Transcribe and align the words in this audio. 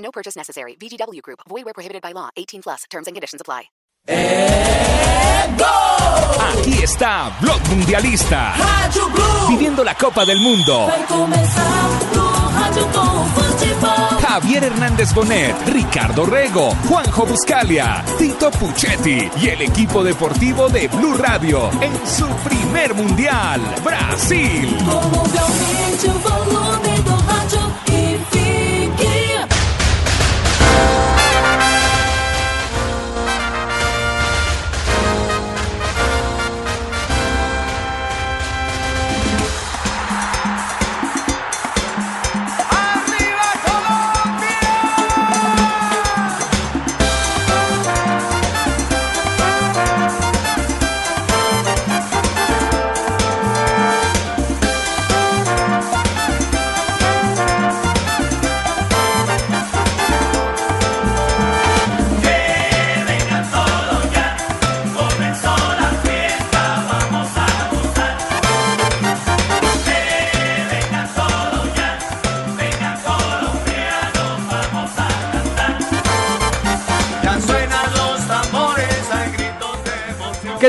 No 0.00 0.10
purchase 0.10 0.36
necessary. 0.36 0.76
VGW 0.76 1.22
Group. 1.22 1.40
Void 1.48 1.64
where 1.64 1.74
prohibited 1.74 2.02
by 2.02 2.12
law. 2.12 2.30
18 2.36 2.62
plus. 2.62 2.84
Terms 2.90 3.06
and 3.06 3.14
conditions 3.14 3.40
apply. 3.40 3.70
Aquí 6.52 6.82
está 6.82 7.30
Blog 7.40 7.60
Mundialista. 7.68 8.54
Viviendo 9.48 9.84
la 9.84 9.94
Copa 9.94 10.24
del 10.24 10.40
Mundo. 10.40 10.88
Javier 14.20 14.64
Hernández 14.64 15.12
Bonet, 15.12 15.56
Ricardo 15.68 16.24
Rego, 16.24 16.74
Juanjo 16.88 17.26
Buscalia, 17.26 18.04
Tito 18.16 18.50
Puchetti 18.50 19.28
y 19.40 19.48
el 19.48 19.62
equipo 19.62 20.04
deportivo 20.04 20.68
de 20.68 20.88
Blue 20.88 21.14
Radio 21.14 21.70
en 21.80 21.92
su 22.06 22.26
primer 22.48 22.94
mundial, 22.94 23.60
Brasil. 23.82 24.76
Como 24.84 25.24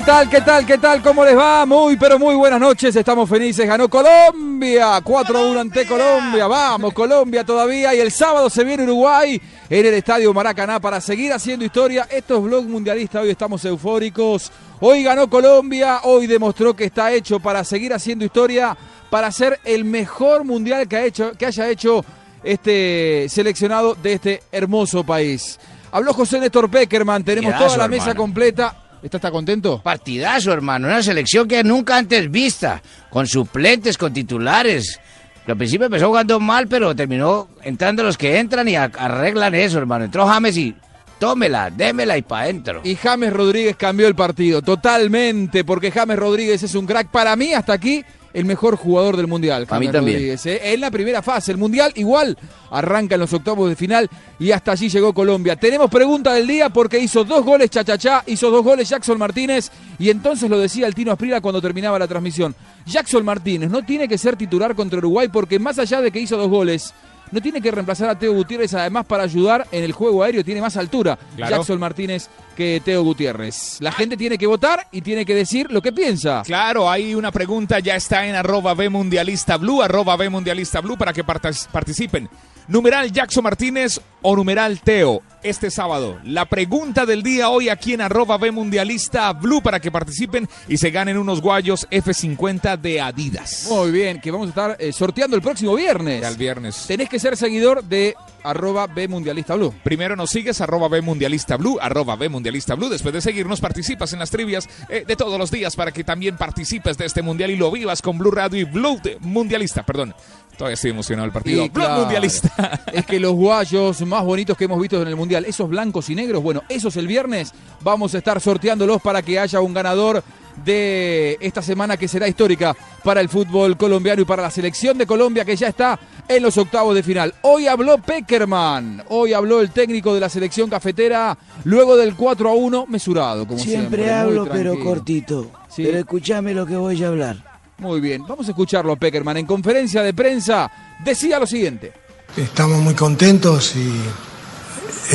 ¿Qué 0.02 0.08
tal, 0.08 0.30
qué 0.32 0.42
tal, 0.42 0.66
qué 0.66 0.78
tal? 0.80 1.02
¿Cómo 1.04 1.24
les 1.24 1.38
va? 1.38 1.64
Muy, 1.64 1.96
pero 1.96 2.18
muy 2.18 2.34
buenas 2.34 2.60
noches. 2.60 2.96
Estamos 2.96 3.30
felices. 3.30 3.68
Ganó 3.68 3.88
Colombia. 3.88 4.98
4-1 5.00 5.60
ante 5.60 5.86
Colombia. 5.86 6.48
Vamos, 6.48 6.92
Colombia 6.92 7.44
todavía. 7.44 7.94
Y 7.94 8.00
el 8.00 8.12
sábado 8.12 8.50
se 8.50 8.64
viene 8.64 8.82
Uruguay 8.82 9.40
en 9.70 9.86
el 9.86 9.94
Estadio 9.94 10.34
Maracaná 10.34 10.80
para 10.80 11.00
seguir 11.02 11.32
haciendo 11.32 11.64
historia. 11.64 12.08
Esto 12.10 12.38
es 12.38 12.44
Blog 12.44 12.66
Mundialista. 12.66 13.22
Hoy 13.22 13.30
estamos 13.30 13.64
eufóricos. 13.64 14.52
Hoy 14.80 15.04
ganó 15.04 15.30
Colombia. 15.30 16.00
Hoy 16.06 16.26
demostró 16.26 16.76
que 16.76 16.86
está 16.86 17.12
hecho 17.12 17.40
para 17.40 17.64
seguir 17.64 17.94
haciendo 17.94 18.26
historia. 18.26 18.76
Para 19.12 19.32
ser 19.32 19.60
el 19.64 19.86
mejor 19.86 20.46
mundial 20.46 20.88
que, 20.88 20.98
ha 20.98 21.06
hecho, 21.06 21.34
que 21.38 21.46
haya 21.46 21.70
hecho 21.70 22.04
este 22.44 23.28
seleccionado 23.30 23.94
de 23.94 24.14
este 24.14 24.44
hermoso 24.52 25.04
país. 25.04 25.60
Habló 25.92 26.12
José 26.12 26.40
Néstor 26.40 26.72
Peckerman. 26.72 27.24
Tenemos 27.24 27.56
toda 27.56 27.78
la 27.78 27.88
mesa 27.88 28.16
completa. 28.16 28.81
¿Está, 29.04 29.18
está 29.18 29.32
contento? 29.32 29.82
Partidazo, 29.82 30.54
hermano. 30.54 30.88
Una 30.88 31.02
selección 31.02 31.48
que 31.48 31.64
nunca 31.64 31.98
antes 31.98 32.30
vista. 32.30 32.82
Con 33.10 33.28
suplentes, 33.28 33.98
con 33.98 34.14
titulares. 34.14 35.00
Al 35.48 35.58
principio 35.58 35.88
empezó 35.88 36.08
jugando 36.08 36.40
mal, 36.40 36.68
pero 36.68 36.96
terminó 36.96 37.50
entrando 37.64 38.04
los 38.04 38.18
que 38.18 38.38
entran 38.38 38.68
y 38.68 38.76
arreglan 38.76 39.56
eso, 39.56 39.80
hermano. 39.80 40.06
Entró 40.06 40.28
James 40.28 40.56
y 40.56 40.76
tómela, 41.20 41.70
démela 41.70 42.18
y 42.18 42.22
pa' 42.22 42.42
adentro. 42.42 42.82
Y 42.84 42.96
James 42.96 43.34
Rodríguez 43.34 43.76
cambió 43.76 44.08
el 44.08 44.16
partido 44.16 44.62
totalmente, 44.62 45.64
porque 45.64 45.92
James 45.92 46.18
Rodríguez 46.18 46.64
es 46.64 46.76
un 46.76 46.86
crack. 46.86 47.10
Para 47.10 47.36
mí, 47.36 47.54
hasta 47.54 47.74
aquí, 47.74 48.06
el 48.34 48.46
mejor 48.46 48.76
jugador 48.76 49.18
del 49.18 49.28
Mundial. 49.28 49.68
Para 49.68 49.80
mí 49.80 49.88
también. 49.88 50.18
Rodríguez, 50.18 50.46
¿eh? 50.46 50.74
En 50.74 50.82
la 50.82 50.92
primera 50.92 51.22
fase, 51.22 51.52
el 51.52 51.58
Mundial 51.58 51.92
igual 51.96 52.38
arranca 52.70 53.16
en 53.16 53.22
los 53.22 53.34
octavos 53.34 53.70
de 53.70 53.76
final 53.76 54.10
y 54.40 54.52
hasta 54.52 54.72
allí 54.72 54.90
llegó 54.90 55.14
Colombia. 55.14 55.56
Tenemos 55.56 55.90
pregunta 55.90 56.34
del 56.34 56.48
día 56.48 56.70
porque 56.70 57.00
hizo 57.00 57.24
dos 57.24 57.44
goles 57.44 57.70
Chachachá, 57.70 58.24
hizo 58.28 58.50
dos 58.50 58.64
goles 58.64 58.90
Jackson 58.90 59.18
Martínez 59.18 59.72
y 60.00 60.10
entonces 60.10 60.50
lo 60.50 60.58
decía 60.60 60.88
el 60.88 60.96
Tino 60.96 61.12
Asprila 61.12 61.42
cuando 61.42 61.62
terminaba 61.62 62.00
la 62.00 62.08
transmisión. 62.08 62.56
Jackson 62.86 63.26
Martínez 63.26 63.70
no 63.70 63.84
tiene 63.84 64.08
que 64.08 64.18
ser 64.18 64.36
titular 64.36 64.76
contra 64.76 65.00
Uruguay 65.00 65.28
porque 65.28 65.60
más 65.60 65.78
allá 65.80 66.02
de 66.02 66.12
que 66.12 66.20
hizo 66.20 66.38
dos 66.38 66.50
goles, 66.50 66.94
no 67.32 67.42
tiene 67.42 67.62
que 67.62 67.72
reemplazar 67.72 68.10
a 68.10 68.18
Teo 68.20 68.34
Gutiérrez, 68.34 68.74
además 68.74 69.06
para 69.06 69.24
ayudar 69.24 69.68
en 69.72 69.84
el 69.84 69.92
juego 69.92 70.24
aéreo, 70.24 70.44
tiene 70.44 70.62
más 70.62 70.78
altura 70.78 71.18
Claro. 71.36 71.58
Jackson 71.58 71.80
Martínez 71.80 72.30
que 72.56 72.82
Teo 72.84 73.04
Gutiérrez. 73.04 73.78
La 73.80 73.92
gente 73.92 74.18
tiene 74.18 74.38
que 74.38 74.46
votar 74.48 74.88
y 74.92 75.02
tiene 75.02 75.26
que 75.26 75.34
decir 75.34 75.72
lo 75.72 75.82
que 75.82 75.92
piensa. 75.92 76.44
Claro, 76.46 76.90
hay 76.90 77.16
una 77.16 77.32
pregunta, 77.32 77.80
ya 77.80 77.96
está 77.96 78.26
en 78.28 78.36
arroba 78.36 78.74
B 78.74 78.90
Mundialista 78.90 79.58
Blue, 79.58 79.82
arroba 79.82 80.16
B 80.18 80.30
Mundialista 80.30 80.82
Blue 80.82 80.98
para 80.98 81.14
que 81.14 81.24
participen. 81.24 82.30
Numeral 82.68 83.12
Jackson 83.12 83.44
Martínez 83.44 84.00
o 84.24 84.36
numeral 84.36 84.80
Teo 84.82 85.22
este 85.44 85.72
sábado. 85.72 86.20
La 86.24 86.46
pregunta 86.46 87.06
del 87.08 87.24
día 87.24 87.50
hoy 87.50 87.70
aquí 87.70 87.94
en 87.94 88.02
arroba 88.02 88.38
B 88.38 88.52
Mundialista 88.52 89.34
Blue 89.34 89.62
para 89.64 89.80
que 89.80 89.92
participen 89.92 90.48
y 90.68 90.78
se 90.78 90.92
ganen 90.92 91.18
unos 91.18 91.42
guayos 91.42 91.88
F50 91.90 92.78
de 92.80 93.02
Adidas. 93.02 93.66
Muy 93.70 93.90
bien, 93.90 94.22
que 94.22 94.30
vamos 94.30 94.48
a 94.48 94.50
estar 94.50 94.78
eh, 94.80 94.94
sorteando 94.94 95.36
el 95.36 95.42
próximo 95.42 95.74
viernes. 95.76 96.22
Ya 96.22 96.28
el 96.28 96.36
viernes. 96.38 96.86
Tenés 96.88 97.10
que 97.10 97.18
ser 97.18 97.36
seguidor 97.36 97.84
de 97.84 98.14
arroba 98.44 98.86
B 98.86 99.08
Mundialista 99.08 99.56
Blue. 99.56 99.74
Primero 99.84 100.16
nos 100.16 100.30
sigues, 100.30 100.62
arroba 100.62 100.88
B 100.88 101.02
Mundialista 101.02 101.58
Blue, 101.58 101.80
arroba 101.82 102.16
B 102.16 102.30
Mundialista 102.30 102.76
Blue. 102.76 102.90
Después 102.90 103.14
de 103.14 103.22
seguirnos, 103.22 103.60
participas 103.60 104.14
en 104.14 104.20
las 104.20 104.30
trivias 104.30 104.70
eh, 104.90 105.04
de 105.08 105.16
todos 105.16 105.40
los 105.40 105.50
días 105.50 105.76
para 105.76 105.92
que 105.92 106.04
también 106.04 106.38
participes 106.38 106.98
de 107.00 107.06
este 107.08 107.24
mundial 107.24 107.50
y 107.50 107.56
lo 107.56 107.72
vivas 107.72 108.04
con 108.04 108.20
Blue 108.20 108.32
Radio 108.32 108.60
y 108.60 108.64
Blue 108.66 109.00
de- 109.02 109.18
Mundialista. 109.22 109.84
Perdón, 109.84 110.14
todavía 110.58 110.76
estoy 110.76 110.92
emocionado 110.92 111.26
del 111.26 111.34
partido. 111.34 111.70
Claro, 111.72 112.02
Mundialista. 112.02 112.82
Es 112.94 113.06
que 113.06 113.20
los 113.20 113.34
guayos 113.34 114.02
más 114.02 114.24
bonitos 114.24 114.58
que 114.58 114.66
hemos 114.66 114.80
visto 114.80 115.02
en 115.02 115.08
el 115.08 115.16
Mundial, 115.16 115.46
esos 115.46 115.70
blancos 115.70 116.10
y 116.10 116.16
negros, 116.16 116.44
bueno, 116.44 116.62
esos 116.70 116.96
el 116.98 117.08
viernes 117.08 117.54
vamos 117.82 118.14
a 118.14 118.18
estar 118.18 118.40
sorteándolos 118.40 119.02
para 119.02 119.22
que 119.22 119.40
haya 119.40 119.60
un 119.62 119.74
ganador 119.74 120.24
de 120.64 121.38
esta 121.40 121.62
semana 121.62 121.98
que 121.98 122.08
será 122.08 122.28
histórica 122.28 122.76
para 123.04 123.22
el 123.22 123.30
fútbol 123.30 123.78
colombiano 123.78 124.22
y 124.22 124.26
para 124.26 124.44
la 124.44 124.52
selección 124.52 124.98
de 124.98 125.08
Colombia 125.08 125.46
que 125.46 125.56
ya 125.56 125.68
está 125.68 126.00
en 126.28 126.44
los 126.44 126.58
octavos 126.58 126.94
de 126.94 127.04
final. 127.04 127.34
Hoy 127.42 127.68
habló 127.68 127.98
Peckerman, 127.98 129.04
hoy 129.10 129.34
habló 129.34 129.62
el 129.62 129.72
técnico 129.72 130.14
de 130.14 130.20
la 130.20 130.30
selección 130.30 130.70
cafetera 130.70 131.38
luego 131.64 131.98
del 131.98 132.16
4 132.16 132.50
a 132.50 132.54
1 132.54 132.86
mesurado, 132.88 133.48
como 133.48 133.60
siempre. 133.60 134.12
Hablo, 134.12 134.48
pero 134.52 134.78
cortito. 134.80 135.52
Sí. 135.70 135.84
Pero 135.84 136.00
escúchame 136.00 136.54
lo 136.54 136.66
que 136.66 136.76
voy 136.76 137.04
a 137.04 137.08
hablar. 137.08 137.51
Muy 137.82 138.00
bien, 138.00 138.24
vamos 138.28 138.48
a 138.48 138.52
escucharlo 138.52 138.96
Peckerman. 138.96 139.38
En 139.38 139.48
conferencia 139.48 140.04
de 140.04 140.14
prensa 140.14 140.72
decía 141.04 141.40
lo 141.40 141.48
siguiente. 141.48 141.92
Estamos 142.38 142.80
muy 142.80 142.94
contentos 142.94 143.76
y 143.76 143.92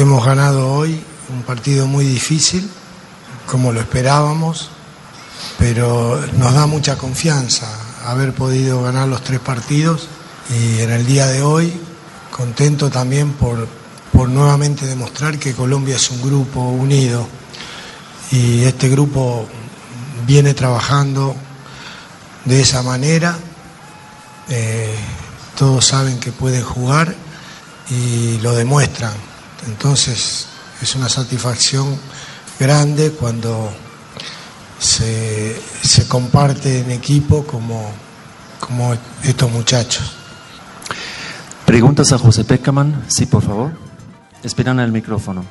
hemos 0.00 0.26
ganado 0.26 0.72
hoy 0.72 1.00
un 1.32 1.42
partido 1.44 1.86
muy 1.86 2.04
difícil, 2.04 2.68
como 3.48 3.72
lo 3.72 3.78
esperábamos, 3.78 4.68
pero 5.60 6.20
nos 6.38 6.54
da 6.54 6.66
mucha 6.66 6.98
confianza 6.98 7.68
haber 8.04 8.32
podido 8.32 8.82
ganar 8.82 9.06
los 9.06 9.22
tres 9.22 9.38
partidos 9.38 10.08
y 10.50 10.80
en 10.80 10.90
el 10.90 11.06
día 11.06 11.28
de 11.28 11.42
hoy 11.42 11.72
contento 12.32 12.90
también 12.90 13.34
por, 13.34 13.68
por 14.12 14.28
nuevamente 14.28 14.86
demostrar 14.86 15.38
que 15.38 15.54
Colombia 15.54 15.94
es 15.94 16.10
un 16.10 16.20
grupo 16.20 16.62
unido 16.62 17.28
y 18.32 18.64
este 18.64 18.88
grupo 18.88 19.46
viene 20.26 20.52
trabajando 20.52 21.36
de 22.46 22.60
esa 22.62 22.82
manera. 22.82 23.36
Eh, 24.48 24.94
todos 25.58 25.84
saben 25.84 26.18
que 26.18 26.32
pueden 26.32 26.62
jugar 26.62 27.14
y 27.90 28.38
lo 28.38 28.54
demuestran. 28.54 29.12
Entonces 29.66 30.46
es 30.80 30.94
una 30.94 31.08
satisfacción 31.08 31.98
grande 32.58 33.12
cuando 33.12 33.70
se, 34.78 35.60
se 35.82 36.08
comparte 36.08 36.80
en 36.80 36.90
equipo 36.90 37.46
como, 37.46 37.90
como 38.60 38.96
estos 39.22 39.50
muchachos. 39.50 40.16
Preguntas 41.64 42.12
a 42.12 42.18
José 42.18 42.44
Peckerman, 42.44 43.04
sí, 43.08 43.26
por 43.26 43.42
favor. 43.42 43.72
Esperan 44.42 44.78
el 44.80 44.92
micrófono. 44.92 45.44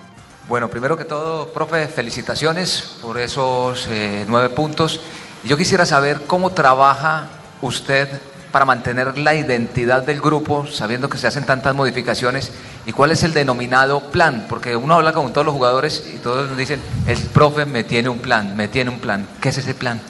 Bueno, 0.48 0.70
primero 0.70 0.96
que 0.96 1.06
todo, 1.06 1.52
profe, 1.52 1.88
felicitaciones 1.88 2.96
por 3.02 3.20
esos 3.20 3.88
eh, 3.90 4.26
nueve 4.28 4.50
puntos. 4.50 5.02
Yo 5.46 5.58
quisiera 5.58 5.86
saber 5.86 6.22
cómo 6.28 6.52
trabaja 6.52 7.28
usted 7.62 8.10
para 8.52 8.66
mantener 8.66 9.18
la 9.18 9.36
identidad 9.36 10.04
del 10.04 10.22
grupo, 10.22 10.66
sabiendo 10.66 11.10
que 11.10 11.18
se 11.18 11.28
hacen 11.28 11.46
tantas 11.46 11.76
modificaciones, 11.76 12.52
y 12.86 12.94
cuál 12.94 13.12
es 13.12 13.22
el 13.24 13.34
denominado 13.34 14.12
plan, 14.12 14.46
porque 14.48 14.76
uno 14.76 14.94
habla 14.96 15.12
con 15.14 15.32
todos 15.34 15.46
los 15.46 15.54
jugadores 15.54 16.04
y 16.14 16.18
todos 16.20 16.48
nos 16.50 16.58
dicen, 16.58 16.80
el 17.06 17.20
profe 17.20 17.66
me 17.66 17.84
tiene 17.84 18.08
un 18.10 18.20
plan, 18.20 18.56
me 18.56 18.68
tiene 18.70 18.90
un 18.92 19.00
plan. 19.00 19.28
¿Qué 19.42 19.50
es 19.50 19.58
ese 19.58 19.74
plan? 19.74 20.02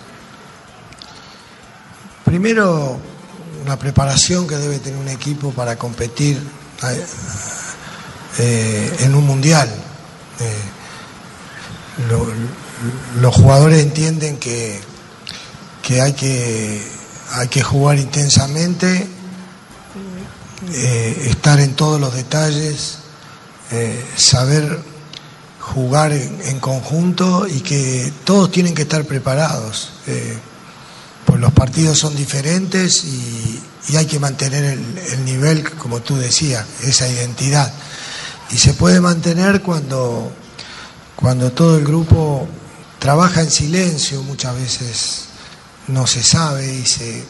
Primero, 2.24 3.00
la 3.66 3.78
preparación 3.78 4.48
que 4.48 4.56
debe 4.56 4.80
tener 4.80 5.00
un 5.00 5.08
equipo 5.10 5.52
para 5.52 5.76
competir 5.76 6.38
eh, 6.84 7.06
eh, 8.40 8.96
en 9.00 9.16
un 9.16 9.26
mundial. 9.26 9.70
Eh, 10.40 10.54
lo- 12.10 12.28
los 13.22 13.34
jugadores 13.36 13.82
entienden 13.82 14.38
que, 14.38 14.82
que 15.86 16.02
hay 16.02 16.14
que 16.14 16.82
hay 17.34 17.48
que 17.48 17.62
jugar 17.62 18.00
intensamente, 18.00 19.08
eh, 20.74 21.28
estar 21.30 21.60
en 21.60 21.76
todos 21.76 22.02
los 22.02 22.14
detalles, 22.14 22.98
eh, 23.72 24.04
saber 24.16 24.80
jugar 25.60 26.12
en, 26.12 26.42
en 26.46 26.60
conjunto 26.60 27.48
y 27.48 27.60
que 27.60 28.12
todos 28.24 28.52
tienen 28.52 28.74
que 28.74 28.84
estar 28.84 29.06
preparados. 29.06 29.92
eh, 30.08 30.38
pues 31.26 31.40
los 31.40 31.54
partidos 31.54 31.98
son 31.98 32.16
diferentes 32.16 33.04
y, 33.04 33.62
hay 33.96 34.08
que 34.08 34.20
mantener 34.20 34.64
el, 34.64 34.98
el 34.98 35.26
nivel, 35.26 35.64
como 35.76 36.02
tú 36.02 36.18
decías, 36.18 36.66
esa 36.82 37.08
identidad. 37.08 37.72
Y 38.50 38.58
se 38.58 38.74
puede 38.74 39.00
mantener 39.00 39.62
cuando, 39.62 40.32
cuando 41.16 41.52
todo 41.52 41.78
el 41.78 41.84
grupo 41.86 42.48
trabaja 42.98 43.42
en 43.42 43.52
silencio, 43.52 44.24
muchas 44.24 44.56
veces 44.56 45.26
no 45.88 46.08
se 46.08 46.24
sabe 46.24 46.74
y 46.74 46.86
se, 46.86 47.26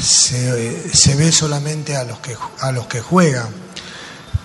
se, 0.00 1.14
ve 1.16 1.32
solamente 1.32 1.96
a 1.96 2.04
los, 2.04 2.18
que, 2.20 2.36
a 2.60 2.72
los 2.72 2.86
que 2.86 3.00
juegan. 3.00 3.48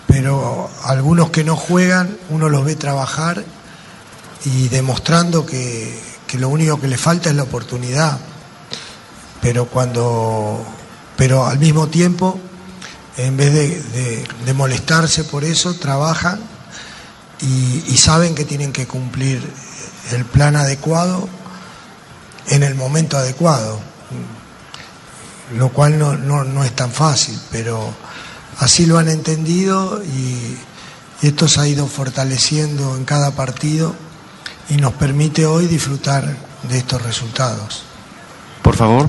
Pero 0.06 0.70
algunos 0.84 1.30
que 1.30 1.44
no 1.44 1.56
juegan, 1.56 2.16
uno 2.30 2.48
los 2.48 2.64
ve 2.64 2.76
trabajar 2.76 3.44
y 4.44 4.68
demostrando 4.68 5.46
que, 5.46 5.98
que 6.26 6.38
lo 6.38 6.48
único 6.48 6.80
que 6.80 6.88
le 6.88 6.98
falta 6.98 7.30
es 7.30 7.36
la 7.36 7.44
oportunidad 7.44 8.18
pero 9.44 9.66
cuando 9.66 10.64
pero 11.18 11.46
al 11.46 11.58
mismo 11.58 11.88
tiempo 11.88 12.40
en 13.18 13.36
vez 13.36 13.52
de, 13.52 14.54
molestarse 14.54 15.24
por 15.24 15.44
eso 15.44 15.74
trabajan 15.74 16.40
y 17.40 17.96
saben 17.98 18.34
que 18.34 18.46
tienen 18.46 18.72
que 18.72 18.86
cumplir 18.86 19.42
el 20.12 20.24
plan 20.24 20.56
adecuado 20.56 21.28
en 22.48 22.62
el 22.62 22.74
momento 22.74 23.16
adecuado 23.16 23.78
lo 25.56 25.68
cual 25.70 25.98
no, 25.98 26.16
no- 26.16 26.44
no 26.44 26.64
es 26.64 26.72
tan 26.72 26.90
fácil 26.90 27.38
pero 27.50 27.92
así 28.58 28.86
lo 28.86 28.98
han 28.98 29.08
entendido 29.08 30.02
y, 30.02 30.56
y 31.22 31.26
esto 31.28 31.48
se 31.48 31.60
ha 31.60 31.66
ido 31.68 31.86
fortaleciendo 31.86 32.96
en 32.96 33.04
cada 33.04 33.32
partido 33.32 33.94
y 34.68 34.76
nos 34.76 34.92
permite 34.94 35.44
hoy 35.46 35.66
disfrutar 35.66 36.24
de 36.68 36.78
estos 36.78 37.02
resultados 37.02 37.82
Por 38.62 38.74
favor. 38.76 39.08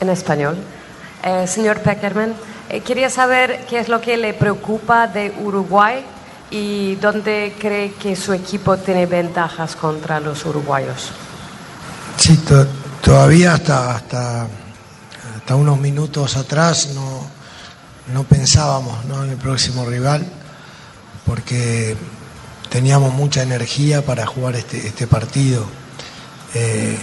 En 0.00 0.10
español. 0.10 0.56
Eh, 1.22 1.46
señor 1.46 1.80
Peckerman, 1.80 2.34
eh, 2.68 2.80
quería 2.82 3.08
saber 3.08 3.64
qué 3.70 3.78
es 3.78 3.88
lo 3.88 4.02
que 4.02 4.18
le 4.18 4.34
preocupa 4.34 5.06
de 5.06 5.32
Uruguay 5.42 6.04
y 6.50 6.96
dónde 6.96 7.56
cree 7.58 7.94
que 7.94 8.14
su 8.14 8.34
equipo 8.34 8.76
tiene 8.76 9.06
ventajas 9.06 9.74
contra 9.74 10.20
los 10.20 10.44
uruguayos. 10.44 11.12
Sí, 12.24 12.38
to- 12.38 12.66
todavía 13.02 13.52
hasta, 13.52 13.96
hasta, 13.96 14.48
hasta 15.36 15.54
unos 15.56 15.78
minutos 15.78 16.38
atrás 16.38 16.88
no, 16.94 17.20
no 18.14 18.24
pensábamos 18.24 19.04
¿no? 19.04 19.24
en 19.24 19.32
el 19.32 19.36
próximo 19.36 19.84
rival 19.84 20.24
porque 21.26 21.94
teníamos 22.70 23.12
mucha 23.12 23.42
energía 23.42 24.06
para 24.06 24.24
jugar 24.24 24.56
este, 24.56 24.86
este 24.86 25.06
partido. 25.06 25.66
Eh, 26.54 26.96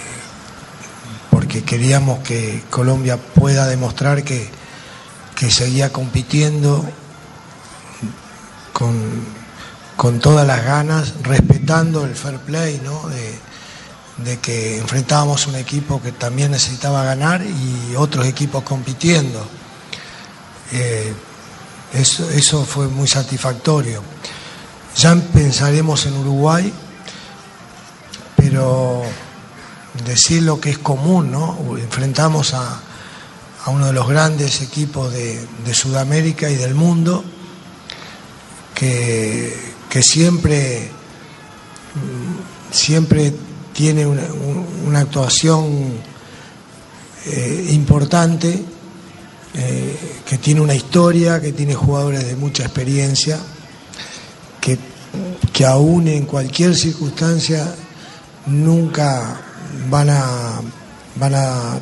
porque 1.29 1.63
queríamos 1.63 2.21
que 2.21 2.63
Colombia 2.71 3.17
pueda 3.17 3.67
demostrar 3.67 4.23
que, 4.23 4.49
que 5.35 5.51
seguía 5.51 5.93
compitiendo 5.93 6.83
con, 8.73 9.23
con 9.97 10.19
todas 10.19 10.47
las 10.47 10.65
ganas, 10.65 11.13
respetando 11.21 12.05
el 12.05 12.15
fair 12.15 12.39
play, 12.39 12.81
¿no? 12.83 13.07
De, 13.07 13.50
de 14.23 14.39
que 14.39 14.77
enfrentábamos 14.77 15.47
un 15.47 15.55
equipo 15.55 16.01
que 16.01 16.11
también 16.11 16.51
necesitaba 16.51 17.03
ganar 17.03 17.41
y 17.43 17.95
otros 17.95 18.25
equipos 18.25 18.63
compitiendo. 18.63 19.45
Eh, 20.71 21.13
eso, 21.93 22.29
eso 22.29 22.65
fue 22.65 22.87
muy 22.87 23.07
satisfactorio. 23.07 24.01
Ya 24.97 25.15
pensaremos 25.15 26.05
en 26.05 26.17
Uruguay, 26.17 26.71
pero 28.35 29.03
decir 30.05 30.43
lo 30.43 30.59
que 30.59 30.71
es 30.71 30.77
común, 30.77 31.31
¿no? 31.31 31.57
Enfrentamos 31.77 32.53
a, 32.53 32.81
a 33.65 33.69
uno 33.69 33.87
de 33.87 33.93
los 33.93 34.07
grandes 34.07 34.61
equipos 34.61 35.11
de, 35.11 35.45
de 35.65 35.73
Sudamérica 35.73 36.49
y 36.49 36.55
del 36.55 36.73
mundo, 36.75 37.23
que, 38.73 39.73
que 39.89 40.01
siempre, 40.01 40.89
siempre 42.71 43.33
tiene 43.73 44.05
una, 44.05 44.23
un- 44.23 44.65
una 44.87 44.99
actuación 44.99 45.93
eh, 47.25 47.67
importante, 47.71 48.63
eh, 49.53 49.97
que 50.25 50.37
tiene 50.37 50.61
una 50.61 50.73
historia, 50.75 51.39
que 51.41 51.51
tiene 51.53 51.73
jugadores 51.75 52.25
de 52.25 52.35
mucha 52.35 52.63
experiencia, 52.63 53.39
que, 54.59 54.77
que 55.53 55.65
aún 55.65 56.07
en 56.07 56.25
cualquier 56.25 56.75
circunstancia 56.75 57.73
nunca 58.47 59.39
van 59.89 60.09
a, 60.09 60.61
van 61.15 61.35
a, 61.35 61.79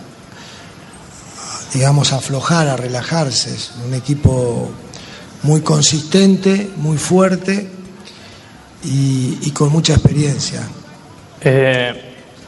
digamos, 1.73 2.11
aflojar, 2.13 2.67
a 2.67 2.75
relajarse. 2.75 3.53
Es 3.53 3.71
un 3.85 3.93
equipo 3.93 4.69
muy 5.43 5.61
consistente, 5.61 6.69
muy 6.77 6.97
fuerte 6.97 7.69
y 8.83 9.51
con 9.51 9.71
mucha 9.71 9.93
experiencia. 9.93 10.61
É, 11.41 11.95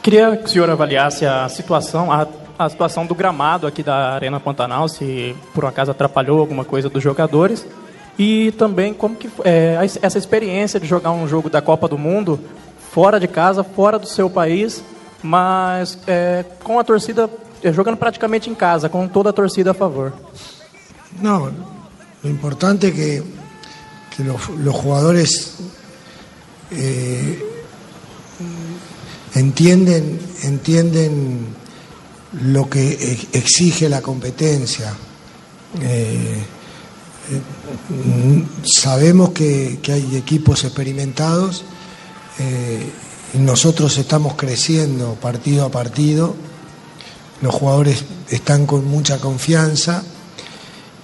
queria 0.02 0.36
que 0.36 0.44
o 0.44 0.48
senhor 0.48 0.68
avaliasse 0.68 1.24
a 1.24 1.48
situação, 1.48 2.12
a, 2.12 2.26
a 2.58 2.68
situação 2.68 3.06
do 3.06 3.14
gramado 3.14 3.66
aqui 3.66 3.82
da 3.82 4.14
Arena 4.14 4.38
Pantanal, 4.38 4.88
se 4.88 5.34
por 5.54 5.64
um 5.64 5.68
acaso 5.68 5.90
atrapalhou 5.90 6.40
alguma 6.40 6.64
coisa 6.64 6.88
dos 6.88 7.02
jogadores. 7.02 7.66
E 8.18 8.52
também 8.52 8.92
como 8.92 9.16
que 9.16 9.30
é, 9.44 9.78
essa 10.02 10.18
experiência 10.18 10.78
de 10.78 10.86
jogar 10.86 11.12
um 11.12 11.26
jogo 11.26 11.48
da 11.48 11.62
Copa 11.62 11.88
do 11.88 11.96
Mundo 11.96 12.38
fora 12.90 13.18
de 13.18 13.26
casa, 13.26 13.64
fora 13.64 13.98
do 13.98 14.06
seu 14.06 14.28
país, 14.28 14.84
mas 15.22 15.98
é, 16.06 16.44
com 16.62 16.78
a 16.78 16.84
torcida 16.84 17.28
é, 17.62 17.72
jogando 17.72 17.96
praticamente 17.96 18.50
em 18.50 18.54
casa, 18.54 18.88
com 18.88 19.08
toda 19.08 19.30
a 19.30 19.32
torcida 19.32 19.70
a 19.70 19.74
favor. 19.74 20.12
No, 21.20 21.50
lo 22.22 22.30
importante 22.30 22.88
es 22.88 22.94
que, 22.94 23.22
que 24.10 24.24
los 24.24 24.76
jugadores 24.76 25.58
eh, 26.70 27.51
entienden, 29.34 30.20
entienden 30.42 31.46
lo 32.44 32.68
que 32.68 33.18
exige 33.32 33.88
la 33.88 34.00
competencia. 34.02 34.94
Eh, 35.80 36.44
eh, 37.30 38.44
sabemos 38.64 39.30
que, 39.30 39.78
que 39.82 39.92
hay 39.92 40.16
equipos 40.16 40.64
experimentados 40.64 41.64
eh, 42.38 42.90
y 43.34 43.38
nosotros 43.38 43.96
estamos 43.98 44.34
creciendo 44.34 45.14
partido 45.14 45.64
a 45.64 45.70
partido. 45.70 46.34
Los 47.40 47.54
jugadores 47.54 48.04
están 48.30 48.66
con 48.66 48.84
mucha 48.86 49.18
confianza 49.18 50.02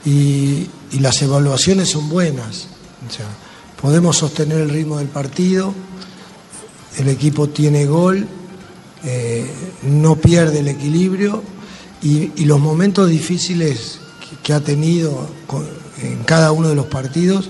y, 0.05 0.69
las 1.01 1.21
evaluaciones 1.21 1.91
son 1.91 2.09
buenas. 2.09 2.67
Podemos 3.81 4.17
sostener 4.17 4.61
el 4.61 4.71
ritmo 4.71 4.99
del 4.99 5.09
partido, 5.09 5.75
el 6.99 7.09
equipo 7.09 7.49
tiene 7.49 7.87
gol, 7.87 8.26
eh, 9.05 9.47
no 9.85 10.17
pierde 10.17 10.59
el 10.61 10.69
equilibrio 10.69 11.43
y, 12.02 12.31
y 12.37 12.45
los 12.45 12.59
momentos 12.61 13.09
difíciles 13.09 14.00
que, 14.28 14.37
que 14.43 14.52
ha 14.52 14.61
tenido 14.61 15.28
con- 15.47 15.67
en 16.02 16.23
cada 16.25 16.52
uno 16.52 16.69
de 16.69 16.75
los 16.75 16.87
partidos 16.87 17.49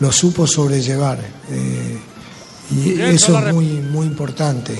los 0.00 0.14
supo 0.16 0.46
sobrellevar. 0.46 1.18
eh, 1.50 1.98
y 2.70 3.00
eso 3.00 3.32
es 3.48 3.54
muy, 3.54 3.66
muy 3.80 4.06
importante. 4.06 4.74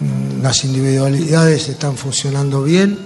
Mm, 0.00 0.42
Las 0.42 0.64
individualidades 0.64 1.68
están 1.68 1.96
funcionando 1.96 2.64
bien, 2.64 2.98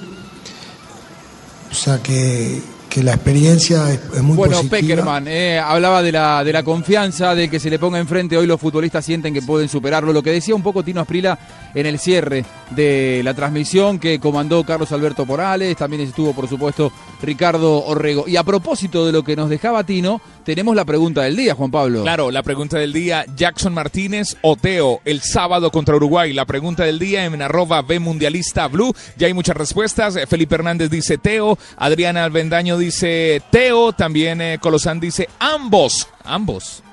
o 1.71 1.75
sea 1.75 2.03
que, 2.03 2.63
que 2.89 3.03
la 3.03 3.13
experiencia 3.15 3.93
es, 3.93 4.01
es 4.15 4.23
muy 4.23 4.37
Bueno, 4.37 4.57
positiva. 4.57 4.79
Peckerman 4.79 5.29
eh, 5.29 5.59
hablaba 5.59 6.03
de 6.03 6.13
la, 6.13 6.43
de 6.43 6.53
la 6.53 6.63
confianza, 6.63 7.35
de 7.35 7.49
que 7.49 7.61
se 7.61 7.69
le 7.69 7.79
ponga 7.79 7.99
enfrente. 7.99 8.37
Hoy 8.37 8.47
los 8.47 8.61
futbolistas 8.61 9.05
sienten 9.05 9.35
que 9.35 9.43
pueden 9.43 9.69
superarlo. 9.69 10.13
Lo 10.13 10.23
que 10.23 10.31
decía 10.31 10.55
un 10.55 10.63
poco 10.63 10.83
Tino 10.83 11.01
Asprila 11.01 11.39
en 11.75 11.87
el 11.87 11.99
cierre 11.99 12.45
de 12.71 13.21
la 13.23 13.35
transmisión 13.35 13.99
que 13.99 14.19
comandó 14.19 14.65
Carlos 14.65 14.93
Alberto 14.93 15.27
Morales. 15.27 15.77
También 15.77 16.03
estuvo, 16.03 16.33
por 16.33 16.49
supuesto, 16.49 16.91
Ricardo 17.23 17.85
Orrego. 17.85 18.27
Y 18.27 18.37
a 18.37 18.45
propósito 18.45 19.05
de 19.05 19.13
lo 19.13 19.23
que 19.23 19.37
nos 19.37 19.51
dejaba 19.51 19.85
Tino, 19.85 20.21
tenemos 20.47 20.77
la 20.77 20.85
pregunta 20.85 21.23
del 21.23 21.35
día, 21.37 21.57
Juan 21.57 21.73
Pablo. 21.73 22.03
Claro, 22.05 22.31
la 22.31 22.45
pregunta 22.45 22.79
del 22.79 22.93
día, 22.93 23.27
Jackson 23.37 23.75
Martínez 23.75 24.37
o 24.43 24.55
Teo, 24.55 25.01
el 25.05 25.21
sábado 25.21 25.73
contra 25.73 25.97
Uruguay. 25.97 26.33
La 26.33 26.45
pregunta 26.45 26.85
del 26.85 27.01
día 27.01 27.25
en 27.25 27.43
arroba 27.43 27.83
B 27.83 27.99
Mundialista 27.99 28.69
Blue. 28.69 28.95
Ya 29.17 29.27
hay 29.27 29.35
muchas 29.35 29.57
respuestas. 29.57 30.15
Eh, 30.15 30.25
Felipe 30.29 30.55
Hernández 30.55 30.89
dice 30.89 31.19
Teo, 31.19 31.59
Adriana 31.77 32.23
Albendaño 32.23 32.79
dice 32.79 33.43
Teo, 33.51 33.93
también 33.93 34.41
eh, 34.41 34.59
Colosán 34.61 35.01
dice 35.01 35.29
ambos, 35.41 36.09
ambos. 36.23 36.85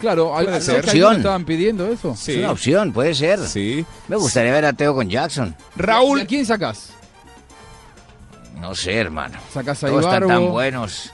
Claro, 0.00 0.32
Puede 0.32 0.56
al- 0.56 0.60
ser. 0.62 0.82
¿que 0.84 0.90
algunos 0.90 1.16
estaban 1.18 1.44
pidiendo 1.44 1.86
eso? 1.86 2.16
Sí. 2.16 2.32
Es 2.32 2.38
una 2.38 2.50
opción, 2.50 2.92
puede 2.92 3.14
ser. 3.14 3.38
Sí. 3.46 3.86
Me 4.08 4.16
gustaría 4.16 4.50
ver 4.52 4.64
a 4.64 4.72
Teo 4.72 4.92
con 4.92 5.08
Jackson. 5.08 5.54
Raúl. 5.76 6.18
¿Y 6.18 6.22
a 6.22 6.26
quién 6.26 6.44
sacás? 6.44 6.90
No 8.60 8.74
sé, 8.74 8.94
hermano. 8.94 9.38
Sacás 9.54 9.84
a 9.84 9.86
Todos 9.86 10.04
están 10.04 10.26
tan 10.26 10.48
buenos. 10.50 11.12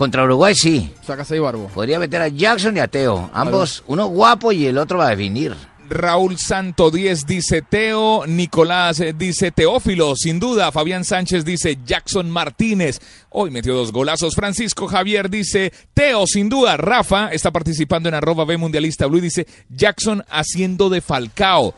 Contra 0.00 0.24
Uruguay 0.24 0.54
sí. 0.54 0.90
Sacás 1.06 1.30
a 1.30 1.36
Ibarbo. 1.36 1.66
Podría 1.66 1.98
meter 1.98 2.22
a 2.22 2.28
Jackson 2.28 2.74
y 2.74 2.80
a 2.80 2.88
Teo. 2.88 3.28
Ambos, 3.34 3.84
uno 3.86 4.06
guapo 4.06 4.50
y 4.50 4.64
el 4.64 4.78
otro 4.78 4.96
va 4.96 5.08
a 5.08 5.10
definir. 5.10 5.54
Raúl 5.90 6.38
Santo 6.38 6.90
10 6.90 7.26
dice 7.26 7.60
Teo, 7.60 8.24
Nicolás 8.26 9.00
eh, 9.00 9.12
dice 9.12 9.50
Teófilo, 9.50 10.16
sin 10.16 10.40
duda, 10.40 10.72
Fabián 10.72 11.04
Sánchez 11.04 11.44
dice 11.44 11.80
Jackson 11.84 12.30
Martínez, 12.30 12.98
hoy 13.28 13.50
metió 13.50 13.74
dos 13.74 13.92
golazos, 13.92 14.34
Francisco 14.34 14.86
Javier 14.86 15.28
dice 15.28 15.70
Teo, 15.92 16.26
sin 16.26 16.48
duda, 16.48 16.78
Rafa 16.78 17.30
está 17.30 17.50
participando 17.50 18.08
en 18.08 18.14
arroba 18.14 18.46
B 18.46 18.56
Mundialista 18.56 19.06
Blue 19.06 19.18
y 19.18 19.22
dice 19.22 19.46
Jackson 19.68 20.24
haciendo 20.30 20.88
de 20.88 21.02
Falcao, 21.02 21.74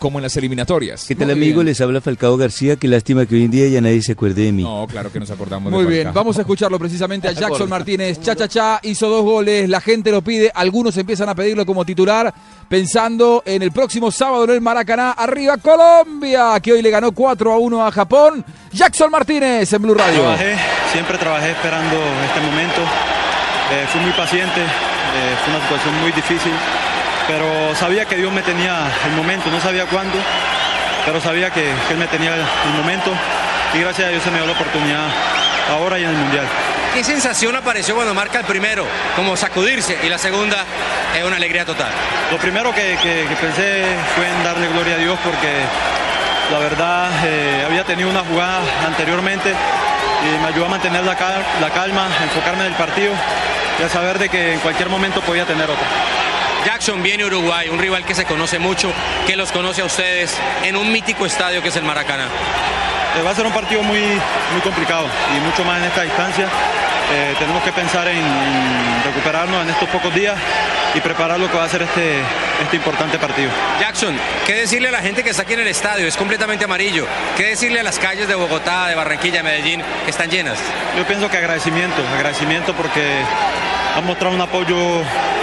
como 0.00 0.18
en 0.18 0.22
las 0.24 0.36
eliminatorias. 0.36 1.04
¿Qué 1.06 1.14
tal 1.14 1.30
amigo? 1.30 1.62
Les 1.62 1.80
habla 1.80 2.00
Falcao 2.00 2.36
García, 2.36 2.74
qué 2.76 2.88
lástima 2.88 3.26
que 3.26 3.36
hoy 3.36 3.44
en 3.44 3.50
día 3.50 3.68
ya 3.68 3.80
nadie 3.80 4.02
se 4.02 4.12
acuerde 4.12 4.44
de 4.44 4.52
mí. 4.52 4.62
No, 4.64 4.86
claro 4.90 5.12
que 5.12 5.20
nos 5.20 5.30
acordamos 5.30 5.70
Muy 5.70 5.84
de 5.84 5.90
bien, 5.90 6.10
vamos 6.12 6.38
a 6.38 6.40
escucharlo 6.40 6.78
precisamente 6.78 7.28
a 7.28 7.32
Jackson. 7.40 7.68
Martínez. 7.68 8.18
Cha, 8.20 8.34
cha, 8.34 8.48
cha, 8.48 8.80
hizo 8.82 9.08
dos 9.08 9.22
goles, 9.22 9.68
la 9.68 9.80
gente 9.80 10.10
lo 10.10 10.22
pide, 10.22 10.50
algunos 10.54 10.96
empiezan 10.96 11.28
a 11.28 11.34
pedirlo 11.34 11.64
como 11.66 11.84
titular, 11.84 12.32
pensando 12.68 13.42
en 13.44 13.62
el 13.62 13.70
próximo 13.70 14.10
sábado 14.10 14.44
en 14.44 14.50
el 14.50 14.60
Maracaná. 14.60 15.12
Arriba 15.12 15.58
Colombia, 15.58 16.58
que 16.60 16.72
hoy 16.72 16.82
le 16.82 16.90
ganó 16.90 17.12
4 17.12 17.52
a 17.52 17.58
1 17.58 17.86
a 17.86 17.92
Japón. 17.92 18.44
Jackson 18.72 19.10
Martínez 19.10 19.70
en 19.72 19.82
Blue 19.82 19.94
Radio. 19.94 20.20
Trabajé, 20.22 20.56
siempre 20.92 21.18
trabajé 21.18 21.50
esperando 21.50 21.96
este 22.26 22.40
momento. 22.40 22.80
Eh, 23.72 23.86
fui 23.92 24.00
muy 24.00 24.12
paciente, 24.12 24.62
eh, 24.62 25.36
fue 25.44 25.54
una 25.54 25.62
situación 25.62 26.00
muy 26.00 26.10
difícil, 26.12 26.50
pero 27.26 27.74
sabía 27.76 28.04
que 28.04 28.16
Dios 28.16 28.32
me 28.32 28.42
tenía 28.42 28.76
el 29.06 29.12
momento, 29.12 29.50
no 29.50 29.60
sabía 29.60 29.86
cuándo, 29.86 30.18
pero 31.04 31.20
sabía 31.20 31.50
que, 31.50 31.62
que 31.86 31.92
Él 31.94 31.98
me 31.98 32.06
tenía 32.06 32.34
el 32.34 32.72
momento 32.76 33.12
y 33.74 33.78
gracias 33.80 34.08
a 34.08 34.10
Dios 34.10 34.22
se 34.22 34.30
me 34.30 34.38
dio 34.38 34.46
la 34.46 34.52
oportunidad 34.52 35.06
ahora 35.70 35.98
y 35.98 36.02
en 36.04 36.10
el 36.10 36.16
Mundial. 36.16 36.46
¿Qué 36.94 37.04
sensación 37.04 37.54
apareció 37.54 37.94
cuando 37.94 38.12
marca 38.14 38.40
el 38.40 38.44
primero? 38.44 38.84
Como 39.14 39.36
sacudirse 39.36 39.96
y 40.02 40.08
la 40.08 40.18
segunda 40.18 40.56
es 41.16 41.22
una 41.24 41.36
alegría 41.36 41.64
total. 41.64 41.90
Lo 42.32 42.38
primero 42.38 42.74
que, 42.74 42.98
que- 43.00 43.26
que 43.28 43.36
pensé 43.36 43.84
fue 44.16 44.26
en 44.28 44.42
darle 44.42 44.66
gloria 44.68 44.94
a 44.94 44.98
Dios 44.98 45.16
porque 45.22 45.48
la 46.50 46.58
verdad 46.58 47.08
eh, 47.24 47.62
había 47.64 47.84
tenido 47.84 48.10
una 48.10 48.20
jugada 48.24 48.58
anteriormente 48.84 49.54
y 50.24 50.42
me 50.42 50.48
ayudó 50.48 50.66
a 50.66 50.68
mantener 50.68 51.04
la, 51.04 51.14
cal- 51.16 51.44
la 51.60 51.70
calma, 51.70 52.08
enfocarme 52.24 52.62
en 52.66 52.72
el 52.72 52.74
partido 52.76 53.12
y 53.78 53.82
a 53.84 53.88
saber 53.88 54.18
de 54.18 54.28
que 54.28 54.54
en 54.54 54.58
cualquier 54.58 54.88
momento 54.88 55.20
podía 55.20 55.44
tener 55.46 55.70
otra. 55.70 55.86
Jackson 56.64 57.02
viene 57.02 57.24
Uruguay, 57.24 57.68
un 57.68 57.78
rival 57.78 58.04
que 58.04 58.14
se 58.14 58.24
conoce 58.24 58.58
mucho, 58.58 58.92
que 59.26 59.36
los 59.36 59.50
conoce 59.52 59.82
a 59.82 59.84
ustedes 59.84 60.36
en 60.62 60.76
un 60.76 60.92
mítico 60.92 61.26
estadio 61.26 61.62
que 61.62 61.68
es 61.68 61.76
el 61.76 61.84
Maracaná. 61.84 62.26
Eh, 63.18 63.22
va 63.22 63.30
a 63.30 63.34
ser 63.34 63.46
un 63.46 63.52
partido 63.52 63.82
muy, 63.82 64.00
muy 64.00 64.60
complicado 64.62 65.06
y 65.36 65.40
mucho 65.40 65.64
más 65.64 65.78
en 65.78 65.84
esta 65.84 66.02
distancia. 66.02 66.46
Eh, 67.12 67.34
tenemos 67.38 67.62
que 67.62 67.72
pensar 67.72 68.06
en, 68.06 68.18
en 68.18 69.04
recuperarnos 69.04 69.62
en 69.62 69.70
estos 69.70 69.88
pocos 69.88 70.14
días 70.14 70.36
y 70.94 71.00
preparar 71.00 71.40
lo 71.40 71.50
que 71.50 71.56
va 71.56 71.64
a 71.64 71.68
ser 71.68 71.82
este, 71.82 72.20
este 72.62 72.76
importante 72.76 73.18
partido. 73.18 73.50
Jackson, 73.80 74.16
¿qué 74.46 74.54
decirle 74.54 74.88
a 74.88 74.92
la 74.92 75.00
gente 75.00 75.22
que 75.22 75.30
está 75.30 75.42
aquí 75.42 75.54
en 75.54 75.60
el 75.60 75.68
estadio? 75.68 76.06
Es 76.06 76.16
completamente 76.16 76.64
amarillo. 76.64 77.06
¿Qué 77.36 77.46
decirle 77.46 77.80
a 77.80 77.82
las 77.82 77.98
calles 77.98 78.28
de 78.28 78.34
Bogotá, 78.34 78.88
de 78.88 78.94
Barranquilla, 78.94 79.38
de 79.38 79.42
Medellín, 79.42 79.82
que 80.04 80.10
están 80.10 80.30
llenas? 80.30 80.58
Yo 80.96 81.04
pienso 81.06 81.28
que 81.28 81.36
agradecimiento, 81.38 82.02
agradecimiento 82.14 82.74
porque 82.74 83.02
han 83.96 84.04
mostrado 84.04 84.34
un 84.34 84.40
apoyo 84.40 84.76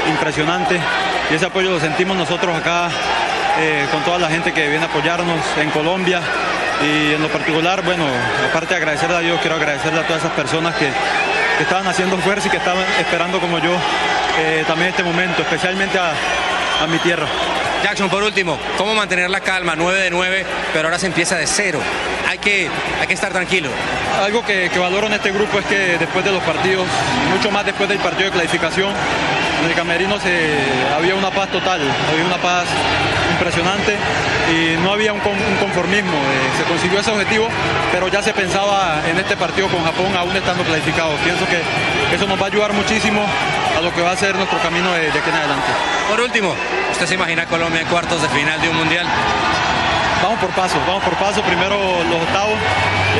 impresionante 0.09 0.79
y 1.29 1.35
ese 1.35 1.45
apoyo 1.45 1.71
lo 1.71 1.79
sentimos 1.79 2.15
nosotros 2.15 2.55
acá 2.55 2.89
eh, 3.59 3.87
con 3.91 4.01
toda 4.03 4.19
la 4.19 4.29
gente 4.29 4.53
que 4.53 4.67
viene 4.69 4.85
a 4.85 4.87
apoyarnos 4.87 5.39
en 5.59 5.69
Colombia 5.71 6.21
y 6.81 7.13
en 7.13 7.21
lo 7.21 7.27
particular, 7.29 7.83
bueno, 7.83 8.05
aparte 8.49 8.75
de 8.75 8.77
agradecerle 8.77 9.15
a 9.17 9.19
Dios, 9.19 9.39
quiero 9.41 9.55
agradecerle 9.55 9.99
a 9.99 10.03
todas 10.07 10.23
esas 10.23 10.35
personas 10.35 10.75
que, 10.75 10.85
que 11.57 11.63
estaban 11.63 11.87
haciendo 11.87 12.17
fuerza 12.19 12.47
y 12.47 12.51
que 12.51 12.57
estaban 12.57 12.85
esperando 12.99 13.39
como 13.39 13.57
yo 13.59 13.75
eh, 14.39 14.63
también 14.67 14.89
este 14.89 15.03
momento, 15.03 15.41
especialmente 15.41 15.97
a, 15.97 16.11
a 16.83 16.87
mi 16.87 16.99
tierra. 16.99 17.25
Jackson, 17.83 18.09
por 18.09 18.23
último, 18.23 18.57
¿cómo 18.77 18.95
mantener 18.95 19.29
la 19.29 19.39
calma? 19.39 19.75
9 19.75 19.99
de 20.03 20.09
9, 20.09 20.45
pero 20.73 20.87
ahora 20.87 20.99
se 20.99 21.05
empieza 21.07 21.35
de 21.37 21.47
cero. 21.47 21.79
Hay 22.27 22.37
que, 22.39 22.67
hay 22.99 23.07
que 23.07 23.13
estar 23.13 23.31
tranquilo. 23.31 23.69
Algo 24.21 24.43
que, 24.43 24.69
que 24.69 24.79
valoro 24.79 25.07
en 25.07 25.13
este 25.13 25.31
grupo 25.31 25.59
es 25.59 25.65
que 25.65 25.97
después 25.97 26.25
de 26.25 26.31
los 26.31 26.43
partidos, 26.43 26.85
mucho 27.31 27.51
más 27.51 27.65
después 27.65 27.87
del 27.87 27.99
partido 27.99 28.25
de 28.29 28.31
clasificación, 28.31 28.91
en 29.63 29.69
el 29.69 29.73
camerino 29.75 30.19
se, 30.19 30.57
había 30.95 31.15
una 31.15 31.31
paz 31.31 31.49
total, 31.49 31.79
había 32.11 32.25
una 32.25 32.37
paz 32.37 32.65
impresionante 33.31 33.95
y 34.51 34.75
no 34.83 34.91
había 34.93 35.13
un, 35.13 35.19
con- 35.19 35.33
un 35.33 35.55
conformismo. 35.59 36.11
eh, 36.13 36.57
se 36.57 36.63
consiguió 36.63 36.99
ese 36.99 37.11
objetivo, 37.11 37.47
pero 37.91 38.07
ya 38.07 38.21
se 38.21 38.33
pensaba 38.33 39.01
en 39.07 39.17
este 39.17 39.37
partido 39.37 39.67
con 39.69 39.83
Japón 39.83 40.15
aún 40.17 40.35
estando 40.35 40.63
clasificado. 40.63 41.15
Pienso 41.23 41.45
que 41.47 41.61
eso 42.15 42.27
nos 42.27 42.39
va 42.39 42.45
a 42.45 42.47
ayudar 42.47 42.73
muchísimo 42.73 43.21
a 43.77 43.81
lo 43.81 43.93
que 43.93 44.01
va 44.01 44.11
a 44.11 44.17
ser 44.17 44.35
nuestro 44.35 44.59
camino 44.59 44.91
de, 44.93 45.11
de 45.11 45.19
aquí 45.19 45.29
en 45.29 45.35
adelante. 45.35 45.67
Por 46.09 46.19
último, 46.21 46.53
¿usted 46.97 47.09
se 47.09 47.13
imagina 47.13 47.45
Colombia 47.45 47.81
en 47.81 47.87
cuartos 47.89 48.19
de 48.23 48.27
final 48.29 48.59
de 48.59 48.69
un 48.69 48.77
mundial? 48.77 49.05
Vamos 50.23 50.39
por 50.39 50.49
paso, 50.49 50.77
vamos 50.87 51.03
por 51.03 51.13
paso. 51.13 51.43
Primero 51.43 51.77
los 52.09 52.21
octavos, 52.23 52.57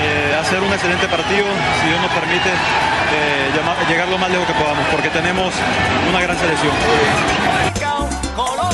eh, 0.02 0.36
hacer 0.42 0.62
un 0.62 0.74
excelente 0.74 1.08
partido, 1.08 1.46
si 1.80 1.88
Dios 1.88 2.02
nos 2.02 2.10
permite, 2.10 2.50
eh, 2.50 3.52
llegar 3.88 4.08
lo 4.08 4.18
más 4.18 4.32
lejos 4.32 4.48
que 4.48 4.54
podamos, 4.54 4.84
porque 4.92 5.10
tenemos 5.10 5.54
una 6.10 6.20
gran 6.20 6.36
selección. 6.40 6.74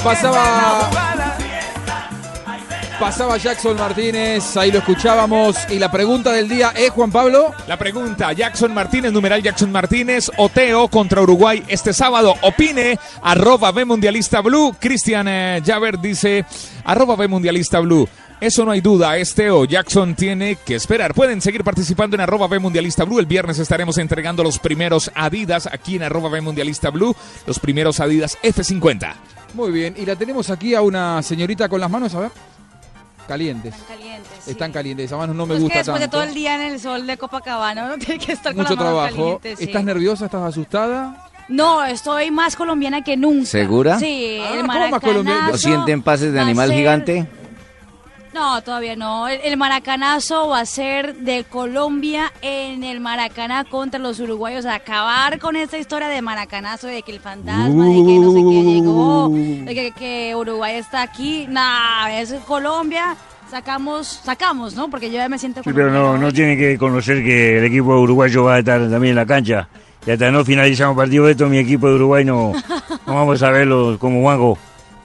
Pasaba. 0.01 0.89
Pasaba 3.00 3.38
Jackson 3.38 3.75
Martínez, 3.75 4.55
ahí 4.55 4.71
lo 4.71 4.79
escuchábamos. 4.79 5.57
Y 5.69 5.79
la 5.79 5.91
pregunta 5.91 6.31
del 6.31 6.47
día 6.47 6.73
es, 6.75 6.91
Juan 6.91 7.12
Pablo. 7.12 7.53
La 7.67 7.77
pregunta, 7.77 8.31
Jackson 8.33 8.73
Martínez, 8.73 9.12
numeral 9.12 9.41
Jackson 9.41 9.71
Martínez, 9.71 10.29
Oteo 10.38 10.88
contra 10.88 11.21
Uruguay 11.21 11.63
este 11.67 11.91
sábado. 11.91 12.35
Opine, 12.41 12.97
arroba 13.21 13.71
B 13.71 13.83
Mundialista 13.85 14.41
Blue. 14.41 14.75
Cristian 14.79 15.27
eh, 15.27 15.62
Javer 15.65 16.00
dice, 16.00 16.45
arroba 16.85 17.15
B 17.15 17.27
Mundialista 17.27 17.79
Blue. 17.79 18.07
Eso 18.39 18.65
no 18.65 18.71
hay 18.71 18.81
duda, 18.81 19.17
es 19.17 19.33
Teo. 19.33 19.65
Jackson 19.65 20.15
tiene 20.15 20.57
que 20.57 20.75
esperar. 20.75 21.13
Pueden 21.13 21.41
seguir 21.41 21.63
participando 21.63 22.15
en 22.15 22.21
arroba 22.21 22.47
B 22.47 22.59
Mundialista 22.59 23.05
Blue. 23.05 23.19
El 23.19 23.25
viernes 23.25 23.57
estaremos 23.57 23.97
entregando 23.97 24.43
los 24.43 24.59
primeros 24.59 25.12
Adidas 25.15 25.67
aquí 25.67 25.95
en 25.95 26.03
arroba 26.03 26.29
B 26.29 26.41
Mundialista 26.41 26.89
Blue. 26.89 27.15
Los 27.47 27.59
primeros 27.59 28.00
Adidas 28.00 28.38
F50. 28.43 29.13
Muy 29.53 29.71
bien, 29.71 29.93
y 29.97 30.05
la 30.05 30.15
tenemos 30.15 30.50
aquí 30.50 30.73
a 30.73 30.81
una 30.81 31.21
señorita 31.21 31.69
con 31.69 31.79
las 31.79 31.89
manos, 31.89 32.15
a 32.15 32.21
ver. 32.21 32.31
Calientes. 33.27 33.74
Calientes. 33.88 34.48
Están 34.48 34.72
calientes, 34.72 35.06
esa 35.06 35.18
mano 35.18 35.34
no 35.34 35.46
me 35.46 35.50
Pues 35.56 35.60
que 35.60 35.63
gusta 35.63 35.77
después 35.80 36.00
de 36.00 36.06
tanto. 36.08 36.18
todo 36.18 36.24
el 36.27 36.34
día 36.34 36.56
en 36.56 36.74
el 36.74 36.80
sol 36.80 37.08
de 37.08 37.18
Copacabana, 37.18 37.86
uno 37.86 37.98
tiene 38.06 38.24
que 38.24 38.32
estar 38.34 38.53
con 38.53 38.63
Mucho 38.63 38.75
las 38.75 38.84
manos 38.84 38.94
trabajo. 39.10 39.15
calientes, 39.39 39.60
sí. 39.60 39.65
¿Estás 39.65 39.84
nerviosa? 39.84 40.25
¿Estás 40.25 40.42
asustada? 40.44 41.30
No, 41.50 41.84
estoy 41.84 42.32
más 42.32 42.56
colombiana 42.56 43.01
que 43.03 43.18
nunca. 43.18 43.46
¿Segura? 43.46 44.00
Sí, 44.00 44.39
Ah, 44.42 44.53
el 44.53 44.62
¿cómo 44.68 44.89
más 44.89 45.01
colombiana? 45.01 45.50
¿No 45.50 45.58
sienten 45.58 46.01
pases 46.01 46.32
de 46.34 46.39
animal 46.39 46.70
ser- 46.70 46.77
gigante? 46.77 47.27
No, 48.33 48.61
todavía 48.63 48.95
no. 48.95 49.27
El, 49.27 49.39
el 49.43 49.57
maracanazo 49.57 50.49
va 50.49 50.61
a 50.61 50.65
ser 50.65 51.15
de 51.17 51.43
Colombia 51.43 52.31
en 52.41 52.83
el 52.83 52.99
Maracaná 52.99 53.63
contra 53.63 53.99
los 53.99 54.19
uruguayos. 54.19 54.65
Acabar 54.65 55.37
con 55.39 55.55
esta 55.55 55.77
historia 55.77 56.07
de 56.07 56.21
maracanazo, 56.21 56.87
de 56.87 57.03
que 57.03 57.11
el 57.11 57.19
fantasma, 57.19 57.85
de 57.85 57.93
que 58.05 58.19
no 58.19 58.31
sé 58.31 58.39
qué 58.39 58.63
llegó, 58.63 59.29
de 59.29 59.75
que, 59.75 59.91
que 59.91 60.35
Uruguay 60.35 60.75
está 60.75 61.03
aquí. 61.03 61.45
Nah, 61.47 62.09
es 62.09 62.33
Colombia. 62.47 63.15
Sacamos, 63.51 64.07
sacamos, 64.23 64.73
¿no? 64.73 64.89
Porque 64.89 65.11
yo 65.11 65.17
ya 65.17 65.29
me 65.29 65.37
siento 65.37 65.61
Sí, 65.61 65.69
pero 65.71 65.91
no, 65.91 66.17
no 66.17 66.31
tienen 66.33 66.57
que 66.57 66.75
conocer 66.79 67.23
que 67.23 67.59
el 67.59 67.65
equipo 67.65 67.99
uruguayo 67.99 68.45
va 68.45 68.55
a 68.55 68.59
estar 68.59 68.79
también 68.89 69.11
en 69.11 69.15
la 69.15 69.27
cancha. 69.27 69.67
Y 70.07 70.11
hasta 70.11 70.31
no 70.31 70.43
finalizamos 70.43 70.97
partido 70.97 71.29
esto, 71.29 71.47
mi 71.47 71.59
equipo 71.59 71.87
de 71.87 71.95
Uruguay 71.95 72.25
no, 72.25 72.51
no 73.05 73.13
vamos 73.13 73.43
a 73.43 73.51
verlo 73.51 73.97
como 73.99 74.21
Juanjo. 74.21 74.57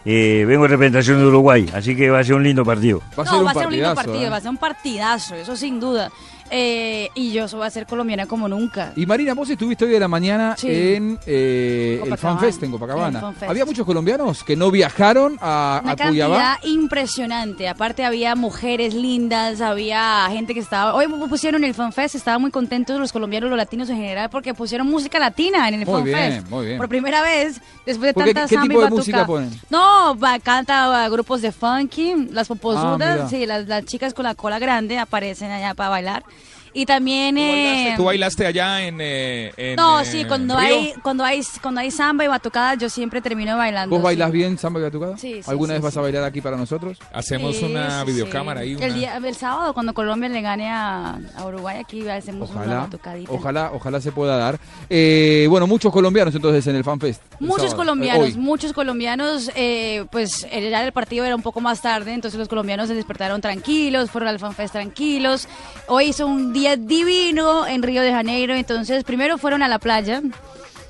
Eh, 0.05 0.45
vengo 0.47 0.65
en 0.65 0.71
representación 0.71 1.19
de 1.19 1.27
Uruguay, 1.27 1.67
así 1.75 1.95
que 1.95 2.09
va 2.11 2.21
a 2.21 2.25
ser 2.25 2.35
un 2.35 2.43
lindo 2.43 2.65
partido. 2.65 3.03
Va 3.19 3.23
a 3.23 3.27
no, 3.27 3.41
un 3.41 3.47
va 3.47 3.51
a 3.51 3.55
ser 3.55 3.67
un 3.67 3.73
lindo 3.73 3.95
partido, 3.95 4.23
¿eh? 4.23 4.31
va 4.31 4.37
a 4.37 4.41
ser 4.41 4.51
un 4.51 4.57
partidazo, 4.57 5.35
eso 5.35 5.57
sin 5.57 5.81
duda. 5.81 6.11
Eh, 6.51 7.09
y 7.15 7.33
yo 7.33 7.47
voy 7.49 7.67
a 7.67 7.71
ser 7.71 7.87
colombiana 7.87 8.27
como 8.27 8.49
nunca. 8.49 8.93
Y 8.97 9.07
Marina, 9.07 9.35
vos 9.35 9.49
estuviste 9.51 9.85
hoy 9.85 9.91
de 9.93 10.01
la 10.01 10.09
mañana 10.09 10.55
Sí. 10.57 10.69
en 10.69 11.19
eh, 11.27 12.03
el. 12.05 12.17
FanFest 12.19 12.63
en 12.63 12.71
Copacabana. 12.73 13.19
En 13.19 13.25
FanFest. 13.25 13.51
Había 13.51 13.65
muchos 13.65 13.85
colombianos 13.87 14.45
que 14.45 14.57
no 14.57 14.71
viajaron 14.71 15.39
a, 15.41 15.81
Una 15.85 15.93
a 15.93 15.97
Cuyabá. 15.97 16.37
cantidad 16.37 16.71
impresionante. 16.71 17.69
Aparte 17.69 18.05
había 18.05 18.35
mujeres 18.35 18.95
lindas, 18.95 19.61
había 19.61 20.27
gente 20.31 20.55
que 20.55 20.61
estaba... 20.61 20.95
Hoy 20.95 21.07
pusieron 21.29 21.65
el 21.65 21.75
FanFest, 21.75 22.15
estaban 22.17 22.41
muy 22.41 22.51
contentos 22.51 22.99
los 22.99 23.13
colombianos, 23.13 23.51
los 23.51 23.57
latinos 23.57 23.89
en 23.91 23.97
general, 23.97 24.31
porque 24.31 24.55
pusieron 24.55 24.87
música 24.89 25.19
latina 25.19 25.69
en 25.69 25.75
el 25.81 25.87
Muy 25.87 25.95
FanFest. 26.03 26.17
bien, 26.33 26.45
muy 26.51 26.67
bien. 26.67 26.79
Por 26.79 26.89
primera 26.89 27.23
vez, 27.23 27.61
después 27.87 28.09
de 28.09 28.15
¿Por 28.15 28.25
qué- 28.25 28.35
tanta 28.35 28.49
qué 28.49 28.55
samba 28.57 28.69
tipo 28.69 28.79
de 28.81 28.85
batuca. 28.85 28.99
música 29.01 29.27
ponen? 29.27 29.51
No, 29.71 30.19
va- 30.19 30.39
canta 30.41 31.09
grupos 31.09 31.43
de 31.43 31.53
funky, 31.53 32.29
las 32.33 32.51
Ah, 32.51 32.55
popozudas, 32.55 32.99
mira. 33.17 33.29
sí, 33.29 33.47
las, 33.47 33.67
las 33.67 33.85
chicas 33.85 34.15
con 34.15 34.25
la 34.25 34.35
cola 34.35 34.59
grande 34.59 34.99
aparecen 34.99 35.51
allá 35.51 35.75
para 35.75 35.91
bailar. 35.91 36.25
Y 36.73 36.87
también... 36.87 37.37
eh, 37.39 37.95
¿Tú 37.97 38.05
bailaste 38.05 38.47
allá 38.47 38.83
en, 38.83 38.99
eh, 39.01 39.53
en, 39.57 39.77
no, 39.77 40.01
eh, 40.01 40.05
sí, 40.05 40.25
cuando 40.25 40.59
Río? 40.59 40.67
hay, 40.79 40.95
cuando 41.03 41.25
hay 41.25 41.41
cuando 41.63 41.81
hay 41.81 41.91
samba 41.91 42.25
y 42.25 42.29
batucada, 42.29 42.75
yo 42.75 42.89
siempre 42.89 43.21
termino 43.21 43.57
bailando. 43.57 43.95
¿Vos 43.99 44.03
sí. 44.11 44.33
bien 44.33 44.59
samba 44.59 44.81
y 44.81 44.83
batucada? 44.85 45.17
Sí, 45.17 45.43
sí, 45.43 45.51
¿Alguna 45.51 45.69
sí, 45.69 45.75
vez 45.75 45.83
vas 45.83 45.93
sí. 45.95 45.99
a 45.99 46.03
bailar 46.03 46.25
aquí 46.25 46.41
para 46.41 46.57
nosotros? 46.57 46.99
Hacemos 47.13 47.57
Sí, 47.57 47.65
una 47.65 48.05
sí, 48.05 48.13
videocámara 48.13 48.61
sí. 48.63 48.67
ahí. 48.67 48.73
El, 48.73 48.79
una- 48.91 48.95
día, 48.95 49.17
el 49.17 49.35
sábado, 49.35 49.73
cuando 49.75 49.95
Colombia 49.95 50.29
le 50.29 50.41
gane 50.41 50.69
a, 50.71 51.19
a 51.37 51.47
Uruguay, 51.47 51.79
aquí 51.79 52.07
hacemos 52.09 52.51
una 52.51 52.61
Ojalá, 52.61 52.79
batucadita. 52.81 53.33
ojalá, 53.33 53.71
ojalá 53.73 54.01
se 54.01 54.13
pueda 54.13 54.37
dar. 54.37 54.59
Eh, 54.91 55.47
bueno, 55.49 55.67
muchos 55.67 55.93
colombianos 55.93 56.35
entonces 56.35 56.67
en 56.67 56.77
el 56.77 56.85
FanFest. 56.85 57.23
el 57.41 57.47
Muchos 57.47 57.71
sábado, 57.71 57.75
eh, 57.75 57.77
colombianos, 57.87 58.37
muchos 58.37 58.73
colombianos, 58.73 59.51
eh, 59.55 60.05
pues 60.11 60.47
el, 60.51 60.71
ya 60.71 60.85
el 60.85 60.93
partido 60.93 61.25
era 61.25 61.35
un 61.35 61.43
poco 61.43 61.61
más 61.61 61.81
tarde, 61.81 62.13
entonces 62.13 62.39
los 62.39 62.49
colombianos 62.49 62.89
se 62.89 62.95
despertaron 62.95 63.41
tranquilos, 63.41 64.11
fueron 64.11 64.29
al 64.29 64.39
FanFest 64.39 64.73
tranquilos. 64.73 65.49
Hoy 65.87 66.07
hizo 66.07 66.27
un 66.27 66.53
día 66.53 66.58
divino 66.63 67.67
en 67.67 67.83
Río 67.83 68.03
de 68.03 68.13
Janeiro, 68.13 68.55
entonces 68.55 69.05
primero 69.05 69.39
fueron 69.39 69.63
a 69.63 69.69
la 69.69 69.79
playa, 69.79 70.23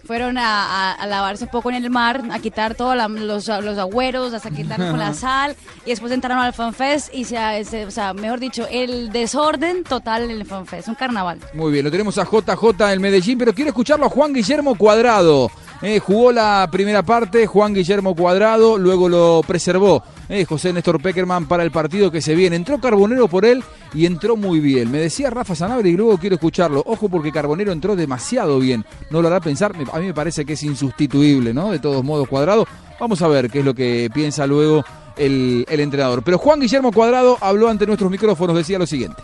fueron 0.07 0.39
a, 0.39 0.93
a- 0.93 0.93
a 0.93 1.07
lavarse 1.07 1.45
un 1.45 1.51
poco 1.51 1.69
en 1.71 1.77
el 1.77 1.91
mar, 1.91 2.23
a 2.31 2.39
quitar 2.39 2.75
todos 2.75 2.97
los, 2.97 3.47
los 3.49 3.79
agüeros, 3.79 4.33
hasta 4.33 4.51
quitarlos 4.51 4.91
con 4.91 4.99
la 4.99 5.13
sal, 5.15 5.55
y 5.85 5.91
después 5.91 6.11
entraron 6.13 6.39
al 6.39 6.53
FanFest 6.55 7.13
y 7.15 7.25
se, 7.25 7.37
se- 7.65 7.85
o 7.85 7.91
sea, 7.91 8.15
mejor 8.15 8.41
dicho, 8.41 8.67
el 8.71 9.11
desorden 9.13 9.85
total 9.85 10.23
en 10.25 10.31
el 10.31 10.47
FanFest, 10.47 10.89
un 10.89 10.95
carnaval. 10.95 11.39
Muy 11.53 11.73
bien, 11.73 11.85
lo 11.85 11.91
tenemos 11.91 12.17
a 12.19 12.25
JJ 12.25 12.93
en 12.93 13.03
Medellín, 13.03 13.39
pero 13.39 13.53
quiero 13.53 13.69
escucharlo 13.69 14.07
a 14.07 14.09
Juan 14.09 14.33
Guillermo 14.33 14.75
Cuadrado. 14.77 15.51
Eh, 15.81 16.01
jugó 16.01 16.33
la 16.33 16.69
primera 16.73 17.05
parte, 17.05 17.47
Juan 17.47 17.73
Guillermo 17.73 18.17
Cuadrado, 18.17 18.77
luego 18.77 19.09
lo 19.09 19.43
preservó 19.47 20.03
eh, 20.29 20.45
José 20.45 20.73
Néstor 20.73 21.01
Peckerman 21.01 21.47
para 21.47 21.63
el 21.63 21.71
partido 21.71 22.11
que 22.11 22.21
se 22.21 22.35
viene. 22.35 22.57
Entró 22.57 22.81
Carbonero 22.81 23.29
por 23.29 23.45
él 23.45 23.63
y 23.95 24.05
entró 24.05 24.37
muy 24.37 24.59
bien. 24.59 24.91
Me 24.91 24.99
decía 24.99 25.31
Rafa 25.31 25.55
Sanabria 25.55 25.93
y 25.93 25.97
luego 25.97 26.19
quiero 26.19 26.35
escucharlo. 26.35 26.83
Ojo 26.85 27.09
porque 27.09 27.31
Carbonero 27.31 27.71
entró 27.71 27.95
demasiado 27.95 28.59
bien. 28.59 28.85
No 29.11 29.23
lo 29.23 29.29
hará 29.29 29.41
pensar, 29.41 29.73
a 29.93 29.99
mí 30.01 30.07
me 30.07 30.15
parece 30.15 30.45
que 30.45 30.55
es 30.55 30.63
insustituible, 30.65 31.55
¿no? 31.55 31.71
De 31.71 31.79
todos 31.79 32.03
modos, 32.03 32.29
Cuadrado. 32.29 32.67
Vamos 32.99 33.23
a 33.23 33.29
ver 33.29 33.49
qué 33.49 33.61
es 33.61 33.65
lo 33.65 33.75
que 33.75 34.11
piensa 34.13 34.47
luego 34.49 34.85
el, 35.17 35.65
el 35.69 35.81
entrenador. 35.81 36.25
Pero 36.25 36.39
Juan 36.39 36.61
Guillermo 36.61 36.91
Cuadrado 36.91 37.39
habló 37.41 37.69
ante 37.69 37.87
nuestros 37.87 38.11
micrófonos, 38.11 38.57
decía 38.57 38.81
lo 38.81 38.87
siguiente. 38.87 39.23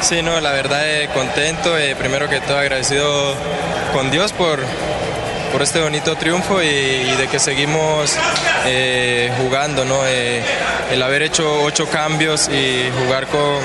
Sí, 0.00 0.22
no, 0.22 0.40
la 0.40 0.52
verdad 0.52 0.80
eh, 0.84 1.08
contento, 1.12 1.76
eh, 1.76 1.94
primero 1.96 2.28
que 2.28 2.40
todo 2.40 2.58
agradecido 2.58 3.34
con 3.92 4.10
Dios 4.10 4.32
por, 4.32 4.60
por 5.52 5.62
este 5.62 5.80
bonito 5.80 6.16
triunfo 6.16 6.62
y, 6.62 6.66
y 6.66 7.16
de 7.16 7.28
que 7.28 7.38
seguimos 7.38 8.14
eh, 8.66 9.32
jugando, 9.38 9.84
¿no? 9.84 10.00
Eh, 10.06 10.42
el 10.92 11.02
haber 11.02 11.22
hecho 11.22 11.62
ocho 11.62 11.86
cambios 11.88 12.48
y 12.48 12.90
jugar 13.02 13.26
con, 13.26 13.60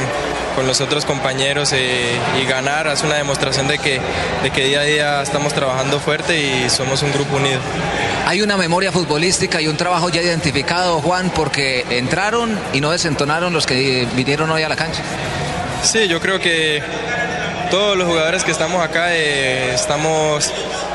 con 0.55 0.67
los 0.67 0.81
otros 0.81 1.05
compañeros 1.05 1.71
eh, 1.73 2.17
y 2.41 2.45
ganar 2.45 2.87
es 2.87 3.03
una 3.03 3.15
demostración 3.15 3.67
de 3.67 3.79
que, 3.79 3.99
de 4.43 4.51
que 4.51 4.65
día 4.65 4.81
a 4.81 4.83
día 4.83 5.21
estamos 5.21 5.53
trabajando 5.53 5.99
fuerte 5.99 6.39
y 6.39 6.69
somos 6.69 7.01
un 7.01 7.11
grupo 7.11 7.37
unido. 7.37 7.59
Hay 8.25 8.41
una 8.41 8.57
memoria 8.57 8.91
futbolística 8.91 9.61
y 9.61 9.67
un 9.67 9.77
trabajo 9.77 10.09
ya 10.09 10.21
identificado, 10.21 10.99
Juan, 11.01 11.29
porque 11.29 11.85
entraron 11.89 12.57
y 12.73 12.81
no 12.81 12.91
desentonaron 12.91 13.53
los 13.53 13.65
que 13.65 14.07
vinieron 14.15 14.49
hoy 14.49 14.63
a 14.63 14.69
la 14.69 14.75
cancha. 14.75 15.01
Sí, 15.83 16.07
yo 16.07 16.21
creo 16.21 16.39
que 16.39 16.81
todos 17.69 17.97
los 17.97 18.07
jugadores 18.07 18.43
que 18.43 18.51
estamos 18.51 18.81
acá 18.81 19.13
eh, 19.15 19.73
estamos 19.73 20.53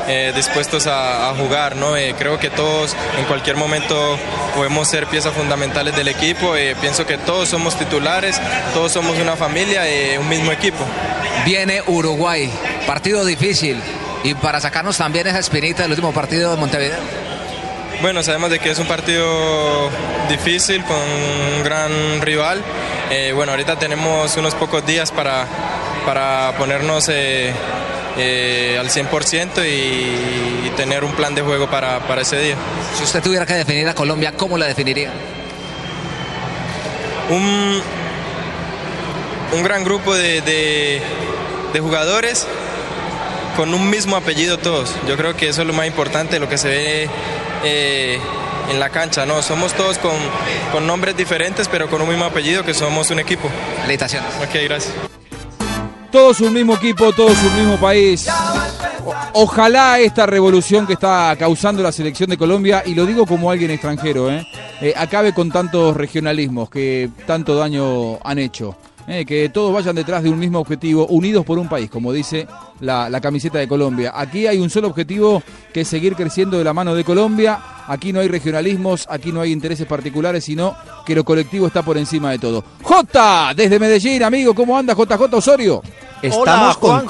eh, 0.09 0.33
dispuestos 0.35 0.87
a, 0.87 1.29
a 1.29 1.35
jugar, 1.35 1.75
¿no? 1.77 1.95
Eh, 1.95 2.15
creo 2.17 2.37
que 2.39 2.49
todos 2.49 2.95
en 3.17 3.25
cualquier 3.25 3.55
momento 3.55 4.17
podemos 4.55 4.87
ser 4.89 5.05
piezas 5.07 5.33
fundamentales 5.33 5.95
del 5.95 6.07
equipo. 6.09 6.55
eh, 6.55 6.75
pienso 6.81 7.05
que 7.05 7.17
todos 7.17 7.47
somos 7.47 7.77
titulares, 7.77 8.41
todos 8.73 8.91
somos 8.91 9.17
una 9.19 9.35
familia, 9.37 9.83
un 10.19 10.27
mismo 10.27 10.51
equipo. 10.51 10.83
Viene 11.45 11.81
Uruguay, 11.87 12.51
partido 12.85 13.23
difícil. 13.23 13.81
Y 14.23 14.33
para 14.33 14.59
sacarnos 14.59 14.97
también 14.97 15.27
esa 15.27 15.39
espinita 15.39 15.83
del 15.83 15.91
último 15.91 16.11
partido 16.11 16.51
de 16.51 16.57
Montevideo. 16.57 16.99
Bueno, 18.01 18.23
sabemos 18.23 18.49
de 18.49 18.59
que 18.59 18.71
es 18.71 18.79
un 18.79 18.87
partido 18.87 19.89
difícil 20.29 20.83
con 20.83 20.97
un 20.97 21.63
gran 21.63 22.21
rival. 22.21 22.61
Eh, 23.09 23.31
bueno, 23.33 23.51
ahorita 23.53 23.77
tenemos 23.77 24.35
unos 24.37 24.55
pocos 24.55 24.85
días 24.85 25.11
para, 25.11 25.45
para 26.05 26.53
ponernos 26.57 27.09
eh, 27.09 27.53
eh, 28.17 28.77
al 28.79 28.89
100% 28.89 29.65
y, 29.65 30.67
y 30.67 30.71
tener 30.75 31.03
un 31.03 31.13
plan 31.13 31.35
de 31.35 31.41
juego 31.41 31.69
para, 31.69 31.99
para 32.07 32.21
ese 32.21 32.39
día. 32.39 32.55
Si 32.97 33.03
usted 33.03 33.21
tuviera 33.21 33.45
que 33.45 33.53
definir 33.53 33.87
a 33.87 33.93
Colombia, 33.95 34.33
¿cómo 34.35 34.57
la 34.57 34.65
definiría? 34.67 35.11
Un, 37.29 37.81
un 39.53 39.63
gran 39.63 39.83
grupo 39.83 40.15
de, 40.15 40.41
de- 40.41 41.01
de 41.73 41.79
jugadores 41.79 42.47
con 43.55 43.73
un 43.73 43.89
mismo 43.89 44.15
apellido 44.15 44.57
todos. 44.57 44.95
Yo 45.07 45.15
creo 45.17 45.35
que 45.35 45.49
eso 45.49 45.61
es 45.61 45.67
lo 45.67 45.73
más 45.73 45.85
importante, 45.85 46.39
lo 46.39 46.49
que 46.49 46.57
se 46.57 46.67
ve 46.69 47.09
eh, 47.63 48.19
en 48.71 48.79
la 48.79 48.89
cancha. 48.89 49.25
¿no? 49.27 49.41
Somos 49.43 49.73
todos 49.73 49.99
con, 49.99 50.13
con 50.71 50.87
nombres 50.87 51.15
diferentes, 51.15 51.67
pero 51.67 51.87
con 51.89 52.01
un 52.01 52.09
mismo 52.09 52.25
apellido, 52.25 52.63
que 52.65 52.73
somos 52.73 53.11
un 53.11 53.19
equipo. 53.19 53.49
Felicitaciones. 53.83 54.29
Ok, 54.41 54.55
gracias. 54.63 54.93
Todos 56.11 56.41
un 56.41 56.53
mismo 56.53 56.75
equipo, 56.75 57.13
todos 57.13 57.37
un 57.43 57.55
mismo 57.55 57.77
país. 57.77 58.27
Ojalá 59.33 59.99
esta 59.99 60.25
revolución 60.25 60.87
que 60.87 60.93
está 60.93 61.35
causando 61.37 61.83
la 61.83 61.91
selección 61.91 62.29
de 62.29 62.37
Colombia, 62.37 62.83
y 62.85 62.95
lo 62.95 63.05
digo 63.05 63.25
como 63.25 63.51
alguien 63.51 63.71
extranjero, 63.71 64.31
¿eh? 64.31 64.45
Eh, 64.81 64.93
acabe 64.95 65.33
con 65.33 65.51
tantos 65.51 65.95
regionalismos 65.95 66.69
que 66.69 67.09
tanto 67.27 67.55
daño 67.55 68.17
han 68.23 68.39
hecho. 68.39 68.75
¿Eh? 69.09 69.25
que 69.25 69.49
todos 69.49 69.73
vayan 69.73 69.95
detrás 69.95 70.23
de 70.23 70.29
un 70.29 70.39
mismo 70.39 70.59
objetivo, 70.59 71.07
unidos 71.07 71.45
por 71.45 71.59
un 71.59 71.67
país, 71.67 71.89
como 71.89 72.13
dice 72.13 72.47
la, 72.79 73.09
la 73.09 73.19
camiseta 73.19 73.57
de 73.57 73.67
Colombia. 73.67 74.13
Aquí 74.15 74.47
hay 74.47 74.59
un 74.59 74.69
solo 74.69 74.87
objetivo 74.87 75.43
que 75.73 75.81
es 75.81 75.87
seguir 75.87 76.15
creciendo 76.15 76.57
de 76.57 76.63
la 76.63 76.73
mano 76.73 76.95
de 76.95 77.03
Colombia. 77.03 77.59
Aquí 77.87 78.13
no 78.13 78.19
hay 78.19 78.27
regionalismos, 78.27 79.07
aquí 79.09 79.31
no 79.31 79.41
hay 79.41 79.51
intereses 79.51 79.87
particulares, 79.87 80.45
sino 80.45 80.75
que 81.05 81.15
lo 81.15 81.23
colectivo 81.23 81.67
está 81.67 81.81
por 81.81 81.97
encima 81.97 82.31
de 82.31 82.39
todo. 82.39 82.63
J, 82.83 83.53
desde 83.55 83.79
Medellín, 83.79 84.23
amigo, 84.23 84.53
¿cómo 84.53 84.77
anda 84.77 84.93
JJ 84.93 85.33
Osorio? 85.33 85.81
Hola, 86.31 86.73
Juanjo. 86.79 87.07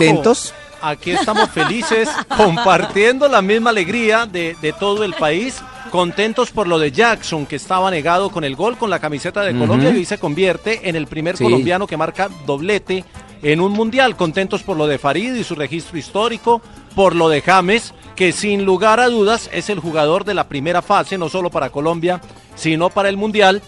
Aquí 0.82 1.12
estamos 1.12 1.50
felices, 1.50 2.10
compartiendo 2.38 3.28
la 3.28 3.42
misma 3.42 3.70
alegría 3.72 4.26
de, 4.26 4.56
de 4.62 4.74
todo 4.74 5.04
el 5.04 5.14
país. 5.14 5.62
Contentos 5.92 6.52
por 6.52 6.68
lo 6.68 6.78
de 6.78 6.92
Jackson, 6.92 7.46
que 7.48 7.56
estaba 7.56 7.90
negado 7.90 8.30
con 8.30 8.44
el 8.44 8.56
gol 8.56 8.78
con 8.78 8.90
la 8.90 9.00
camiseta 9.00 9.42
de. 9.42 9.58
Colombia 9.58 9.90
y 9.90 10.06
se 10.06 10.20
convierte 10.20 10.88
en 10.88 10.96
el 10.96 11.08
primer 11.08 11.36
Sí. 11.36 11.44
colombiano 11.44 11.88
que 11.88 11.98
marca 11.98 12.30
doblete 12.46 13.04
en 13.42 13.60
un 13.60 13.72
mundial. 13.72 14.16
Contentos 14.16 14.62
por 14.62 14.78
lo 14.78 14.86
de 14.86 15.00
Farid 15.00 15.34
y 15.34 15.44
su 15.44 15.56
registro 15.56 15.98
histórico, 15.98 16.62
por 16.96 17.16
lo 17.16 17.28
de 17.28 17.42
James, 17.42 17.94
que 18.16 18.32
sin 18.32 18.66
lugar 18.66 19.00
a 19.00 19.08
dudas 19.10 19.50
es 19.52 19.70
el 19.72 19.80
jugador 19.80 20.26
de 20.26 20.36
la 20.36 20.48
primera 20.48 20.82
fase, 20.84 21.18
no 21.18 21.28
solo 21.28 21.50
para 21.50 21.72
Colombia, 21.72 22.22
sino 22.56 22.90
para 22.92 23.10
el 23.10 23.18
mundial 23.18 23.62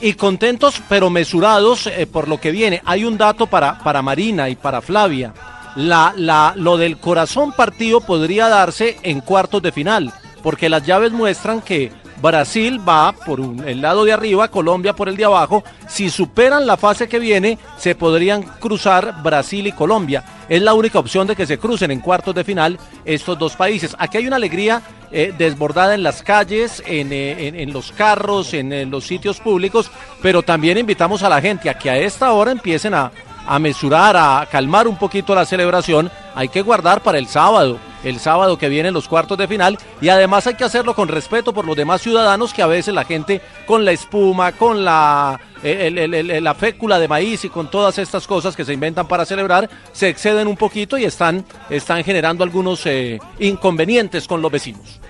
y 0.00 0.14
contentos 0.14 0.80
pero 0.88 1.10
mesurados 1.10 1.86
eh, 1.88 2.06
por 2.06 2.28
lo 2.28 2.40
que 2.40 2.52
viene. 2.52 2.80
Hay 2.86 3.04
un 3.04 3.18
dato 3.18 3.46
para, 3.48 3.78
para 3.80 4.00
Marina 4.00 4.48
y 4.48 4.54
para 4.56 4.80
Flavia. 4.80 5.34
La, 5.76 6.14
la, 6.16 6.54
lo 6.56 6.76
del 6.76 6.98
corazón 6.98 7.52
partido 7.52 8.00
podría 8.00 8.48
darse 8.48 8.96
en 9.02 9.20
cuartos 9.20 9.62
de 9.62 9.72
final, 9.72 10.12
porque 10.42 10.68
las 10.68 10.84
llaves 10.84 11.12
muestran 11.12 11.60
que 11.60 11.92
Brasil 12.22 12.80
va 12.88 13.12
por 13.12 13.40
el 13.66 13.82
lado 13.82 14.04
de 14.06 14.12
arriba, 14.14 14.48
Colombia 14.48 14.94
por 14.94 15.10
el 15.10 15.16
de 15.18 15.26
abajo. 15.26 15.62
Si 15.86 16.08
superan 16.08 16.66
la 16.66 16.78
fase 16.78 17.08
que 17.08 17.18
viene, 17.18 17.58
se 17.76 17.94
podrían 17.94 18.42
cruzar 18.42 19.22
Brasil 19.22 19.66
y 19.66 19.72
Colombia. 19.72 20.24
Es 20.48 20.62
la 20.62 20.72
única 20.72 20.98
opción 20.98 21.26
de 21.26 21.36
que 21.36 21.46
se 21.46 21.58
crucen 21.58 21.90
en 21.90 22.00
cuartos 22.00 22.34
de 22.34 22.42
final 22.44 22.78
estos 23.04 23.38
dos 23.38 23.54
países. 23.54 23.94
Aquí 23.98 24.16
hay 24.16 24.26
una 24.26 24.36
alegría 24.36 24.80
eh, 25.12 25.34
desbordada 25.36 25.94
en 25.94 26.02
las 26.02 26.22
calles, 26.22 26.82
en, 26.86 27.12
eh, 27.12 27.46
en- 27.48 27.54
en 27.60 27.72
los 27.72 27.92
carros, 27.92 28.54
en, 28.54 28.72
eh, 28.72 28.86
los 28.86 29.04
sitios 29.06 29.38
públicos, 29.38 29.90
pero 30.22 30.42
también 30.42 30.78
invitamos 30.78 31.22
a 31.22 31.28
la 31.28 31.40
gente 31.40 31.68
a 31.70 31.74
que 31.78 31.90
a 31.90 31.96
esta 31.98 32.32
hora 32.32 32.50
empiecen 32.50 32.92
a, 32.94 33.12
a 33.46 33.58
mesurar, 33.58 34.16
a 34.16 34.46
calmar 34.50 34.88
un 34.88 34.96
poquito 34.96 35.34
la 35.34 35.46
celebración. 35.46 36.10
Hay 36.34 36.48
que 36.48 36.62
guardar 36.62 37.02
para 37.02 37.18
el 37.18 37.26
sábado. 37.28 37.78
el 38.04 38.20
sábado 38.20 38.56
que 38.56 38.68
viene 38.68 38.88
en 38.88 38.94
los 38.94 39.08
cuartos 39.08 39.36
de 39.36 39.48
final 39.48 39.76
y 40.00 40.10
además 40.10 40.46
hay 40.46 40.54
que 40.54 40.62
hacerlo 40.62 40.94
con 40.94 41.08
respeto 41.08 41.52
por 41.52 41.64
los 41.64 41.74
demás 41.76 42.00
ciudadanos 42.00 42.52
que 42.54 42.62
a 42.62 42.66
veces 42.68 42.94
la 42.94 43.04
gente 43.04 43.40
con 43.66 43.84
la 43.84 43.90
espuma, 43.90 44.52
con 44.52 44.84
la, 44.84 45.40
el- 45.64 45.98
el- 45.98 46.14
el- 46.14 46.44
la 46.44 46.54
fécula 46.54 47.00
de 47.00 47.08
maíz 47.08 47.44
y 47.44 47.48
con 47.48 47.68
todas 47.68 47.98
estas 47.98 48.24
cosas 48.28 48.54
que 48.54 48.64
se 48.64 48.74
inventan 48.74 49.08
para 49.08 49.24
celebrar 49.24 49.68
se 49.92 50.08
exceden 50.08 50.46
un 50.46 50.56
poquito 50.56 50.96
y 50.96 51.04
están, 51.04 51.44
están 51.68 52.04
generando 52.04 52.44
algunos 52.44 52.86
eh, 52.86 53.18
inconvenientes 53.40 54.28
con 54.28 54.40
los 54.40 54.52
vecinos. 54.52 55.00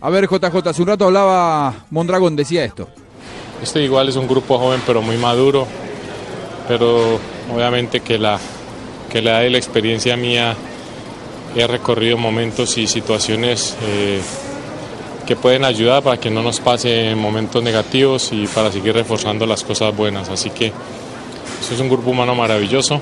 A 0.00 0.08
ver, 0.08 0.28
JJ, 0.28 0.68
hace 0.68 0.82
un 0.82 0.88
rato 0.88 1.06
hablaba 1.06 1.74
Mondragón, 1.90 2.36
decía 2.36 2.62
esto. 2.64 2.88
Este 3.60 3.82
igual 3.82 4.08
es 4.10 4.14
un 4.16 4.28
grupo 4.28 4.58
joven 4.60 4.80
pero 4.86 5.02
muy 5.02 5.16
maduro, 5.16 5.66
pero 6.68 7.18
obviamente 7.52 8.00
que 8.00 8.18
la, 8.18 8.38
que 9.10 9.22
la 9.22 9.40
de 9.40 9.50
la 9.50 9.58
experiencia 9.58 10.16
mía 10.16 10.54
he 11.56 11.66
recorrido 11.66 12.18
momentos 12.18 12.76
y 12.76 12.86
situaciones 12.86 13.76
eh, 13.82 14.20
que 15.26 15.34
pueden 15.34 15.64
ayudar 15.64 16.02
para 16.02 16.18
que 16.18 16.30
no 16.30 16.42
nos 16.42 16.60
pase 16.60 17.14
momentos 17.14 17.62
negativos 17.62 18.30
y 18.32 18.46
para 18.46 18.70
seguir 18.70 18.94
reforzando 18.94 19.46
las 19.46 19.64
cosas 19.64 19.96
buenas. 19.96 20.28
Así 20.28 20.50
que 20.50 20.66
eso 20.66 21.74
es 21.74 21.80
un 21.80 21.88
grupo 21.88 22.10
humano 22.10 22.34
maravilloso 22.34 23.00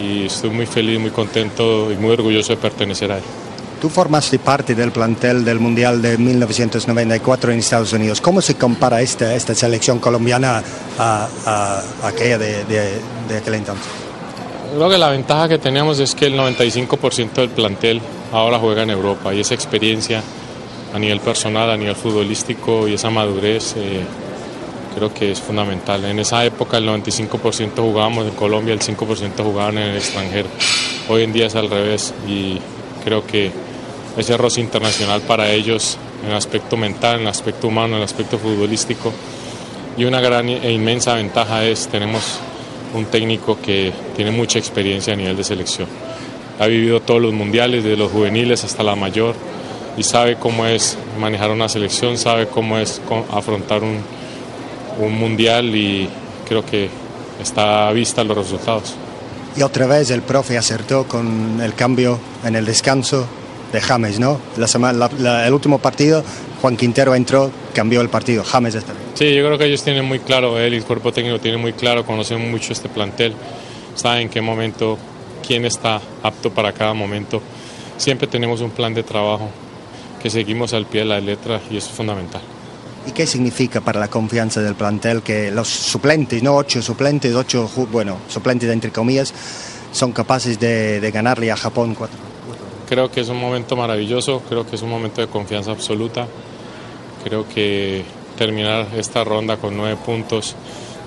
y 0.00 0.26
estoy 0.26 0.50
muy 0.50 0.66
feliz, 0.66 0.98
muy 0.98 1.10
contento 1.10 1.92
y 1.92 1.96
muy 1.96 2.10
orgulloso 2.12 2.54
de 2.54 2.56
pertenecer 2.56 3.12
a 3.12 3.18
él. 3.18 3.24
Tú 3.80 3.90
formaste 3.90 4.38
parte 4.38 4.74
del 4.74 4.92
plantel 4.92 5.44
del 5.44 5.60
Mundial 5.60 6.00
de 6.00 6.16
1994 6.16 7.52
en 7.52 7.58
Estados 7.58 7.92
Unidos. 7.92 8.20
¿Cómo 8.20 8.40
se 8.40 8.54
compara 8.54 9.02
esta, 9.02 9.34
esta 9.34 9.54
selección 9.54 9.98
colombiana 9.98 10.62
a, 10.98 11.28
a- 11.44 11.82
a 12.02 12.08
aquella 12.08 12.38
de, 12.38 12.64
de- 12.64 12.98
de 13.28 13.36
aquel 13.36 13.54
entonces? 13.54 13.84
Creo 14.74 14.88
que 14.88 14.96
la 14.98 15.10
ventaja 15.10 15.48
que 15.48 15.58
tenemos 15.58 15.98
es 16.00 16.14
que 16.14 16.26
el 16.26 16.34
95% 16.38 17.32
del 17.34 17.50
plantel 17.50 18.00
ahora 18.32 18.58
juega 18.58 18.82
en 18.84 18.90
Europa 18.90 19.34
y 19.34 19.40
esa 19.40 19.54
experiencia 19.54 20.22
a 20.94 20.98
nivel 20.98 21.20
personal, 21.20 21.70
a 21.70 21.76
nivel 21.76 21.94
futbolístico 21.94 22.88
y 22.88 22.94
esa 22.94 23.10
madurez 23.10 23.74
eh, 23.76 24.00
creo 24.96 25.12
que 25.12 25.30
es 25.32 25.40
fundamental. 25.40 26.04
En 26.06 26.18
esa 26.20 26.42
época 26.44 26.78
el 26.78 26.88
95% 26.88 27.70
jugábamos 27.76 28.26
en 28.26 28.32
Colombia, 28.34 28.72
el 28.72 28.80
5% 28.80 29.42
jugaban 29.42 29.76
en 29.78 29.90
el 29.90 29.96
extranjero. 29.96 30.48
Hoy 31.08 31.22
en 31.24 31.32
día 31.34 31.46
es 31.46 31.54
al 31.54 31.68
revés 31.68 32.14
y 32.26 32.58
creo 33.04 33.26
que 33.26 33.52
ese 34.16 34.36
roce 34.36 34.60
internacional 34.60 35.20
para 35.22 35.50
ellos 35.50 35.96
en 36.22 36.30
el 36.30 36.36
aspecto 36.36 36.76
mental, 36.76 37.16
en 37.16 37.22
el 37.22 37.28
aspecto 37.28 37.68
humano, 37.68 37.94
en 37.94 37.98
el 37.98 38.04
aspecto 38.04 38.38
futbolístico 38.38 39.12
y 39.96 40.04
una 40.04 40.20
gran 40.20 40.48
e 40.48 40.72
inmensa 40.72 41.14
ventaja 41.14 41.64
es 41.64 41.86
tenemos 41.86 42.22
un 42.94 43.06
técnico 43.06 43.58
que 43.60 43.92
tiene 44.16 44.30
mucha 44.30 44.58
experiencia 44.58 45.12
a 45.12 45.16
nivel 45.16 45.36
de 45.36 45.44
selección. 45.44 45.88
Ha 46.58 46.66
vivido 46.66 47.00
todos 47.00 47.20
los 47.20 47.32
mundiales, 47.32 47.82
desde 47.84 47.96
los 47.96 48.10
juveniles 48.10 48.64
hasta 48.64 48.82
la 48.82 48.96
mayor, 48.96 49.34
y 49.96 50.02
sabe 50.02 50.36
cómo 50.36 50.66
es 50.66 50.96
manejar 51.18 51.50
una 51.50 51.68
selección, 51.68 52.18
sabe 52.18 52.46
cómo 52.46 52.78
es 52.78 53.00
afrontar 53.32 53.82
un, 53.82 53.98
un 55.00 55.14
mundial 55.14 55.74
y 55.74 56.08
creo 56.48 56.64
que 56.64 56.88
está 57.40 57.88
a 57.88 57.92
vista 57.92 58.24
los 58.24 58.36
resultados. 58.36 58.94
Y 59.56 59.62
otra 59.62 59.86
vez 59.86 60.10
el 60.10 60.22
profe 60.22 60.58
acertó 60.58 61.04
con 61.04 61.60
el 61.60 61.74
cambio 61.74 62.18
en 62.44 62.56
el 62.56 62.64
descanso 62.64 63.26
de 63.74 63.80
James, 63.82 64.18
¿no? 64.20 64.40
La 64.56 64.66
semana, 64.66 64.96
la- 64.98 65.10
la- 65.18 65.46
el 65.46 65.52
último 65.52 65.78
partido, 65.78 66.22
Juan 66.62 66.76
Quintero 66.76 67.14
entró, 67.14 67.50
cambió 67.74 68.00
el 68.00 68.08
partido. 68.08 68.42
James 68.44 68.74
está 68.74 68.92
bien. 68.92 69.04
Sí, 69.14 69.34
yo 69.34 69.44
creo 69.44 69.58
que 69.58 69.66
ellos 69.66 69.82
tienen 69.82 70.04
muy 70.04 70.20
claro, 70.20 70.58
él 70.58 70.72
y 70.74 70.76
el 70.78 70.84
cuerpo 70.84 71.12
técnico 71.12 71.38
tiene 71.40 71.58
muy 71.58 71.72
claro, 71.74 72.06
conocen 72.06 72.50
mucho 72.50 72.72
este 72.72 72.88
plantel, 72.88 73.34
saben 73.94 74.22
en 74.22 74.28
qué 74.30 74.40
momento, 74.40 74.96
quién 75.46 75.64
está 75.64 76.00
apto 76.22 76.50
para 76.50 76.72
cada 76.72 76.94
momento. 76.94 77.42
Siempre 77.98 78.26
tenemos 78.28 78.60
un 78.60 78.70
plan 78.70 78.94
de 78.94 79.02
trabajo 79.02 79.50
que 80.22 80.30
seguimos 80.30 80.72
al 80.72 80.86
pie 80.86 81.00
de 81.00 81.06
la 81.06 81.20
letra 81.20 81.60
y 81.70 81.76
eso 81.76 81.90
es 81.90 81.94
fundamental. 81.96 82.40
¿Y 83.06 83.12
qué 83.12 83.26
significa 83.26 83.82
para 83.82 84.00
la 84.00 84.08
confianza 84.08 84.62
del 84.62 84.74
plantel 84.76 85.20
que 85.22 85.50
los 85.50 85.68
suplentes, 85.68 86.42
no 86.42 86.56
ocho 86.56 86.80
suplentes, 86.80 87.34
ocho, 87.34 87.70
bueno, 87.92 88.16
suplentes 88.28 88.70
entre 88.70 88.90
comillas, 88.90 89.34
son 89.92 90.12
capaces 90.12 90.58
de, 90.58 91.00
de 91.00 91.10
ganarle 91.10 91.52
a 91.52 91.56
Japón 91.56 91.94
cuatro? 91.94 92.16
Creo 92.88 93.10
que 93.10 93.20
es 93.20 93.28
un 93.28 93.40
momento 93.40 93.76
maravilloso, 93.76 94.42
creo 94.48 94.66
que 94.66 94.76
es 94.76 94.82
un 94.82 94.90
momento 94.90 95.20
de 95.20 95.26
confianza 95.26 95.70
absoluta. 95.70 96.26
Creo 97.24 97.48
que 97.48 98.04
terminar 98.36 98.88
esta 98.96 99.24
ronda 99.24 99.56
con 99.56 99.76
nueve 99.76 99.96
puntos 100.04 100.54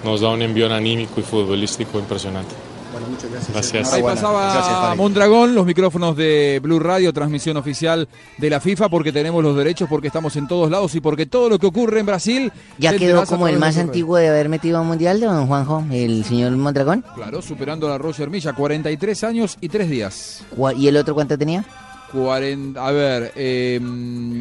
nos 0.04 0.22
da 0.22 0.30
un 0.30 0.42
envío 0.42 0.74
anímico 0.74 1.20
y 1.20 1.24
futbolístico 1.24 2.00
impresionante. 2.00 2.67
Bueno, 2.98 3.12
muchas 3.12 3.32
gracias. 3.32 3.54
Gracias. 3.54 3.94
Ahí 3.94 4.02
pasaba 4.02 4.96
Mondragón, 4.96 5.54
los 5.54 5.66
micrófonos 5.66 6.18
de 6.18 6.60
Blue 6.64 6.80
Radio, 6.80 7.14
transmisión 7.14 7.56
oficial 7.58 8.08
de 8.38 8.50
la 8.50 8.60
FIFA, 8.60 8.90
porque 8.90 9.12
tenemos 9.12 9.44
los 9.44 9.56
derechos, 9.56 9.88
porque 9.88 10.08
estamos 10.08 10.36
en 10.36 10.48
todos 10.48 10.72
lados 10.72 10.96
y 10.96 11.02
porque 11.02 11.28
todo 11.28 11.48
lo 11.48 11.60
que 11.60 11.68
ocurre 11.68 12.00
en 12.00 12.08
Brasil. 12.08 12.52
Ya 12.80 12.98
quedó 12.98 13.26
como 13.26 13.48
el 13.48 13.60
más 13.60 13.78
antiguo 13.78 14.18
de 14.18 14.30
haber 14.30 14.50
metido 14.50 14.80
a 14.80 14.82
un 14.82 14.88
mundial, 14.88 15.20
don 15.20 15.46
Juanjo, 15.46 15.84
el 15.92 16.26
señor 16.26 16.52
Mondragón. 16.54 17.04
Claro, 17.14 17.42
superando 17.42 17.86
a 17.88 17.92
la 17.92 17.98
Roger 18.00 18.32
Milla, 18.32 18.54
43 18.54 19.24
años 19.24 19.58
y 19.62 19.70
3 19.70 19.90
días. 19.90 20.44
¿Y 20.76 20.88
el 20.88 20.98
otro 20.98 21.14
cuánto 21.14 21.38
tenía? 21.38 21.64
40, 22.12 22.88
a 22.88 22.92
ver, 22.92 23.34
eh, 23.36 23.80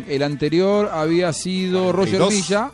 el 0.09 0.23
anterior 0.23 0.89
había 0.93 1.33
sido 1.33 1.93
Roger 1.93 2.21
42. 2.21 2.33
Milla, 2.33 2.71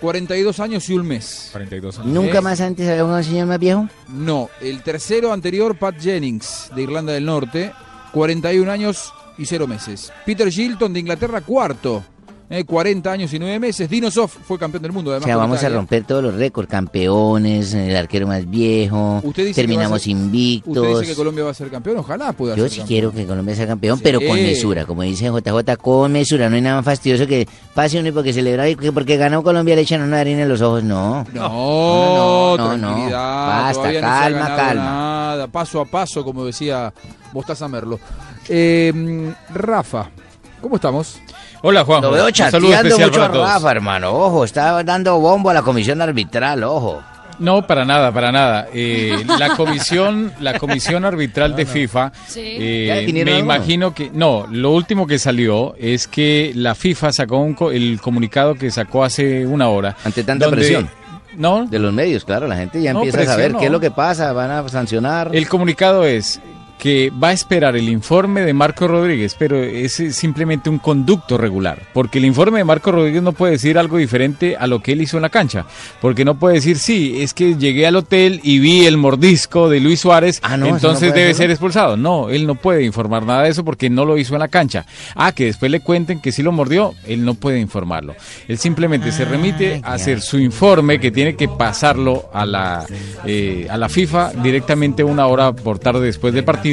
42 0.00 0.60
años 0.60 0.88
y 0.88 0.94
un 0.94 1.06
mes. 1.06 1.50
42 1.52 2.04
¿Nunca 2.06 2.40
más 2.40 2.60
antes 2.60 2.88
había 2.88 3.04
un 3.04 3.22
señor 3.22 3.46
más 3.46 3.58
viejo? 3.58 3.88
No, 4.08 4.48
el 4.60 4.82
tercero 4.82 5.32
anterior, 5.32 5.76
Pat 5.76 6.00
Jennings, 6.00 6.70
de 6.74 6.82
Irlanda 6.82 7.12
del 7.12 7.26
Norte, 7.26 7.72
41 8.12 8.70
años 8.70 9.12
y 9.38 9.46
0 9.46 9.66
meses. 9.66 10.12
Peter 10.24 10.48
Shilton, 10.48 10.92
de 10.92 11.00
Inglaterra, 11.00 11.40
cuarto, 11.42 12.04
eh, 12.50 12.64
40 12.64 13.10
años 13.12 13.32
y 13.32 13.38
9 13.38 13.58
meses. 13.60 13.88
Dino 13.88 14.10
Sof 14.10 14.36
fue 14.46 14.58
campeón 14.58 14.82
del 14.82 14.92
mundo, 14.92 15.10
O 15.10 15.12
además. 15.14 15.26
sea, 15.26 15.34
con 15.36 15.42
vamos 15.44 15.62
a 15.64 15.68
romper 15.68 16.04
todos 16.04 16.22
los 16.22 16.34
récords, 16.34 16.68
campeones, 16.68 17.72
el 17.74 17.94
arquero 17.96 18.26
más 18.26 18.48
viejo, 18.50 19.20
Usted 19.22 19.46
dice 19.46 19.60
terminamos 19.62 20.02
ser- 20.02 20.10
invictos. 20.10 20.76
Usted 20.76 20.98
dice 21.00 21.12
que 21.12 21.16
Colombia 21.16 21.44
va 21.44 21.50
a 21.50 21.54
ser 21.54 21.70
campeón, 21.70 21.98
ojalá 21.98 22.32
pueda 22.32 22.56
Yo 22.56 22.64
ser 22.64 22.70
sí 22.72 22.78
campeón. 22.80 22.88
quiero 22.88 23.12
que 23.12 23.26
Colombia 23.26 23.54
sea 23.54 23.66
campeón, 23.68 24.00
pero 24.02 24.18
con 24.20 24.34
mesura, 24.42 24.84
como 24.84 25.02
dice 25.02 25.26
JJ, 25.30 25.76
con 25.76 26.12
mesura. 26.12 26.48
No 26.50 26.56
hay 26.56 26.62
nada 26.62 26.76
más 26.76 26.84
fastidioso 26.84 27.26
que 27.26 27.46
pase 27.74 27.98
uno 28.00 28.08
y 28.08 28.12
porque 28.12 28.32
celebra 28.32 28.68
y 28.68 28.74
que 28.76 28.90
porque 28.92 29.16
ganó 29.16 29.42
Colombia 29.44 29.76
le 29.76 29.82
echan 29.82 30.02
una 30.02 30.18
harina 30.20 30.42
en 30.42 30.48
los 30.48 30.60
ojos. 30.60 30.82
No. 30.82 31.24
No, 31.32 32.56
no, 32.56 32.56
no, 32.56 32.76
no. 32.76 32.86
tranquilidad, 32.88 33.46
Basta, 33.46 33.72
todavía 33.74 34.00
no 34.00 34.06
calma, 34.08 34.56
calma. 34.56 34.84
Nada, 34.84 35.46
paso 35.46 35.80
a 35.80 35.84
paso, 35.84 36.24
como 36.24 36.44
decía 36.44 36.92
Mostaza 37.32 37.68
Merlo. 37.68 38.00
Eh, 38.48 39.32
Rafa, 39.54 40.10
¿cómo 40.60 40.74
estamos? 40.76 41.20
Hola, 41.62 41.84
Juan. 41.84 42.02
Lo 42.02 42.10
veo 42.12 42.30
chateando 42.30 42.98
mucho 42.98 43.22
a. 43.22 43.28
Rafa, 43.28 43.70
hermano. 43.70 44.12
Ojo, 44.12 44.44
está 44.44 44.82
dando 44.82 45.18
bombo 45.18 45.50
a 45.50 45.54
la 45.54 45.62
comisión 45.62 46.00
arbitral, 46.00 46.62
ojo. 46.64 47.02
No, 47.38 47.66
para 47.66 47.84
nada, 47.86 48.12
para 48.12 48.30
nada. 48.32 48.68
Eh, 48.72 49.24
la 49.38 49.56
comisión, 49.56 50.30
la 50.40 50.58
comisión 50.58 51.04
arbitral 51.06 51.56
de 51.56 51.64
FIFA, 51.64 52.12
Sí. 52.26 52.40
eh, 52.42 52.84
¿Ya 52.88 52.94
definieron 52.96 53.32
me 53.34 53.38
imagino 53.40 53.94
que 53.94 54.10
no. 54.12 54.46
Lo 54.50 54.72
último 54.72 55.06
que 55.06 55.18
salió 55.18 55.74
es 55.78 56.06
que 56.06 56.52
la 56.54 56.74
FIFA 56.74 57.12
sacó 57.12 57.38
un 57.38 57.54
co- 57.54 57.70
el 57.72 57.98
comunicado 58.00 58.54
que 58.56 58.70
sacó 58.70 59.04
hace 59.04 59.46
una 59.46 59.68
hora. 59.68 59.96
Ante 60.04 60.22
tanta 60.22 60.46
donde- 60.46 60.60
presión. 60.60 60.90
No, 61.36 61.64
De 61.64 61.78
los 61.78 61.92
medios, 61.94 62.24
claro, 62.24 62.46
la 62.48 62.56
gente 62.56 62.82
ya 62.82 62.92
No, 62.92 62.98
empieza 63.04 63.22
a 63.22 63.24
saber 63.34 63.52
no. 63.52 63.58
qué 63.60 63.66
es 63.66 63.70
lo 63.72 63.80
que 63.80 63.90
pasa, 63.90 64.32
van 64.32 64.50
a 64.50 64.68
sancionar. 64.68 65.30
El 65.32 65.48
comunicado 65.48 66.04
es 66.04 66.40
que 66.80 67.10
va 67.10 67.28
a 67.28 67.32
esperar 67.32 67.76
el 67.76 67.88
informe 67.88 68.40
de 68.40 68.54
Marco 68.54 68.88
Rodríguez, 68.88 69.36
pero 69.38 69.62
es 69.62 70.00
eh, 70.00 70.12
simplemente 70.12 70.70
un 70.70 70.78
conducto 70.78 71.36
regular, 71.36 71.82
porque 71.92 72.18
el 72.18 72.24
informe 72.24 72.58
de 72.58 72.64
Marco 72.64 72.90
Rodríguez 72.90 73.22
no 73.22 73.32
puede 73.32 73.52
decir 73.52 73.78
algo 73.78 73.98
diferente 73.98 74.56
a 74.56 74.66
lo 74.66 74.80
que 74.80 74.92
él 74.92 75.02
hizo 75.02 75.18
en 75.18 75.22
la 75.22 75.28
cancha, 75.28 75.66
porque 76.00 76.24
no 76.24 76.38
puede 76.38 76.54
decir, 76.54 76.78
sí, 76.78 77.20
es 77.20 77.34
que 77.34 77.56
llegué 77.56 77.86
al 77.86 77.96
hotel 77.96 78.40
y 78.42 78.60
vi 78.60 78.86
el 78.86 78.96
mordisco 78.96 79.68
de 79.68 79.78
Luis 79.78 80.00
Suárez, 80.00 80.40
Ah, 80.42 80.56
no, 80.56 80.64
eso 80.64 80.70
no 80.70 80.76
entonces 80.76 81.12
debe 81.12 81.34
ser 81.34 81.50
expulsado. 81.50 81.98
No, 81.98 82.30
él 82.30 82.46
no 82.46 82.54
puede 82.54 82.82
informar 82.82 83.26
nada 83.26 83.42
de 83.42 83.50
eso 83.50 83.62
porque 83.62 83.90
no 83.90 84.06
lo 84.06 84.16
hizo 84.16 84.34
en 84.34 84.40
la 84.40 84.48
cancha. 84.48 84.86
Ah, 85.14 85.32
que 85.32 85.44
después 85.44 85.70
le 85.70 85.80
cuenten 85.80 86.20
que 86.20 86.32
sí 86.32 86.42
lo 86.42 86.50
mordió, 86.50 86.94
él 87.06 87.24
no 87.24 87.34
puede 87.34 87.60
informarlo. 87.60 88.14
Él 88.48 88.56
simplemente 88.56 89.12
se 89.12 89.26
remite 89.26 89.82
a 89.84 89.94
hacer 89.94 90.22
su 90.22 90.38
informe 90.38 90.98
que 90.98 91.10
tiene 91.10 91.36
que 91.36 91.46
pasarlo 91.48 92.30
a 92.32 92.46
la, 92.46 92.86
eh, 93.26 93.66
a 93.70 93.76
la 93.76 93.90
FIFA 93.90 94.32
directamente 94.42 95.04
una 95.04 95.26
hora 95.26 95.52
por 95.52 95.78
tarde 95.78 96.06
después 96.06 96.32
del 96.32 96.44
partido 96.44 96.69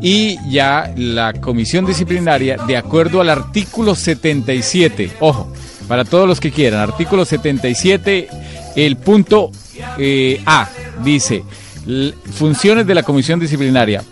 y 0.00 0.38
ya 0.50 0.92
la 0.96 1.32
comisión 1.34 1.86
disciplinaria, 1.86 2.56
de 2.66 2.76
acuerdo 2.76 3.20
al 3.20 3.30
artículo 3.30 3.94
77, 3.94 5.12
ojo, 5.20 5.52
para 5.88 6.04
todos 6.04 6.28
los 6.28 6.40
que 6.40 6.50
quieran, 6.50 6.80
artículo 6.80 7.24
77, 7.24 8.28
el 8.76 8.96
punto 8.96 9.50
eh, 9.98 10.40
A, 10.46 10.68
dice, 11.02 11.44
funciones 12.32 12.86
de 12.86 12.94
la 12.94 13.02
comisión 13.02 13.40
disciplinaria, 13.40 14.02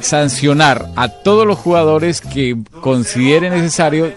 sancionar 0.00 0.88
a 0.96 1.08
todos 1.08 1.46
los 1.46 1.58
jugadores 1.58 2.20
que 2.20 2.56
considere 2.80 3.50
necesario 3.50 4.12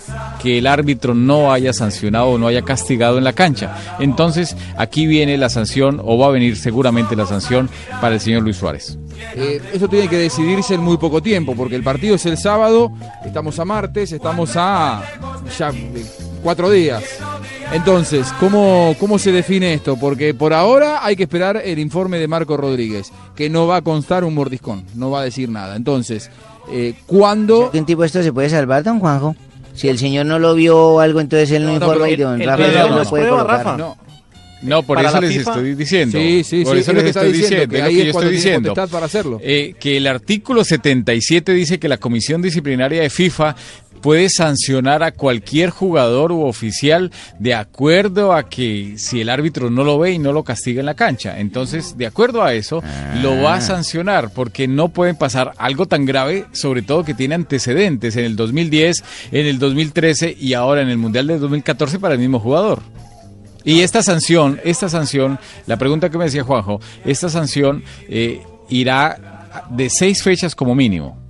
que 0.45 0.59
el 0.59 0.67
árbitro 0.67 1.15
no 1.15 1.51
haya 1.51 1.73
sancionado 1.73 2.27
o 2.27 2.37
no 2.37 2.45
haya 2.45 2.61
castigado 2.61 3.17
en 3.17 3.23
la 3.23 3.33
cancha. 3.33 3.75
Entonces, 3.97 4.55
aquí 4.77 5.07
viene 5.07 5.39
la 5.39 5.49
sanción, 5.49 5.99
o 6.03 6.19
va 6.19 6.27
a 6.27 6.29
venir 6.29 6.55
seguramente 6.55 7.15
la 7.15 7.25
sanción 7.25 7.67
para 7.99 8.13
el 8.13 8.21
señor 8.21 8.43
Luis 8.43 8.55
Suárez. 8.55 8.95
Eh, 9.35 9.59
eso 9.73 9.87
tiene 9.87 10.07
que 10.07 10.19
decidirse 10.19 10.75
en 10.75 10.81
muy 10.81 10.97
poco 10.97 11.19
tiempo, 11.19 11.55
porque 11.55 11.75
el 11.75 11.81
partido 11.81 12.13
es 12.13 12.27
el 12.27 12.37
sábado, 12.37 12.91
estamos 13.25 13.57
a 13.57 13.65
martes, 13.65 14.11
estamos 14.11 14.51
a 14.55 15.01
ya 15.57 15.69
eh, 15.71 16.05
cuatro 16.43 16.69
días. 16.69 17.03
Entonces, 17.73 18.31
¿cómo, 18.39 18.95
¿cómo 18.99 19.17
se 19.17 19.31
define 19.31 19.73
esto? 19.73 19.97
Porque 19.97 20.35
por 20.35 20.53
ahora 20.53 21.03
hay 21.03 21.15
que 21.15 21.23
esperar 21.23 21.59
el 21.65 21.79
informe 21.79 22.19
de 22.19 22.27
Marco 22.27 22.55
Rodríguez, 22.55 23.11
que 23.35 23.49
no 23.49 23.65
va 23.65 23.77
a 23.77 23.81
constar 23.81 24.23
un 24.23 24.35
mordiscón, 24.35 24.85
no 24.93 25.09
va 25.09 25.21
a 25.21 25.23
decir 25.23 25.49
nada. 25.49 25.75
Entonces, 25.75 26.29
eh, 26.71 26.93
¿cuándo...? 27.07 27.71
¿Un 27.73 27.85
tipo 27.87 28.03
esto 28.03 28.21
se 28.21 28.31
puede 28.31 28.51
salvar, 28.51 28.83
don 28.83 28.99
Juanjo? 28.99 29.35
Si 29.75 29.87
el 29.89 29.97
señor 29.97 30.25
no 30.25 30.39
lo 30.39 30.55
vio 30.55 30.77
o 30.77 30.99
algo, 30.99 31.19
entonces 31.19 31.51
él 31.51 31.65
no, 31.65 31.73
informa 31.73 32.09
y 32.09 32.15
don 32.15 32.39
Rafa 32.41 32.87
no 32.87 33.03
puede 33.03 33.23
prueba, 33.25 33.29
colocar. 33.29 33.57
Rafa. 33.57 33.77
No. 33.77 33.97
No, 34.61 34.81
por 34.81 34.99
eso 34.99 35.21
les 35.21 35.37
FIFA. 35.37 35.51
estoy 35.51 35.75
diciendo. 35.75 36.17
Sí, 36.17 36.43
sí, 36.43 36.63
por 36.63 36.73
sí, 36.75 36.81
eso 36.81 36.91
es 36.91 36.97
lo 36.97 37.03
les 37.03 37.03
que 37.03 37.09
estoy 37.09 37.31
diciendo, 37.33 37.55
diciendo. 37.55 37.71
que 37.71 37.75
es 37.77 37.81
lo 37.81 37.87
ahí 37.87 37.95
que 37.95 38.03
yo 38.03 38.09
estoy 38.11 38.29
diciendo. 38.31 38.69
potestad 38.69 38.89
para 38.89 39.05
hacerlo. 39.05 39.39
Eh, 39.43 39.75
que 39.79 39.97
el 39.97 40.07
artículo 40.07 40.63
77 40.63 41.51
dice 41.51 41.77
que 41.77 41.87
la 41.87 41.97
Comisión 41.97 42.41
Disciplinaria 42.41 43.01
de 43.01 43.09
FIFA 43.09 43.55
puede 44.05 44.29
sancionar 44.29 45.01
a 45.01 45.13
cualquier 45.13 45.71
jugador 45.71 46.31
u 46.31 46.43
oficial 46.43 47.11
de 47.39 47.55
acuerdo 47.55 48.33
a 48.33 48.47
que 48.47 48.99
si 48.99 49.19
el 49.19 49.29
árbitro 49.29 49.71
no 49.71 49.83
lo 49.83 49.97
ve 49.97 50.11
y 50.11 50.19
no 50.19 50.31
lo 50.31 50.43
castiga 50.43 50.79
en 50.79 50.85
la 50.85 50.93
cancha. 50.93 51.39
Entonces, 51.39 51.97
de 51.97 52.05
acuerdo 52.05 52.43
a 52.43 52.53
eso, 52.53 52.83
lo 53.23 53.41
va 53.41 53.55
a 53.55 53.61
sancionar 53.61 54.29
porque 54.31 54.67
no 54.67 54.89
pueden 54.89 55.15
pasar 55.15 55.53
algo 55.57 55.87
tan 55.87 56.05
grave, 56.05 56.45
sobre 56.51 56.83
todo 56.83 57.03
que 57.03 57.15
tiene 57.15 57.33
antecedentes 57.33 58.15
en 58.15 58.25
el 58.25 58.35
2010, 58.35 59.03
en 59.31 59.47
el 59.47 59.57
2013 59.57 60.37
y 60.39 60.53
ahora 60.53 60.83
en 60.83 60.89
el 60.89 60.99
Mundial 60.99 61.25
del 61.25 61.39
2014 61.39 61.97
para 61.97 62.13
el 62.13 62.19
mismo 62.19 62.39
jugador. 62.39 62.83
Y 63.63 63.81
esta 63.81 64.03
sanción, 64.03 64.61
esta 64.63 64.87
sanción, 64.87 65.39
la 65.65 65.77
pregunta 65.77 66.11
que 66.11 66.19
me 66.19 66.25
decía 66.25 66.43
Juanjo, 66.43 66.79
esta 67.05 67.27
sanción 67.27 67.83
eh, 68.07 68.43
irá 68.69 69.63
de 69.71 69.89
seis 69.89 70.21
fechas 70.21 70.53
como 70.53 70.75
mínimo. 70.75 71.24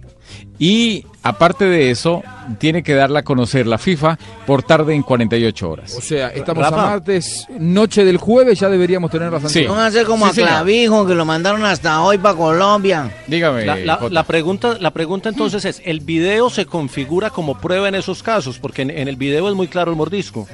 Y 0.58 1.06
aparte 1.22 1.66
de 1.66 1.92
eso, 1.92 2.24
tiene 2.60 2.82
que 2.82 2.94
darla 2.94 3.20
a 3.20 3.24
conocer 3.24 3.68
la 3.68 3.78
FIFA 3.78 4.18
por 4.46 4.64
tarde 4.64 4.94
en 4.96 5.02
48 5.04 5.70
horas. 5.70 5.96
O 5.98 6.02
sea, 6.02 6.30
estamos 6.30 6.64
Rafa. 6.64 6.84
a 6.84 6.90
martes, 6.92 7.46
noche 7.60 8.06
del 8.06 8.18
jueves, 8.18 8.60
ya 8.60 8.70
deberíamos 8.70 9.12
tener 9.12 9.32
la 9.34 9.40
sanción. 9.42 9.68
No 9.68 9.82
hacer 9.82 10.06
como 10.06 10.26
Sí, 10.26 10.32
a 10.32 10.34
señor. 10.36 10.50
Clavijo, 10.50 11.06
que 11.08 11.16
lo 11.16 11.26
mandaron 11.26 11.66
hasta 11.66 12.02
hoy 12.02 12.18
para 12.20 12.36
Colombia. 12.38 13.12
Dígame. 13.28 13.66
La, 13.66 13.76
la- 13.76 13.96
Jota. 13.98 14.14
la 14.14 14.24
pregunta, 14.24 14.78
la 14.80 14.92
pregunta 14.92 15.30
entonces 15.30 15.66
es, 15.66 15.82
¿el 15.84 16.00
video 16.00 16.50
se 16.50 16.66
configura 16.66 17.30
como 17.32 17.58
prueba 17.60 17.90
en 17.90 17.96
esos 17.96 18.24
casos? 18.24 18.58
Porque 18.58 18.84
en, 18.84 18.92
en 18.92 19.08
el 19.10 19.18
video 19.18 19.50
es 19.50 19.56
muy 19.56 19.68
claro 19.68 19.92
el 19.92 19.98
mordisco. 19.98 20.48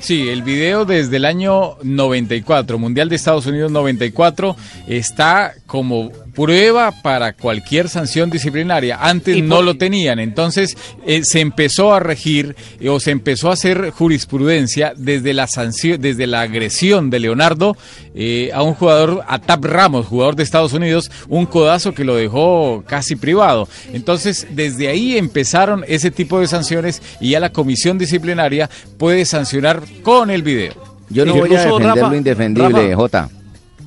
Sí, 0.00 0.28
el 0.28 0.42
video 0.42 0.84
desde 0.84 1.16
el 1.16 1.24
año 1.24 1.76
94, 1.82 2.78
Mundial 2.78 3.08
de 3.08 3.16
Estados 3.16 3.46
Unidos 3.46 3.72
94, 3.72 4.54
está 4.86 5.54
como 5.66 6.12
prueba 6.38 6.92
para 7.02 7.32
cualquier 7.32 7.88
sanción 7.88 8.30
disciplinaria. 8.30 8.98
Antes 9.00 9.42
no 9.42 9.60
lo 9.60 9.76
tenían, 9.76 10.20
entonces 10.20 10.76
eh, 11.04 11.22
se 11.24 11.40
empezó 11.40 11.92
a 11.92 11.98
regir 11.98 12.54
eh, 12.78 12.88
o 12.88 13.00
se 13.00 13.10
empezó 13.10 13.50
a 13.50 13.54
hacer 13.54 13.90
jurisprudencia 13.90 14.92
desde 14.96 15.34
la 15.34 15.48
sanción, 15.48 16.00
desde 16.00 16.28
la 16.28 16.42
agresión 16.42 17.10
de 17.10 17.18
Leonardo 17.18 17.76
eh, 18.14 18.50
a 18.54 18.62
un 18.62 18.74
jugador, 18.74 19.24
a 19.26 19.40
Tap 19.40 19.64
Ramos, 19.64 20.06
jugador 20.06 20.36
de 20.36 20.44
Estados 20.44 20.72
Unidos, 20.74 21.10
un 21.28 21.44
codazo 21.44 21.92
que 21.92 22.04
lo 22.04 22.14
dejó 22.14 22.84
casi 22.86 23.16
privado. 23.16 23.68
Entonces, 23.92 24.46
desde 24.50 24.86
ahí 24.86 25.18
empezaron 25.18 25.84
ese 25.88 26.12
tipo 26.12 26.38
de 26.38 26.46
sanciones 26.46 27.02
y 27.20 27.30
ya 27.30 27.40
la 27.40 27.50
comisión 27.50 27.98
disciplinaria 27.98 28.70
puede 28.96 29.24
sancionar 29.24 29.82
con 30.04 30.30
el 30.30 30.44
video. 30.44 30.74
Yo 31.10 31.24
no 31.24 31.34
voy 31.34 31.52
a 31.52 31.64
defender 31.64 31.88
Rafa, 31.88 32.08
lo 32.10 32.16
indefendible, 32.16 32.68
Rafa. 32.68 32.94
Jota. 32.94 33.28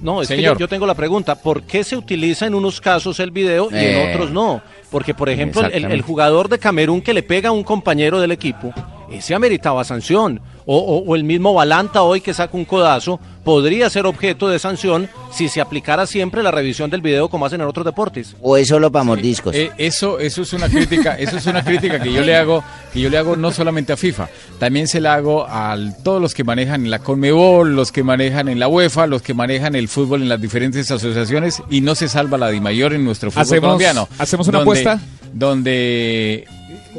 No, 0.01 0.21
es 0.21 0.27
Señor. 0.27 0.57
que 0.57 0.61
yo, 0.61 0.67
tengo 0.67 0.85
la 0.87 0.95
pregunta, 0.95 1.35
¿por 1.35 1.63
qué 1.63 1.83
se 1.83 1.95
utiliza 1.95 2.47
en 2.47 2.55
unos 2.55 2.81
casos 2.81 3.19
el 3.19 3.31
video 3.31 3.69
y 3.71 3.75
Eh. 3.75 4.01
en 4.03 4.09
otros 4.09 4.31
no? 4.31 4.61
Porque, 4.89 5.13
por 5.13 5.29
ejemplo, 5.29 5.61
el, 5.65 5.85
el 5.85 6.01
jugador 6.01 6.49
de 6.49 6.57
Camerún 6.59 7.01
que 7.01 7.13
le 7.13 7.23
pega 7.23 7.49
a 7.49 7.51
un 7.51 7.63
compañero 7.63 8.19
del 8.19 8.31
equipo, 8.31 8.73
ese 9.11 9.35
ameritaba 9.35 9.83
sanción. 9.83 10.41
O, 10.65 10.77
o- 10.77 11.03
o 11.05 11.15
el 11.15 11.23
mismo 11.23 11.53
Balanta 11.53 12.03
hoy 12.03 12.21
que 12.21 12.33
saca 12.33 12.55
un 12.55 12.65
codazo, 12.65 13.19
podría 13.43 13.89
ser 13.89 14.05
objeto 14.05 14.47
de 14.49 14.59
sanción 14.59 15.09
si 15.31 15.49
se 15.49 15.59
aplicara 15.61 16.05
siempre 16.05 16.43
la 16.43 16.51
revisión 16.51 16.89
del 16.91 17.01
video 17.01 17.29
como 17.29 17.45
hacen 17.47 17.61
en 17.61 17.67
otros 17.67 17.85
deportes. 17.85 18.35
O 18.41 18.55
es 18.57 18.67
solo 18.67 18.91
para 18.91 19.03
mordiscos. 19.03 19.55
Eh, 19.55 19.71
eso, 19.77 20.19
eso 20.19 20.43
es 20.43 20.53
una 20.53 20.69
crítica, 20.69 21.15
eso 21.17 21.37
es 21.37 21.45
una 21.47 21.63
crítica 21.63 21.99
que 21.99 22.13
yo 22.13 22.21
le 22.21 22.35
hago, 22.35 22.63
que 22.93 22.99
yo 23.01 23.09
le 23.09 23.17
hago 23.17 23.35
no 23.35 23.51
solamente 23.51 23.91
a 23.93 23.97
FIFA, 23.97 24.29
también 24.59 24.87
se 24.87 25.01
la 25.01 25.15
hago 25.15 25.45
a 25.47 25.75
todos 26.03 26.21
los 26.21 26.33
que 26.35 26.43
manejan 26.43 26.83
en 26.85 26.91
la 26.91 26.99
Conmebol, 26.99 27.75
los 27.75 27.91
que 27.91 28.03
manejan 28.03 28.47
en 28.47 28.59
la 28.59 28.67
UEFA, 28.67 29.07
los 29.07 29.21
que 29.23 29.33
manejan 29.33 29.73
el 29.75 29.87
fútbol 29.87 30.21
en 30.21 30.29
las 30.29 30.39
diferentes 30.39 30.91
asociaciones 30.91 31.63
y 31.71 31.81
no 31.81 31.95
se 31.95 32.07
salva 32.07 32.37
la 32.37 32.49
di 32.49 32.59
mayor 32.59 32.93
en 32.93 33.03
nuestro 33.03 33.31
fútbol 33.31 33.41
Hacemos- 33.43 33.61
colombiano. 33.61 34.07
hacemos 34.19 34.47
una 34.47 34.59
donde- 34.59 34.81
apuesta. 34.81 34.99
Donde 35.33 36.45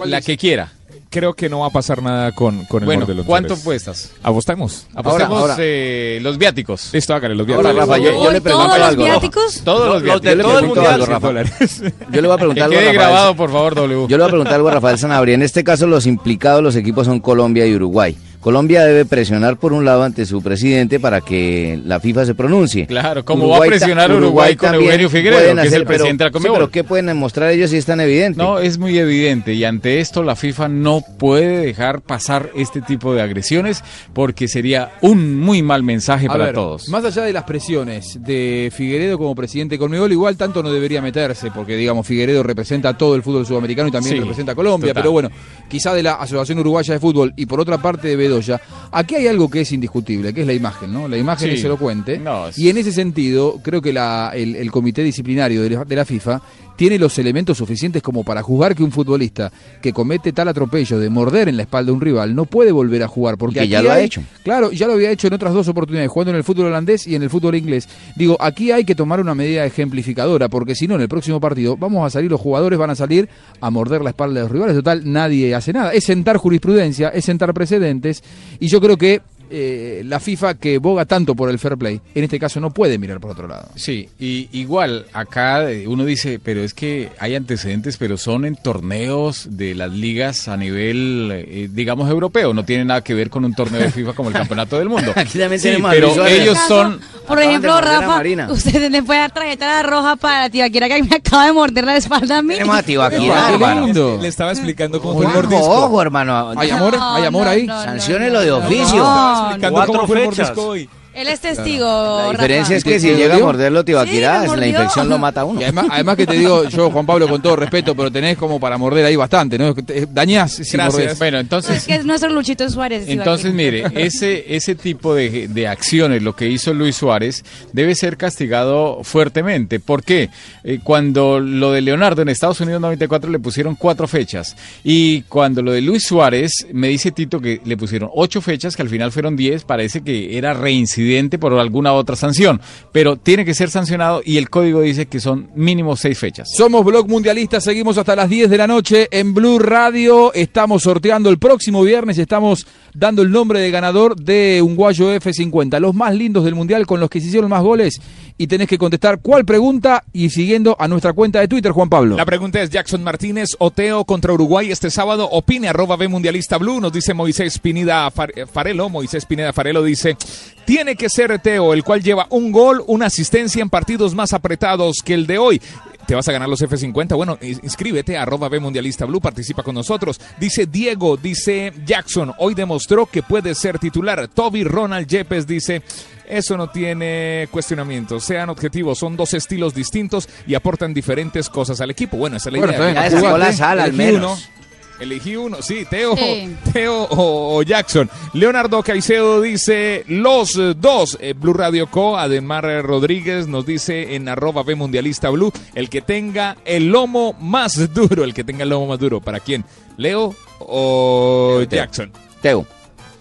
la 0.04 0.20
que 0.20 0.36
quiera. 0.36 0.72
Creo 1.12 1.34
que 1.34 1.48
no 1.48 1.60
va 1.60 1.66
a 1.66 1.70
pasar 1.70 2.02
nada 2.02 2.32
con, 2.32 2.64
con 2.64 2.82
el 2.82 2.86
Bueno, 2.86 3.00
Morde 3.02 3.14
los 3.14 3.26
¿cuánto 3.26 3.54
apuestas? 3.54 4.10
Apostemos. 4.22 4.86
Apostemos 4.94 5.38
Ahora, 5.38 5.52
ahora. 5.52 5.56
eh, 5.64 6.18
los 6.22 6.38
viáticos. 6.38 6.88
Listo, 6.92 7.14
hágale 7.14 7.34
los 7.34 7.46
Ahora, 7.48 7.70
viáticos. 7.72 7.86
Rafa, 7.88 7.98
yo- 7.98 8.24
yo 8.24 8.32
le 8.32 8.40
pregunto 8.40 8.68
¿Todos 8.68 8.80
los 8.80 8.96
viáticos? 8.96 9.60
Todos 9.62 9.86
los 9.86 9.94
Los 9.94 10.02
viáticos. 10.02 10.22
de 10.22 10.30
Yo 10.30 10.36
le 10.36 10.42
todo 10.74 10.88
algo, 10.88 11.06
Rafa. 11.06 11.28
Yo 12.12 12.20
le 12.22 12.26
voy 12.28 12.34
a 12.34 12.38
preguntar 12.38 12.54
Que 12.54 12.62
algo 12.62 12.70
quede 12.70 12.92
Rafael. 12.92 12.94
grabado, 12.94 13.36
por 13.36 13.50
favor, 13.52 13.74
W. 13.74 14.06
Yo 14.08 14.16
le 14.16 14.22
voy 14.22 14.24
a 14.24 14.30
preguntar 14.30 14.54
algo 14.54 14.68
a 14.68 14.72
Rafael 14.72 14.98
Sanabria. 14.98 15.34
En 15.34 15.42
este 15.42 15.62
caso, 15.62 15.86
los 15.86 16.06
implicados, 16.06 16.62
los 16.62 16.76
equipos 16.76 17.06
son 17.06 17.20
Colombia 17.20 17.66
y 17.66 17.74
Uruguay. 17.74 18.16
Colombia 18.42 18.84
debe 18.84 19.04
presionar 19.04 19.56
por 19.56 19.72
un 19.72 19.84
lado 19.84 20.02
ante 20.02 20.26
su 20.26 20.42
presidente 20.42 20.98
para 20.98 21.20
que 21.20 21.80
la 21.86 22.00
FIFA 22.00 22.26
se 22.26 22.34
pronuncie. 22.34 22.86
Claro, 22.88 23.24
como 23.24 23.48
va 23.48 23.58
a 23.58 23.60
presionar 23.60 24.10
Uruguay 24.12 24.56
con 24.56 24.70
también 24.72 24.90
Eugenio 24.90 25.08
Figueredo, 25.10 25.38
que 25.40 25.46
es 25.46 25.52
el 25.52 25.58
hacer, 25.60 25.70
pero- 25.78 25.86
presidente 25.86 26.24
de 26.24 26.28
la 26.28 26.30
sí, 26.30 26.32
Conmebol. 26.32 26.58
pero 26.58 26.70
¿qué 26.72 26.82
pueden 26.82 27.16
mostrar 27.16 27.50
ellos 27.52 27.70
si 27.70 27.76
es 27.76 27.86
tan 27.86 28.00
evidente? 28.00 28.36
No, 28.42 28.58
es 28.58 28.78
muy 28.78 28.98
evidente 28.98 29.54
y 29.54 29.62
ante 29.64 30.00
esto 30.00 30.24
la 30.24 30.34
FIFA 30.34 30.66
no 30.68 31.04
puede 31.18 31.58
dejar 31.58 32.00
pasar 32.00 32.50
este 32.56 32.82
tipo 32.82 33.14
de 33.14 33.22
agresiones 33.22 33.84
porque 34.12 34.48
sería 34.48 34.90
un 35.02 35.38
muy 35.38 35.62
mal 35.62 35.84
mensaje 35.84 36.26
A 36.26 36.30
para 36.32 36.46
ver, 36.46 36.54
todos. 36.54 36.88
Más 36.88 37.04
allá 37.04 37.22
de 37.22 37.32
las 37.32 37.44
presiones 37.44 38.18
de 38.24 38.72
Figueredo 38.74 39.18
como 39.18 39.36
presidente 39.36 39.76
de 39.76 39.78
Conmebol, 39.78 40.10
igual 40.10 40.36
tanto 40.36 40.64
no 40.64 40.72
debería 40.72 41.00
meterse, 41.00 41.52
porque 41.52 41.76
digamos 41.76 42.04
Figueredo 42.08 42.42
representa 42.42 42.88
a 42.88 42.98
todo 42.98 43.14
el 43.14 43.22
fútbol 43.22 43.46
sudamericano 43.46 43.86
y 43.88 43.92
también 43.92 44.14
Sí, 44.16 44.20
representa 44.20 44.50
a 44.50 44.54
Colombia, 44.56 44.88
total. 44.88 45.02
pero 45.04 45.12
bueno, 45.12 45.30
quizá 45.68 45.94
de 45.94 46.02
la 46.02 46.14
Asociación 46.14 46.58
Uruguaya 46.58 46.94
de 46.94 46.98
Fútbol 46.98 47.32
y 47.36 47.46
por 47.46 47.60
otra 47.60 47.78
parte 47.78 48.08
de 48.08 48.16
Bedoya, 48.32 48.60
aquí 48.90 49.14
hay 49.16 49.26
algo 49.26 49.48
que 49.50 49.60
es 49.60 49.72
indiscutible, 49.72 50.32
que 50.32 50.40
es 50.42 50.46
la 50.46 50.52
imagen, 50.54 50.92
¿no? 50.92 51.06
La 51.08 51.16
imagen 51.16 51.48
Sí. 51.50 51.54
es 51.56 51.64
elocuente. 51.64 52.18
No, 52.18 52.48
es- 52.48 52.58
Y 52.58 52.68
en 52.70 52.78
ese 52.78 52.92
sentido, 52.92 53.58
creo 53.62 53.80
que 53.82 53.92
la- 53.92 54.32
el, 54.34 54.56
el 54.56 54.70
comité 54.70 55.02
disciplinario 55.02 55.62
de 55.62 55.70
la, 55.70 55.84
de 55.84 55.96
la 55.96 56.04
FIFA 56.04 56.40
tiene 56.76 56.98
los 56.98 57.18
elementos 57.18 57.58
suficientes 57.58 58.02
como 58.02 58.24
para 58.24 58.42
juzgar 58.42 58.74
que 58.74 58.82
un 58.82 58.90
futbolista 58.92 59.52
que 59.80 59.92
comete 59.92 60.32
tal 60.32 60.48
atropello 60.48 60.98
de 60.98 61.10
morder 61.10 61.48
en 61.48 61.56
la 61.56 61.62
espalda 61.62 61.90
a 61.90 61.94
un 61.94 62.00
rival 62.00 62.34
no 62.34 62.44
puede 62.46 62.72
volver 62.72 63.02
a 63.02 63.08
jugar 63.08 63.36
porque 63.38 63.60
Que 63.60 63.68
ya 63.68 63.82
lo 63.82 63.90
ha 63.90 63.94
hay- 63.94 64.04
hecho. 64.06 64.22
Claro, 64.42 64.72
ya 64.72 64.86
lo 64.86 64.94
había 64.94 65.10
hecho 65.10 65.26
en 65.28 65.34
otras 65.34 65.52
dos 65.54 65.68
oportunidades, 65.68 66.10
jugando 66.10 66.30
en 66.30 66.36
el 66.36 66.44
fútbol 66.44 66.66
holandés 66.66 67.06
y 67.06 67.14
en 67.14 67.22
el 67.22 67.30
fútbol 67.30 67.54
inglés. 67.54 67.88
Digo, 68.16 68.36
aquí 68.40 68.72
hay 68.72 68.84
que 68.84 68.94
tomar 68.94 69.20
una 69.20 69.34
medida 69.34 69.64
ejemplificadora, 69.64 70.48
porque 70.48 70.74
si 70.74 70.88
no, 70.88 70.94
en 70.96 71.02
el 71.02 71.08
próximo 71.08 71.40
partido 71.40 71.76
vamos 71.76 72.06
a 72.06 72.10
salir, 72.10 72.30
los 72.30 72.40
jugadores 72.40 72.78
van 72.78 72.90
a 72.90 72.94
salir 72.94 73.28
a 73.60 73.70
morder 73.70 74.02
la 74.02 74.10
espalda 74.10 74.34
de 74.36 74.40
los 74.42 74.50
rivales. 74.50 74.74
Total, 74.76 75.02
nadie 75.04 75.54
hace 75.54 75.72
nada. 75.72 75.92
Es 75.92 76.04
sentar 76.04 76.36
jurisprudencia, 76.36 77.08
es 77.10 77.24
sentar 77.24 77.52
precedentes, 77.54 78.22
y 78.58 78.68
yo 78.68 78.80
creo 78.80 78.96
que 78.96 79.20
eh, 79.54 80.02
la 80.06 80.18
FIFA, 80.18 80.54
que 80.54 80.78
boga 80.78 81.04
tanto 81.04 81.34
por 81.34 81.50
el 81.50 81.58
fair 81.58 81.76
play, 81.76 82.00
en 82.14 82.24
este 82.24 82.38
caso 82.38 82.58
no 82.58 82.70
puede 82.70 82.98
mirar 82.98 83.20
por 83.20 83.30
otro 83.32 83.46
lado. 83.46 83.68
Sí, 83.76 84.08
y 84.18 84.48
igual 84.52 85.06
acá 85.12 85.70
eh, 85.70 85.86
uno 85.86 86.04
dice, 86.06 86.40
pero 86.42 86.62
es 86.64 86.72
que 86.74 87.10
hay 87.18 87.34
antecedentes, 87.34 87.98
pero 87.98 88.16
son 88.16 88.44
en 88.46 88.56
torneos 88.56 89.46
de 89.50 89.74
las 89.74 89.92
ligas 89.92 90.48
a 90.48 90.56
nivel, 90.56 91.30
eh, 91.32 91.68
digamos, 91.70 92.08
europeo. 92.10 92.54
No 92.54 92.64
tiene 92.64 92.84
nada 92.86 93.02
que 93.02 93.12
ver 93.14 93.28
con 93.30 93.44
un 93.44 93.54
torneo 93.54 93.80
de 93.80 93.90
FIFA 93.92 94.14
como 94.14 94.30
el 94.30 94.34
Campeonato 94.34 94.78
del 94.78 94.88
Mundo. 94.88 95.12
Aquí 95.16 95.38
también 95.38 95.60
Sí, 95.60 95.68
tenemos 95.68 95.90
a 95.90 95.94
pero 95.94 96.26
ellos 96.26 96.58
son... 96.66 97.00
Por 97.26 97.40
ejemplo, 97.40 97.72
a 97.72 97.80
Rafa, 97.80 98.06
Marina. 98.08 98.48
usted 98.50 98.90
le 98.90 99.02
puede 99.02 99.20
dar 99.20 99.30
tarjeta 99.32 99.82
roja 99.84 100.16
para 100.16 100.40
la 100.40 100.50
tibaquera 100.50 100.88
que 100.88 101.02
me 101.04 101.16
acaba 101.16 101.46
de 101.46 101.52
morder 101.52 101.84
la 101.84 101.96
espalda 101.96 102.38
a 102.38 102.42
mí. 102.42 102.54
Tenemos 102.54 102.76
a 102.76 102.82
Tibaquira, 102.82 103.50
hermano. 103.50 104.18
Le 104.20 104.28
estaba 104.28 104.50
explicando 104.50 105.00
cómo 105.00 105.14
fue 105.14 105.26
el 105.26 105.32
mordisco. 105.32 105.64
ojo, 105.64 106.02
hermano. 106.02 106.52
¿Hay 106.56 106.70
amor? 106.70 106.96
¿Hay 107.00 107.24
amor 107.24 107.46
ahí? 107.46 107.66
Sanciónelo 107.66 108.40
de 108.40 108.50
oficio. 108.50 109.02
Explicando 109.50 109.76
Cuatro 109.76 109.94
cómo 109.94 110.06
fue 110.06 110.22
el 110.24 110.30
fechas. 110.30 110.48
mordisco 110.48 110.68
hoy. 110.70 110.88
Él 111.14 111.28
es 111.28 111.40
testigo. 111.40 111.84
La 111.86 112.22
Rafa. 112.32 112.32
diferencia 112.42 112.76
es 112.76 112.84
que 112.84 112.98
si 112.98 113.08
¿Te 113.08 113.16
llega 113.16 113.36
a 113.36 113.38
morderlo 113.38 113.80
Sí, 113.80 113.86
tibaquirá, 113.86 114.42
me 114.48 114.56
la 114.56 114.66
infección 114.66 115.08
lo 115.08 115.18
mata 115.18 115.42
a 115.42 115.44
uno. 115.44 115.60
Y 115.60 115.64
además, 115.64 115.86
además 115.90 116.16
que 116.16 116.26
te 116.26 116.34
digo, 116.36 116.68
yo, 116.68 116.90
Juan 116.90 117.04
Pablo, 117.04 117.28
con 117.28 117.42
todo 117.42 117.56
respeto, 117.56 117.94
pero 117.94 118.10
tenés 118.10 118.38
como 118.38 118.58
para 118.58 118.78
morder 118.78 119.04
ahí 119.04 119.16
bastante, 119.16 119.58
¿no? 119.58 119.74
Te- 119.74 120.06
Dañás 120.06 120.52
si 120.52 120.76
mordés. 120.76 121.18
Bueno, 121.18 121.38
Es 121.38 121.42
entonces, 121.42 121.84
que 121.84 121.96
es 121.96 122.04
nuestro 122.06 122.30
Luchito 122.30 122.68
Suárez. 122.70 123.04
entonces 123.08 123.52
mire, 123.52 123.84
ese, 123.94 124.54
ese 124.56 124.74
tipo 124.74 125.14
de, 125.14 125.48
de 125.48 125.68
acciones, 125.68 126.22
lo 126.22 126.34
que 126.34 126.48
hizo 126.48 126.72
Luis 126.72 126.96
Suárez, 126.96 127.44
debe 127.72 127.94
ser 127.94 128.16
castigado 128.16 129.00
fuertemente. 129.04 129.80
¿Por 129.80 130.02
qué? 130.04 130.30
Eh, 130.64 130.78
cuando 130.82 131.40
lo 131.40 131.72
de 131.72 131.82
Leonardo 131.82 132.22
en 132.22 132.30
Estados 132.30 132.60
Unidos 132.60 132.80
94 132.80 133.30
le 133.30 133.38
pusieron 133.38 133.74
cuatro 133.74 134.08
fechas. 134.08 134.56
Y 134.82 135.22
cuando 135.22 135.60
lo 135.60 135.72
de 135.72 135.82
Luis 135.82 136.04
Suárez, 136.04 136.66
me 136.72 136.88
dice 136.88 137.10
Tito 137.10 137.38
que 137.40 137.60
le 137.64 137.76
pusieron 137.76 138.08
ocho 138.14 138.40
fechas, 138.40 138.76
que 138.76 138.82
al 138.82 138.88
final 138.88 139.12
fueron 139.12 139.36
diez, 139.36 139.64
parece 139.64 140.00
que 140.02 140.38
era 140.38 140.54
reincidente 140.54 141.01
por 141.38 141.52
alguna 141.54 141.92
otra 141.92 142.16
sanción. 142.16 142.60
Pero 142.92 143.16
tiene 143.16 143.44
que 143.44 143.54
ser 143.54 143.70
sancionado 143.70 144.22
y 144.24 144.36
el 144.36 144.50
código 144.50 144.80
dice 144.80 145.06
que 145.06 145.20
son 145.20 145.48
mínimo 145.54 145.96
seis 145.96 146.18
fechas. 146.18 146.48
Somos 146.56 146.84
Blog 146.84 147.08
Mundialista, 147.08 147.60
seguimos 147.60 147.98
hasta 147.98 148.16
las 148.16 148.28
10 148.28 148.50
de 148.50 148.58
la 148.58 148.66
noche 148.66 149.08
en 149.10 149.34
Blue 149.34 149.58
Radio. 149.58 150.32
Estamos 150.34 150.82
sorteando 150.82 151.30
el 151.30 151.38
próximo 151.38 151.82
viernes, 151.82 152.18
estamos 152.18 152.66
dando 152.94 153.22
el 153.22 153.30
nombre 153.30 153.60
de 153.60 153.70
ganador 153.70 154.16
de 154.16 154.60
un 154.62 154.76
Guayo 154.76 155.14
F50, 155.14 155.78
los 155.80 155.94
más 155.94 156.14
lindos 156.14 156.44
del 156.44 156.54
Mundial 156.54 156.86
con 156.86 157.00
los 157.00 157.08
que 157.08 157.20
se 157.20 157.28
hicieron 157.28 157.50
más 157.50 157.62
goles. 157.62 158.00
Y 158.38 158.46
tenés 158.46 158.68
que 158.68 158.78
contestar 158.78 159.20
cuál 159.20 159.44
pregunta 159.44 160.04
y 160.12 160.30
siguiendo 160.30 160.76
a 160.78 160.88
nuestra 160.88 161.12
cuenta 161.12 161.40
de 161.40 161.48
Twitter, 161.48 161.72
Juan 161.72 161.88
Pablo. 161.88 162.16
La 162.16 162.24
pregunta 162.24 162.60
es 162.60 162.70
Jackson 162.70 163.02
Martínez, 163.02 163.50
Oteo 163.58 164.04
contra 164.04 164.32
Uruguay 164.32 164.70
este 164.70 164.90
sábado. 164.90 165.28
Opine 165.30 165.68
arroba 165.68 165.96
B 165.96 166.08
Mundialista 166.08 166.58
Blue. 166.58 166.80
Nos 166.80 166.92
dice 166.92 167.14
Moisés 167.14 167.58
Pineda 167.58 168.10
eh, 168.34 168.46
Farelo. 168.46 168.88
Moisés 168.88 169.26
Pineda 169.26 169.52
Farelo 169.52 169.82
dice, 169.82 170.16
tiene 170.64 170.96
que 170.96 171.08
ser 171.08 171.38
Teo, 171.40 171.74
el 171.74 171.84
cual 171.84 172.02
lleva 172.02 172.26
un 172.30 172.52
gol, 172.52 172.82
una 172.86 173.06
asistencia 173.06 173.62
en 173.62 173.70
partidos 173.70 174.14
más 174.14 174.32
apretados 174.32 174.98
que 175.04 175.14
el 175.14 175.26
de 175.26 175.38
hoy. 175.38 175.60
Te 176.06 176.14
vas 176.14 176.26
a 176.28 176.32
ganar 176.32 176.48
los 176.48 176.60
F50. 176.60 177.14
Bueno, 177.16 177.38
ins- 177.40 177.60
inscríbete 177.62 178.16
arroba 178.18 178.48
B 178.48 178.60
Mundialista 178.60 179.04
Blue, 179.04 179.20
participa 179.20 179.62
con 179.62 179.74
nosotros. 179.74 180.20
Dice 180.38 180.66
Diego, 180.66 181.16
dice 181.16 181.72
Jackson, 181.86 182.32
hoy 182.38 182.54
demostró 182.54 183.06
que 183.06 183.22
puede 183.22 183.54
ser 183.54 183.78
titular. 183.78 184.28
Toby 184.28 184.64
Ronald 184.64 185.06
Yepes 185.06 185.46
dice, 185.46 185.82
eso 186.28 186.56
no 186.56 186.70
tiene 186.70 187.48
cuestionamiento. 187.50 188.18
Sean 188.20 188.50
objetivos, 188.50 188.98
son 188.98 189.16
dos 189.16 189.32
estilos 189.34 189.74
distintos 189.74 190.28
y 190.46 190.54
aportan 190.54 190.92
diferentes 190.92 191.48
cosas 191.48 191.80
al 191.80 191.90
equipo. 191.90 192.16
Bueno, 192.16 192.36
esa 192.36 192.48
es 192.48 192.52
la 192.54 192.58
Bueno, 192.58 192.72
idea. 192.90 193.08
Ya 193.08 193.20
sacó 193.20 193.38
la 193.38 193.52
sala, 193.52 193.84
al 193.84 193.92
menos. 193.92 194.44
uno. 194.48 194.61
Elegí 195.02 195.36
uno, 195.36 195.60
sí, 195.62 195.84
Teo, 195.90 196.16
Sí. 196.16 196.56
Teo 196.72 197.02
o, 197.04 197.56
o 197.58 197.62
Jackson. 197.62 198.08
Leonardo 198.34 198.82
Caicedo 198.82 199.40
dice 199.40 200.04
los 200.06 200.56
eh, 200.56 200.74
dos. 200.76 201.18
Eh, 201.20 201.34
Blue 201.36 201.52
Radio 201.52 201.88
Co. 201.88 202.16
Ademar 202.16 202.64
eh, 202.66 202.82
Rodríguez 202.82 203.48
nos 203.48 203.66
dice 203.66 204.14
en 204.14 204.28
arroba 204.28 204.62
B 204.62 204.76
Mundialista 204.76 205.28
Blue, 205.30 205.52
el 205.74 205.90
que 205.90 206.02
tenga 206.02 206.56
el 206.64 206.88
lomo 206.88 207.34
más 207.40 207.92
duro, 207.92 208.22
el 208.22 208.32
que 208.32 208.44
tenga 208.44 208.62
el 208.62 208.70
lomo 208.70 208.86
más 208.86 209.00
duro. 209.00 209.20
¿Para 209.20 209.40
quién? 209.40 209.64
¿Leo 209.96 210.34
o 210.60 211.56
Teo, 211.58 211.68
Teo. 211.68 211.78
Jackson? 211.80 212.12
Teo. 212.40 212.66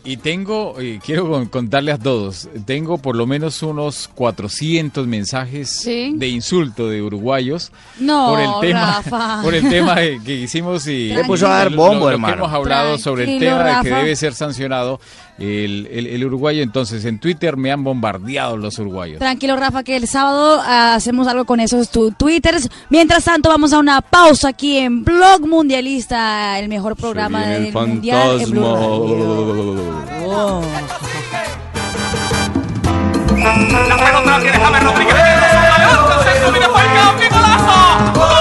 Y 0.03 0.17
tengo, 0.17 0.79
eh, 0.79 0.99
quiero 1.05 1.29
con- 1.29 1.45
contarle 1.45 1.91
a 1.91 1.97
todos, 1.99 2.49
tengo 2.65 2.97
por 2.97 3.15
lo 3.15 3.27
menos 3.27 3.61
unos 3.61 4.07
400 4.15 5.05
mensajes 5.05 5.69
Sí. 5.69 6.13
de 6.15 6.27
insulto 6.27 6.89
de 6.89 7.03
uruguayos 7.03 7.71
No, 7.99 8.29
por 8.31 8.39
el 8.39 8.49
tema, 8.61 8.95
Rafa. 9.03 9.41
por 9.43 9.53
el 9.53 9.69
tema 9.69 9.95
de- 9.99 10.19
que 10.25 10.33
hicimos 10.33 10.87
y 10.87 11.09
Le 11.09 11.23
puso 11.23 11.45
a 11.45 11.49
dar 11.57 11.71
lo- 11.71 11.77
bombo, 11.77 11.99
lo 12.05 12.07
que 12.07 12.13
hermano. 12.13 12.33
hemos 12.33 12.51
hablado 12.51 12.97
sobre 12.97 13.23
el 13.25 13.29
Tranquilo, 13.39 13.51
tema 13.51 13.63
de 13.77 13.83
que 13.83 13.89
Rafa. 13.91 14.01
debe 14.03 14.15
ser 14.15 14.33
sancionado 14.33 14.99
el, 15.41 15.87
el- 15.91 16.07
el 16.07 16.25
uruguayo. 16.25 16.61
Entonces 16.63 17.03
en 17.05 17.19
Twitter 17.19 17.57
me 17.57 17.71
han 17.71 17.83
bombardeado 17.83 18.57
los 18.57 18.77
uruguayos. 18.79 19.19
Tranquilo, 19.19 19.55
Rafa, 19.57 19.83
que 19.83 19.95
el 19.95 20.07
sábado 20.07 20.61
ah, 20.63 20.95
hacemos 20.95 21.27
algo 21.27 21.45
con 21.45 21.59
esos 21.59 21.89
tu 21.89 22.11
twitters. 22.11 22.69
Mientras 22.89 23.23
tanto, 23.23 23.49
vamos 23.49 23.73
a 23.73 23.79
una 23.79 24.01
pausa 24.01 24.49
aquí 24.49 24.77
en 24.77 25.03
Blog 25.03 25.47
Mundialista, 25.47 26.59
el 26.59 26.69
mejor 26.69 26.95
programa 26.95 27.45
del 27.47 27.73
mundial 27.73 28.41
en 28.41 28.51
Blue 28.51 28.63
Radio. 28.63 29.81
Oh. 30.25 30.61
La 33.41 33.97
pelota 33.97 34.37
la 34.37 34.39
tiene 34.41 34.57
James 34.59 34.83
Rodríguez. 34.83 35.15
Se 35.15 36.45
sube 36.45 36.59
de 36.59 36.65
Falcao, 36.67 37.17
¡qué 37.19 37.29
golazo! 37.29 38.40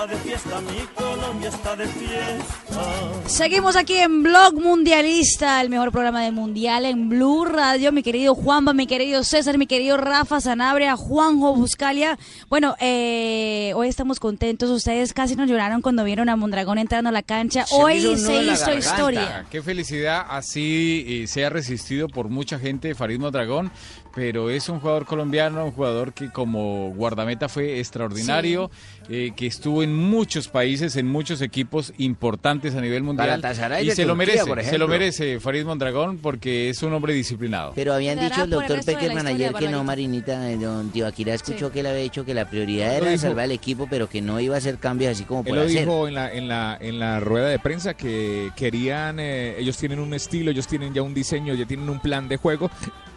Está 0.00 0.14
de 0.14 0.20
fiesta, 0.22 0.60
mi 0.62 0.86
Colombia 0.94 1.48
está 1.50 1.76
de 1.76 1.86
fiesta. 1.86 2.80
Seguimos 3.26 3.76
aquí 3.76 3.96
en 3.96 4.22
Blog 4.22 4.54
Mundialista, 4.54 5.60
el 5.60 5.68
mejor 5.68 5.92
programa 5.92 6.22
del 6.22 6.32
mundial 6.32 6.86
en 6.86 7.10
Blue 7.10 7.44
Radio. 7.44 7.92
Mi 7.92 8.02
querido 8.02 8.34
Juanpa, 8.34 8.72
mi 8.72 8.86
querido 8.86 9.22
César, 9.24 9.58
mi 9.58 9.66
querido 9.66 9.98
Rafa 9.98 10.40
Sanabria, 10.40 10.96
Juanjo 10.96 11.54
Buscalia. 11.54 12.18
Bueno, 12.48 12.76
eh, 12.80 13.72
hoy 13.76 13.88
estamos 13.88 14.20
contentos. 14.20 14.70
Ustedes 14.70 15.12
casi 15.12 15.36
nos 15.36 15.48
lloraron 15.50 15.82
cuando 15.82 16.02
vieron 16.02 16.30
a 16.30 16.36
Mondragón 16.36 16.78
entrando 16.78 17.10
a 17.10 17.12
la 17.12 17.22
cancha. 17.22 17.66
Se 17.66 17.74
hoy 17.74 18.00
se 18.16 18.42
hizo 18.44 18.72
historia. 18.72 19.44
Qué 19.50 19.62
felicidad, 19.62 20.24
así 20.30 21.04
eh, 21.06 21.26
se 21.26 21.44
ha 21.44 21.50
resistido 21.50 22.08
por 22.08 22.30
mucha 22.30 22.58
gente 22.58 22.94
Farid 22.94 23.20
Mondragón, 23.20 23.70
pero 24.14 24.50
es 24.50 24.68
un 24.68 24.80
jugador 24.80 25.06
colombiano, 25.06 25.64
un 25.64 25.72
jugador 25.72 26.12
que 26.12 26.30
como 26.30 26.90
guardameta 26.94 27.48
fue 27.48 27.78
extraordinario, 27.78 28.70
eh, 29.08 29.32
que 29.36 29.46
estuvo 29.46 29.82
en 29.82 29.94
muchos 29.94 30.48
países, 30.48 30.96
en 30.96 31.06
muchos 31.06 31.40
equipos 31.42 31.92
importantes 31.98 32.74
a 32.74 32.80
nivel 32.80 33.02
mundial. 33.02 33.28
Galatasaray 33.28 33.88
Y 33.88 33.90
se 33.92 34.04
lo 34.04 34.14
Turquía, 34.14 34.34
merece, 34.34 34.46
por 34.46 34.62
se 34.64 34.78
lo 34.78 34.88
merece 34.88 35.40
Farid 35.40 35.64
Mondragón 35.64 36.18
porque 36.18 36.70
es 36.70 36.82
un 36.82 36.92
hombre 36.92 37.14
disciplinado. 37.14 37.72
Pero 37.74 37.94
habían 37.94 38.18
dicho 38.18 38.44
el 38.44 38.50
doctor 38.50 38.84
Peckerman 38.84 39.26
ayer 39.26 39.52
que 39.54 39.68
no. 39.68 39.84
Marinita, 39.84 40.50
eh, 40.50 40.56
don 40.56 40.90
Tibaquira 40.90 41.34
escuchó 41.34 41.72
que 41.72 41.80
él 41.80 41.86
había 41.86 42.02
dicho 42.02 42.24
que 42.24 42.34
la 42.34 42.48
prioridad 42.48 42.88
Lo 42.88 42.92
era 43.02 43.10
dijo. 43.12 43.22
salvar 43.22 43.44
el 43.46 43.52
equipo, 43.52 43.86
pero 43.90 44.08
que 44.08 44.20
no 44.20 44.38
iba 44.40 44.54
a 44.54 44.58
hacer 44.58 44.78
cambios 44.78 45.12
así 45.12 45.24
como 45.24 45.40
Él 45.40 45.46
por 45.46 45.56
lo 45.56 45.62
hacer. 45.62 45.80
dijo 45.80 46.06
en 46.08 46.14
la, 46.14 46.32
en, 46.32 46.48
la, 46.48 46.76
en 46.80 46.98
la 46.98 47.20
rueda 47.20 47.48
de 47.48 47.58
prensa 47.58 47.94
que 47.94 48.50
querían, 48.56 49.18
eh, 49.20 49.56
ellos 49.58 49.76
tienen 49.76 49.98
un 50.00 50.12
estilo, 50.14 50.50
ellos 50.50 50.66
tienen 50.66 50.92
ya 50.94 51.02
un 51.02 51.14
diseño, 51.14 51.54
ya 51.54 51.64
tienen 51.66 51.88
un 51.88 52.00
plan 52.00 52.28
de 52.28 52.36
juego, 52.36 52.70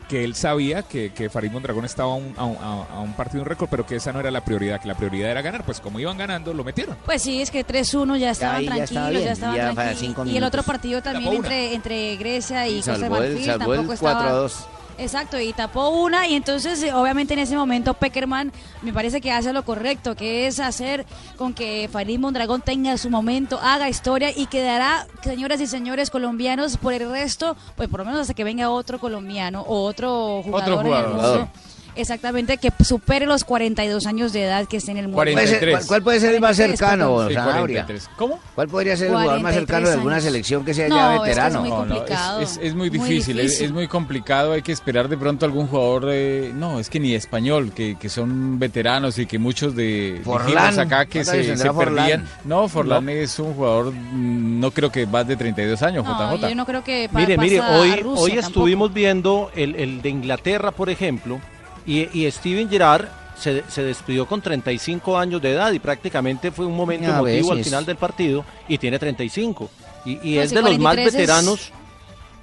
que 0.04 0.24
él 0.24 0.36
sabía 0.36 0.84
que, 0.84 1.12
que 1.14 1.30
Farid 1.30 1.52
Mondragón 1.52 1.86
estaba 1.86 2.12
a 2.14 2.16
un, 2.16 2.34
a, 2.38 2.46
un- 2.46 2.58
a- 2.58 2.96
a 2.96 3.00
un 3.00 3.14
partido, 3.14 3.44
un 3.44 3.50
récord, 3.50 3.70
pero 3.70 3.86
que 3.86 3.96
esa 3.96 4.12
no 4.14 4.20
era 4.20 4.32
la 4.32 4.44
prioridad, 4.44 4.80
que 4.82 4.88
la 4.88 4.96
prioridad 4.96 5.32
era 5.32 5.42
ganar, 5.42 5.64
pues 5.64 5.80
como 5.80 6.00
iban 6.00 6.18
ganando, 6.18 6.54
lo 6.54 6.64
metieron. 6.64 6.98
Pues 7.06 7.22
sí, 7.22 7.42
es 7.42 7.52
que 7.52 7.66
3-1 7.66 8.18
ya 8.18 8.32
estaban 8.32 8.56
ahí 8.58 8.66
ya 8.66 8.86
tranquilos, 8.86 9.24
estaba 9.24 9.56
ya, 9.56 9.70
estaban 9.70 9.96
tranquilos. 9.98 10.28
Y 10.28 10.38
el 10.38 10.44
otro 10.44 10.64
partido 10.64 11.02
también 11.02 11.34
entre, 11.34 11.74
entre 11.74 12.16
Grecia 12.18 12.68
y 12.68 12.74
Y 12.74 12.82
Costa 12.82 12.98
de 12.98 13.10
Marfil 13.10 13.46
salvó 13.46 13.74
el 13.74 13.80
tampoco 13.80 13.94
estaba... 13.94 14.32
4-2. 14.48 14.54
Exacto, 14.98 15.40
y 15.40 15.54
tapó 15.54 15.90
una 15.90 16.28
y 16.28 16.36
entonces 16.36 16.82
eh, 16.84 16.94
obviamente 16.94 17.34
en 17.34 17.40
ese 17.40 17.56
momento 17.56 17.94
Peckerman 17.96 18.52
me 18.82 18.94
parece 18.94 19.22
que 19.22 19.32
hace 19.32 19.52
lo 19.52 19.64
correcto, 19.66 20.16
que 20.16 20.48
es 20.48 20.60
hacer 20.60 21.06
con 21.38 21.54
que 21.54 21.90
Farid 21.92 22.20
Mondragón 22.20 22.62
tenga 22.62 22.98
su 22.98 23.10
momento, 23.10 23.60
haga 23.62 23.90
historia 23.90 24.32
y 24.36 24.46
quedará, 24.46 25.08
señoras 25.24 25.60
y 25.62 25.68
señores 25.68 26.10
colombianos, 26.10 26.78
por 26.78 26.94
el 26.94 27.10
resto, 27.10 27.56
pues 27.76 27.90
por 27.90 28.02
lo 28.02 28.06
menos 28.06 28.22
hasta 28.22 28.34
que 28.34 28.44
venga 28.44 28.70
otro 28.70 29.00
colombiano 29.00 29.62
o 29.62 29.84
otro 29.84 30.42
jugador, 30.44 30.86
el 30.86 31.14
jugador. 31.14 31.48
Exactamente, 31.96 32.58
que 32.58 32.72
supere 32.84 33.26
los 33.26 33.44
42 33.44 34.06
años 34.08 34.34
de 34.34 34.44
edad 34.46 34.68
que 34.68 34.78
esté 34.78 34.92
en 34.92 34.98
el 34.98 35.04
mundo. 35.08 35.18
¿Cuál, 35.18 36.02
puede 36.02 36.20
ser 36.20 36.34
el 36.34 36.42
más 36.42 36.56
43, 36.58 36.80
cercano, 36.80 37.06
perdón. 37.16 37.28
Sí, 37.30 37.34
Sanabria? 37.36 37.84
43. 37.86 38.10
¿Cómo? 38.18 38.40
¿Cuál 38.56 38.68
podría 38.68 38.98
ser 38.98 39.08
el 39.08 39.12
jugador 39.14 39.34
más 39.34 39.42
43 39.54 39.68
cercano 39.68 39.88
de 39.88 39.94
alguna 39.94 40.14
años. 40.16 40.24
selección 40.24 40.66
que 40.66 40.74
sea 40.74 40.88
No, 40.90 40.96
ya 40.96 41.04
es 41.16 41.22
que 41.22 41.30
es 41.30 41.36
veterano? 41.36 41.60
muy 41.62 41.70
No, 41.70 41.76
no, 41.78 41.84
es- 41.84 41.90
complicado. 42.00 42.40
es, 42.42 42.60
es 42.62 42.74
muy 42.76 42.90
Muy 42.90 43.00
difícil, 43.00 43.40
es- 43.40 43.46
difícil. 43.46 43.66
Es, 43.68 43.72
muy 43.72 43.88
complicado, 43.88 44.54
hay 44.54 44.62
que 44.62 44.72
esperar 44.72 45.08
de 45.08 45.18
pronto 45.18 45.46
algún 45.46 45.68
jugador, 45.68 46.06
de, 46.08 46.52
no, 46.56 46.80
es 46.80 46.90
que 46.90 47.00
ni 47.00 47.14
español, 47.14 47.72
que, 47.76 47.96
que 48.00 48.10
son 48.10 48.58
veteranos 48.60 49.20
y 49.20 49.26
que 49.26 49.38
muchos 49.38 49.76
de 49.76 50.22
Forlán. 50.24 50.80
acá 50.80 51.06
que 51.06 51.20
¿Cuántos 51.20 51.34
años 51.34 51.46
se, 51.46 51.52
tendrá 51.52 51.68
se 51.70 51.74
Forlán? 51.74 51.96
perdían. 52.08 52.28
No, 52.46 52.68
Forlán 52.70 53.10
es 53.10 53.38
un 53.40 53.54
jugador, 53.54 53.92
mm, 53.94 54.60
no 54.60 54.72
creo 54.72 54.92
que 54.92 55.06
más 55.06 55.28
de 55.28 55.36
32 55.36 55.82
años, 55.84 56.04
No, 56.04 56.12
JJ. 56.38 56.50
yo 56.50 56.56
no 56.56 56.66
creo 56.66 56.84
que 56.84 57.10
Mire, 57.14 57.38
mire, 57.38 57.62
hoy, 57.62 58.02
hoy 58.16 58.32
estuvimos 58.32 58.94
viendo 58.94 59.52
el, 59.56 59.76
el 59.76 60.02
de 60.02 60.10
Inglaterra, 60.10 60.72
por 60.72 60.90
ejemplo, 60.90 61.40
y, 61.86 62.08
y 62.26 62.30
Steven 62.32 62.70
Gerrard 62.70 63.08
se, 63.38 63.64
se 63.68 63.84
despidió 63.84 64.26
con 64.26 64.42
35 64.42 65.18
años 65.18 65.42
de 65.42 65.52
edad 65.54 65.72
y 65.72 65.80
prácticamente 65.80 66.52
fue 66.52 66.66
un 66.66 66.76
momento 66.76 67.08
A 67.12 67.18
emotivo 67.18 67.52
al 67.52 67.64
final 67.64 67.86
del 67.86 67.98
partido 67.98 68.46
y 68.68 68.78
tiene 68.78 69.00
35. 69.00 69.70
Y, 70.06 70.12
y 70.12 70.36
Pues 70.36 70.46
es 70.46 70.52
de 70.52 70.62
los 70.62 70.72
más 70.80 70.96
43 70.96 71.08
es- 71.08 71.14
veteranos, 71.14 71.72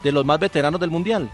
de 0.03 0.12
los 0.12 0.24
más 0.24 0.38
veteranos 0.41 0.80
del 0.80 0.91
Mundial. 0.91 1.30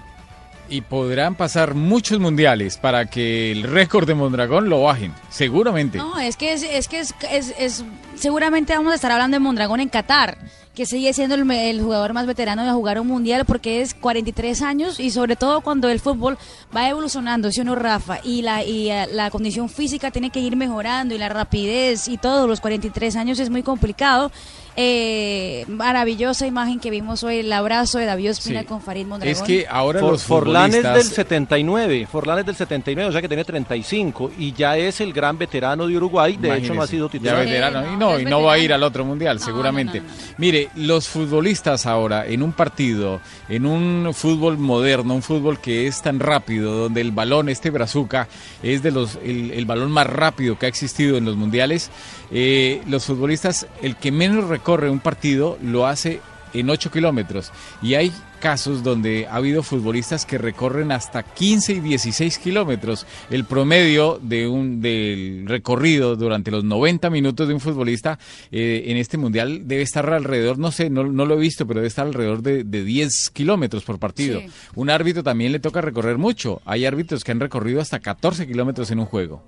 Y 0.69 0.81
podrán 0.81 1.37
pasar 1.37 1.75
muchos 1.75 2.19
mundiales 2.19 2.77
para 2.77 3.07
que 3.07 3.53
el 3.53 3.63
récord 3.63 4.05
de 4.05 4.15
Mondragón 4.17 4.69
lo 4.69 4.83
bajen, 4.83 5.15
seguramente. 5.31 5.99
No, 5.99 6.19
es 6.19 6.37
que 6.37 6.53
es, 6.55 6.65
es 6.65 6.89
que 6.89 6.99
es, 6.99 7.15
es- 7.31 7.55
es- 7.57 7.85
seguramente 8.17 8.75
vamos 8.75 8.91
a 8.91 8.97
estar 8.97 9.13
hablando 9.13 9.37
de 9.37 9.39
Mondragón 9.41 9.79
en 9.79 9.89
Qatar, 9.89 10.37
que 10.77 10.85
sigue 10.85 11.13
siendo 11.15 11.35
el, 11.35 11.51
el 11.51 11.81
jugador 11.81 12.13
más 12.13 12.27
veterano 12.27 12.63
de 12.63 12.71
jugar 12.71 13.01
un 13.01 13.07
mundial 13.07 13.47
porque 13.47 13.81
es 13.81 13.95
43 13.95 14.61
años 14.61 15.01
y 15.01 15.11
sobre 15.11 15.35
todo 15.35 15.63
cuando 15.63 15.89
el 15.89 16.01
fútbol 16.01 16.37
va 16.77 16.89
evolucionando, 16.89 17.51
¿sí 17.51 17.63
o 17.63 17.65
no, 17.65 17.75
Rafa? 17.75 18.21
Y 18.23 18.43
la 18.43 18.63
y 18.63 18.91
eh, 18.91 19.07
la 19.11 19.31
condición 19.31 19.71
física 19.71 20.11
tiene 20.11 20.29
que 20.29 20.41
ir 20.41 20.55
mejorando 20.55 21.15
y 21.15 21.19
la 21.19 21.31
rapidez 21.31 22.09
y 22.09 22.19
todo, 22.19 22.47
los 22.47 22.61
43 22.61 23.17
años 23.17 23.41
es 23.41 23.49
muy 23.49 23.63
complicado. 23.63 24.31
Eh, 24.79 25.65
maravillosa 25.69 26.47
imagen 26.47 26.79
que 26.81 26.91
vimos 26.91 27.23
hoy, 27.25 27.39
el 27.39 27.53
abrazo 27.53 27.99
de 27.99 28.05
David 28.05 28.33
Ospina 28.33 28.61
Sí. 28.61 28.67
Con 28.67 28.83
Farid 28.83 29.07
Mondragón. 29.07 29.33
Es 29.33 29.41
que 29.43 29.67
ahora 29.69 30.01
For- 30.01 30.11
los 30.13 30.23
Forlán 30.25 30.67
es 30.67 30.75
del 30.77 30.83
futbolistas... 30.85 31.15
79, 31.15 32.07
Forlán 32.13 32.39
es 32.41 32.47
del 32.47 32.57
79, 32.57 33.09
o 33.09 33.13
sea 33.13 33.23
que 33.23 33.29
tiene 33.29 33.45
35 33.45 34.33
y 34.39 34.53
ya 34.53 34.77
es 34.77 35.01
el 35.01 35.15
gran 35.15 35.39
veterano 35.39 35.87
de 35.87 35.97
Uruguay, 35.97 36.37
de 36.39 36.59
hecho 36.59 36.75
no 36.75 36.83
ha 36.83 36.87
sido 36.87 37.07
Ya 37.09 37.13
titular. 37.13 37.45
veterano. 37.45 37.93
y 37.93 37.97
no, 37.97 38.21
y 38.21 38.25
no 38.27 38.43
va 38.43 38.53
a 38.53 38.59
ir 38.59 38.73
al 38.73 38.83
otro 38.83 39.05
mundial, 39.05 39.41
seguramente. 39.41 40.03
Mire, 40.37 40.69
los 40.75 41.09
futbolistas 41.09 41.87
ahora, 41.87 42.27
en 42.27 42.43
un 42.43 42.53
partido, 42.53 43.21
en 43.49 43.65
un 43.65 44.11
fútbol 44.13 44.59
moderno, 44.59 45.15
un 45.15 45.23
fútbol 45.23 45.59
que 45.59 45.87
es 45.87 46.03
tan 46.03 46.21
rápido, 46.21 46.75
donde 46.77 47.01
el 47.01 47.13
balón, 47.13 47.49
este 47.49 47.71
brazuca, 47.71 48.29
es 48.63 48.83
de 48.83 48.91
los 48.91 49.17
el, 49.25 49.53
el 49.53 49.65
balón 49.65 49.91
más 49.91 50.07
rápido 50.07 50.59
que 50.59 50.67
ha 50.67 50.69
existido 50.69 51.17
en 51.17 51.25
los 51.25 51.37
mundiales, 51.37 51.91
eh, 52.31 52.83
los 52.89 53.05
futbolistas, 53.05 53.67
el 53.83 53.97
que 53.97 54.13
menos 54.13 54.49
recorre 54.49 54.91
un 54.91 55.01
partido, 55.01 55.59
lo 55.63 55.87
hace 55.87 56.21
en 56.53 56.71
8 56.71 56.91
kilómetros. 56.91 57.53
Y 57.83 57.95
hay 57.95 58.13
casos 58.41 58.83
donde 58.83 59.27
ha 59.27 59.37
habido 59.37 59.63
futbolistas 59.63 60.27
que 60.27 60.39
recorren 60.39 60.93
hasta 60.93 61.23
15 61.23 61.75
y 61.75 61.81
16 61.81 62.39
kilómetros. 62.39 63.07
El 63.31 63.45
promedio 63.45 64.19
de 64.23 64.47
un 64.47 64.81
del 64.81 65.45
recorrido 65.47 66.17
durante 66.17 66.51
los 66.51 66.63
90 66.65 67.11
minutos 67.11 67.49
de 67.49 67.55
un 67.55 67.61
futbolista 67.61 68.19
eh, 68.53 68.85
en 68.87 68.97
este 68.99 69.17
mundial 69.17 69.67
debe 69.67 69.83
estar 69.83 70.09
alrededor, 70.13 70.59
no 70.59 70.71
sé, 70.71 70.91
no, 70.91 71.05
no 71.05 71.25
lo 71.25 71.35
he 71.35 71.39
visto, 71.39 71.67
pero 71.67 71.81
debe 71.81 71.89
estar 71.89 72.07
alrededor 72.07 72.43
de, 72.43 72.65
de 72.65 72.85
10 72.85 73.31
kilómetros 73.31 73.85
por 73.85 73.99
partido. 73.99 74.41
Sí. 74.41 74.47
Un 74.75 74.91
árbitro 74.91 75.23
también 75.23 75.53
le 75.53 75.61
toca 75.61 75.81
recorrer 75.81 76.19
mucho. 76.19 76.61
Hay 76.65 76.85
árbitros 76.85 77.25
que 77.25 77.33
han 77.33 77.41
recorrido 77.41 77.81
hasta 77.81 78.01
14 78.01 78.47
kilómetros 78.47 78.91
en 78.91 79.01
un 79.01 79.07
juego. 79.07 79.43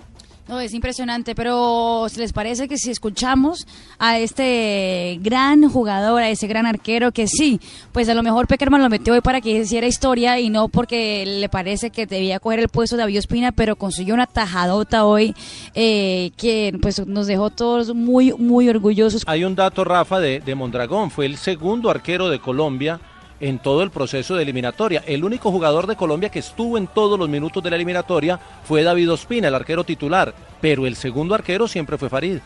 No, 0.49 0.61
es 0.61 0.72
impresionante, 0.72 1.34
pero 1.34 2.07
¿se 2.09 2.20
les 2.20 2.32
parece 2.32 2.68
que 2.68 2.78
si 2.78 2.90
escuchamos 2.90 3.66
a 3.99 4.18
este 4.18 5.18
gran 5.20 5.68
jugador, 5.68 6.22
a 6.22 6.30
ese 6.30 6.46
gran 6.46 6.64
arquero, 6.64 7.12
que 7.12 7.26
sí, 7.26 7.61
pues 7.92 8.09
a 8.09 8.14
lo 8.14 8.22
mejor 8.22 8.46
Peckerman 8.46 8.80
lo 8.80 8.88
metió 8.88 9.12
hoy 9.12 9.20
para 9.20 9.42
que 9.42 9.51
hiciera 9.51 9.86
historia 9.86 10.40
y 10.40 10.49
no 10.49 10.68
porque 10.68 11.26
le 11.26 11.51
parece 11.51 11.90
que 11.90 12.07
debía 12.07 12.40
coger 12.40 12.61
el 12.61 12.70
puesto 12.70 12.96
de 12.96 13.03
David 13.03 13.18
Ospina, 13.18 13.53
pero 13.53 13.76
consiguió 13.76 14.14
una 14.14 14.26
tajadota 14.26 15.05
hoy 15.05 15.34
eh, 15.74 16.30
que 16.38 16.74
pues 16.80 17.07
nos 17.07 17.26
dejó 17.26 17.51
todos 17.51 17.94
muy, 17.94 18.32
muy 18.32 18.70
orgullosos. 18.70 19.24
Hay 19.26 19.44
un 19.44 19.55
dato, 19.55 19.84
Rafa, 19.84 20.18
de, 20.18 20.40
de 20.40 20.55
Mondragón. 20.55 21.11
Fue 21.11 21.26
el 21.26 21.36
segundo 21.36 21.90
arquero 21.90 22.30
de 22.30 22.38
Colombia 22.38 22.99
en 23.41 23.59
todo 23.59 23.82
el 23.82 23.91
proceso 23.91 24.36
de 24.36 24.43
eliminatoria. 24.43 25.03
El 25.07 25.24
único 25.24 25.51
jugador 25.51 25.86
de 25.86 25.97
Colombia 25.97 26.30
que 26.30 26.39
estuvo 26.39 26.78
en 26.78 26.86
todos 26.86 27.18
los 27.18 27.28
minutos 27.28 27.62
de 27.62 27.70
la 27.70 27.76
eliminatoria 27.76 28.39
fue 28.64 28.82
David 28.82 29.12
Ospina, 29.12 29.49
el 29.49 29.55
arquero 29.55 29.84
titular. 29.84 30.34
Pero 30.61 30.86
el 30.86 30.97
segundo 30.97 31.34
arquero 31.34 31.68
siempre 31.68 31.99
fue 31.99 32.09
Farid. 32.09 32.39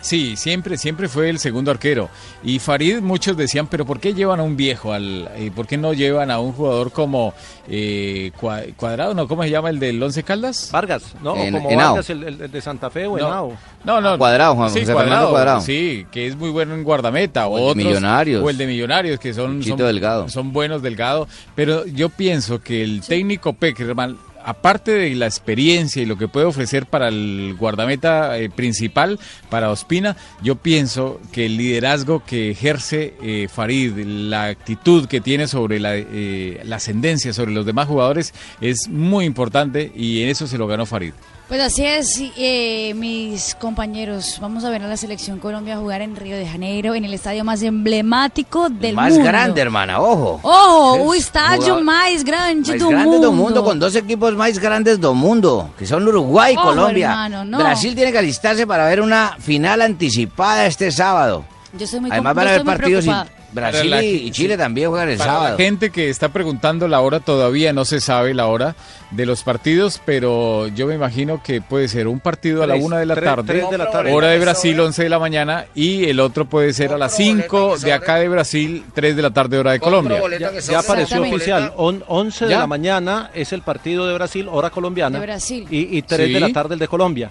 Sí, 0.00 0.36
siempre, 0.36 0.76
siempre 0.78 1.08
fue 1.08 1.28
el 1.28 1.38
segundo 1.40 1.70
arquero. 1.72 2.08
Y 2.44 2.60
Farid, 2.60 3.00
muchos 3.00 3.36
decían, 3.36 3.66
pero 3.66 3.84
¿por 3.84 3.98
qué 3.98 4.14
llevan 4.14 4.38
a 4.38 4.44
un 4.44 4.56
viejo? 4.56 4.92
Al, 4.92 5.28
eh, 5.34 5.50
¿Por 5.54 5.66
qué 5.66 5.76
no 5.76 5.92
llevan 5.92 6.30
a 6.30 6.38
un 6.38 6.52
jugador 6.52 6.92
como 6.92 7.34
eh, 7.68 8.30
Cua- 8.40 8.72
Cuadrado? 8.76 9.12
¿No? 9.14 9.26
¿Cómo 9.26 9.42
se 9.42 9.50
llama 9.50 9.70
el 9.70 9.78
del 9.80 10.00
Once 10.02 10.22
Caldas? 10.22 10.70
Vargas, 10.72 11.14
¿no? 11.22 11.36
En- 11.36 11.52
Como. 11.52 11.74
Vargas, 11.76 12.08
el, 12.10 12.50
de 12.50 12.60
Santa 12.60 12.90
Fe 12.90 13.06
o 13.06 13.18
No. 13.18 13.26
Henao. 13.26 13.52
No, 13.84 14.00
no. 14.00 14.16
Cuadrado, 14.18 14.54
Juan 14.54 14.70
sí, 14.70 14.80
José 14.80 14.94
Fernando 14.94 15.30
Cuadrado. 15.30 15.60
Sí, 15.62 16.06
que 16.12 16.26
es 16.28 16.36
muy 16.36 16.50
bueno 16.50 16.74
en 16.74 16.84
guardameta. 16.84 17.48
O 17.48 17.56
el 17.58 17.64
de 17.64 17.70
otros- 17.70 17.84
Millonarios. 17.86 18.44
O 18.44 18.50
el 18.50 18.56
de 18.56 18.66
Millonarios, 18.66 19.18
que 19.18 19.34
son, 19.34 19.62
son, 19.64 19.76
Delgado. 19.76 20.28
son 20.28 20.52
buenos, 20.52 20.80
Delgado. 20.80 21.26
Pero 21.56 21.84
yo 21.86 22.08
pienso 22.08 22.60
que 22.60 22.82
el 22.84 23.00
técnico 23.02 23.52
Peckerman, 23.52 24.16
aparte 24.48 24.92
de 24.92 25.14
la 25.14 25.26
experiencia 25.26 26.02
y 26.02 26.06
lo 26.06 26.16
que 26.16 26.26
puede 26.26 26.46
ofrecer 26.46 26.86
para 26.86 27.08
el 27.08 27.54
guardameta 27.58 28.38
eh, 28.38 28.48
principal, 28.48 29.20
para 29.50 29.70
Ospina, 29.70 30.16
yo 30.42 30.56
pienso 30.56 31.20
que 31.32 31.44
el 31.44 31.58
liderazgo 31.58 32.24
que 32.24 32.52
ejerce 32.52 33.12
eh, 33.22 33.48
Farid, 33.52 33.98
la 33.98 34.44
actitud 34.44 35.06
que 35.06 35.20
tiene 35.20 35.48
sobre 35.48 35.80
la, 35.80 35.96
eh, 35.96 36.62
la 36.64 36.76
ascendencia 36.76 37.34
sobre 37.34 37.52
los 37.52 37.66
demás 37.66 37.88
jugadores 37.88 38.32
es 38.62 38.88
muy 38.88 39.26
importante 39.26 39.92
y 39.94 40.22
en 40.22 40.30
eso 40.30 40.46
se 40.46 40.56
lo 40.56 40.66
ganó 40.66 40.86
Farid. 40.86 41.12
Pues 41.48 41.62
así 41.62 41.82
es, 41.82 42.20
eh, 42.36 42.92
mis 42.94 43.54
compañeros. 43.54 44.36
Vamos 44.38 44.64
a 44.64 44.68
ver 44.70 44.82
a 44.82 44.86
la 44.86 44.98
selección 44.98 45.38
Colombia 45.38 45.78
jugar 45.78 46.02
en 46.02 46.14
Río 46.14 46.36
de 46.36 46.46
Janeiro, 46.46 46.94
en 46.94 47.06
el 47.06 47.14
estadio 47.14 47.42
más 47.42 47.62
emblemático 47.62 48.68
del 48.68 48.94
más 48.94 49.12
mundo. 49.14 49.24
grande, 49.24 49.58
hermana, 49.62 49.98
ojo. 49.98 50.40
Oh, 50.42 50.98
o 51.00 51.14
Es 51.14 51.20
estádio 51.24 51.80
mais 51.82 52.22
grande 52.22 52.68
Mais 52.68 52.82
do 52.82 52.90
grande 52.90 53.06
mundo. 53.12 53.26
do 53.28 53.32
mundo, 53.32 53.64
con 53.64 53.78
dos 53.80 53.96
equipos 53.96 54.34
más 54.34 54.58
grandes 54.58 55.00
do 55.00 55.14
mundo, 55.14 55.70
que 55.78 55.86
son 55.86 56.06
Uruguay 56.06 56.52
y 56.52 56.56
Ojo, 56.58 56.66
Colombia. 56.68 57.06
hermano, 57.12 57.44
no. 57.46 57.56
Brasil 57.56 57.94
tiene 57.94 58.12
que 58.12 58.18
alistarse 58.18 58.66
para 58.66 58.84
ver 58.84 59.00
una 59.00 59.34
final 59.38 59.80
anticipada 59.80 60.66
este 60.66 60.90
sábado. 60.92 61.46
Yo 61.72 61.86
estoy 61.86 62.00
muy, 62.00 62.10
Además 62.10 62.34
van 62.34 62.46
a 62.46 62.50
haber 62.50 62.64
partidos. 62.64 63.06
Brasil 63.52 63.90
la- 63.90 64.02
y 64.04 64.30
Chile 64.30 64.56
también 64.58 64.90
juegan 64.90 65.08
el 65.08 65.16
Para 65.18 65.32
sábado. 65.32 65.50
la 65.56 65.64
gente 65.64 65.90
que 65.90 66.10
está 66.10 66.28
preguntando 66.28 66.86
la 66.86 67.00
hora, 67.00 67.20
todavía 67.20 67.72
no 67.72 67.84
se 67.86 68.00
sabe 68.00 68.34
la 68.34 68.46
hora 68.46 68.76
de 69.10 69.24
los 69.24 69.42
partidos, 69.42 70.00
pero 70.04 70.66
yo 70.68 70.86
me 70.86 70.94
imagino 70.94 71.42
que 71.42 71.62
puede 71.62 71.88
ser 71.88 72.08
un 72.08 72.20
partido 72.20 72.62
a 72.62 72.66
la 72.66 72.74
una 72.74 72.98
de 72.98 73.06
la 73.06 73.14
tres, 73.14 73.24
tarde, 73.24 73.44
tres 73.46 73.70
de 73.70 73.78
la 73.78 73.90
tarde. 73.90 74.12
hora 74.12 74.28
de 74.28 74.38
Brasil, 74.38 74.78
11 74.78 75.02
de 75.04 75.08
la 75.08 75.18
mañana, 75.18 75.64
y 75.74 76.04
el 76.10 76.20
otro 76.20 76.44
puede 76.46 76.72
ser 76.74 76.92
a 76.92 76.98
las 76.98 77.16
5 77.16 77.78
de 77.78 77.92
acá 77.94 78.16
de 78.16 78.28
Brasil, 78.28 78.84
3 78.94 79.16
de 79.16 79.22
la 79.22 79.30
tarde, 79.30 79.56
hora 79.58 79.72
de 79.72 79.80
Colombia. 79.80 80.20
Ya, 80.38 80.52
ya 80.60 80.78
apareció 80.80 81.22
oficial. 81.22 81.72
On- 81.76 82.04
11 82.06 82.44
de 82.44 82.50
¿Ya? 82.50 82.58
la 82.60 82.66
mañana 82.66 83.30
es 83.34 83.52
el 83.54 83.62
partido 83.62 84.06
de 84.06 84.12
Brasil, 84.14 84.46
hora 84.50 84.68
colombiana. 84.70 85.18
De 85.18 85.24
Brasil. 85.26 85.66
Y, 85.70 85.96
y 85.96 86.02
3 86.02 86.26
Sí. 86.26 86.32
de 86.34 86.40
la 86.40 86.52
tarde 86.52 86.74
el 86.74 86.78
de 86.80 86.88
Colombia. 86.88 87.30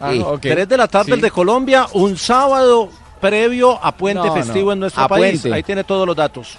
Ah, 0.00 0.10
Sí. 0.12 0.20
ok. 0.24 0.40
3 0.42 0.68
de 0.68 0.76
la 0.76 0.86
tarde 0.86 1.06
Sí. 1.06 1.12
el 1.12 1.20
de 1.20 1.30
Colombia, 1.32 1.86
un 1.94 2.16
sábado 2.16 2.88
previo 3.20 3.78
a 3.82 3.92
Puente 3.92 4.26
No, 4.26 4.34
Festivo 4.34 4.66
no. 4.66 4.72
en 4.72 4.80
nuestro 4.80 5.02
A 5.02 5.08
país. 5.08 5.40
Puente. 5.40 5.56
Ahí 5.56 5.62
tiene 5.62 5.84
todos 5.84 6.06
los 6.06 6.16
datos. 6.16 6.58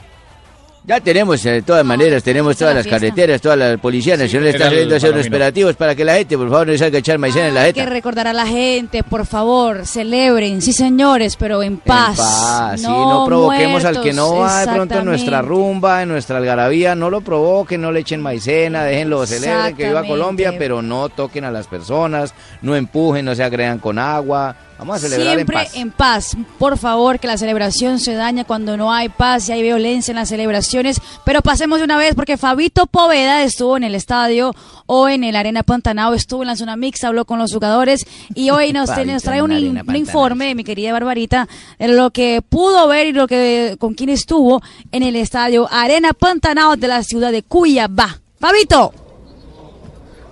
Ya 0.85 0.99
tenemos, 0.99 1.45
eh, 1.45 1.51
de 1.51 1.61
todas 1.61 1.85
maneras, 1.85 2.23
tenemos 2.23 2.57
todas 2.57 2.73
las 2.73 2.87
carreteras, 2.87 3.41
toda 3.41 3.55
la 3.55 3.77
Policía 3.77 4.15
Nacional 4.17 4.47
está 4.47 4.57
era 4.57 4.65
el 4.67 4.71
saliendo 4.71 4.95
a 4.95 4.97
hacer 4.97 5.11
unos 5.13 5.27
operativos 5.27 5.75
para 5.75 5.93
que 5.93 6.05
la 6.05 6.15
gente, 6.15 6.37
por 6.37 6.49
favor, 6.49 6.67
no 6.67 6.73
se 6.73 6.79
salga 6.79 6.95
a 6.95 6.99
echar 6.99 7.17
maicena 7.19 7.47
en 7.49 7.53
la 7.53 7.61
Hay 7.63 7.73
que 7.73 7.85
recordar 7.85 8.27
a 8.27 8.33
la 8.33 8.47
gente, 8.47 9.03
por 9.03 9.25
favor, 9.27 9.85
celebren, 9.85 10.61
sí 10.61 10.71
señores, 10.73 11.35
pero 11.35 11.61
en 11.61 11.77
paz. 11.77 12.17
En 12.17 12.25
paz, 12.25 12.81
sí, 12.81 12.87
no 12.87 13.23
provoquemos 13.27 13.85
al 13.85 14.01
que 14.01 14.13
no 14.13 14.37
va 14.37 14.65
de 14.65 14.71
pronto 14.73 14.97
en 14.97 15.05
nuestra 15.05 15.41
rumba, 15.43 16.01
en 16.01 16.09
nuestra 16.09 16.37
algarabía, 16.37 16.95
no 16.95 17.09
lo 17.09 17.21
provoquen, 17.21 17.81
no 17.81 17.91
le 17.91 17.99
echen 17.99 18.21
maicena, 18.21 18.83
déjenlo, 18.85 19.27
celebren 19.27 19.75
que 19.75 19.89
viva. 19.89 20.03
Colombia, 20.03 20.55
pero 20.57 20.81
no 20.81 21.09
toquen 21.09 21.43
a 21.43 21.51
las 21.51 21.67
personas, 21.67 22.33
no 22.63 22.75
empujen, 22.75 23.25
no 23.25 23.35
se 23.35 23.43
agregan 23.43 23.77
con 23.79 23.99
agua, 23.99 24.55
vamos 24.79 24.95
a 24.95 24.99
celebrar 24.99 25.35
Siempre 25.35 25.57
en 25.57 25.63
paz. 25.65 25.75
en 25.75 25.91
paz. 25.91 26.37
Por 26.57 26.77
favor, 26.77 27.19
que 27.19 27.27
la 27.27 27.37
celebración 27.37 27.99
se 27.99 28.13
daña 28.15 28.45
cuando 28.45 28.77
no 28.77 28.91
hay 28.91 29.09
paz 29.09 29.47
y 29.47 29.51
hay 29.51 29.61
violencia 29.61 30.11
en 30.11 30.15
las 30.15 30.29
celebraciones. 30.29 30.99
Pero 31.25 31.41
pasemos 31.41 31.79
de 31.79 31.83
una 31.85 31.97
vez 31.97 32.15
porque 32.15 32.37
Fabito 32.37 32.87
Poveda 32.87 33.43
estuvo 33.43 33.75
en 33.77 33.83
el 33.83 33.93
estadio 33.93 34.55
o 34.85 35.07
en 35.09 35.23
el 35.23 35.35
Arena 35.35 35.61
Pantanao, 35.63 36.13
estuvo 36.13 36.41
en 36.41 36.47
la 36.47 36.55
zona 36.55 36.75
mixta, 36.75 37.09
habló 37.09 37.25
con 37.25 37.37
los 37.37 37.53
jugadores 37.53 38.05
y 38.33 38.49
hoy 38.49 38.73
nos, 38.73 38.89
Fabito 38.89 39.11
nos 39.13 39.23
trae 39.23 39.41
un, 39.41 39.51
in- 39.51 39.83
informe, 39.95 40.55
mi 40.55 40.63
querida 40.63 40.93
Barbarita, 40.93 41.47
de 41.77 41.89
lo 41.89 42.09
que 42.11 42.41
pudo 42.41 42.87
ver 42.87 43.07
y 43.07 43.11
lo 43.11 43.27
que 43.27 43.75
con 43.79 43.93
quién 43.93 44.09
estuvo 44.09 44.61
en 44.91 45.03
el 45.03 45.15
estadio 45.15 45.67
Arena 45.71 46.13
Pantanao 46.13 46.75
de 46.77 46.87
la 46.87 47.03
ciudad 47.03 47.31
de 47.31 47.43
Cuyabá. 47.43 48.19
Fabito. 48.39 48.93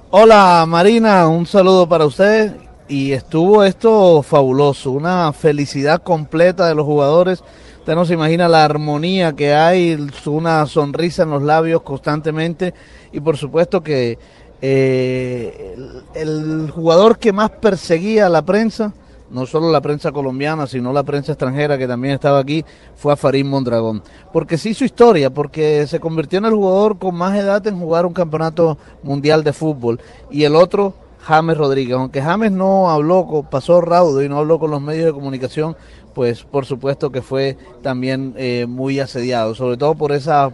Hola 0.10 0.64
Marina, 0.68 1.28
un 1.28 1.46
saludo 1.46 1.88
para 1.88 2.06
usted. 2.06 2.56
Y 2.90 3.12
estuvo 3.12 3.64
esto 3.64 4.22
fabuloso, 4.24 4.92
una 4.92 5.34
felicidad 5.34 6.02
completa 6.02 6.68
de 6.68 6.76
los 6.76 6.86
jugadores. 6.86 7.44
Usted 7.80 7.96
no 7.96 8.06
se 8.06 8.14
imagina 8.14 8.48
la 8.48 8.64
armonía 8.64 9.34
que 9.34 9.54
hay, 9.54 9.98
una 10.26 10.66
sonrisa 10.66 11.24
en 11.24 11.32
los 11.32 11.44
labios 11.44 11.82
constantemente. 11.82 12.74
Y 13.12 13.20
por 13.20 13.36
supuesto 13.36 13.84
que 13.84 14.18
eh, 14.62 15.76
el, 16.16 16.62
el 16.64 16.72
jugador 16.72 17.20
que 17.20 17.34
más 17.34 17.50
perseguía 17.50 18.28
a 18.28 18.30
la 18.30 18.44
prensa, 18.44 18.94
no 19.30 19.46
solo 19.46 19.70
la 19.70 19.82
prensa 19.82 20.12
colombiana, 20.14 20.66
sino 20.68 20.94
la 20.94 21.04
prensa 21.04 21.34
extranjera 21.34 21.78
que 21.78 21.88
también 21.88 22.14
estaba 22.14 22.40
aquí, 22.40 22.64
fue 22.96 23.12
a 23.12 23.18
Farid 23.18 23.46
Mondragón. 23.46 24.02
Porque 24.32 24.58
se 24.58 24.70
hizo 24.70 24.86
historia, 24.86 25.30
porque 25.30 25.86
se 25.88 26.00
convirtió 26.00 26.40
en 26.40 26.46
el 26.46 26.54
jugador 26.54 26.98
con 26.98 27.16
más 27.16 27.38
edad 27.38 27.66
en 27.68 27.80
jugar 27.80 28.06
un 28.06 28.14
campeonato 28.14 28.78
mundial 29.04 29.44
de 29.44 29.52
fútbol. 29.52 30.00
Y 30.32 30.44
el 30.44 30.56
otro, 30.56 30.94
James 31.28 31.58
Rodríguez. 31.58 31.98
Aunque 31.98 32.22
James 32.22 32.54
no 32.54 32.90
habló, 32.90 33.46
pasó 33.52 33.82
raudo 33.82 34.24
y 34.24 34.30
no 34.30 34.38
habló 34.38 34.60
con 34.60 34.72
los 34.72 34.82
medios 34.82 35.08
de 35.08 35.12
comunicación, 35.12 35.76
pues 36.16 36.44
por 36.44 36.66
supuesto 36.66 37.12
que 37.12 37.22
fue 37.22 37.58
también 37.82 38.34
eh, 38.38 38.66
muy 38.66 39.02
asediado, 39.02 39.54
sobre 39.54 39.76
todo 39.76 39.96
por 39.96 40.14
esa 40.14 40.54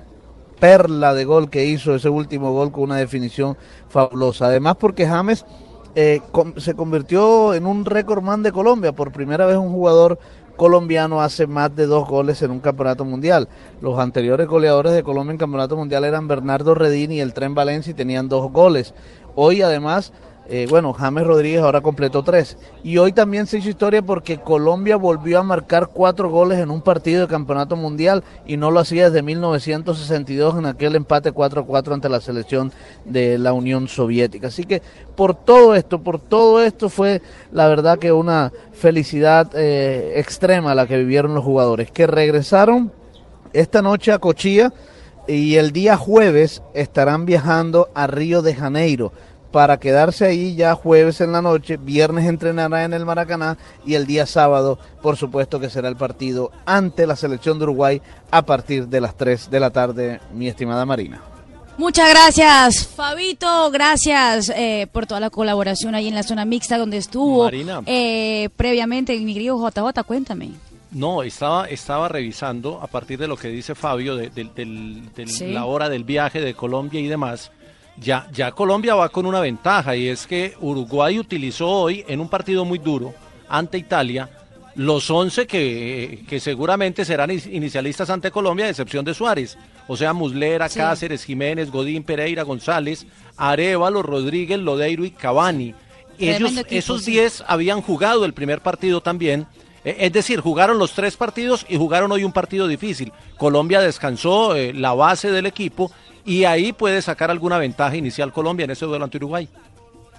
perla 0.59 1.13
de 1.13 1.25
gol 1.25 1.51
que 1.51 1.65
hizo, 1.65 1.93
ese 1.93 2.09
último 2.09 2.53
gol 2.53 2.71
con 2.71 2.85
una 2.85 2.97
definición 2.97 3.55
fabulosa. 3.87 4.47
Además 4.47 4.77
porque 4.79 5.05
James 5.05 5.45
eh, 5.93 6.21
se 6.57 6.73
convirtió 6.73 7.53
en 7.53 7.67
un 7.67 7.85
récord 7.85 8.23
man 8.23 8.41
de 8.41 8.51
Colombia. 8.51 8.93
Por 8.93 9.11
primera 9.11 9.45
vez 9.45 9.57
un 9.57 9.71
jugador 9.71 10.17
colombiano 10.55 11.21
hace 11.21 11.45
más 11.45 11.75
de 11.75 11.85
dos 11.85 12.07
goles 12.07 12.41
en 12.41 12.49
un 12.49 12.59
campeonato 12.59 13.05
mundial. 13.05 13.47
Los 13.79 13.99
anteriores 13.99 14.47
goleadores 14.47 14.93
de 14.93 15.03
Colombia 15.03 15.33
en 15.33 15.37
campeonato 15.37 15.77
mundial 15.77 16.03
eran 16.03 16.27
Bernardo 16.27 16.73
Redín 16.73 17.11
y 17.11 17.19
el 17.19 17.33
Tren 17.33 17.53
Valencia 17.53 17.91
y 17.91 17.93
tenían 17.93 18.27
dos 18.27 18.51
goles. 18.51 18.95
Hoy 19.35 19.61
además, 19.61 20.13
eh, 20.49 20.67
bueno, 20.69 20.91
James 20.91 21.25
Rodríguez 21.25 21.61
ahora 21.61 21.81
completó 21.81 22.21
tres. 22.21 22.57
Y 22.83 22.97
hoy 22.97 23.13
también 23.13 23.47
se 23.47 23.59
hizo 23.59 23.69
historia 23.69 24.01
porque 24.01 24.39
Colombia 24.39 24.97
volvió 24.97 25.39
a 25.39 25.43
marcar 25.43 25.89
cuatro 25.93 26.29
goles 26.29 26.59
en 26.59 26.69
un 26.69 26.81
partido 26.81 27.21
de 27.21 27.27
campeonato 27.27 27.75
mundial 27.75 28.23
y 28.45 28.57
no 28.57 28.69
lo 28.69 28.81
hacía 28.81 29.05
desde 29.05 29.21
1962 29.21 30.57
en 30.57 30.65
aquel 30.65 30.95
empate 30.95 31.33
4-4 31.33 31.93
ante 31.93 32.09
la 32.09 32.19
selección 32.19 32.73
de 33.05 33.37
la 33.37 33.53
Unión 33.53 33.87
Soviética. 33.87 34.47
Así 34.47 34.65
que 34.65 34.81
por 35.15 35.33
todo 35.33 35.75
esto, 35.75 36.01
por 36.01 36.19
todo 36.19 36.61
esto 36.61 36.89
fue 36.89 37.21
la 37.51 37.67
verdad 37.67 37.97
que 37.97 38.11
una 38.11 38.51
felicidad 38.73 39.49
eh, 39.53 40.13
extrema 40.17 40.75
la 40.75 40.87
que 40.87 40.97
vivieron 40.97 41.33
los 41.33 41.43
jugadores, 41.43 41.89
que 41.89 42.05
regresaron 42.05 42.91
esta 43.53 43.81
noche 43.81 44.11
a 44.11 44.19
Cochilla 44.19 44.73
y 45.25 45.55
el 45.55 45.71
día 45.71 45.95
jueves 45.95 46.61
estarán 46.73 47.25
viajando 47.25 47.87
a 47.93 48.07
Río 48.07 48.41
de 48.41 48.55
Janeiro 48.55 49.13
para 49.53 49.79
quedarse 49.79 50.25
ahí 50.25 50.55
ya 50.55 50.73
jueves 50.73 51.21
en 51.21 51.31
la 51.31 51.41
noche, 51.43 51.77
viernes 51.77 52.25
entrenará 52.27 52.83
en 52.85 52.91
el 52.93 53.05
Maracaná 53.05 53.57
y 53.85 53.93
el 53.93 54.07
día 54.07 54.25
sábado, 54.25 54.79
por 55.03 55.15
supuesto 55.15 55.59
que 55.59 55.69
será 55.69 55.87
el 55.89 55.95
partido 55.95 56.51
ante 56.65 57.05
la 57.05 57.15
selección 57.15 57.59
de 57.59 57.65
Uruguay 57.65 58.01
a 58.31 58.41
partir 58.45 58.87
de 58.87 58.99
las 58.99 59.15
3 59.15 59.51
de 59.51 59.59
la 59.59 59.69
tarde, 59.69 60.19
mi 60.33 60.47
estimada 60.47 60.85
Marina. 60.87 61.21
Muchas 61.77 62.09
gracias, 62.09 62.87
Fabito. 62.87 63.69
Gracias 63.71 64.49
eh, 64.55 64.87
por 64.91 65.05
toda 65.05 65.19
la 65.19 65.29
colaboración 65.29 65.93
ahí 65.95 66.07
en 66.07 66.15
la 66.15 66.23
zona 66.23 66.45
mixta 66.45 66.77
donde 66.79 66.97
estuvo 66.97 67.43
Marina. 67.45 67.81
eh, 67.85 68.49
previamente. 68.57 69.15
Mi 69.19 69.33
querido 69.33 69.57
JJ, 69.69 70.03
cuéntame. 70.03 70.49
No, 70.91 71.23
estaba, 71.23 71.67
estaba 71.69 72.07
revisando 72.09 72.79
a 72.81 72.87
partir 72.87 73.17
de 73.19 73.27
lo 73.27 73.37
que 73.37 73.47
dice 73.49 73.73
Fabio 73.75 74.15
de, 74.15 74.31
Sí. 75.27 75.47
la 75.47 75.65
hora 75.65 75.89
del 75.89 76.03
viaje 76.03 76.41
de 76.41 76.53
Colombia 76.53 76.99
y 76.99 77.07
demás. 77.07 77.51
Ya, 77.97 78.27
ya 78.33 78.51
Colombia 78.51 78.95
va 78.95 79.09
con 79.09 79.25
una 79.25 79.39
ventaja 79.39 79.95
y 79.95 80.07
es 80.07 80.25
que 80.25 80.55
Uruguay 80.59 81.19
utilizó 81.19 81.69
hoy 81.69 82.03
en 82.07 82.19
un 82.19 82.27
partido 82.27 82.65
muy 82.65 82.79
duro 82.79 83.13
ante 83.47 83.77
Italia 83.77 84.29
los 84.75 85.07
11 85.11 85.45
que, 85.45 86.23
que 86.27 86.39
seguramente 86.39 87.05
serán 87.05 87.29
is- 87.29 87.45
inicialistas 87.45 88.09
ante 88.09 88.31
Colombia, 88.31 88.65
a 88.65 88.69
excepción 88.69 89.05
de 89.05 89.13
Suárez. 89.13 89.55
O 89.87 89.95
sea, 89.95 90.13
Muslera, 90.13 90.67
Sí. 90.69 90.79
Cáceres, 90.79 91.23
Jiménez, 91.23 91.69
Godín, 91.69 92.01
Pereira, 92.03 92.41
González, 92.41 93.05
Arevalo, 93.37 94.01
Rodríguez, 94.01 94.57
Lodeiro 94.59 95.05
y 95.05 95.11
Cavani. 95.11 95.75
Ellos, 96.17 96.51
equipo, 96.53 96.67
esos 96.69 97.03
sí. 97.03 97.11
10 97.11 97.43
habían 97.47 97.81
jugado 97.83 98.25
el 98.25 98.33
primer 98.33 98.61
partido 98.61 99.01
también. 99.01 99.45
Eh, 99.83 99.97
Es 99.99 100.13
decir, 100.13 100.39
jugaron 100.39 100.77
los 100.77 100.93
tres 100.93 101.17
partidos 101.17 101.65
y 101.69 101.77
jugaron 101.77 102.11
hoy 102.11 102.23
un 102.23 102.31
partido 102.31 102.67
difícil. 102.67 103.11
Colombia 103.37 103.81
descansó 103.81 104.55
eh, 104.55 104.73
la 104.73 104.93
base 104.93 105.31
del 105.31 105.45
equipo 105.45 105.91
y 106.25 106.45
ahí 106.45 106.73
puede 106.73 107.01
sacar 107.01 107.29
alguna 107.31 107.57
ventaja 107.57 107.95
inicial 107.95 108.31
Colombia 108.31 108.63
en 108.65 108.71
ese 108.71 108.85
duelo 108.85 109.03
ante 109.03 109.17
Uruguay. 109.17 109.47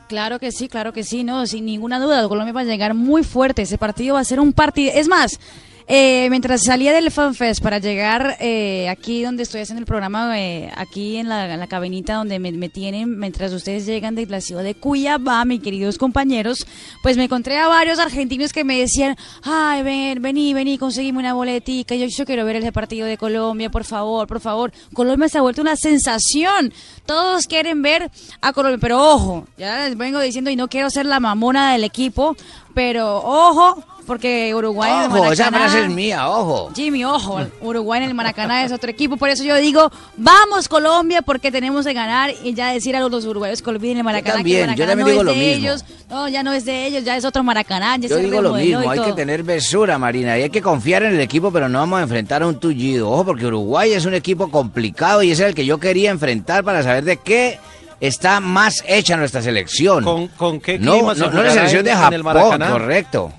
Claro 0.08 0.38
que 0.38 0.52
sí, 0.52 0.68
claro 0.68 0.92
que 0.92 1.02
sí, 1.02 1.24
no, 1.24 1.46
sin 1.46 1.64
ninguna 1.64 1.98
duda. 1.98 2.28
Colombia 2.28 2.52
va 2.52 2.60
a 2.60 2.64
llegar 2.64 2.92
muy 2.94 3.24
fuerte. 3.24 3.62
Ese 3.62 3.78
partido 3.78 4.14
va 4.14 4.20
a 4.20 4.24
ser 4.24 4.38
un 4.38 4.52
partido. 4.52 4.92
Es 4.94 5.08
más, 5.08 5.40
eh, 5.86 6.28
mientras 6.30 6.62
salía 6.62 6.94
del 6.94 7.10
FanFest 7.10 7.62
para 7.62 7.78
llegar 7.78 8.38
eh, 8.40 8.88
aquí 8.88 9.22
donde 9.22 9.42
estoy 9.42 9.60
haciendo 9.60 9.80
el 9.80 9.86
programa, 9.86 10.40
eh, 10.40 10.72
aquí 10.76 11.18
en 11.18 11.28
la, 11.28 11.66
cabinita 11.66 12.14
donde 12.14 12.38
me, 12.38 12.68
tienen, 12.70 13.18
mientras 13.18 13.52
ustedes 13.52 13.84
llegan 13.84 14.14
de 14.14 14.24
la 14.26 14.40
ciudad 14.40 14.62
de 14.62 14.74
Cuyabá, 14.74 15.44
mis 15.44 15.60
queridos 15.60 15.98
compañeros, 15.98 16.66
pues 17.02 17.18
me 17.18 17.24
encontré 17.24 17.58
a 17.58 17.68
varios 17.68 17.98
argentinos 17.98 18.54
que 18.54 18.64
me 18.64 18.78
decían, 18.78 19.16
ay, 19.42 19.82
ven, 19.82 20.22
vení, 20.22 20.54
vení, 20.54 20.78
conseguime 20.78 21.18
una 21.18 21.34
boletica. 21.34 21.94
Yo, 21.94 22.06
yo 22.06 22.24
quiero 22.24 22.46
ver 22.46 22.56
ese 22.56 22.72
partido 22.72 23.06
de 23.06 23.18
Colombia, 23.18 23.70
por 23.70 23.84
favor, 23.84 24.26
por 24.26 24.40
favor. 24.40 24.72
Colombia 24.94 25.28
se 25.28 25.36
ha 25.36 25.42
vuelto 25.42 25.60
una 25.60 25.76
sensación. 25.76 26.72
Todos 27.04 27.46
quieren 27.46 27.82
ver 27.82 28.10
a 28.40 28.54
Colombia, 28.54 28.78
pero 28.80 29.02
ojo, 29.02 29.46
ya 29.58 29.86
les 29.86 29.98
vengo 29.98 30.18
diciendo 30.20 30.50
y 30.50 30.56
no 30.56 30.68
quiero 30.68 30.88
ser 30.88 31.04
la 31.04 31.20
mamona 31.20 31.72
del 31.72 31.84
equipo, 31.84 32.36
pero 32.74 33.16
ojo, 33.18 33.82
porque 34.06 34.54
Uruguay 34.54 34.92
en 34.92 35.10
el 35.12 35.16
Ojo, 35.18 35.32
esa 35.32 35.50
Maracaná- 35.50 35.58
frase 35.70 35.84
es 35.86 35.90
mía, 35.90 36.28
ojo. 36.28 36.70
Jimmy, 36.74 37.04
ojo, 37.06 37.40
Uruguay 37.62 38.02
en 38.02 38.10
el 38.10 38.14
Maracaná 38.14 38.62
es 38.64 38.70
otro 38.72 38.90
equipo, 38.90 39.16
por 39.16 39.30
eso 39.30 39.44
yo 39.44 39.56
digo, 39.56 39.90
vamos 40.18 40.68
Colombia 40.68 41.22
porque 41.22 41.50
tenemos 41.50 41.86
que 41.86 41.94
ganar 41.94 42.34
y 42.42 42.52
ya 42.52 42.70
decir 42.72 42.94
a 42.96 43.00
los, 43.00 43.10
los 43.10 43.24
uruguayos 43.24 43.62
que 43.62 43.70
olviden 43.70 43.98
el 43.98 44.04
Maracaná, 44.04 44.34
también, 44.36 44.66
que 44.66 44.72
el 44.72 44.76
yo 44.78 44.84
Maracaná 44.84 44.90
también 44.90 45.06
no 45.06 45.10
digo 45.10 45.20
es 45.22 45.24
lo 45.26 45.32
de 45.32 45.38
mismo. 45.38 45.68
ellos, 45.68 45.84
no, 46.10 46.28
ya 46.28 46.42
no 46.42 46.52
es 46.52 46.64
de 46.66 46.86
ellos, 46.86 47.04
ya 47.04 47.16
es 47.16 47.24
otro 47.24 47.42
Maracaná, 47.42 47.96
ya 47.96 48.08
Yo 48.08 48.16
digo 48.18 48.42
lo 48.42 48.52
mismo, 48.54 48.90
hay 48.90 49.00
que 49.00 49.12
tener 49.14 49.42
mesura, 49.42 49.98
Marina, 49.98 50.38
y 50.38 50.42
hay 50.42 50.50
que 50.50 50.60
confiar 50.60 51.02
en 51.04 51.14
el 51.14 51.20
equipo, 51.20 51.50
pero 51.50 51.68
no 51.70 51.78
vamos 51.78 52.00
a 52.00 52.02
enfrentar 52.02 52.42
a 52.42 52.46
un 52.46 52.60
tullido. 52.60 53.10
Ojo, 53.10 53.24
porque 53.24 53.46
Uruguay 53.46 53.92
es 53.94 54.04
un 54.04 54.12
equipo 54.14 54.50
complicado 54.50 55.22
y 55.22 55.30
ese 55.30 55.44
es 55.44 55.48
el 55.48 55.54
que 55.54 55.64
yo 55.64 55.78
quería 55.78 56.10
enfrentar 56.10 56.62
para 56.62 56.82
saber 56.82 57.04
de 57.04 57.16
qué 57.16 57.58
está 58.00 58.40
más 58.40 58.82
hecha 58.86 59.16
nuestra 59.16 59.42
selección. 59.42 60.04
¿Con, 60.04 60.28
con 60.28 60.60
qué 60.60 60.78
no, 60.78 60.92
clima 60.94 61.14
se 61.14 61.20
no, 61.20 61.30
no 61.30 61.42
la 61.42 61.50
selección 61.52 61.80
en- 61.80 61.84
de 61.86 61.94
Japón, 61.94 62.60
correcto. 62.70 63.32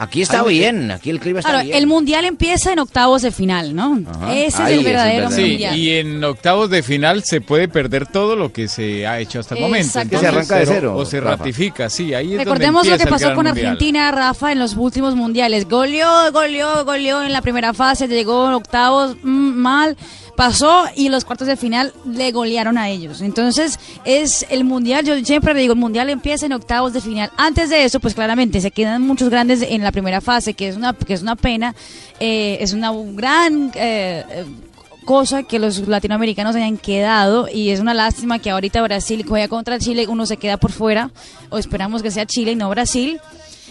Aquí 0.00 0.22
está 0.22 0.44
bien, 0.44 0.92
aquí 0.92 1.10
el 1.10 1.18
clima 1.18 1.40
está 1.40 1.50
Claro, 1.50 1.64
bien. 1.64 1.76
el 1.76 1.88
mundial 1.88 2.24
empieza 2.24 2.72
en 2.72 2.78
octavos 2.78 3.22
de 3.22 3.32
final, 3.32 3.74
¿no? 3.74 3.98
Ese 4.30 4.62
es 4.62 4.70
el 4.70 4.84
verdadero 4.84 5.28
Sí, 5.28 5.40
mundial. 5.40 5.76
y 5.76 5.90
en 5.98 6.22
octavos 6.22 6.70
de 6.70 6.84
final 6.84 7.24
se 7.24 7.40
puede 7.40 7.66
perder 7.66 8.06
todo 8.06 8.36
lo 8.36 8.52
que 8.52 8.68
se 8.68 9.08
ha 9.08 9.18
hecho 9.18 9.40
hasta 9.40 9.56
el 9.56 9.60
momento. 9.62 9.98
Que 10.08 10.16
se 10.18 10.26
arranca 10.28 10.54
de 10.54 10.66
cero, 10.66 10.94
O 10.96 11.04
se 11.04 11.18
Rafa. 11.20 11.38
ratifica, 11.38 11.90
sí, 11.90 12.14
ahí 12.14 12.34
es 12.34 12.38
Recordemos 12.38 12.84
donde 12.86 12.96
lo 12.96 13.04
que 13.04 13.10
pasó 13.10 13.34
con 13.34 13.46
mundial. 13.46 13.66
Argentina, 13.66 14.12
Rafa, 14.12 14.52
en 14.52 14.60
los 14.60 14.76
últimos 14.76 15.16
mundiales. 15.16 15.68
Goleó, 15.68 16.30
goleó, 16.30 16.84
goleó 16.84 17.24
en 17.24 17.32
la 17.32 17.42
primera 17.42 17.74
fase, 17.74 18.06
llegó 18.06 18.46
en 18.46 18.54
octavos 18.54 19.16
mm, 19.20 19.26
mal, 19.26 19.96
pasó 20.38 20.84
y 20.94 21.08
los 21.08 21.24
cuartos 21.24 21.48
de 21.48 21.56
final 21.56 21.92
le 22.06 22.30
golearon 22.30 22.78
a 22.78 22.88
ellos. 22.88 23.22
Entonces, 23.22 23.80
es 24.04 24.46
el 24.50 24.62
mundial, 24.62 25.04
yo 25.04 25.18
siempre 25.24 25.52
le 25.52 25.62
digo, 25.62 25.72
el 25.72 25.80
mundial 25.80 26.08
empieza 26.10 26.46
en 26.46 26.52
octavos 26.52 26.92
de 26.92 27.00
final. 27.00 27.32
Antes 27.36 27.70
de 27.70 27.82
eso, 27.82 27.98
pues 27.98 28.14
claramente 28.14 28.60
se 28.60 28.70
quedan 28.70 29.02
muchos 29.02 29.30
grandes 29.30 29.62
en 29.62 29.82
la 29.82 29.90
primera 29.90 30.20
fase, 30.20 30.54
que 30.54 30.68
es 30.68 30.76
una, 30.76 30.92
que 30.92 31.12
es 31.12 31.22
una 31.22 31.34
pena, 31.34 31.74
eh, 32.20 32.58
es 32.60 32.72
una 32.72 32.92
gran... 32.94 33.72
eh, 33.74 34.44
cosa 35.04 35.42
que 35.42 35.58
los 35.58 35.88
latinoamericanos 35.88 36.54
hayan 36.54 36.76
quedado 36.76 37.48
y 37.50 37.70
es 37.70 37.80
una 37.80 37.94
lástima 37.94 38.40
que 38.40 38.50
ahorita 38.50 38.82
Brasil 38.82 39.24
juega 39.26 39.48
contra 39.48 39.78
Chile, 39.78 40.06
uno 40.06 40.26
se 40.26 40.36
queda 40.36 40.58
por 40.58 40.70
fuera 40.70 41.10
o 41.48 41.56
esperamos 41.56 42.02
que 42.02 42.10
sea 42.10 42.26
Chile 42.26 42.52
y 42.52 42.56
no 42.56 42.68
Brasil. 42.68 43.18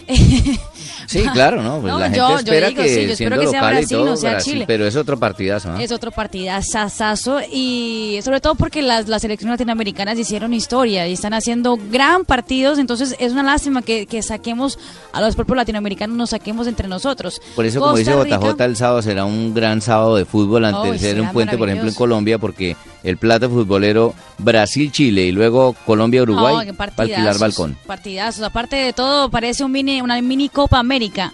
Sí, 0.08 1.22
claro, 1.34 1.62
¿no? 1.64 1.80
Pues 1.80 1.92
No, 1.94 2.00
la 2.00 2.06
gente 2.06 2.18
yo- 2.20 2.30
yo 2.30 2.38
espera 2.38 2.68
digo, 2.70 2.82
que 2.84 2.90
sí, 2.90 3.08
yo 3.08 3.16
siendo 3.16 3.40
que 3.40 3.48
sea 3.48 3.62
local 3.62 3.74
y 3.74 3.78
Brasil, 3.78 3.98
todo, 3.98 4.06
no 4.06 4.18
sea 4.18 4.32
Brasil, 4.32 4.54
Chile. 4.54 4.66
pero 4.68 4.88
es 4.88 4.96
otro 4.96 5.18
partidazo, 5.18 5.72
¿ah? 5.72 5.82
Es 5.84 5.92
otro 5.92 6.12
partidazo 6.12 7.40
y 7.52 8.20
sobre 8.24 8.42
todo 8.42 8.56
porque 8.56 8.82
las, 8.82 9.08
las 9.08 9.22
selecciones 9.22 9.54
latinoamericanas 9.54 10.18
hicieron 10.20 10.54
historia 10.54 11.08
y 11.08 11.14
están 11.14 11.34
haciendo 11.34 11.78
gran 11.92 12.26
partidos, 12.26 12.78
entonces 12.80 13.16
es 13.20 13.32
una 13.32 13.44
lástima 13.44 13.82
que, 13.82 14.06
que 14.06 14.22
saquemos 14.22 14.78
a 15.14 15.22
los 15.22 15.36
propios 15.36 15.58
latinoamericanos, 15.58 16.16
nos 16.18 16.30
saquemos 16.32 16.68
entre 16.68 16.88
nosotros. 16.88 17.42
Por 17.56 17.66
eso, 17.66 17.80
como 17.80 17.96
dice 17.96 18.14
Rica- 18.24 18.38
JJ, 18.40 18.64
el 18.66 18.76
sábado 18.76 19.02
será 19.02 19.26
un 19.26 19.54
gran 19.54 19.82
sábado 19.82 20.16
de 20.16 20.26
fútbol 20.26 20.66
antes 20.66 20.78
Oh, 20.90 20.92
de 20.92 21.00
ser 21.00 21.22
un 21.22 21.30
puente, 21.32 21.58
por 21.58 21.70
ejemplo, 21.70 21.90
en. 21.90 21.96
Colombia, 21.96 22.38
porque 22.38 22.76
el 23.04 23.18
plato 23.18 23.50
futbolero 23.50 24.14
Brasil-Chile 24.40 25.24
y 25.26 25.32
luego 25.32 25.76
No, 25.78 25.86
Colombia-Uruguay 25.86 26.68
a 26.70 27.02
alquilar 27.02 27.38
balcón. 27.40 27.78
Partidazos. 27.88 28.44
Aparte 28.44 28.76
de 28.76 28.94
todo, 28.94 29.30
parece 29.30 29.64
un 29.64 29.72
mini, 29.72 29.97
una 30.02 30.22
mini 30.22 30.50
Copa 30.50 30.80
América 30.80 31.34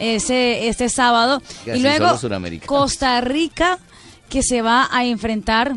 ese, 0.00 0.68
este 0.68 0.88
sábado. 0.88 1.42
Y 1.66 1.70
así 1.70 1.80
luego. 1.80 2.18
Costa 2.66 3.20
Rica, 3.20 3.78
que 4.28 4.42
se 4.42 4.62
va 4.62 4.88
a 4.90 5.04
enfrentar 5.04 5.76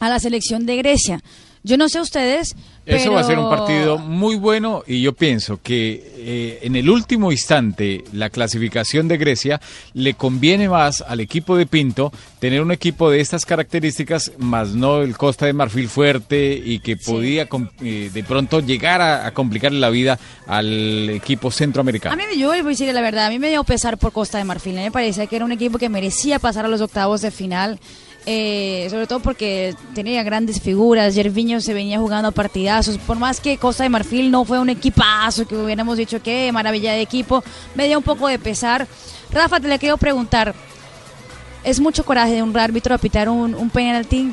a 0.00 0.08
la 0.08 0.18
selección 0.18 0.66
de 0.66 0.76
Grecia. 0.76 1.22
Yo 1.62 1.76
no 1.76 1.88
sé 1.88 2.00
ustedes. 2.00 2.56
Eso 2.86 3.12
va 3.12 3.20
a 3.20 3.24
ser 3.24 3.38
un 3.38 3.48
partido 3.48 3.98
muy 3.98 4.36
bueno 4.36 4.82
y 4.86 5.00
yo 5.02 5.12
pienso 5.12 5.60
que 5.62 6.12
eh, 6.16 6.58
en 6.62 6.74
el 6.76 6.90
último 6.90 7.30
instante 7.30 8.02
la 8.12 8.30
clasificación 8.30 9.06
de 9.06 9.16
Grecia 9.16 9.60
le 9.94 10.14
conviene 10.14 10.68
más 10.68 11.00
al 11.06 11.20
equipo 11.20 11.56
de 11.56 11.66
Pinto 11.66 12.12
tener 12.40 12.60
un 12.62 12.72
equipo 12.72 13.10
de 13.10 13.20
estas 13.20 13.46
características, 13.46 14.32
más 14.38 14.70
no 14.70 15.02
el 15.02 15.16
Costa 15.16 15.46
de 15.46 15.52
Marfil 15.52 15.88
fuerte 15.88 16.52
y 16.64 16.80
que 16.80 16.96
podía 16.96 17.46
eh, 17.82 18.10
de 18.12 18.24
pronto 18.24 18.60
llegar 18.60 19.00
a, 19.00 19.26
a 19.26 19.30
complicarle 19.32 19.78
la 19.78 19.90
vida 19.90 20.18
al 20.46 21.10
equipo 21.10 21.50
centroamericano. 21.50 22.12
A 22.12 22.16
mí, 22.16 22.24
me- 22.28 22.38
yo 22.38 22.48
voy 22.48 22.58
a 22.58 22.62
decir 22.62 22.92
la 22.92 23.00
verdad, 23.02 23.26
a 23.26 23.30
mí 23.30 23.38
me 23.38 23.50
dio 23.50 23.62
pesar 23.62 23.98
por 23.98 24.12
Costa 24.12 24.38
de 24.38 24.44
Marfil. 24.44 24.74
Mí 24.74 24.80
me 24.82 24.90
parecía 24.90 25.26
que 25.26 25.36
era 25.36 25.44
un 25.44 25.52
equipo 25.52 25.78
que 25.78 25.88
merecía 25.88 26.38
pasar 26.38 26.64
a 26.64 26.68
los 26.68 26.80
octavos 26.80 27.20
de 27.20 27.30
final. 27.30 27.78
Eh, 28.26 28.86
sobre 28.90 29.06
todo 29.06 29.20
porque 29.20 29.74
tenía 29.94 30.22
grandes 30.22 30.60
figuras, 30.60 31.14
Jerviño 31.14 31.60
se 31.60 31.74
venía 31.74 31.98
jugando 31.98 32.32
partidazos, 32.32 32.98
por 32.98 33.18
más 33.18 33.40
que 33.40 33.56
Costa 33.58 33.82
de 33.82 33.88
Marfil 33.88 34.30
no 34.30 34.44
fue 34.44 34.58
un 34.58 34.68
equipazo, 34.70 35.46
que 35.46 35.56
hubiéramos 35.56 35.96
dicho 35.96 36.22
que 36.22 36.50
maravilla 36.52 36.92
de 36.92 37.00
equipo, 37.02 37.42
me 37.74 37.86
dio 37.86 37.98
un 37.98 38.04
poco 38.04 38.28
de 38.28 38.38
pesar. 38.38 38.86
Rafa, 39.32 39.60
te 39.60 39.68
le 39.68 39.78
quiero 39.78 39.96
preguntar, 39.96 40.54
¿es 41.64 41.80
mucho 41.80 42.04
coraje 42.04 42.32
de 42.34 42.42
un 42.42 42.56
árbitro 42.56 42.94
apitar 42.94 43.28
un, 43.28 43.54
un 43.54 43.70
penalti 43.70 44.32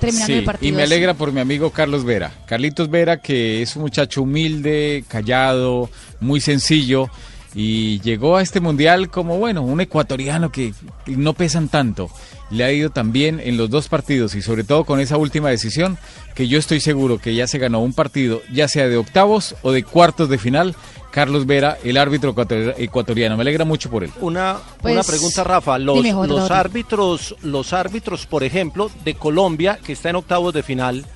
terminando 0.00 0.26
Sí, 0.26 0.38
el 0.38 0.44
partido? 0.44 0.68
y 0.68 0.72
me 0.76 0.82
alegra 0.84 1.14
por 1.14 1.32
mi 1.32 1.40
amigo 1.40 1.70
Carlos 1.70 2.04
Vera. 2.04 2.32
Carlitos 2.46 2.88
Vera, 2.90 3.18
que 3.18 3.62
es 3.62 3.76
un 3.76 3.82
muchacho 3.82 4.22
humilde, 4.22 5.04
callado, 5.08 5.90
muy 6.20 6.40
sencillo, 6.40 7.10
y 7.54 8.00
llegó 8.00 8.36
a 8.36 8.42
este 8.42 8.60
mundial 8.60 9.10
como, 9.10 9.38
bueno, 9.38 9.62
un 9.62 9.80
ecuatoriano 9.80 10.50
que 10.52 10.74
no 11.06 11.32
pesan 11.34 11.68
tanto. 11.68 12.10
Le 12.50 12.64
ha 12.64 12.72
ido 12.72 12.90
también 12.90 13.40
en 13.44 13.56
los 13.56 13.68
dos 13.70 13.88
partidos 13.88 14.34
y 14.34 14.42
sobre 14.42 14.64
todo 14.64 14.84
con 14.84 15.00
esa 15.00 15.16
última 15.16 15.50
decisión, 15.50 15.98
que 16.34 16.48
yo 16.48 16.58
estoy 16.58 16.80
seguro 16.80 17.18
que 17.18 17.34
ya 17.34 17.46
se 17.46 17.58
ganó 17.58 17.80
un 17.80 17.92
partido, 17.92 18.40
ya 18.52 18.68
sea 18.68 18.88
de 18.88 18.96
octavos 18.96 19.54
o 19.62 19.72
de 19.72 19.82
cuartos 19.82 20.28
de 20.28 20.38
final. 20.38 20.74
Carlos 21.10 21.46
Vera, 21.46 21.78
el 21.84 21.96
árbitro 21.96 22.34
ecuator- 22.34 22.74
ecuatoriano. 22.76 23.36
Me 23.36 23.40
alegra 23.42 23.64
mucho 23.64 23.90
por 23.90 24.04
él. 24.04 24.10
Una, 24.20 24.58
Pues, 24.82 24.92
una 24.94 25.02
pregunta, 25.02 25.42
Rafa. 25.42 25.78
Los, 25.78 25.96
dime, 26.02 26.26
los 26.26 26.50
árbitros, 26.50 27.34
los 27.42 27.72
árbitros, 27.72 28.26
por 28.26 28.44
ejemplo, 28.44 28.90
de 29.04 29.14
Colombia, 29.14 29.78
que 29.82 29.94
está 29.94 30.10
en 30.10 30.16
octavos 30.16 30.52
de 30.52 30.62
final, 30.62 31.06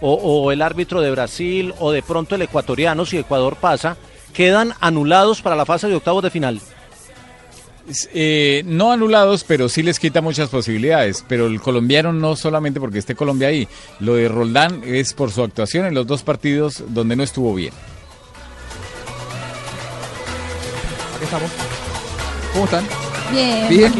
o, 0.00 0.14
o 0.14 0.50
el 0.52 0.62
árbitro 0.62 1.00
de 1.02 1.10
Brasil, 1.10 1.74
o 1.80 1.92
de 1.92 2.02
pronto 2.02 2.34
el 2.34 2.42
ecuatoriano, 2.42 3.04
si 3.06 3.18
Ecuador 3.18 3.56
pasa, 3.56 3.96
quedan 4.32 4.74
anulados 4.80 5.42
para 5.42 5.56
la 5.56 5.64
fase 5.66 5.88
de 5.88 5.94
octavos 5.96 6.22
de 6.22 6.30
final. 6.30 6.60
Eh, 8.14 8.62
no 8.64 8.92
anulados, 8.92 9.44
pero 9.44 9.68
sí 9.68 9.82
les 9.82 9.98
quita 9.98 10.20
muchas 10.20 10.48
posibilidades. 10.48 11.24
Pero 11.28 11.46
el 11.46 11.60
colombiano 11.60 12.12
no 12.12 12.36
solamente 12.36 12.78
porque 12.80 12.98
esté 12.98 13.14
Colombia 13.14 13.48
ahí. 13.48 13.66
Lo 14.00 14.14
de 14.14 14.28
Roldán 14.28 14.82
es 14.84 15.12
por 15.14 15.30
su 15.32 15.42
actuación 15.42 15.86
en 15.86 15.94
los 15.94 16.06
dos 16.06 16.22
partidos 16.22 16.82
donde 16.88 17.16
no 17.16 17.22
estuvo 17.22 17.54
bien. 17.54 17.72
Aquí 21.16 21.24
estamos. 21.24 21.50
¿Cómo 22.52 22.64
están? 22.64 22.84
Bien, 23.32 23.68
Bien. 23.68 23.92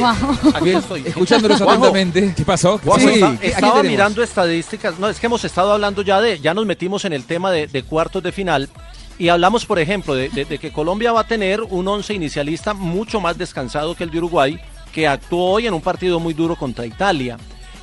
Aquí 0.54 0.70
estoy. 0.70 1.02
Escuchándolos 1.06 1.60
atentamente. 1.60 2.34
¿Qué 2.36 2.44
pasó? 2.44 2.78
Sí, 2.98 3.06
está- 3.06 3.30
¿qué- 3.32 3.38
quién 3.38 3.52
estaba 3.54 3.82
mirando 3.82 4.22
estadísticas, 4.22 4.98
no, 4.98 5.08
es 5.08 5.18
que 5.18 5.26
hemos 5.26 5.42
estado 5.44 5.72
hablando 5.72 6.02
ya 6.02 6.20
de, 6.20 6.38
ya 6.38 6.52
nos 6.52 6.66
metimos 6.66 7.04
en 7.06 7.14
el 7.14 7.24
tema 7.24 7.50
de, 7.50 7.66
de 7.66 7.82
cuartos 7.82 8.22
de 8.22 8.30
final 8.30 8.68
y 9.22 9.28
hablamos, 9.28 9.64
por 9.66 9.78
ejemplo, 9.78 10.14
de, 10.14 10.28
de- 10.30 10.44
de 10.44 10.58
que 10.58 10.72
Colombia 10.72 11.12
va 11.12 11.20
a 11.20 11.26
tener 11.26 11.62
un 11.62 11.86
once 11.86 12.12
inicialista 12.14 12.74
mucho 12.74 13.20
más 13.20 13.38
descansado 13.38 13.94
que 13.94 14.04
el 14.04 14.10
de 14.10 14.18
Uruguay, 14.18 14.58
que 14.92 15.06
actuó 15.06 15.50
hoy 15.52 15.66
en 15.66 15.74
un 15.74 15.80
partido 15.80 16.18
muy 16.20 16.34
duro 16.34 16.56
contra 16.56 16.86
Italia. 16.86 17.36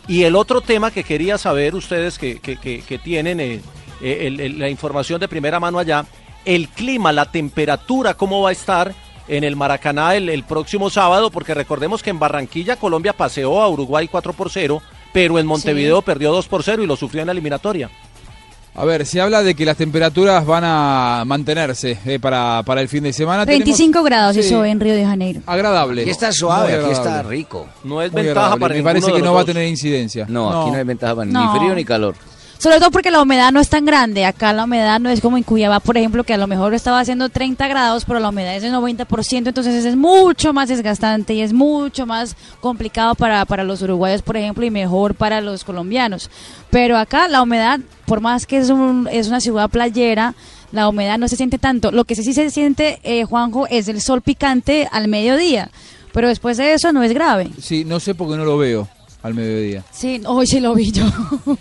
Y 0.07 0.23
el 0.23 0.35
otro 0.35 0.61
tema 0.61 0.91
que 0.91 1.03
quería 1.03 1.37
saber 1.37 1.75
ustedes 1.75 2.17
que, 2.17 2.39
que- 2.39 2.57
que- 2.57 2.81
que 2.81 2.97
tienen 2.99 3.39
eh, 3.39 3.61
eh, 4.01 4.17
el- 4.27 4.39
el- 4.39 4.59
la 4.59 4.69
información 4.69 5.19
de 5.19 5.27
primera 5.27 5.59
mano 5.59 5.79
allá, 5.79 6.05
el 6.45 6.67
clima, 6.69 7.11
la 7.11 7.31
temperatura, 7.31 8.15
cómo 8.15 8.41
va 8.41 8.49
a 8.49 8.53
estar 8.53 8.93
en 9.27 9.43
el 9.43 9.55
Maracaná 9.55 10.15
el, 10.15 10.27
el 10.29 10.43
próximo 10.43 10.89
sábado, 10.89 11.29
porque 11.31 11.53
recordemos 11.53 12.01
que 12.03 12.09
en 12.09 12.19
Barranquilla 12.19 12.75
Colombia 12.77 13.13
paseó 13.13 13.61
a 13.61 13.69
Uruguay 13.69 14.07
4 14.09 14.33
por 14.33 14.49
0, 14.49 14.81
pero 15.13 15.37
en 15.39 15.45
Montevideo 15.45 16.01
perdió 16.01 16.31
2 16.31 16.47
por 16.47 16.63
0 16.63 16.83
y 16.83 16.87
lo 16.87 16.95
sufrió 16.95 17.21
en 17.21 17.27
la 17.27 17.31
eliminatoria. 17.33 17.89
A 18.75 18.85
ver, 18.85 19.05
se 19.05 19.19
habla 19.19 19.43
de 19.43 19.55
que 19.55 19.65
las 19.65 19.75
temperaturas 19.75 20.45
van 20.45 20.63
a 20.65 21.23
mantenerse 21.25 21.97
eh, 22.05 22.17
para, 22.19 22.63
para 22.63 22.79
el 22.81 22.87
fin 22.87 23.03
de 23.03 23.11
semana. 23.11 23.45
35 23.45 24.03
grados 24.03 24.35
Sí. 24.35 24.41
hizo 24.41 24.63
en 24.63 24.79
Río 24.79 24.93
de 24.93 25.03
Janeiro. 25.05 25.41
Agradable. 25.45 26.03
Aquí 26.03 26.11
está 26.11 26.31
suave, 26.31 26.75
aquí 26.75 26.91
está 26.91 27.21
rico. 27.23 27.67
No 27.83 28.01
es 28.01 28.11
Muy 28.11 28.21
ventaja 28.23 28.45
agradable. 28.53 28.61
para 28.61 28.73
Me 28.75 28.83
parece 28.83 29.07
de 29.07 29.13
que 29.13 29.19
los 29.19 29.27
no 29.27 29.33
va 29.33 29.41
a 29.41 29.45
tener 29.45 29.67
incidencia. 29.67 30.25
No, 30.29 30.61
aquí 30.61 30.71
no 30.71 30.77
hay 30.77 30.83
ventaja 30.85 31.13
para 31.15 31.25
No. 31.29 31.53
ni 31.53 31.59
frío 31.59 31.75
ni 31.75 31.83
calor. 31.83 32.15
Sobre 32.59 32.79
todo 32.79 32.91
porque 32.91 33.09
la 33.09 33.21
humedad 33.21 33.53
no 33.53 33.61
es 33.61 33.69
tan 33.69 33.85
grande. 33.85 34.25
Acá 34.25 34.51
la 34.51 34.65
humedad 34.65 34.99
no 34.99 35.09
es 35.09 35.21
como 35.21 35.37
en 35.37 35.43
Cuyabá, 35.43 35.79
por 35.79 35.95
ejemplo, 35.95 36.25
que 36.25 36.33
a 36.33 36.37
lo 36.37 36.45
mejor 36.45 36.73
estaba 36.73 36.99
haciendo 36.99 37.29
30 37.29 37.69
grados, 37.69 38.03
pero 38.03 38.19
la 38.19 38.27
humedad 38.27 38.53
es 38.53 38.63
del 38.63 38.73
90%, 38.73 39.47
entonces 39.47 39.85
es 39.85 39.95
mucho 39.95 40.51
más 40.51 40.67
desgastante 40.67 41.33
y 41.33 41.41
es 41.41 41.53
mucho 41.53 42.05
más 42.05 42.35
complicado 42.59 43.15
para, 43.15 43.45
para 43.45 43.63
los 43.63 43.81
uruguayos, 43.81 44.21
por 44.23 44.35
ejemplo, 44.35 44.65
y 44.65 44.71
mejor 44.71 45.15
para 45.15 45.39
los 45.39 45.63
colombianos. 45.63 46.29
Pero 46.69 46.97
acá 46.97 47.29
la 47.29 47.41
humedad, 47.41 47.79
por 48.05 48.19
más 48.19 48.45
que 48.45 48.57
es, 48.57 48.69
un, 48.69 49.07
es 49.09 49.29
una 49.29 49.39
ciudad 49.39 49.69
playera, 49.69 50.35
la 50.73 50.89
humedad 50.89 51.17
no 51.17 51.29
se 51.29 51.37
siente 51.37 51.59
tanto. 51.59 51.93
Lo 51.93 52.03
que 52.03 52.15
sí 52.15 52.33
se 52.33 52.49
siente, 52.49 52.99
eh, 53.03 53.23
Juanjo, 53.23 53.67
es 53.67 53.87
el 53.87 54.01
sol 54.01 54.21
picante 54.21 54.85
al 54.91 55.07
mediodía. 55.07 55.71
Pero 56.11 56.27
después 56.27 56.57
de 56.57 56.73
eso 56.73 56.91
no 56.91 57.03
es 57.03 57.13
grave. 57.13 57.51
Sí, 57.61 57.85
no 57.85 58.01
sé 58.01 58.15
por 58.15 58.29
qué 58.29 58.35
no 58.35 58.43
lo 58.43 58.57
veo 58.57 58.89
al 59.21 59.33
mediodía. 59.33 59.83
Sí, 59.91 60.21
hoy 60.25 60.47
sí 60.47 60.59
lo 60.59 60.73
vi 60.75 60.91
yo. 60.91 61.05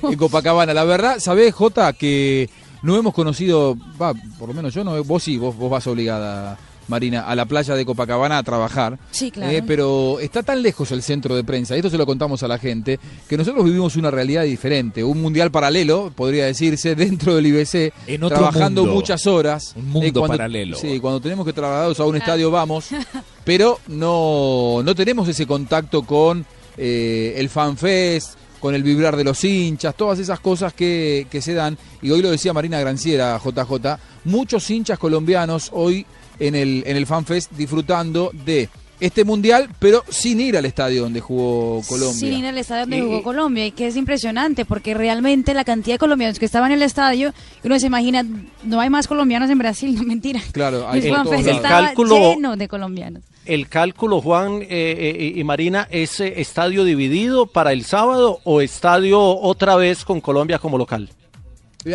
En 0.05 0.17
Copacabana, 0.17 0.73
la 0.75 0.85
verdad, 0.85 1.19
¿sabés, 1.19 1.55
Jota, 1.55 1.93
que 1.93 2.49
no 2.83 2.97
hemos 2.97 3.15
conocido, 3.15 3.77
va, 4.01 4.15
por 4.39 4.49
lo 4.49 4.55
menos 4.55 4.73
yo 4.75 4.85
no, 4.85 5.03
vos 5.05 5.23
sí, 5.23 5.37
vos, 5.37 5.57
vos 5.57 5.69
vas 5.71 5.87
obligada, 5.89 6.57
Marina, 6.87 7.23
a 7.23 7.35
la 7.35 7.45
playa 7.45 7.75
de 7.75 7.85
Copacabana 7.85 8.39
a 8.39 8.43
trabajar. 8.45 8.99
Sí, 9.11 9.31
claro. 9.33 9.51
Eh, 9.53 9.63
pero 9.67 10.21
está 10.21 10.43
tan 10.45 10.63
lejos 10.63 10.91
el 10.93 11.03
centro 11.03 11.35
de 11.35 11.43
prensa, 11.45 11.75
y 11.75 11.81
esto 11.81 11.91
se 11.91 11.99
lo 11.99 12.07
contamos 12.07 12.43
a 12.45 12.49
la 12.49 12.59
gente, 12.59 13.01
que 13.29 13.37
nosotros 13.37 13.65
vivimos 13.65 13.97
una 13.97 14.11
realidad 14.13 14.45
diferente, 14.45 15.03
un 15.03 15.21
mundial 15.21 15.51
paralelo, 15.51 16.13
podría 16.15 16.47
decirse, 16.47 16.95
dentro 16.95 17.35
del 17.35 17.47
IBC, 17.49 17.93
En 18.07 18.23
otro 18.23 18.39
trabajando 18.39 18.83
mundo. 18.83 18.95
muchas 18.95 19.27
horas. 19.27 19.75
Un 19.77 19.89
mundo 19.91 20.21
cuando- 20.21 20.37
paralelo. 20.39 20.77
Sí, 20.79 21.01
cuando 21.01 21.21
tenemos 21.21 21.45
que 21.45 21.53
trasladarnos 21.53 21.99
a 21.99 22.05
un 22.05 22.17
estadio 22.17 22.51
vamos, 22.53 22.87
pero 23.45 23.81
no, 23.89 24.81
no 24.85 24.95
tenemos 24.95 25.29
ese 25.29 25.45
contacto 25.47 26.03
con 26.05 26.47
eh, 26.79 27.35
el 27.37 27.49
fanfest, 27.49 28.39
con 28.61 28.75
el 28.75 28.83
vibrar 28.83 29.17
de 29.17 29.25
los 29.25 29.43
hinchas, 29.45 29.95
todas 29.95 30.19
esas 30.19 30.41
cosas 30.41 30.73
que, 30.73 31.27
que 31.31 31.41
se 31.41 31.55
dan. 31.55 31.79
Y 32.03 32.11
hoy 32.11 32.23
lo 32.23 32.31
decía 32.31 32.53
Marina 32.53 32.81
Granciera, 32.81 33.39
JJ, 33.39 33.99
muchos 34.25 34.69
hinchas 34.71 34.99
colombianos 34.99 35.71
hoy 35.73 36.07
en 36.39 36.55
el, 36.55 36.83
en 36.87 36.97
el 36.97 37.07
FanFest 37.07 37.53
disfrutando 37.53 38.31
de 38.33 38.69
este 39.01 39.25
mundial, 39.25 39.69
pero 39.79 40.05
sin 40.09 40.41
ir 40.41 40.57
al 40.57 40.65
estadio 40.65 41.03
donde 41.03 41.21
jugó 41.21 41.83
Colombia. 41.89 42.19
Sin 42.19 42.33
ir 42.33 42.47
al 42.47 42.59
estadio 42.59 42.81
donde 42.83 43.01
jugó 43.01 43.23
Colombia, 43.23 43.67
y 43.67 43.71
que 43.71 43.87
es 43.87 43.97
impresionante, 43.97 44.65
porque 44.65 44.95
realmente 44.95 45.55
la 45.55 45.65
cantidad 45.65 45.95
de 45.95 45.99
colombianos 45.99 46.39
que 46.39 46.45
estaban 46.47 46.73
en 46.73 46.79
el 46.79 46.83
estadio, 46.83 47.33
uno 47.63 47.79
se 47.79 47.87
imagina, 47.87 48.27
no 48.65 48.81
hay 48.81 48.91
más 48.91 49.07
colombianos 49.07 49.51
en 49.51 49.59
Brasil, 49.59 49.95
no 49.99 50.03
mentira. 50.03 50.41
Claro, 50.53 50.93
El 50.93 51.03
FanFest 51.03 51.49
estaba 51.49 51.95
lleno 51.95 52.57
de 52.57 52.69
colombianos. 52.69 53.23
El 53.49 53.69
cálculo, 53.69 54.21
Juan 54.21 54.63
eh, 54.63 54.67
eh, 54.71 55.33
y 55.37 55.43
Marina, 55.45 55.89
¿es 55.91 56.21
eh, 56.21 56.35
estadio 56.41 56.85
dividido 56.85 57.47
para 57.47 57.73
el 57.73 57.85
sábado 57.85 58.41
o 58.45 58.61
estadio 58.61 59.21
otra 59.21 59.75
vez 59.77 60.05
con 60.05 60.21
Colombia 60.21 60.59
como 60.59 60.77
local? 60.79 61.09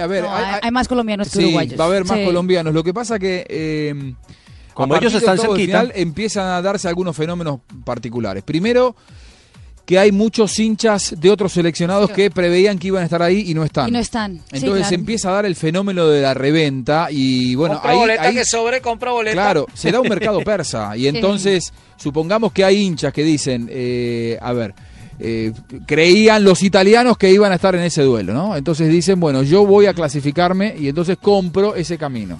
A 0.01 0.07
ver, 0.07 0.23
No, 0.23 0.33
hay- 0.35 0.45
hay, 0.45 0.59
hay 0.63 0.71
más 0.71 0.87
colombianos 0.87 1.29
que 1.29 1.37
Sí, 1.39 1.45
uruguayos. 1.45 1.79
va 1.79 1.83
a 1.83 1.87
haber 1.87 2.05
más 2.05 2.17
Sí. 2.17 2.25
colombianos. 2.25 2.73
Lo 2.73 2.83
que 2.83 2.93
pasa 2.93 3.19
que 3.19 3.45
eh, 3.47 4.13
Como 4.73 4.95
a 4.95 4.97
ellos 4.97 5.13
están 5.13 5.37
cerquita. 5.37 5.57
final 5.59 5.91
empiezan 5.95 6.47
a 6.47 6.61
darse 6.61 6.87
algunos 6.87 7.15
fenómenos 7.15 7.59
particulares. 7.85 8.43
Primero, 8.43 8.95
que 9.85 9.99
hay 9.99 10.11
muchos 10.13 10.57
hinchas 10.59 11.13
de 11.19 11.29
otros 11.29 11.51
seleccionados 11.51 12.09
que 12.11 12.31
preveían 12.31 12.79
que 12.79 12.87
iban 12.87 13.01
a 13.01 13.05
estar 13.05 13.21
ahí 13.21 13.49
y 13.49 13.53
no 13.53 13.63
están. 13.65 13.89
Y 13.89 13.91
no 13.91 13.99
están. 13.99 14.37
Sí, 14.37 14.57
Entonces 14.59 14.87
claro. 14.87 14.95
empieza 14.95 15.29
a 15.29 15.33
dar 15.33 15.45
el 15.45 15.55
fenómeno 15.55 16.07
de 16.07 16.21
la 16.21 16.33
reventa 16.33 17.07
y 17.11 17.55
bueno, 17.55 17.75
compra 17.75 17.91
ahí, 17.91 17.97
boleta 17.97 18.21
ahí- 18.23 18.35
que 18.35 18.45
sobre, 18.45 18.79
compra 18.81 19.11
boleta. 19.11 19.33
Claro, 19.35 19.67
se 19.73 19.91
da 19.91 19.99
un 19.99 20.07
mercado 20.07 20.39
persa. 20.45 20.95
Y 20.95 21.07
entonces, 21.07 21.73
supongamos 21.97 22.53
que 22.53 22.63
hay 22.63 22.77
hinchas 22.77 23.11
que 23.11 23.23
dicen, 23.23 23.67
eh, 23.69 24.37
a 24.41 24.53
ver, 24.53 24.73
eh, 25.19 25.51
creían 25.85 26.43
los 26.45 26.63
italianos 26.63 27.17
que 27.17 27.29
iban 27.29 27.51
a 27.51 27.55
estar 27.55 27.75
en 27.75 27.81
ese 27.83 28.03
duelo, 28.03 28.33
¿no? 28.33 28.55
Entonces 28.55 28.89
dicen, 28.89 29.19
bueno, 29.19 29.43
yo 29.43 29.65
voy 29.65 29.85
a 29.85 29.93
clasificarme 29.93 30.75
y 30.79 30.87
entonces 30.87 31.17
compro 31.21 31.75
ese 31.75 31.97
camino. 31.97 32.39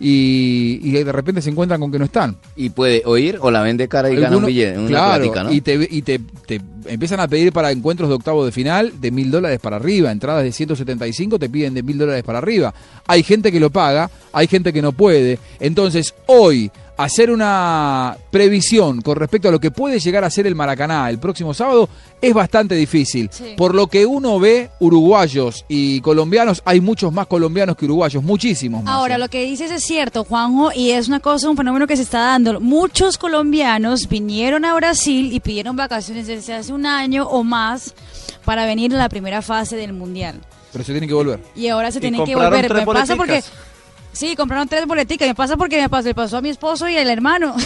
Y, 0.00 0.78
y 0.82 0.92
de 0.92 1.12
repente 1.12 1.42
se 1.42 1.50
encuentran 1.50 1.80
con 1.80 1.90
que 1.90 1.98
no 1.98 2.04
están. 2.04 2.36
Y 2.56 2.70
puede 2.70 3.02
oír 3.04 3.38
o 3.40 3.50
la 3.50 3.62
vende 3.62 3.88
cara 3.88 4.10
y 4.10 4.14
gana 4.16 4.28
un 4.28 4.44
Alguno- 4.44 4.46
billete, 4.46 4.78
una 4.78 4.88
claro, 4.88 5.52
y, 5.52 5.60
te, 5.60 5.88
y 5.90 6.02
te, 6.02 6.20
te 6.46 6.60
empiezan 6.86 7.20
a 7.20 7.28
pedir 7.28 7.52
para 7.52 7.70
encuentros 7.72 8.08
de 8.08 8.14
octavo 8.14 8.44
de 8.44 8.52
final 8.52 8.92
de 9.00 9.10
mil 9.10 9.30
dólares 9.30 9.58
para 9.60 9.76
arriba, 9.76 10.10
entradas 10.12 10.44
de 10.44 10.52
175 10.52 11.38
te 11.38 11.48
piden 11.50 11.74
de 11.74 11.82
mil 11.82 11.98
dólares 11.98 12.22
para 12.22 12.38
arriba. 12.38 12.72
Hay 13.06 13.22
gente 13.22 13.50
que 13.50 13.60
lo 13.60 13.70
paga, 13.70 14.10
hay 14.32 14.46
gente 14.46 14.72
que 14.72 14.82
no 14.82 14.92
puede. 14.92 15.38
Entonces, 15.60 16.14
hoy, 16.26 16.70
hacer 16.98 17.30
una 17.30 18.16
previsión 18.30 19.00
con 19.02 19.16
respecto 19.16 19.48
a 19.48 19.52
lo 19.52 19.60
que 19.60 19.70
puede 19.70 20.00
llegar 20.00 20.24
a 20.24 20.30
ser 20.30 20.48
el 20.48 20.56
Maracaná 20.56 21.08
el 21.08 21.18
próximo 21.18 21.54
sábado 21.54 21.88
es 22.20 22.34
bastante 22.34 22.74
difícil. 22.74 23.30
Sí. 23.32 23.54
Por 23.56 23.74
lo 23.74 23.86
que 23.86 24.04
uno 24.04 24.40
ve, 24.40 24.70
uruguayos 24.80 25.64
y 25.68 26.00
colombianos, 26.00 26.60
hay 26.64 26.80
muchos 26.80 27.12
más 27.12 27.28
colombianos 27.28 27.76
que 27.76 27.84
uruguayos, 27.84 28.22
muchísimos 28.22 28.82
más. 28.82 28.92
Ahora, 28.92 29.16
lo 29.16 29.28
que 29.28 29.44
dices 29.44 29.70
es 29.70 29.84
cierto, 29.84 30.24
Juanjo, 30.24 30.72
y 30.74 30.90
es 30.90 31.06
una 31.06 31.20
cosa, 31.20 31.48
un 31.48 31.56
fenómeno 31.56 31.86
que 31.86 31.96
se 31.96 32.02
está 32.02 32.18
dando. 32.18 32.60
Muchos 32.60 33.16
colombianos 33.16 34.08
vinieron 34.08 34.64
a 34.64 34.74
Brasil 34.74 35.32
y 35.32 35.38
pidieron 35.38 35.76
vacaciones 35.76 36.26
desde 36.26 36.54
hace 36.54 36.72
un 36.72 36.84
año 36.84 37.28
o 37.28 37.44
más 37.44 37.94
para 38.44 38.66
venir 38.66 38.92
a 38.94 38.98
la 38.98 39.08
primera 39.08 39.40
fase 39.40 39.76
del 39.76 39.92
Mundial. 39.92 40.40
Pero 40.72 40.84
se 40.84 40.92
tienen 40.92 41.08
que 41.08 41.14
volver. 41.14 41.40
Y 41.54 41.68
ahora 41.68 41.92
se 41.92 41.98
Y 41.98 42.00
tienen 42.00 42.24
que 42.24 42.34
volver. 42.34 42.72
Me 42.74 42.84
pasa 42.84 43.14
porque... 43.14 43.42
Sí, 44.18 44.34
compraron 44.34 44.66
tres 44.66 44.84
boleticas. 44.84 45.28
Me 45.28 45.34
pasa 45.36 45.56
porque 45.56 45.80
me 45.80 45.88
pasó, 45.88 46.08
le 46.08 46.14
pasó 46.14 46.38
a 46.38 46.40
mi 46.40 46.48
esposo 46.48 46.88
y 46.88 46.96
al 46.96 47.08
hermano. 47.08 47.54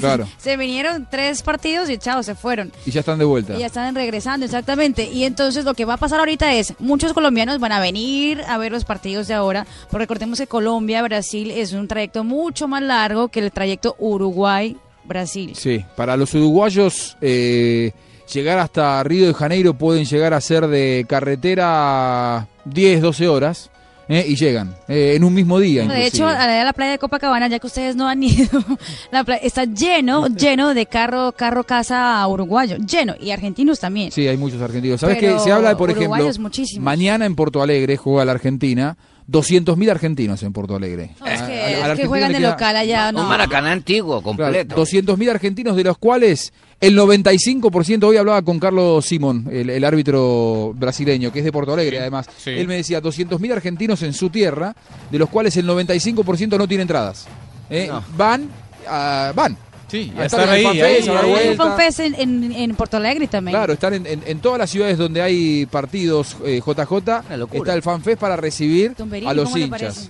Claro. 0.00 0.26
se 0.36 0.56
vinieron 0.56 1.06
tres 1.08 1.42
partidos 1.42 1.88
y 1.88 1.96
chao, 1.96 2.24
se 2.24 2.34
fueron. 2.34 2.72
Y 2.84 2.90
ya 2.90 3.00
están 3.00 3.20
de 3.20 3.24
vuelta. 3.24 3.54
Y 3.54 3.60
ya 3.60 3.66
están 3.66 3.94
regresando, 3.94 4.44
exactamente. 4.44 5.08
Y 5.08 5.22
entonces 5.22 5.64
lo 5.64 5.74
que 5.74 5.84
va 5.84 5.94
a 5.94 5.96
pasar 5.96 6.18
ahorita 6.18 6.52
es, 6.54 6.74
muchos 6.80 7.12
colombianos 7.12 7.60
van 7.60 7.70
a 7.70 7.78
venir 7.78 8.42
a 8.48 8.58
ver 8.58 8.72
los 8.72 8.84
partidos 8.84 9.28
de 9.28 9.34
ahora, 9.34 9.64
porque 9.90 9.98
recordemos 9.98 10.40
que 10.40 10.48
Colombia-Brasil 10.48 11.52
es 11.52 11.72
un 11.72 11.86
trayecto 11.86 12.24
mucho 12.24 12.66
más 12.66 12.82
largo 12.82 13.28
que 13.28 13.38
el 13.38 13.52
trayecto 13.52 13.94
Uruguay-Brasil. 14.00 15.54
Sí, 15.54 15.84
para 15.96 16.16
los 16.16 16.34
uruguayos 16.34 17.16
eh, 17.20 17.92
llegar 18.32 18.58
hasta 18.58 19.00
Río 19.04 19.28
de 19.28 19.34
Janeiro 19.34 19.74
pueden 19.74 20.04
llegar 20.04 20.34
a 20.34 20.40
ser 20.40 20.66
de 20.66 21.06
carretera 21.08 22.48
10, 22.64 23.02
12 23.02 23.28
horas 23.28 23.71
eh, 24.08 24.24
y 24.28 24.36
llegan 24.36 24.74
eh, 24.88 25.14
en 25.16 25.24
un 25.24 25.32
mismo 25.34 25.58
día. 25.58 25.86
De 25.86 26.06
hecho, 26.06 26.26
a 26.26 26.46
la, 26.46 26.62
a 26.62 26.64
la 26.64 26.72
playa 26.72 26.92
de 26.92 26.98
Copacabana, 26.98 27.48
ya 27.48 27.58
que 27.58 27.66
ustedes 27.66 27.96
no 27.96 28.08
han 28.08 28.22
ido, 28.22 28.62
la 29.10 29.24
playa 29.24 29.42
está 29.42 29.64
lleno, 29.64 30.26
lleno 30.28 30.74
de 30.74 30.86
carro, 30.86 31.32
carro 31.32 31.64
casa 31.64 32.26
uruguayo, 32.26 32.76
lleno, 32.78 33.14
y 33.20 33.30
argentinos 33.30 33.80
también. 33.80 34.10
Sí, 34.12 34.26
hay 34.28 34.36
muchos 34.36 34.60
argentinos. 34.60 35.00
¿Sabes 35.00 35.18
que 35.18 35.38
Se 35.38 35.52
habla, 35.52 35.76
por 35.76 35.90
ejemplo, 35.90 36.30
muchísimos. 36.38 36.84
mañana 36.84 37.26
en 37.26 37.34
Porto 37.34 37.62
Alegre 37.62 37.96
juega 37.96 38.24
la 38.24 38.32
Argentina, 38.32 38.96
200.000 39.30 39.90
argentinos 39.90 40.42
en 40.42 40.52
Porto 40.52 40.74
Alegre. 40.76 41.10
No, 41.20 41.26
es 41.26 41.42
que, 41.42 41.60
a- 41.60 41.66
a 41.66 41.68
la 41.68 41.68
es 41.68 41.74
que 41.76 41.82
Argentina 41.82 42.08
juegan 42.08 42.32
de 42.32 42.38
queda- 42.38 42.50
local 42.50 42.76
allá, 42.76 43.12
no. 43.12 43.22
Un 43.22 43.28
Maracaná 43.28 43.72
antiguo, 43.72 44.22
completo. 44.22 44.74
200.000 44.76 45.30
argentinos, 45.30 45.76
de 45.76 45.84
los 45.84 45.98
cuales 45.98 46.52
el 46.80 46.96
95%, 46.98 48.04
hoy 48.04 48.16
hablaba 48.16 48.42
con 48.42 48.58
Carlos 48.58 49.04
Simón, 49.06 49.48
el, 49.50 49.70
el 49.70 49.84
árbitro 49.84 50.72
brasileño, 50.76 51.32
que 51.32 51.38
es 51.38 51.44
de 51.44 51.52
Porto 51.52 51.72
Alegre 51.72 52.00
además, 52.00 52.26
sí. 52.36 52.50
él 52.50 52.66
me 52.66 52.76
decía 52.76 53.00
200.000 53.00 53.52
argentinos 53.52 54.02
en 54.02 54.12
su 54.12 54.30
tierra, 54.30 54.74
de 55.10 55.18
los 55.18 55.28
cuales 55.28 55.56
el 55.56 55.66
95% 55.66 56.58
no 56.58 56.66
tiene 56.66 56.82
entradas. 56.82 57.26
¿eh? 57.70 57.90
Van, 58.16 58.48
ah, 58.88 59.32
van. 59.34 59.56
Sí, 59.92 60.10
a 60.16 60.22
a 60.22 60.24
estar 60.24 60.40
estar 60.40 60.56
en 60.58 60.60
el 60.64 60.66
ahí, 60.66 60.80
FanFest, 60.80 61.08
ahí, 61.10 61.56
fanfest 61.56 62.00
en, 62.00 62.14
en, 62.14 62.52
en 62.52 62.74
Porto 62.74 62.96
Alegre 62.96 63.26
también. 63.26 63.54
Claro, 63.54 63.74
están 63.74 63.92
en, 63.92 64.06
en- 64.06 64.22
en 64.26 64.38
todas 64.40 64.58
las 64.58 64.70
ciudades 64.70 64.96
donde 64.96 65.20
hay 65.20 65.66
partidos 65.66 66.34
eh, 66.46 66.60
JJ, 66.66 67.22
está 67.52 67.74
el 67.74 67.82
FanFest 67.82 68.18
para 68.18 68.36
recibir 68.36 68.94
Tumberini, 68.94 69.30
a 69.30 69.34
los 69.34 69.44
¿cómo 69.44 69.56
le 69.58 69.64
hinchas. 69.66 70.08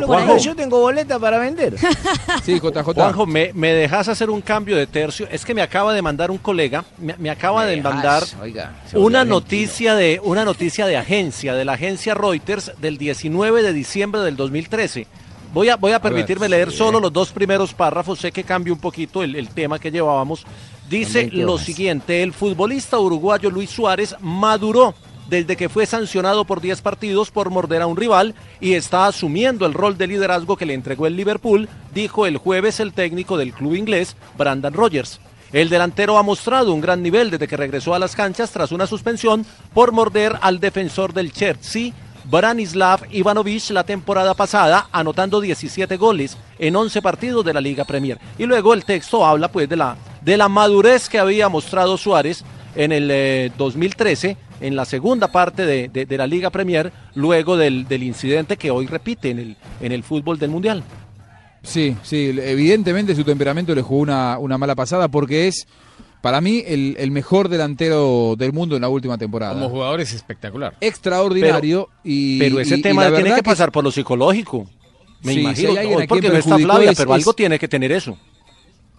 por 0.00 0.06
Juanjo, 0.06 0.32
ahí? 0.34 0.40
yo 0.40 0.54
tengo 0.54 0.78
boleta 0.80 1.18
para 1.18 1.38
vender. 1.38 1.76
Sí, 2.44 2.60
JJ. 2.60 2.92
Juanjo, 2.94 3.26
me, 3.26 3.52
me 3.54 3.72
dejas 3.72 4.08
hacer 4.08 4.28
un 4.30 4.42
cambio 4.42 4.76
de 4.76 4.86
tercio. 4.86 5.26
Es 5.30 5.44
que 5.46 5.54
me 5.54 5.62
acaba 5.62 5.94
de 5.94 6.02
mandar 6.02 6.30
un 6.30 6.38
colega, 6.38 6.84
me, 6.98 7.14
me 7.18 7.30
acaba 7.30 7.62
Me 7.64 7.70
de 7.70 7.76
dejas, 7.76 7.92
mandar 7.94 8.22
oiga, 8.42 8.74
una 8.94 9.24
noticia 9.24 9.94
de 9.94 10.20
una 10.22 10.44
noticia 10.44 10.86
de 10.86 10.96
agencia, 10.98 11.54
de 11.54 11.64
la 11.64 11.72
agencia 11.72 12.12
Reuters 12.14 12.72
del 12.82 12.98
19 12.98 13.62
de 13.62 13.72
diciembre 13.72 14.20
del 14.20 14.36
2013. 14.36 15.06
Voy 15.52 15.68
a, 15.68 15.76
voy 15.76 15.92
a 15.92 16.00
permitirme 16.00 16.48
leer 16.48 16.70
solo 16.70 17.00
los 17.00 17.12
dos 17.12 17.32
primeros 17.32 17.74
párrafos, 17.74 18.20
sé 18.20 18.30
que 18.30 18.44
cambia 18.44 18.72
un 18.72 18.78
poquito 18.78 19.22
el, 19.22 19.34
el 19.34 19.48
tema 19.48 19.78
que 19.78 19.90
llevábamos. 19.90 20.44
Dice 20.88 21.20
20 21.22 21.36
lo 21.38 21.58
siguiente, 21.58 22.22
el 22.22 22.32
futbolista 22.32 22.98
uruguayo 22.98 23.50
Luis 23.50 23.70
Suárez 23.70 24.14
maduró 24.20 24.94
desde 25.28 25.56
que 25.56 25.68
fue 25.68 25.86
sancionado 25.86 26.44
por 26.44 26.60
10 26.60 26.82
partidos 26.82 27.30
por 27.30 27.50
morder 27.50 27.82
a 27.82 27.86
un 27.86 27.96
rival 27.96 28.34
y 28.60 28.74
está 28.74 29.06
asumiendo 29.06 29.64
el 29.64 29.74
rol 29.74 29.96
de 29.96 30.08
liderazgo 30.08 30.56
que 30.56 30.66
le 30.66 30.74
entregó 30.74 31.06
el 31.06 31.16
Liverpool, 31.16 31.68
dijo 31.94 32.26
el 32.26 32.36
jueves 32.36 32.80
el 32.80 32.92
técnico 32.92 33.36
del 33.36 33.52
club 33.52 33.74
inglés, 33.74 34.16
Brandon 34.36 34.74
Rogers. 34.74 35.20
El 35.52 35.68
delantero 35.68 36.18
ha 36.18 36.22
mostrado 36.22 36.72
un 36.72 36.80
gran 36.80 37.02
nivel 37.02 37.30
desde 37.30 37.48
que 37.48 37.56
regresó 37.56 37.94
a 37.94 37.98
las 37.98 38.14
canchas 38.14 38.50
tras 38.50 38.70
una 38.70 38.86
suspensión 38.86 39.44
por 39.72 39.90
morder 39.90 40.36
al 40.42 40.60
defensor 40.60 41.12
del 41.12 41.32
Chelsea, 41.32 41.92
Branislav 42.30 43.00
Ivanovic, 43.10 43.70
la 43.70 43.84
temporada 43.84 44.34
pasada, 44.34 44.88
anotando 44.92 45.40
17 45.40 45.96
goles 45.96 46.36
en 46.58 46.76
11 46.76 47.02
partidos 47.02 47.44
de 47.44 47.52
la 47.52 47.60
Liga 47.60 47.84
Premier. 47.84 48.18
Y 48.38 48.46
luego 48.46 48.72
el 48.74 48.84
texto 48.84 49.26
habla 49.26 49.48
pues 49.48 49.68
de 49.68 49.76
la, 49.76 49.96
de 50.22 50.36
la 50.36 50.48
madurez 50.48 51.08
que 51.08 51.18
había 51.18 51.48
mostrado 51.48 51.96
Suárez 51.96 52.44
en 52.76 52.92
el 52.92 53.08
eh, 53.10 53.50
2013, 53.58 54.36
en 54.60 54.76
la 54.76 54.84
segunda 54.84 55.28
parte 55.32 55.66
de, 55.66 55.88
de- 55.88 56.06
de 56.06 56.16
la 56.18 56.26
Liga 56.26 56.50
Premier, 56.50 56.92
luego 57.14 57.56
del, 57.56 57.88
del 57.88 58.02
incidente 58.04 58.56
que 58.56 58.70
hoy 58.70 58.86
repite 58.86 59.30
en 59.30 59.38
el, 59.40 59.56
en 59.80 59.90
el 59.92 60.04
fútbol 60.04 60.38
del 60.38 60.50
Mundial. 60.50 60.84
Sí, 61.62 61.96
sí, 62.02 62.34
evidentemente 62.40 63.14
su 63.14 63.24
temperamento 63.24 63.74
le 63.74 63.82
jugó 63.82 64.00
una, 64.02 64.38
una 64.38 64.56
mala 64.56 64.74
pasada 64.74 65.08
porque 65.08 65.48
es, 65.48 65.66
para 66.20 66.40
mí, 66.40 66.62
el, 66.66 66.96
el 66.98 67.10
mejor 67.10 67.48
delantero 67.48 68.34
del 68.36 68.52
mundo 68.52 68.76
en 68.76 68.82
la 68.82 68.88
última 68.88 69.16
temporada. 69.18 69.54
Como 69.54 69.68
jugador 69.70 70.00
es 70.00 70.12
espectacular. 70.12 70.74
Extraordinario 70.80 71.88
y 72.04 72.38
Pero 72.38 72.60
ese 72.60 72.76
y- 72.76 72.78
y 72.78 72.82
tema 72.82 73.08
la 73.08 73.16
tiene 73.16 73.34
que 73.34 73.42
pasar 73.42 73.72
por 73.72 73.84
lo 73.84 73.90
psicológico. 73.90 74.66
Me 75.22 75.32
Sí, 75.32 75.38
si 75.38 75.40
imagino, 75.42 75.70
hay 76.00 76.06
porque 76.06 76.28
no 76.28 76.36
está 76.36 76.58
Flavia, 76.58 76.90
es- 76.92 76.98
pero 76.98 77.10
es- 77.14 77.20
algo 77.22 77.32
tiene 77.34 77.58
que 77.58 77.68
tener 77.68 77.92
eso. 77.92 78.16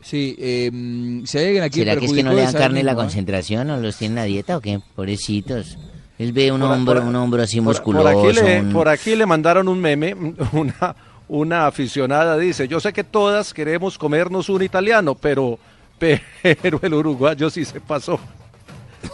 Sí, 0.03 0.36
eh, 0.39 1.22
si 1.26 1.38
hay 1.38 1.45
alguien 1.45 1.63
aquí 1.63 1.80
¿Será 1.80 1.95
que 1.95 2.05
es 2.05 2.13
que 2.13 2.24
no 2.24 2.34
le 2.34 2.41
dan 2.41 2.53
carne 2.53 2.82
la 2.84 2.95
concentración 2.95 3.69
o 3.69 3.78
los 3.78 3.97
tienen 3.97 4.17
a 4.17 4.24
dieta 4.24 4.57
o 4.57 4.61
qué? 4.61 4.80
Pobrecitos. 4.95 5.78
Él 6.17 6.34
ve 6.34 6.51
un 6.51 6.61
Por- 6.61 6.72
hombro, 6.72 6.95
por- 7.01 7.03
un 7.07 7.15
hombro 7.15 7.43
así 7.43 7.57
Por, 7.57 7.65
musculoso. 7.76 8.03
por 8.11 8.30
aquí 8.30 8.34
le, 8.41 8.61
un- 8.61 8.74
por 8.74 8.88
aquí 8.89 9.15
le 9.15 9.26
mandaron 9.28 9.67
un 9.67 9.80
meme, 9.80 10.15
una, 10.53 10.95
una 11.28 11.67
aficionada 11.67 12.38
dice, 12.38 12.67
yo 12.67 12.80
sé 12.80 12.93
que 12.93 13.03
todas 13.03 13.53
queremos 13.53 13.97
comernos 13.97 14.49
un 14.49 14.63
italiano, 14.63 15.13
pero, 15.15 15.59
pero 16.02 16.80
el 16.82 16.93
uruguayo 16.93 17.49
sí 17.49 17.64
se 17.64 17.80
pasó. 17.80 18.20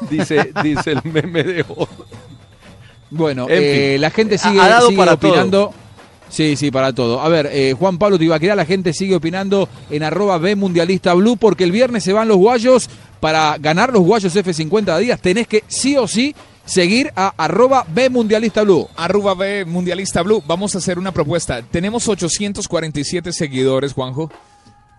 Dice, 0.09 0.51
dice 0.63 0.91
el 0.91 1.01
meme 1.03 1.43
de 1.43 1.65
hoy. 1.67 1.87
Bueno, 3.09 3.47
En 3.49 3.63
eh, 3.63 3.91
fin, 3.93 4.01
la 4.01 4.09
gente 4.09 4.37
sigue, 4.37 4.59
ha 4.59 4.67
dado 4.67 4.87
sigue 4.87 4.97
para 4.97 5.17
todo. 5.17 5.31
opinando. 5.31 5.73
Sí, 6.29 6.57
sí, 6.57 6.71
para 6.71 6.91
todo. 6.93 7.21
A 7.21 7.29
ver, 7.29 7.49
eh, 7.51 7.73
Juan 7.77 7.97
Pablo 7.97 8.19
Tibaquera, 8.19 8.53
la 8.55 8.65
gente 8.65 8.91
sigue 8.93 9.15
opinando 9.15 9.69
en 9.89 10.03
arroba 10.03 10.37
B 10.37 10.55
Mundialista 10.57 11.13
Blue 11.13 11.37
porque 11.37 11.63
el 11.63 11.71
viernes 11.71 12.03
se 12.03 12.11
van 12.11 12.27
los 12.27 12.37
guayos 12.37 12.89
para 13.21 13.57
ganar 13.57 13.93
los 13.93 14.01
guayos 14.01 14.35
F50 14.35 14.83
de 14.83 14.91
Adidas, 14.91 15.21
tenés 15.21 15.47
que 15.47 15.63
sí 15.67 15.95
o 15.95 16.05
sí 16.05 16.35
seguir 16.65 17.13
a 17.15 17.33
arroba 17.37 17.85
B 17.87 18.09
Mundialista 18.09 18.63
Blue. 18.63 18.89
Arroba 18.97 19.35
B 19.35 19.63
Mundialista 19.65 20.21
Blue. 20.21 20.43
Vamos 20.45 20.75
a 20.75 20.79
hacer 20.79 20.99
una 20.99 21.13
propuesta. 21.13 21.61
Tenemos 21.61 22.07
847 22.09 23.31
seguidores, 23.31 23.93
Juanjo. 23.93 24.29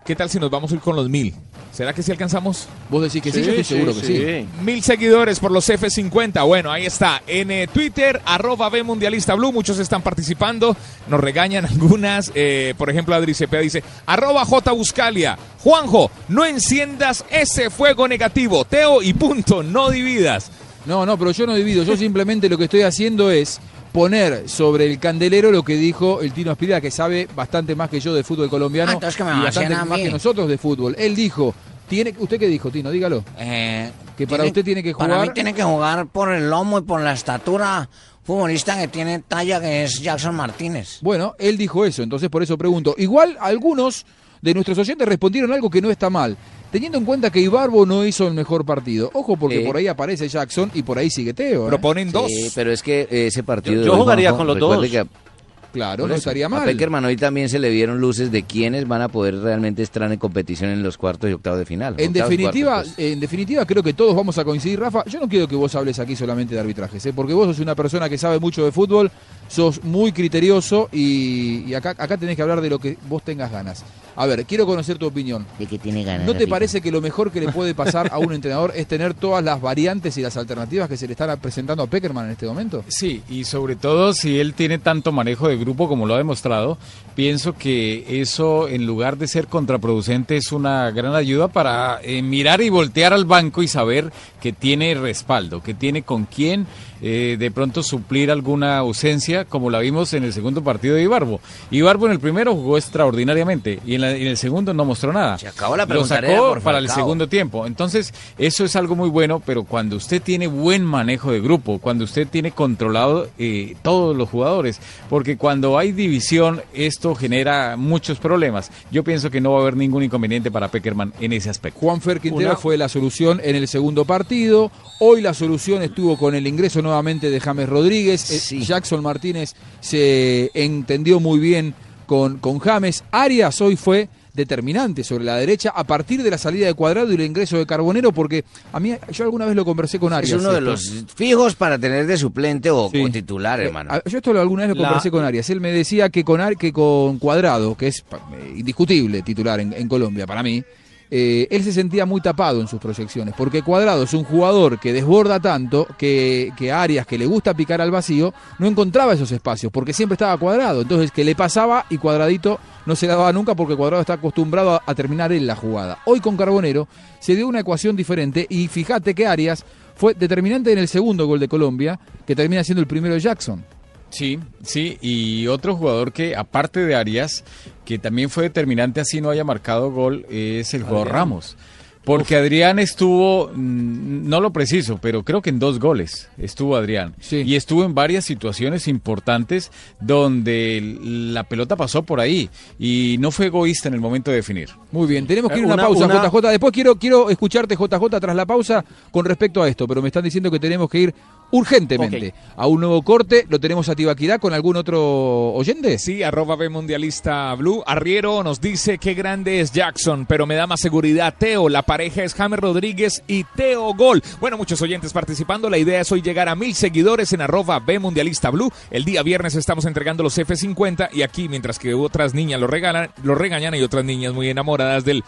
¿Qué 0.03 0.15
tal 0.15 0.31
si 0.31 0.39
nos 0.39 0.49
vamos 0.49 0.71
a 0.71 0.75
ir 0.75 0.81
con 0.81 0.95
los 0.95 1.07
mil? 1.09 1.35
¿Será 1.71 1.93
que 1.93 2.03
sí 2.03 2.11
alcanzamos? 2.11 2.67
Vos 2.89 3.03
decís 3.03 3.21
que 3.21 3.31
sí, 3.31 3.41
yo 3.41 3.51
estoy 3.51 3.63
seguro 3.63 3.93
que 3.93 4.05
sí. 4.05 4.47
Mil 4.63 4.83
seguidores 4.83 5.39
por 5.39 5.51
los 5.51 5.69
F50. 5.69 6.45
Bueno, 6.45 6.71
ahí 6.71 6.85
está. 6.85 7.21
En 7.25 7.51
eh, 7.51 7.67
Twitter, 7.67 8.21
arroba 8.25 8.69
B 8.69 8.83
Mundialista 8.83 9.35
Blue. 9.35 9.53
Muchos 9.53 9.79
están 9.79 10.01
participando. 10.01 10.75
Nos 11.07 11.19
regañan 11.19 11.65
algunas. 11.69 12.31
Eh, 12.35 12.73
por 12.77 12.89
ejemplo, 12.89 13.15
Adri 13.15 13.33
Cepeda 13.33 13.61
dice, 13.61 13.83
arroba 14.05 14.43
J 14.45 14.71
Buscalia. 14.71 15.37
Juanjo, 15.63 16.11
no 16.27 16.43
enciendas 16.43 17.23
ese 17.29 17.69
fuego 17.69 18.07
negativo. 18.07 18.65
Teo 18.65 19.01
y 19.01 19.13
punto. 19.13 19.63
No 19.63 19.89
dividas. 19.89 20.51
No, 20.85 21.05
no, 21.05 21.17
pero 21.17 21.31
yo 21.31 21.45
no 21.45 21.55
divido. 21.55 21.83
Yo 21.83 21.95
simplemente 21.97 22.49
lo 22.49 22.57
que 22.57 22.65
estoy 22.65 22.81
haciendo 22.81 23.31
es 23.31 23.59
poner 23.91 24.47
sobre 24.47 24.85
el 24.85 24.99
candelero 24.99 25.51
lo 25.51 25.63
que 25.63 25.75
dijo 25.75 26.21
el 26.21 26.31
Tino 26.33 26.51
Aspirida, 26.51 26.81
que 26.81 26.91
sabe 26.91 27.27
bastante 27.35 27.75
más 27.75 27.89
que 27.89 27.99
yo 27.99 28.13
de 28.13 28.23
fútbol 28.23 28.49
colombiano 28.49 28.91
Ah, 28.91 28.93
entonces 28.95 29.17
que 29.17 29.23
me 29.23 29.31
y 29.31 29.41
bastante 29.41 29.75
más 29.75 29.99
que 29.99 30.11
nosotros 30.11 30.47
de 30.47 30.57
fútbol. 30.57 30.95
Él 30.97 31.15
dijo, 31.15 31.53
tiene, 31.87 32.13
¿usted 32.19 32.39
qué 32.39 32.47
dijo, 32.47 32.69
Tino? 32.69 32.91
Dígalo. 32.91 33.23
que 33.37 34.27
para 34.27 34.45
usted 34.45 34.63
tiene 34.63 34.83
que 34.83 34.93
jugar... 34.93 35.09
Eh, 35.09 35.13
Para 35.13 35.25
mí 35.25 35.33
tiene 35.33 35.53
que 35.53 35.63
jugar 35.63 36.07
por 36.07 36.31
el 36.31 36.49
lomo 36.49 36.79
y 36.79 36.81
por 36.81 37.01
la 37.01 37.13
estatura 37.13 37.89
futbolista 38.23 38.77
que 38.79 38.87
tiene 38.87 39.19
talla, 39.27 39.59
que 39.59 39.83
es 39.83 39.99
Jackson 40.01 40.35
Martínez. 40.35 40.99
Bueno, 41.01 41.33
él 41.39 41.57
dijo 41.57 41.83
eso, 41.85 42.03
entonces 42.03 42.29
por 42.29 42.43
eso 42.43 42.57
pregunto. 42.57 42.93
Igual 42.97 43.37
algunos 43.39 44.05
de 44.41 44.53
nuestros 44.53 44.77
oyentes 44.77 45.07
respondieron 45.07 45.51
algo 45.51 45.69
que 45.69 45.81
no 45.81 45.89
está 45.89 46.09
mal. 46.09 46.37
Teniendo 46.71 46.97
en 46.99 47.05
cuenta 47.05 47.31
que 47.31 47.39
Ibarbo 47.41 47.85
no 47.85 48.05
hizo 48.05 48.27
el 48.27 48.33
mejor 48.35 48.63
partido. 48.65 49.09
Ojo, 49.13 49.35
porque 49.37 49.59
Sí. 49.61 49.65
por 49.65 49.77
ahí 49.77 49.87
aparece 49.87 50.27
Jackson 50.29 50.69
y 50.75 50.83
por 50.83 50.97
ahí 50.99 51.09
sigue 51.09 51.33
Teo. 51.33 51.65
¿eh? 51.65 51.69
Proponen 51.69 52.11
Sí, 52.27 52.51
pero 52.53 52.71
es 52.71 52.83
que 52.83 53.07
ese 53.09 53.41
partido. 53.43 53.83
Yo- 53.83 53.95
jugaría 53.97 54.29
Juanjo, 54.29 54.37
con 54.37 54.47
los 54.47 54.55
recuerde 54.57 54.97
dos. 54.99 55.07
que- 55.07 55.29
Claro, 55.71 56.07
no 56.07 56.13
eso, 56.15 56.17
estaría 56.17 56.47
A 56.47 56.49
mal. 56.49 56.65
Peckerman 56.65 57.05
hoy 57.05 57.15
también 57.15 57.47
se 57.47 57.59
le 57.59 57.69
vieron 57.69 58.01
luces 58.01 58.31
de 58.31 58.41
quiénes 58.41 58.87
van 58.87 59.03
a 59.03 59.07
poder 59.07 59.35
realmente 59.39 59.83
estar 59.83 60.01
en 60.11 60.17
competición 60.17 60.71
en 60.71 60.81
los 60.81 60.97
cuartos 60.97 61.29
y 61.29 61.33
octavos 61.33 61.59
de 61.59 61.65
final. 61.67 61.93
En 61.99 62.07
Octavos, 62.09 62.29
definitiva, 62.31 62.71
cuartos, 62.73 62.93
pues. 62.95 63.11
en 63.11 63.19
definitiva 63.19 63.65
creo 63.67 63.83
que 63.83 63.93
todos 63.93 64.15
vamos 64.15 64.35
a 64.39 64.43
coincidir, 64.43 64.79
Rafa. 64.79 65.05
Yo 65.05 65.19
no 65.19 65.29
quiero 65.29 65.47
que 65.47 65.55
vos 65.55 65.75
hables 65.75 65.99
aquí 65.99 66.15
solamente 66.15 66.55
de 66.55 66.59
arbitrajes, 66.61 67.05
¿eh? 67.05 67.13
porque 67.13 67.33
vos 67.33 67.45
sos 67.45 67.59
una 67.59 67.75
persona 67.75 68.09
que 68.09 68.17
sabe 68.17 68.39
mucho 68.39 68.65
de 68.65 68.71
fútbol, 68.71 69.11
sos 69.47 69.83
muy 69.83 70.11
criterioso 70.11 70.89
y, 70.91 71.63
y 71.67 71.73
acá, 71.75 71.91
acá 71.91 72.17
tenés 72.17 72.35
que 72.35 72.41
hablar 72.41 72.61
de 72.61 72.69
lo 72.71 72.79
que 72.79 72.97
vos 73.07 73.21
tengas 73.23 73.51
ganas. 73.51 73.83
A 74.19 74.25
ver, 74.25 74.45
quiero 74.45 74.65
conocer 74.65 74.97
tu 74.97 75.05
opinión. 75.05 75.45
¿De 75.57 75.65
qué 75.65 75.79
tiene 75.79 76.03
ganas? 76.03 76.27
¿No 76.27 76.35
te 76.35 76.45
parece 76.45 76.81
que 76.81 76.91
lo 76.91 76.99
mejor 76.99 77.31
que 77.31 77.39
le 77.39 77.53
puede 77.53 77.73
pasar 77.73 78.09
a 78.11 78.17
un 78.19 78.33
entrenador 78.33 78.73
es 78.75 78.85
tener 78.85 79.13
todas 79.13 79.41
las 79.41 79.61
variantes 79.61 80.17
y 80.17 80.21
las 80.21 80.35
alternativas 80.35 80.89
que 80.89 80.97
se 80.97 81.07
le 81.07 81.13
están 81.13 81.39
presentando 81.39 81.83
a 81.83 81.87
Peckerman 81.87 82.25
en 82.25 82.31
este 82.31 82.45
momento? 82.45 82.83
Sí, 82.89 83.23
y 83.29 83.45
sobre 83.45 83.77
todo 83.77 84.11
si 84.11 84.37
él 84.37 84.55
tiene 84.55 84.77
tanto 84.77 85.13
manejo 85.13 85.47
de 85.47 85.55
grupo 85.55 85.87
como 85.87 86.05
lo 86.05 86.15
ha 86.15 86.17
demostrado, 86.17 86.77
pienso 87.15 87.53
que 87.53 88.21
eso 88.21 88.67
en 88.67 88.85
lugar 88.85 89.17
de 89.17 89.29
ser 89.29 89.47
contraproducente 89.47 90.35
es 90.35 90.51
una 90.51 90.91
gran 90.91 91.15
ayuda 91.15 91.47
para 91.47 92.01
eh, 92.03 92.21
mirar 92.21 92.59
y 92.59 92.67
voltear 92.67 93.13
al 93.13 93.23
banco 93.23 93.63
y 93.63 93.69
saber 93.69 94.11
que 94.41 94.51
tiene 94.51 94.95
respaldo, 94.95 95.63
que 95.63 95.73
tiene 95.73 96.03
con 96.03 96.25
quién 96.25 96.67
eh, 97.01 97.37
de 97.39 97.51
pronto 97.51 97.83
suplir 97.83 98.31
alguna 98.31 98.77
ausencia, 98.77 99.45
como 99.45 99.69
la 99.69 99.79
vimos 99.79 100.13
en 100.13 100.23
el 100.23 100.33
segundo 100.33 100.63
partido 100.63 100.95
de 100.95 101.03
Ibarbo. 101.03 101.39
Ibarbo 101.71 102.05
en 102.07 102.11
el 102.13 102.19
primero 102.19 102.53
jugó 102.55 102.77
extraordinariamente 102.77 103.79
y 103.85 103.95
en, 103.95 104.01
la- 104.01 104.11
en 104.15 104.27
el 104.27 104.37
segundo 104.37 104.73
no 104.73 104.85
mostró 104.85 105.11
nada. 105.13 105.37
Se 105.37 105.47
acabó 105.47 105.75
la 105.75 105.85
Lo 105.85 106.05
sacó 106.05 106.49
por 106.49 106.61
para 106.61 106.77
el 106.79 106.89
segundo 106.89 107.27
tiempo. 107.27 107.65
Entonces, 107.65 108.13
eso 108.37 108.65
es 108.65 108.75
algo 108.75 108.95
muy 108.95 109.09
bueno, 109.09 109.41
pero 109.45 109.63
cuando 109.63 109.95
usted 109.95 110.21
tiene 110.21 110.47
buen 110.47 110.83
manejo 110.83 111.31
de 111.31 111.39
grupo, 111.41 111.79
cuando 111.79 112.03
usted 112.03 112.27
tiene 112.27 112.51
controlado 112.51 113.27
eh, 113.37 113.75
todos 113.81 114.15
los 114.15 114.29
jugadores, 114.29 114.79
porque 115.09 115.37
cuando 115.37 115.77
hay 115.77 115.91
división, 115.91 116.61
esto 116.73 117.15
genera 117.15 117.75
muchos 117.77 118.19
problemas. 118.19 118.71
Yo 118.91 119.03
pienso 119.03 119.29
que 119.31 119.41
no 119.41 119.51
va 119.53 119.59
a 119.59 119.61
haber 119.61 119.75
ningún 119.77 120.03
inconveniente 120.03 120.51
para 120.51 120.67
Peckerman 120.69 121.13
en 121.19 121.33
ese 121.33 121.49
aspecto. 121.49 121.79
Juanfer 121.79 122.19
Quintero 122.19 122.49
Una- 122.51 122.57
fue 122.57 122.77
la 122.77 122.89
solución 122.89 123.39
en 123.43 123.55
el 123.55 123.67
segundo 123.67 124.05
partido. 124.05 124.71
Hoy 124.99 125.21
la 125.21 125.33
solución 125.33 125.81
estuvo 125.81 126.17
con 126.17 126.35
el 126.35 126.45
ingreso 126.47 126.81
nuevamente 126.89 127.29
de 127.29 127.39
James 127.39 127.69
Rodríguez. 127.69 128.51
Eh, 128.51 128.59
Jackson 128.59 129.01
Martínez 129.01 129.53
se 129.79 130.51
entendió 130.53 131.19
muy 131.19 131.39
bien 131.39 131.73
con, 132.05 132.37
con 132.39 132.59
James. 132.59 133.03
Arias 133.11 133.61
hoy 133.61 133.75
fue 133.75 134.09
determinante 134.33 135.03
sobre 135.03 135.25
la 135.25 135.35
derecha 135.35 135.71
a 135.75 135.83
partir 135.83 136.23
de 136.23 136.29
la 136.31 136.37
salida 136.37 136.67
de 136.67 136.73
Cuadrado 136.73 137.11
y 137.11 137.15
el 137.15 137.21
ingreso 137.21 137.57
de 137.57 137.65
Carbonero 137.65 138.11
porque 138.13 138.45
a 138.71 138.79
mí 138.79 138.93
yo 139.11 139.23
alguna 139.25 139.45
vez 139.45 139.55
lo 139.55 139.65
conversé 139.65 139.99
con 139.99 140.13
Arias. 140.13 140.31
Es 140.31 140.39
uno 140.39 140.51
de 140.51 140.59
esto. 140.59 140.71
los 140.71 141.05
fijos 141.15 141.55
para 141.55 141.77
tener 141.77 142.05
de 142.07 142.17
suplente 142.17 142.69
o, 142.71 142.85
o 142.85 143.09
titular, 143.11 143.59
Eh, 143.59 143.65
hermano. 143.65 143.91
Yo 144.05 144.17
esto 144.17 144.31
lo- 144.31 144.39
alguna 144.39 144.65
vez 144.65 144.75
lo 144.75 144.81
La- 144.81 144.89
conversé 144.89 145.11
con 145.11 145.25
Arias. 145.25 145.49
Él 145.49 145.59
me 145.59 145.71
decía 145.71 146.09
que 146.09 146.23
con, 146.23 146.39
Ar- 146.41 146.55
que 146.57 146.71
con 146.71 147.17
Cuadrado, 147.19 147.75
que 147.75 147.87
es 147.87 147.99
eh, 147.99 148.53
indiscutible 148.57 149.21
titular 149.23 149.59
en, 149.59 149.73
en 149.73 149.87
Colombia 149.89 150.25
para 150.25 150.41
mí, 150.41 150.63
eh, 151.11 151.47
él 151.49 151.63
se 151.63 151.71
sentía 151.71 152.05
muy 152.05 152.21
tapado 152.21 152.61
en 152.61 152.67
sus 152.67 152.79
proyecciones. 152.79 153.33
Porque 153.37 153.61
Cuadrado 153.61 154.03
es 154.03 154.13
un 154.13 154.23
jugador 154.23 154.79
que 154.79 154.93
desborda 154.93 155.39
tanto 155.39 155.87
que, 155.97 156.51
Arias, 156.73 157.07
que 157.07 157.17
le 157.17 157.25
gusta 157.25 157.53
picar 157.53 157.81
al 157.81 157.91
vacío, 157.91 158.33
no 158.59 158.67
encontraba 158.67 159.13
esos 159.13 159.31
espacios 159.31 159.71
porque 159.71 159.93
siempre 159.93 160.13
estaba 160.13 160.37
cuadrado. 160.37 160.81
Entonces, 160.81 161.11
que 161.11 161.23
le 161.23 161.35
pasaba 161.35 161.85
y 161.89 161.97
Cuadradito 161.97 162.59
no 162.85 162.95
se 162.95 163.07
la 163.07 163.15
daba 163.15 163.33
nunca 163.33 163.55
porque 163.55 163.75
Cuadrado 163.75 164.01
está 164.01 164.13
acostumbrado 164.13 164.75
a, 164.75 164.83
a 164.85 164.95
terminar 164.95 165.31
en 165.31 165.47
la 165.47 165.55
jugada. 165.55 165.99
Hoy 166.05 166.19
con 166.19 166.37
Carbonero 166.37 166.87
se 167.19 167.35
dio 167.35 167.47
una 167.47 167.61
ecuación 167.61 167.95
diferente 167.95 168.45
y 168.49 168.67
fíjate 168.67 169.13
que 169.13 169.27
Arias 169.27 169.65
fue 169.95 170.13
determinante 170.13 170.71
en 170.71 170.77
el 170.77 170.87
segundo 170.87 171.27
gol 171.27 171.39
de 171.39 171.47
Colombia, 171.47 171.99
que 172.25 172.35
termina 172.35 172.63
siendo 172.63 172.81
el 172.81 172.87
primero 172.87 173.15
de 173.15 173.19
Jackson. 173.19 173.65
Sí, 174.09 174.39
sí, 174.63 174.97
y 175.01 175.47
otro 175.47 175.75
jugador 175.75 176.11
que, 176.11 176.35
aparte 176.35 176.85
de 176.85 176.95
Arias, 176.95 177.43
que 177.85 177.99
también 177.99 178.29
fue 178.29 178.43
determinante 178.43 178.99
así 179.01 179.21
no 179.21 179.29
haya 179.29 179.43
marcado 179.43 179.91
gol, 179.91 180.25
es 180.29 180.73
el 180.73 180.81
jugador 180.83 181.07
Adrián. 181.09 181.15
Ramos. 181.19 181.57
Porque 182.05 182.37
Adrián 182.37 182.79
estuvo, 182.79 183.49
mm, 183.53 184.27
no 184.27 184.39
lo 184.41 184.51
preciso, 184.51 184.97
pero 184.99 185.23
creo 185.23 185.43
que 185.43 185.51
en 185.51 185.59
dos 185.59 185.79
goles 185.79 186.27
estuvo 186.39 186.75
Adrián. 186.75 187.13
Y 187.29 187.53
estuvo 187.55 187.83
en 187.83 187.93
varias 187.93 188.25
situaciones 188.25 188.87
importantes 188.87 189.69
donde 189.99 190.97
la 191.03 191.43
pelota 191.43 191.75
pasó 191.75 192.01
por 192.01 192.19
ahí 192.19 192.49
y 192.79 193.17
no 193.19 193.29
fue 193.29 193.47
egoísta 193.47 193.89
en 193.89 193.93
el 193.93 193.99
momento 194.01 194.31
de 194.31 194.37
definir. 194.37 194.69
Muy 194.91 195.07
bien, 195.07 195.27
tenemos 195.27 195.51
que 195.51 195.59
ir 195.59 195.65
a 195.65 195.67
una, 195.67 195.73
Una- 195.75 195.83
pausa, 195.83 196.05
una- 196.05 196.15
JJ. 196.29 196.49
Después 196.49 196.73
quiero, 196.73 196.95
quiero 196.95 197.29
escucharte, 197.29 197.75
JJ, 197.75 198.19
tras 198.19 198.35
la 198.35 198.45
pausa 198.45 198.83
con 199.11 199.25
respecto 199.25 199.61
a 199.61 199.67
esto, 199.69 199.87
pero 199.87 200.01
me 200.01 200.07
están 200.07 200.23
diciendo 200.23 200.49
que 200.49 200.59
tenemos 200.59 200.89
que 200.89 200.99
ir 200.99 201.13
urgentemente 201.51 202.33
a 202.55 202.67
un 202.67 202.81
nuevo 202.81 203.01
corte. 203.01 203.45
¿Lo 203.49 203.59
tenemos 203.59 203.89
a 203.89 203.95
Tibaquirá 203.95 204.39
con 204.39 204.53
algún 204.53 204.75
otro 204.75 205.53
oyente? 205.53 205.97
Sí, 205.97 206.23
arroba 206.23 206.55
B 206.55 206.69
Mundialista 206.69 207.53
Blue. 207.55 207.83
Arriero 207.85 208.43
nos 208.43 208.61
dice 208.61 208.97
qué 208.97 209.13
grande 209.13 209.59
es 209.61 209.71
Jackson, 209.71 210.25
pero 210.25 210.45
me 210.45 210.55
da 210.55 210.67
más 210.67 210.81
seguridad 210.81 211.35
Teo. 211.37 211.69
La 211.69 211.83
pareja 211.83 212.23
es 212.23 212.33
James 212.33 212.59
Rodríguez 212.59 213.23
y 213.27 213.43
Teo 213.43 213.93
Gol. 213.93 214.21
Bueno, 214.39 214.57
muchos 214.57 214.81
oyentes 214.81 215.13
participando. 215.13 215.69
La 215.69 215.77
idea 215.77 216.01
es 216.01 216.11
hoy 216.11 216.21
llegar 216.21 216.49
a 216.49 216.55
mil 216.55 216.73
seguidores 216.75 217.33
en 217.33 217.41
arroba 217.41 217.79
B 217.79 217.99
Mundialista 217.99 218.49
Blue. 218.49 218.71
El 218.91 219.05
día 219.05 219.23
viernes 219.23 219.55
estamos 219.55 219.85
entregando 219.85 220.23
los 220.23 220.37
F50 220.37 221.09
y 221.13 221.21
aquí, 221.21 221.49
mientras 221.49 221.79
que 221.79 221.93
otras 221.93 222.33
niñas 222.33 222.59
lo 222.59 222.67
regalan, 222.67 223.11
lo 223.23 223.35
regañan 223.35 223.75
y 223.75 223.81
otras 223.81 224.05
niñas 224.05 224.33
muy 224.33 224.49
enamoradas 224.49 225.05
del 225.05 225.23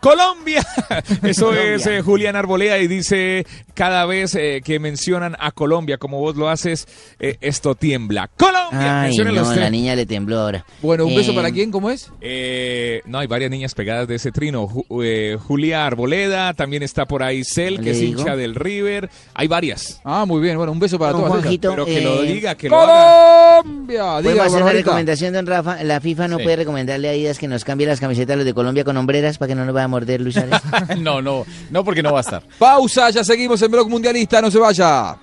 Colombia. 0.00 0.64
Eso 1.22 1.46
Colombia. 1.46 1.74
es 1.74 1.86
eh, 1.86 2.00
Julián 2.02 2.36
Arboleda 2.36 2.78
y 2.78 2.86
dice 2.86 3.46
cada 3.74 4.06
vez 4.06 4.34
eh, 4.34 4.60
que 4.64 4.78
mencionan 4.80 5.36
a 5.38 5.50
Colombia 5.52 5.98
como 5.98 6.18
vos 6.20 6.36
lo 6.36 6.48
haces, 6.48 6.86
eh, 7.20 7.36
esto 7.40 7.74
tiembla. 7.74 8.28
Colombia. 8.36 9.02
Ay, 9.02 9.16
no, 9.16 9.54
la 9.54 9.70
niña 9.70 9.94
le 9.94 10.04
tembló 10.06 10.40
ahora. 10.40 10.64
Bueno, 10.82 11.06
un 11.06 11.14
beso 11.14 11.34
para 11.34 11.50
quién, 11.50 11.70
¿cómo 11.70 11.90
es? 11.90 12.10
Eh, 12.20 13.02
no, 13.06 13.18
hay 13.18 13.26
varias 13.26 13.50
niñas 13.50 13.74
pegadas 13.74 14.06
de 14.08 14.16
ese 14.16 14.32
trino. 14.32 14.66
Ju- 14.68 14.84
eh, 15.04 15.36
Julia 15.40 15.86
Arboleda, 15.86 16.52
también 16.54 16.82
está 16.82 17.06
por 17.06 17.22
ahí 17.22 17.44
Cel, 17.44 17.76
que 17.78 17.84
¿Le 17.84 17.90
es 17.92 18.00
digo? 18.00 18.20
hincha 18.20 18.36
del 18.36 18.54
River. 18.54 19.08
Hay 19.34 19.48
varias. 19.48 20.00
Ah, 20.04 20.24
muy 20.26 20.40
bien. 20.40 20.56
Bueno, 20.56 20.72
un 20.72 20.78
beso 20.80 20.98
para. 20.98 21.12
Juanjito, 21.14 21.70
Pero 21.70 21.86
que 21.86 22.00
lo 22.00 22.22
diga, 22.22 22.54
que 22.56 22.68
lo 22.68 22.80
haga. 22.80 23.62
Colombia. 23.62 24.02
¿Podemos 24.02 24.22
Diga, 24.22 24.42
hacer 24.44 24.48
una 24.56 24.64
Barbarita. 24.64 24.84
recomendación, 24.90 25.32
don 25.34 25.46
Rafa? 25.46 25.82
La 25.84 26.00
FIFA 26.00 26.28
no 26.28 26.36
Sí. 26.38 26.42
puede 26.44 26.56
recomendarle 26.56 27.08
a 27.08 27.10
Adidas 27.12 27.38
que 27.38 27.48
nos 27.48 27.64
cambie 27.64 27.86
las 27.86 28.00
camisetas 28.00 28.36
los 28.36 28.44
de 28.44 28.54
Colombia 28.54 28.84
con 28.84 28.96
hombreras 28.96 29.38
para 29.38 29.48
que 29.48 29.54
no 29.54 29.64
nos 29.64 29.74
vaya 29.74 29.87
morder, 29.88 30.20
Luis 30.20 30.36
no, 30.98 31.20
no, 31.20 31.44
no, 31.70 31.84
porque 31.84 32.02
no 32.02 32.12
va 32.12 32.18
a 32.18 32.22
estar. 32.22 32.42
Pausa, 32.58 33.10
ya 33.10 33.24
seguimos 33.24 33.60
en 33.62 33.70
Blog 33.70 33.88
Mundialista, 33.88 34.40
no 34.40 34.50
se 34.50 34.58
vaya. 34.58 35.16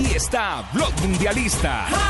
aquí 0.00 0.16
está 0.16 0.64
block 0.72 0.92
Mundialista. 1.02 2.09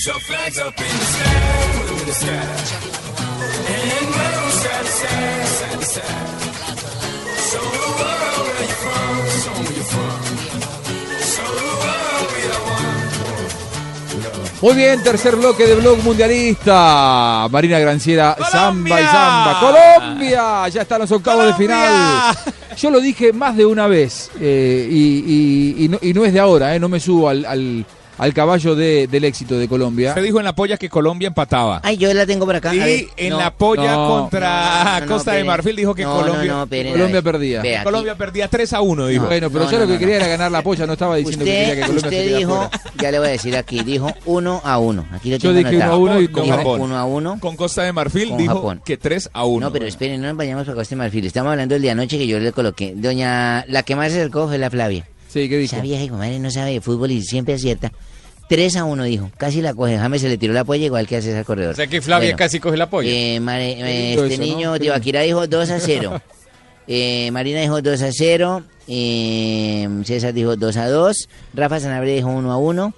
Put 0.00 0.06
your 0.06 0.20
flags 0.20 0.58
up 0.58 0.72
in 0.80 0.86
the 0.86 1.04
sky, 1.12 1.28
put 1.76 1.90
in 2.00 2.06
the 2.06 2.12
sky. 2.14 2.30
And 3.68 4.08
wave 4.16 4.52
side 4.62 4.80
to 4.80 4.92
side, 5.00 5.46
side 5.46 5.78
to 5.78 5.84
side. 5.84 6.40
Show 7.50 7.60
the 7.60 7.84
world 8.00 8.40
where 8.48 8.64
you're 8.64 8.80
from, 8.80 9.12
show 9.44 9.52
where 9.60 9.74
you're 9.76 9.90
from. 9.92 10.20
Show 11.20 11.48
the 11.52 11.68
world 11.82 12.28
we 12.32 12.42
are 12.48 12.64
one. 12.64 12.96
Muy 14.62 14.74
bien, 14.74 15.02
tercer 15.02 15.36
bloque 15.36 15.66
de 15.66 15.74
Blog 15.74 15.98
Mundialista. 16.02 17.46
Marina 17.50 17.78
Granciera, 17.78 18.36
Zamba 18.50 19.00
y 19.00 19.04
Zamba. 19.04 19.60
¡Colombia! 19.60 20.68
Ya 20.68 20.80
están 20.82 21.00
los 21.00 21.12
octavos 21.12 21.44
de 21.46 21.54
final. 21.54 22.34
Yo 22.78 22.90
lo 22.90 23.00
dije 23.00 23.34
más 23.34 23.54
de 23.56 23.66
una 23.66 23.86
vez 23.86 24.30
eh, 24.40 24.88
y, 24.90 25.24
y- 25.76 25.84
y 25.84 25.88
no, 25.88 25.98
y 26.00 26.14
no 26.14 26.24
es 26.24 26.32
de 26.32 26.40
ahora, 26.40 26.74
eh, 26.74 26.80
no 26.80 26.88
me 26.88 26.98
subo 27.00 27.28
al, 27.28 27.44
al- 27.44 27.84
al 28.20 28.34
caballo 28.34 28.74
de- 28.74 29.06
del 29.06 29.24
éxito 29.24 29.58
de 29.58 29.66
Colombia. 29.66 30.12
Se 30.14 30.20
dijo 30.20 30.38
en 30.38 30.44
la 30.44 30.54
polla 30.54 30.76
que 30.76 30.88
Colombia 30.88 31.28
empataba. 31.28 31.80
Ay, 31.82 31.96
yo 31.96 32.12
la 32.12 32.26
tengo 32.26 32.44
por 32.46 32.54
acá. 32.54 32.70
a 32.70 32.74
Y 32.74 32.78
ver. 32.78 33.04
en 33.16 33.30
No. 33.30 33.38
la 33.38 33.50
polla 33.50 33.92
No. 33.94 34.08
contra 34.08 34.84
No, 34.84 35.00
no, 35.00 35.06
no, 35.06 35.12
Costa 35.14 35.32
de. 35.32 35.44
Marfil 35.44 35.74
dijo 35.76 35.94
que 35.94 36.04
Colombia, 36.04 36.52
no, 36.52 36.62
espere, 36.64 36.92
Colombia 36.92 37.18
a 37.18 37.22
perdía. 37.22 37.60
Aquí. 37.60 37.70
Colombia 37.82 38.14
perdía 38.16 38.48
3 38.48 38.72
a 38.74 38.80
1, 38.82 39.06
dijo. 39.06 39.24
Bueno, 39.26 39.50
pero 39.50 39.64
No, 39.64 39.70
yo 39.70 39.78
no, 39.78 39.84
lo 39.84 39.88
que 39.88 39.92
no, 39.94 39.98
quería 40.00 40.14
no. 40.18 40.24
era 40.24 40.28
ganar 40.28 40.52
la 40.52 40.62
polla, 40.62 40.86
no 40.86 40.92
estaba 40.92 41.16
diciendo 41.16 41.44
que 41.44 41.50
quería 41.50 41.62
Usted, 41.68 41.74
que 41.80 41.86
Colombia 41.86 42.08
usted 42.20 42.36
dijo, 42.38 42.54
fuera. 42.56 42.70
ya 43.00 43.10
le 43.10 43.18
voy 43.18 43.28
a 43.28 43.30
decir 43.30 43.56
aquí, 43.56 43.82
dijo 43.82 44.12
uno 44.26 44.60
a 44.64 44.78
uno. 44.78 45.06
Aquí 45.12 45.30
lo 45.30 45.36
Yo 45.38 45.52
tengo 45.54 45.58
dije 45.70 45.76
uno 45.76 45.84
a 45.84 45.86
anotado. 45.86 46.00
uno 46.02 46.20
y 46.20 46.28
Con 46.28 46.48
Japón. 46.48 46.80
Uno 46.82 46.96
a 46.98 47.04
uno. 47.06 47.38
Con 47.40 47.56
Costa 47.56 47.82
de 47.84 47.92
Marfil 47.92 48.28
Con 48.28 48.38
dijo 48.38 48.54
Japón. 48.56 48.82
que 48.84 48.96
3 48.98 49.30
a 49.32 49.44
1. 49.46 49.66
No, 49.66 49.72
pero 49.72 49.86
esperen, 49.86 50.20
no 50.20 50.28
nos 50.28 50.36
vayamos 50.36 50.64
para 50.66 50.76
Costa 50.76 50.94
de 50.94 50.98
Marfil. 50.98 51.24
Estamos 51.26 51.50
hablando 51.52 51.74
del 51.74 51.82
día 51.82 51.92
anoche 51.92 52.18
que 52.18 52.26
yo 52.26 52.38
le 52.38 52.52
coloqué. 52.52 52.92
Doña, 52.94 53.64
la 53.66 53.82
que 53.82 53.96
más 53.96 54.12
se 54.12 54.18
acercó 54.20 54.46
fue 54.46 54.58
la 54.58 54.68
Flavia. 54.70 55.06
Sí, 55.28 55.48
¿qué 55.48 55.56
dijo? 55.58 55.76
Esa 55.76 55.82
vieja, 55.82 56.12
madre, 56.14 56.38
no 56.40 56.50
sabe 56.50 56.72
de 56.72 56.80
fútbol 56.80 57.10
y 57.12 57.22
siempre 57.22 57.54
acierta. 57.54 57.92
3 58.50 58.76
a 58.78 58.84
1 58.84 59.04
dijo, 59.04 59.30
casi 59.36 59.62
la 59.62 59.72
coge. 59.74 59.96
James 59.96 60.20
se 60.20 60.28
le 60.28 60.36
tiró 60.36 60.52
la 60.52 60.64
polla 60.64 60.84
igual 60.84 61.06
que 61.06 61.16
hace 61.18 61.30
ese 61.30 61.44
corredor. 61.44 61.72
O 61.72 61.76
sea 61.76 61.86
que 61.86 62.02
Flavia 62.02 62.30
Bueno, 62.30 62.36
casi 62.38 62.58
coge 62.58 62.76
la 62.76 62.90
polla. 62.90 63.08
eh, 63.08 63.38
Mare- 63.38 63.74
eh, 63.80 64.14
este 64.14 64.26
eso, 64.26 64.40
¿no? 64.42 64.44
niño, 64.46 64.72
Qué 64.72 64.80
Tibaquira 64.80 65.20
dijo 65.20 65.46
2 65.46 65.70
a 65.70 65.78
0. 65.80 66.20
Eh, 66.92 67.30
Marina 67.30 67.60
dijo 67.60 67.80
2 67.80 68.02
a 68.02 68.10
0. 68.10 68.62
eh, 68.88 69.88
César 70.04 70.34
dijo 70.34 70.56
2 70.56 70.76
a 70.76 70.88
2. 70.88 71.28
Rafa 71.54 71.78
Sanabria 71.78 72.14
dijo 72.16 72.28
1 72.30 72.50
a 72.50 72.56
1. 72.56 72.94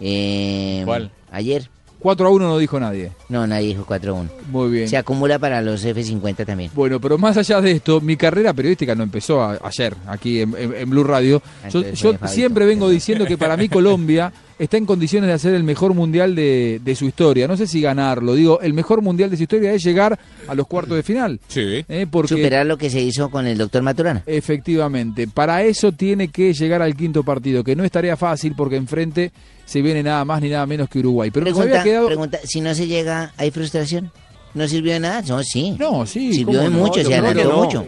Eh, 0.00 0.82
¿Cuál? 0.84 1.10
Ayer. 1.32 1.70
4 2.00 2.26
a 2.26 2.30
1 2.30 2.46
no 2.48 2.58
dijo 2.58 2.78
nadie. 2.78 3.12
No, 3.30 3.46
nadie 3.46 3.68
dijo 3.68 3.86
4 3.86 4.12
a 4.14 4.20
1. 4.20 4.30
Muy 4.50 4.70
bien. 4.70 4.88
Se 4.90 4.98
acumula 4.98 5.38
para 5.38 5.62
los 5.62 5.82
F50 5.86 6.44
también. 6.44 6.70
Bueno, 6.74 7.00
pero 7.00 7.16
más 7.16 7.38
allá 7.38 7.62
de 7.62 7.70
esto, 7.70 8.02
mi 8.02 8.14
carrera 8.18 8.52
periodística 8.52 8.94
no 8.94 9.04
empezó 9.04 9.40
a- 9.42 9.58
ayer, 9.64 9.94
aquí 10.06 10.42
en, 10.42 10.54
en- 10.58 10.74
en 10.74 10.90
Blue 10.90 11.04
Radio. 11.04 11.40
Yo, 11.40 11.64
Entonces, 11.80 11.98
yo 11.98 12.12
Fabito, 12.12 12.28
siempre 12.28 12.66
vengo 12.66 12.90
diciendo 12.90 13.24
que 13.24 13.38
para 13.38 13.56
mí 13.56 13.68
Colombia 13.70 14.30
está 14.58 14.76
en 14.76 14.86
condiciones 14.86 15.28
de 15.28 15.34
hacer 15.34 15.54
el 15.54 15.64
mejor 15.64 15.94
mundial 15.94 16.34
de, 16.34 16.80
de 16.84 16.94
su 16.94 17.06
historia. 17.06 17.48
No 17.48 17.56
sé 17.56 17.66
si 17.66 17.80
ganarlo, 17.80 18.34
digo, 18.34 18.60
el 18.60 18.72
mejor 18.72 19.02
mundial 19.02 19.30
de 19.30 19.36
su 19.36 19.44
historia 19.44 19.72
es 19.72 19.82
llegar 19.82 20.18
a 20.46 20.54
los 20.54 20.66
cuartos 20.66 20.96
de 20.96 21.02
final. 21.02 21.40
Sí. 21.48 21.84
¿eh? 21.88 22.06
Porque 22.10 22.34
Superar 22.34 22.66
lo 22.66 22.78
que 22.78 22.90
se 22.90 23.00
hizo 23.00 23.30
con 23.30 23.46
el 23.46 23.58
doctor 23.58 23.82
Maturana. 23.82 24.22
efectivamente, 24.26 25.26
para 25.28 25.62
eso 25.62 25.92
tiene 25.92 26.28
que 26.28 26.52
llegar 26.52 26.82
al 26.82 26.94
quinto 26.96 27.22
partido, 27.22 27.64
que 27.64 27.76
no 27.76 27.84
es 27.84 27.90
tarea 27.90 28.16
fácil 28.16 28.54
porque 28.56 28.76
enfrente 28.76 29.32
se 29.64 29.82
viene 29.82 30.02
nada 30.02 30.24
más 30.24 30.42
ni 30.42 30.48
nada 30.50 30.66
menos 30.66 30.88
que 30.88 30.98
Uruguay. 30.98 31.30
Pero 31.30 31.44
Pregunta, 31.44 31.70
había 31.70 31.82
quedado... 31.82 32.06
pregunta, 32.06 32.38
si 32.44 32.60
no 32.60 32.74
se 32.74 32.86
llega, 32.86 33.32
¿hay 33.36 33.50
frustración? 33.50 34.10
¿No 34.54 34.68
sirvió 34.68 34.92
de 34.92 35.00
nada? 35.00 35.22
No, 35.22 35.42
sí. 35.42 35.74
No, 35.78 36.06
sí. 36.06 36.32
Sirvió 36.32 36.60
de 36.60 36.66
¿cómo 36.66 36.78
no? 36.78 36.86
mucho, 36.86 37.02
se 37.02 37.08
que 37.08 37.14
adelantó 37.16 37.50
no. 37.50 37.64
mucho. 37.64 37.86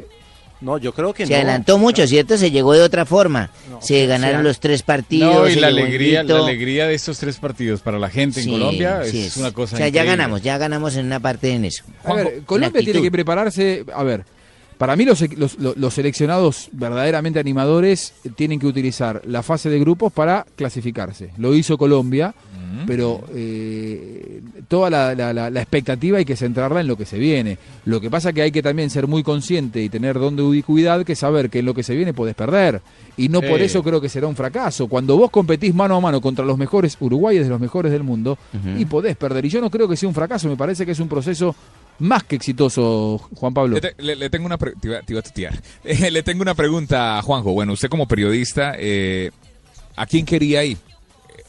No, 0.60 0.78
yo 0.78 0.92
creo 0.92 1.12
que 1.12 1.26
Se 1.26 1.32
no. 1.32 1.36
adelantó 1.38 1.76
mucho, 1.78 2.06
¿cierto? 2.06 2.38
Se 2.38 2.50
llegó 2.50 2.72
de 2.72 2.80
otra 2.82 3.04
forma. 3.04 3.50
se 3.80 4.06
ganaron 4.06 4.38
sea- 4.40 4.42
los 4.48 4.58
tres 4.60 4.82
partidos. 4.82 5.34
No, 5.34 5.48
y 5.48 5.54
la 5.56 5.66
alegría, 5.68 6.20
invicto. 6.22 6.38
la 6.38 6.44
alegría 6.44 6.86
de 6.86 6.94
estos 6.94 7.18
tres 7.18 7.36
partidos 7.36 7.80
para 7.82 7.98
la 7.98 8.08
gente 8.08 8.40
en 8.40 8.50
Colombia 8.50 9.02
sí, 9.04 9.26
es 9.26 9.36
una 9.36 9.52
cosa 9.52 9.74
O 9.76 9.78
sea, 9.78 9.88
ya 9.88 10.02
ganamos, 10.04 10.42
ya 10.42 10.56
ganamos 10.58 10.96
en 10.96 11.06
una 11.06 11.20
parte 11.20 11.52
en 11.52 11.64
eso. 11.66 11.84
A 12.04 12.14
ver, 12.14 12.42
Colombia 12.46 12.80
tiene 12.82 13.02
que 13.02 13.10
prepararse. 13.10 13.84
A 13.94 14.02
ver, 14.02 14.24
para 14.78 14.96
mí 14.96 15.04
los, 15.04 15.20
los, 15.36 15.56
los 15.58 15.94
seleccionados 15.94 16.68
verdaderamente 16.72 17.38
animadores 17.38 18.14
tienen 18.34 18.58
que 18.58 18.66
utilizar 18.66 19.22
la 19.26 19.42
fase 19.42 19.68
de 19.70 19.78
grupos 19.78 20.12
para 20.12 20.46
clasificarse. 20.56 21.30
Lo 21.38 21.54
hizo 21.54 21.76
Colombia, 21.78 22.34
pero 22.86 23.24
eh, 23.34 24.40
toda 24.68 24.90
la, 24.90 25.14
la- 25.14 25.32
la- 25.32 25.50
la 25.50 25.60
expectativa 25.60 26.18
hay 26.18 26.24
que 26.24 26.36
centrarla 26.36 26.80
en 26.80 26.86
lo 26.86 26.96
que 26.96 27.04
se 27.06 27.18
viene. 27.18 27.58
Lo 27.84 28.00
que 28.00 28.10
pasa 28.10 28.32
que 28.32 28.42
hay 28.42 28.52
que 28.52 28.62
también 28.62 28.90
ser 28.90 29.06
muy 29.06 29.22
consciente 29.22 29.82
y 29.82 29.88
tener 29.88 30.18
don 30.18 30.36
de 30.36 30.42
ubicuidad 30.42 31.04
que 31.04 31.14
saber 31.14 31.50
que 31.50 31.60
en 31.60 31.66
lo 31.66 31.74
que 31.74 31.82
se 31.82 31.94
viene 31.94 32.12
puedes 32.14 32.34
perder. 32.34 32.80
Y 33.16 33.28
no 33.28 33.40
por 33.40 33.60
eso 33.62 33.82
creo 33.82 34.00
que 34.00 34.08
será 34.08 34.26
un 34.26 34.36
fracaso. 34.36 34.88
Cuando 34.88 35.16
vos 35.16 35.30
competís 35.30 35.74
mano 35.74 35.96
a 35.96 36.00
mano 36.00 36.20
contra 36.20 36.44
los 36.44 36.58
mejores, 36.58 36.96
Uruguay 37.00 37.36
es 37.38 37.44
de 37.44 37.50
los 37.50 37.60
mejores 37.60 37.92
del 37.92 38.02
mundo, 38.02 38.38
y 38.78 38.84
podés 38.84 39.16
perder. 39.16 39.44
Y 39.44 39.48
yo 39.48 39.60
no 39.60 39.70
creo 39.70 39.88
que 39.88 39.96
sea 39.96 40.08
un 40.08 40.14
fracaso, 40.14 40.48
me 40.48 40.56
parece 40.56 40.84
que 40.84 40.92
es 40.92 41.00
un 41.00 41.08
proceso 41.08 41.54
más 41.98 42.24
que 42.24 42.36
exitoso, 42.36 43.18
Juan 43.36 43.54
Pablo. 43.54 43.76
Le, 43.76 43.80
te- 43.80 43.94
le- 44.02 44.16
le 44.16 44.28
tengo 44.28 44.44
una 44.44 44.58
pre- 44.58 44.72
te 44.78 44.88
iba- 44.88 45.00
te 45.00 45.12
iba 45.14 45.20
a 45.20 45.22
le 46.10 46.22
tengo 46.22 46.42
una 46.42 46.54
pregunta 46.54 47.18
a 47.18 47.22
Juanjo. 47.22 47.52
Bueno, 47.52 47.72
usted 47.72 47.88
como 47.88 48.06
periodista, 48.06 48.74
eh, 48.78 49.30
¿a 49.96 50.04
quién 50.06 50.26
quería 50.26 50.62
ir? 50.64 50.76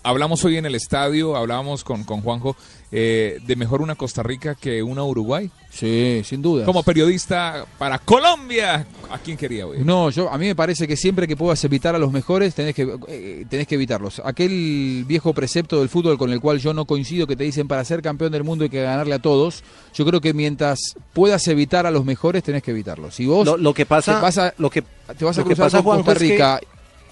Hablamos 0.03 0.43
hoy 0.45 0.57
en 0.57 0.65
el 0.65 0.75
estadio, 0.75 1.35
hablábamos 1.35 1.83
con, 1.83 2.03
con 2.03 2.21
Juanjo, 2.21 2.55
eh, 2.91 3.39
de 3.45 3.55
mejor 3.57 3.81
una 3.81 3.95
Costa 3.95 4.23
Rica 4.23 4.55
que 4.55 4.81
una 4.81 5.03
Uruguay. 5.03 5.51
Sí, 5.69 6.21
sin 6.23 6.41
duda. 6.41 6.65
Como 6.65 6.81
periodista 6.81 7.65
para 7.77 7.99
Colombia, 7.99 8.87
¿a 9.11 9.17
quién 9.19 9.35
quería 9.35 9.65
ir? 9.67 9.85
No, 9.85 10.09
yo 10.09 10.29
a 10.31 10.37
mí 10.37 10.45
me 10.47 10.55
parece 10.55 10.87
que 10.87 10.95
siempre 10.95 11.27
que 11.27 11.35
puedas 11.35 11.63
evitar 11.65 11.93
a 11.95 11.99
los 11.99 12.11
mejores 12.11 12.55
tenés 12.55 12.73
que 12.73 12.97
eh, 13.09 13.45
tenés 13.49 13.67
que 13.67 13.75
evitarlos. 13.75 14.21
Aquel 14.23 15.03
viejo 15.05 15.33
precepto 15.33 15.79
del 15.79 15.89
fútbol 15.89 16.17
con 16.17 16.31
el 16.31 16.39
cual 16.39 16.59
yo 16.59 16.73
no 16.73 16.85
coincido 16.85 17.27
que 17.27 17.35
te 17.35 17.43
dicen 17.43 17.67
para 17.67 17.83
ser 17.83 18.01
campeón 18.01 18.31
del 18.31 18.43
mundo 18.43 18.63
hay 18.63 18.69
que 18.69 18.81
ganarle 18.81 19.15
a 19.15 19.19
todos. 19.19 19.63
Yo 19.93 20.05
creo 20.05 20.21
que 20.21 20.33
mientras 20.33 20.79
puedas 21.13 21.47
evitar 21.49 21.85
a 21.85 21.91
los 21.91 22.05
mejores 22.05 22.43
tenés 22.43 22.63
que 22.63 22.71
evitarlos. 22.71 23.15
Si 23.15 23.25
vos 23.25 23.45
Lo, 23.45 23.57
lo 23.57 23.73
que 23.73 23.85
pasa, 23.85 24.15
te 24.15 24.21
vas 24.21 24.37
a, 24.37 24.53
lo 24.57 24.69
que, 24.69 24.81
te 24.81 25.25
vas 25.25 25.37
a 25.37 25.41
lo 25.41 25.47
que 25.47 25.55
cruzar 25.55 25.65
pasa, 25.65 25.77
con 25.77 25.85
Juanjo, 25.85 26.05
Costa 26.05 26.23
es 26.23 26.29
que 26.29 26.33
Rica, 26.33 26.61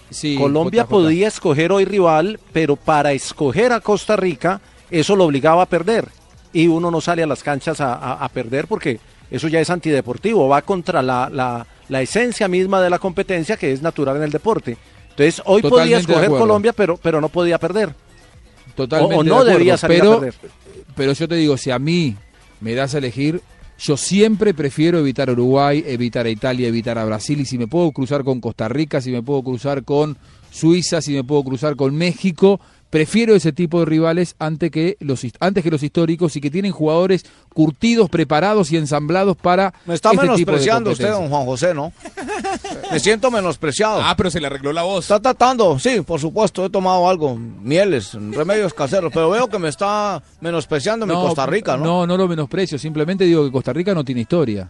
sí, 0.09 0.37
Colombia 0.37 0.85
podía 0.85 1.27
escoger 1.27 1.71
hoy 1.71 1.85
rival, 1.85 2.39
pero 2.53 2.75
para 2.75 3.11
escoger 3.13 3.71
a 3.73 3.79
Costa 3.79 4.15
Rica, 4.15 4.61
eso 4.91 5.15
lo 5.15 5.25
obligaba 5.25 5.63
a 5.63 5.65
perder. 5.65 6.07
Y 6.53 6.67
uno 6.67 6.89
no 6.91 7.01
sale 7.01 7.23
a 7.23 7.27
las 7.27 7.43
canchas 7.43 7.81
a, 7.81 7.93
a- 7.95 8.13
a 8.25 8.29
perder 8.29 8.67
porque 8.67 8.99
eso 9.29 9.47
ya 9.47 9.59
es 9.59 9.69
antideportivo, 9.69 10.47
va 10.47 10.61
contra 10.61 11.01
la, 11.01 11.29
la- 11.31 11.65
la 11.89 12.01
esencia 12.01 12.47
misma 12.47 12.81
de 12.81 12.89
la 12.89 12.99
competencia 12.99 13.57
que 13.57 13.71
es 13.71 13.81
natural 13.81 14.17
en 14.17 14.23
el 14.23 14.31
deporte. 14.31 14.77
Entonces, 15.09 15.41
hoy 15.45 15.61
podía 15.61 15.69
Totalmente 15.99 16.07
de 16.07 16.13
escoger. 16.13 16.29
Colombia, 16.39 16.73
pero, 16.73 16.97
pero 16.97 17.21
no 17.21 17.29
podía 17.29 17.57
perder. 17.57 17.93
Totalmente 18.75 19.15
O- 19.15 19.19
o 19.19 19.23
de 19.23 19.29
no 19.29 19.35
acuerdo, 19.37 19.57
debía 19.57 19.77
salir 19.77 20.01
a 20.01 20.19
perder. 20.19 20.33
Pero 20.95 21.13
yo 21.13 21.27
te 21.27 21.35
digo, 21.35 21.57
si 21.57 21.71
a 21.71 21.79
mí 21.79 22.15
me 22.59 22.73
das 22.73 22.95
a 22.95 22.97
elegir, 22.99 23.41
yo 23.77 23.97
siempre 23.97 24.53
prefiero 24.53 24.99
evitar 24.99 25.29
Uruguay, 25.29 25.83
evitar 25.85 26.25
a 26.25 26.29
Italia, 26.29 26.67
evitar 26.67 26.97
a 26.97 27.05
Brasil. 27.05 27.39
Y 27.41 27.45
si 27.45 27.57
me 27.57 27.67
puedo 27.67 27.91
cruzar 27.91 28.23
con 28.23 28.39
Costa 28.39 28.69
Rica, 28.69 29.01
si 29.01 29.11
me 29.11 29.21
puedo 29.21 29.43
cruzar 29.43 29.83
con 29.83 30.17
Suiza, 30.51 31.01
si 31.01 31.13
me 31.13 31.23
puedo 31.23 31.43
cruzar 31.43 31.75
con 31.75 31.95
México, 31.95 32.61
prefiero 32.89 33.35
ese 33.35 33.51
tipo 33.51 33.79
de 33.79 33.85
rivales 33.85 34.35
antes 34.39 34.71
que 34.71 34.97
los, 34.99 35.25
antes 35.39 35.63
que 35.63 35.71
los 35.71 35.83
históricos 35.83 36.35
y 36.35 36.41
que 36.41 36.49
tienen 36.49 36.71
jugadores 36.71 37.25
curtidos, 37.53 38.09
preparados 38.09 38.71
y 38.71 38.77
ensamblados 38.77 39.37
para 39.37 39.73
Me 39.85 39.93
está 39.93 40.09
este 40.09 40.21
tipo 40.21 40.21
de 40.21 40.27
menospreciando 40.27 40.91
usted, 40.91 41.11
don 41.11 41.29
Juan 41.29 41.45
José, 41.45 41.73
¿no? 41.73 41.91
Me 42.91 42.99
siento 42.99 43.31
menospreciado. 43.31 44.01
Ah, 44.03 44.15
pero 44.15 44.29
se 44.29 44.39
le 44.39 44.47
arregló 44.47 44.71
la 44.71 44.83
voz. 44.83 45.05
Está 45.05 45.19
tratando, 45.19 45.79
sí, 45.79 46.01
por 46.01 46.19
supuesto, 46.19 46.65
he 46.65 46.69
tomado 46.69 47.09
algo, 47.09 47.35
mieles, 47.35 48.13
remedios 48.13 48.73
caseros, 48.73 49.11
pero 49.13 49.29
veo 49.29 49.47
que 49.47 49.59
me 49.59 49.69
está 49.69 50.21
menospreciando 50.41 51.05
mi 51.05 51.13
Costa 51.13 51.45
Rica, 51.45 51.77
¿no? 51.77 51.83
No, 51.83 52.07
no 52.07 52.17
lo 52.17 52.27
menosprecio, 52.27 52.77
simplemente 52.77 53.25
digo 53.25 53.45
que 53.45 53.51
Costa 53.51 53.73
Rica 53.73 53.93
no 53.93 54.03
tiene 54.03 54.21
historia. 54.21 54.69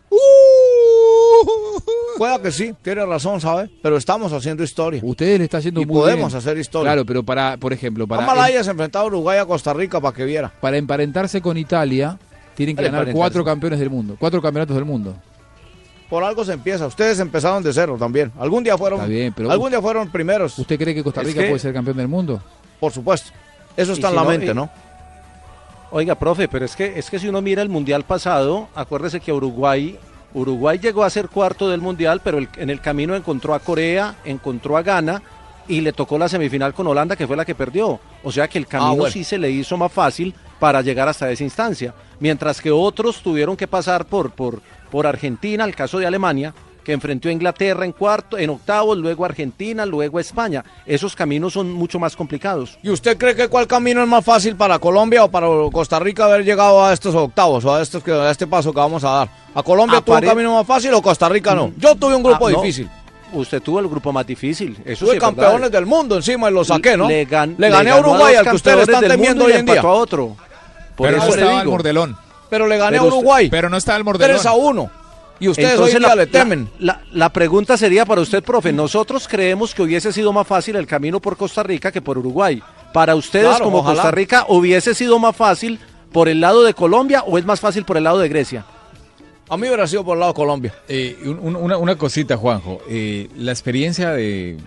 Pueda 2.17 2.41
que 2.41 2.51
sí, 2.51 2.73
tiene 2.81 3.05
razón, 3.05 3.41
¿sabe? 3.41 3.69
Pero 3.81 3.97
estamos 3.97 4.31
haciendo 4.33 4.63
historia. 4.63 5.01
Ustedes 5.03 5.37
le 5.39 5.45
está 5.45 5.59
yendo 5.59 5.81
y 5.81 5.85
muy 5.85 5.95
podemos 5.95 6.31
bien. 6.31 6.37
hacer 6.37 6.57
historia. 6.57 6.91
Claro, 6.91 7.05
pero 7.05 7.23
para, 7.23 7.57
por 7.57 7.73
ejemplo, 7.73 8.07
para, 8.07 8.23
Ojalá 8.23 8.45
hayas 8.45 8.67
enfrentado 8.67 9.05
a 9.05 9.07
Uruguay 9.07 9.37
a 9.39 9.45
Costa 9.45 9.73
Rica 9.73 9.99
para 9.99 10.15
que 10.15 10.23
viera. 10.25 10.51
para 10.61 10.77
emparentarse 10.77 11.41
con 11.41 11.57
Italia, 11.57 12.17
tienen 12.55 12.75
que 12.75 12.83
Para 12.83 12.99
ganar 12.99 13.13
cuatro 13.13 13.43
campeones 13.43 13.79
del 13.79 13.89
mundo, 13.89 14.15
cuatro 14.19 14.41
campeonatos 14.41 14.75
del 14.75 14.85
mundo. 14.85 15.15
Por 16.09 16.23
algo 16.23 16.45
se 16.45 16.53
empieza. 16.53 16.85
Ustedes 16.87 17.19
empezaron 17.19 17.63
de 17.63 17.73
cero 17.73 17.97
también. 17.99 18.31
Algún 18.39 18.63
día 18.63 18.77
fueron, 18.77 18.99
Está 18.99 19.09
bien, 19.11 19.33
pero- 19.35 19.51
algún 19.51 19.71
día 19.71 19.81
fueron 19.81 20.09
primeros. 20.11 20.57
¿Usted 20.59 20.77
cree 20.77 20.93
que 20.93 21.03
Costa 21.03 21.21
Es 21.21 21.27
Rica 21.27 21.41
que- 21.41 21.47
puede 21.49 21.59
ser 21.59 21.73
campeón 21.73 21.97
del 21.97 22.07
mundo? 22.07 22.41
Por 22.79 22.91
supuesto. 22.91 23.31
Eso 23.75 23.93
está 23.93 24.07
en 24.07 24.11
si 24.13 24.15
la 24.15 24.23
no, 24.23 24.29
mente, 24.29 24.51
y- 24.51 24.53
¿no? 24.53 24.69
Oiga, 25.91 26.15
profe, 26.15 26.47
pero 26.47 26.65
es 26.65 26.75
que, 26.75 26.97
es 26.99 27.09
que 27.09 27.19
si 27.19 27.27
uno 27.27 27.41
mira 27.41 27.61
el 27.61 27.69
Mundial 27.69 28.03
pasado, 28.03 28.67
acuérdese 28.75 29.19
que 29.19 29.31
Uruguay, 29.33 29.97
Uruguay 30.35 30.77
llegó 30.77 31.03
a 31.03 31.09
ser 31.09 31.29
cuarto 31.29 31.69
del 31.69 31.81
Mundial, 31.81 32.21
pero 32.23 32.37
el- 32.37 32.49
en 32.57 32.69
el 32.69 32.81
camino 32.81 33.15
encontró 33.15 33.53
a 33.55 33.59
Corea, 33.59 34.15
encontró 34.25 34.75
a 34.77 34.83
Ghana 34.83 35.21
y 35.67 35.81
le 35.81 35.93
tocó 35.93 36.17
la 36.19 36.27
semifinal 36.29 36.73
con 36.73 36.85
Holanda, 36.85 37.15
que 37.15 37.25
fue 37.25 37.37
la 37.37 37.45
que 37.45 37.55
perdió. 37.55 37.99
O 38.23 38.31
sea 38.31 38.47
que 38.47 38.57
el 38.57 38.67
camino 38.67 38.91
Ah, 38.91 38.95
bueno. 38.95 39.11
sí 39.13 39.23
se 39.23 39.37
le 39.37 39.49
hizo 39.49 39.77
más 39.77 39.91
fácil 39.91 40.35
para 40.59 40.81
llegar 40.81 41.07
hasta 41.07 41.31
esa 41.31 41.43
instancia. 41.43 41.93
Mientras 42.19 42.61
que 42.61 42.69
otros 42.69 43.21
tuvieron 43.23 43.55
que 43.57 43.65
pasar 43.67 44.05
por, 44.05 44.31
por, 44.31 44.61
por 44.91 45.07
Argentina, 45.07 45.63
el 45.63 45.73
caso 45.75 45.97
de 45.99 46.05
Alemania, 46.05 46.53
que 46.85 46.93
enfrentó 46.93 47.27
a 47.27 47.31
Inglaterra 47.31 47.83
en 47.83 47.91
cuarto, 47.91 48.37
en 48.37 48.49
octavos, 48.51 48.97
luego 48.97 49.25
Argentina, 49.25 49.85
luego 49.85 50.19
España. 50.19 50.63
Esos 50.85 51.15
caminos 51.15 51.51
son 51.53 51.73
mucho 51.73 51.99
más 51.99 52.15
complicados. 52.15 52.77
¿Y 52.83 52.89
usted 52.91 53.17
cree 53.17 53.35
que 53.35 53.47
cuál 53.49 53.67
camino 53.67 54.01
es 54.03 54.07
más 54.07 54.23
fácil 54.23 54.55
para 54.55 54.79
Colombia 54.79 55.23
o 55.25 55.29
para 55.31 55.47
Costa 55.73 55.99
Rica 55.99 56.25
haber 56.25 56.45
llegado 56.45 56.85
a 56.85 56.93
estos 56.93 57.13
octavos 57.15 57.65
o 57.65 57.73
a, 57.75 57.81
estos 57.81 58.03
que, 58.03 58.11
a 58.13 58.29
este 58.31 58.45
paso 58.47 58.71
que 58.71 58.79
vamos 58.79 59.03
a 59.03 59.09
dar? 59.09 59.29
¿A 59.55 59.63
Colombia 59.63 59.99
tuvo 60.01 60.15
un 60.15 60.21
camino 60.21 60.53
más 60.53 60.67
fácil 60.67 60.93
o 60.93 61.01
Costa 61.01 61.27
Rica 61.27 61.55
no? 61.55 61.73
Yo 61.77 61.95
tuve 61.95 62.15
un 62.15 62.23
grupo 62.23 62.47
Ah, 62.47 62.51
no. 62.51 62.61
difícil. 62.61 62.89
Usted 63.33 63.61
tuvo 63.61 63.79
el 63.79 63.87
grupo 63.89 64.13
más 64.13 64.25
difícil. 64.25 64.77
Eso 64.85 65.05
Tuve 65.05 65.13
sí 65.13 65.17
es 65.17 65.21
verdad. 65.23 65.43
campeones 65.43 65.71
del 65.71 65.85
mundo 65.87 66.15
encima 66.15 66.49
y 66.49 66.53
lo 66.53 66.63
saqué, 66.63 66.95
¿no? 66.95 67.07
Le, 67.07 67.27
gan- 67.27 67.55
Le 67.57 67.69
gané 67.69 67.89
a 67.89 67.99
Uruguay, 67.99 68.35
dos 68.35 68.37
al 68.45 68.49
que 68.51 68.55
ustedes 68.55 68.87
están 68.87 69.07
temiendo 69.07 69.45
hoy 69.45 69.51
y 69.53 69.55
en 69.55 69.65
día. 69.65 69.75
empató 69.75 69.89
a 69.89 69.95
otro. 69.95 70.35
Por 70.95 71.07
pero 71.07 71.17
eso 71.17 71.25
no 71.29 71.35
le 71.35 71.41
estaba 71.41 71.61
el 71.61 71.67
mordelón. 71.67 72.17
Pero 72.49 72.67
le 72.67 72.77
gané 72.77 72.91
Pero 72.99 73.03
a 73.03 73.07
Uruguay. 73.07 73.49
Pero 73.49 73.69
no 73.69 73.75
estaba 73.77 73.97
el 73.97 74.03
mordelón. 74.03 74.35
3 74.37 74.45
a 74.45 74.53
1. 74.53 74.91
Y 75.39 75.49
ustedes 75.49 75.71
Entonces, 75.71 75.95
hoy 75.95 75.97
en 75.97 76.03
día 76.03 76.09
la- 76.09 76.15
le 76.15 76.27
temen. 76.27 76.69
La, 76.79 76.93
la- 76.93 77.01
la 77.11 77.29
pregunta 77.33 77.77
sería 77.77 78.05
para 78.05 78.21
usted, 78.21 78.41
profe. 78.43 78.71
Nosotros 78.71 79.27
creemos 79.27 79.73
que 79.75 79.81
hubiese 79.81 80.13
sido 80.13 80.31
más 80.31 80.47
fácil 80.47 80.75
el 80.77 80.87
camino 80.87 81.19
por 81.19 81.35
Costa 81.35 81.61
Rica 81.63 81.91
que 81.91 82.01
por 82.01 82.17
Uruguay. 82.17 82.61
Para 82.93 83.15
ustedes, 83.15 83.47
Claro, 83.47 83.65
como 83.65 83.79
ojalá. 83.79 83.95
Costa 83.95 84.11
Rica, 84.11 84.45
¿hubiese 84.47 84.93
sido 84.95 85.19
más 85.19 85.35
fácil 85.35 85.79
por 86.13 86.29
el 86.29 86.39
lado 86.39 86.63
de 86.63 86.73
Colombia 86.73 87.23
o 87.27 87.37
es 87.37 87.45
más 87.45 87.59
fácil 87.59 87.83
por 87.83 87.97
el 87.97 88.05
lado 88.05 88.19
de 88.19 88.29
Grecia? 88.29 88.65
A 89.47 89.57
mí 89.57 89.67
hubiera 89.67 89.85
sido 89.85 90.03
por 90.03 90.15
el 90.15 90.21
lado 90.21 90.31
de 90.33 90.35
Colombia. 90.35 90.73
Eh, 90.87 91.17
un- 91.25 91.39
un- 91.39 91.55
una, 91.55 91.77
una 91.77 91.95
cosita, 91.97 92.35
Juanjo. 92.35 92.81
Eh, 92.89 93.29
la 93.37 93.51
experiencia 93.51 94.11
de 94.11 94.57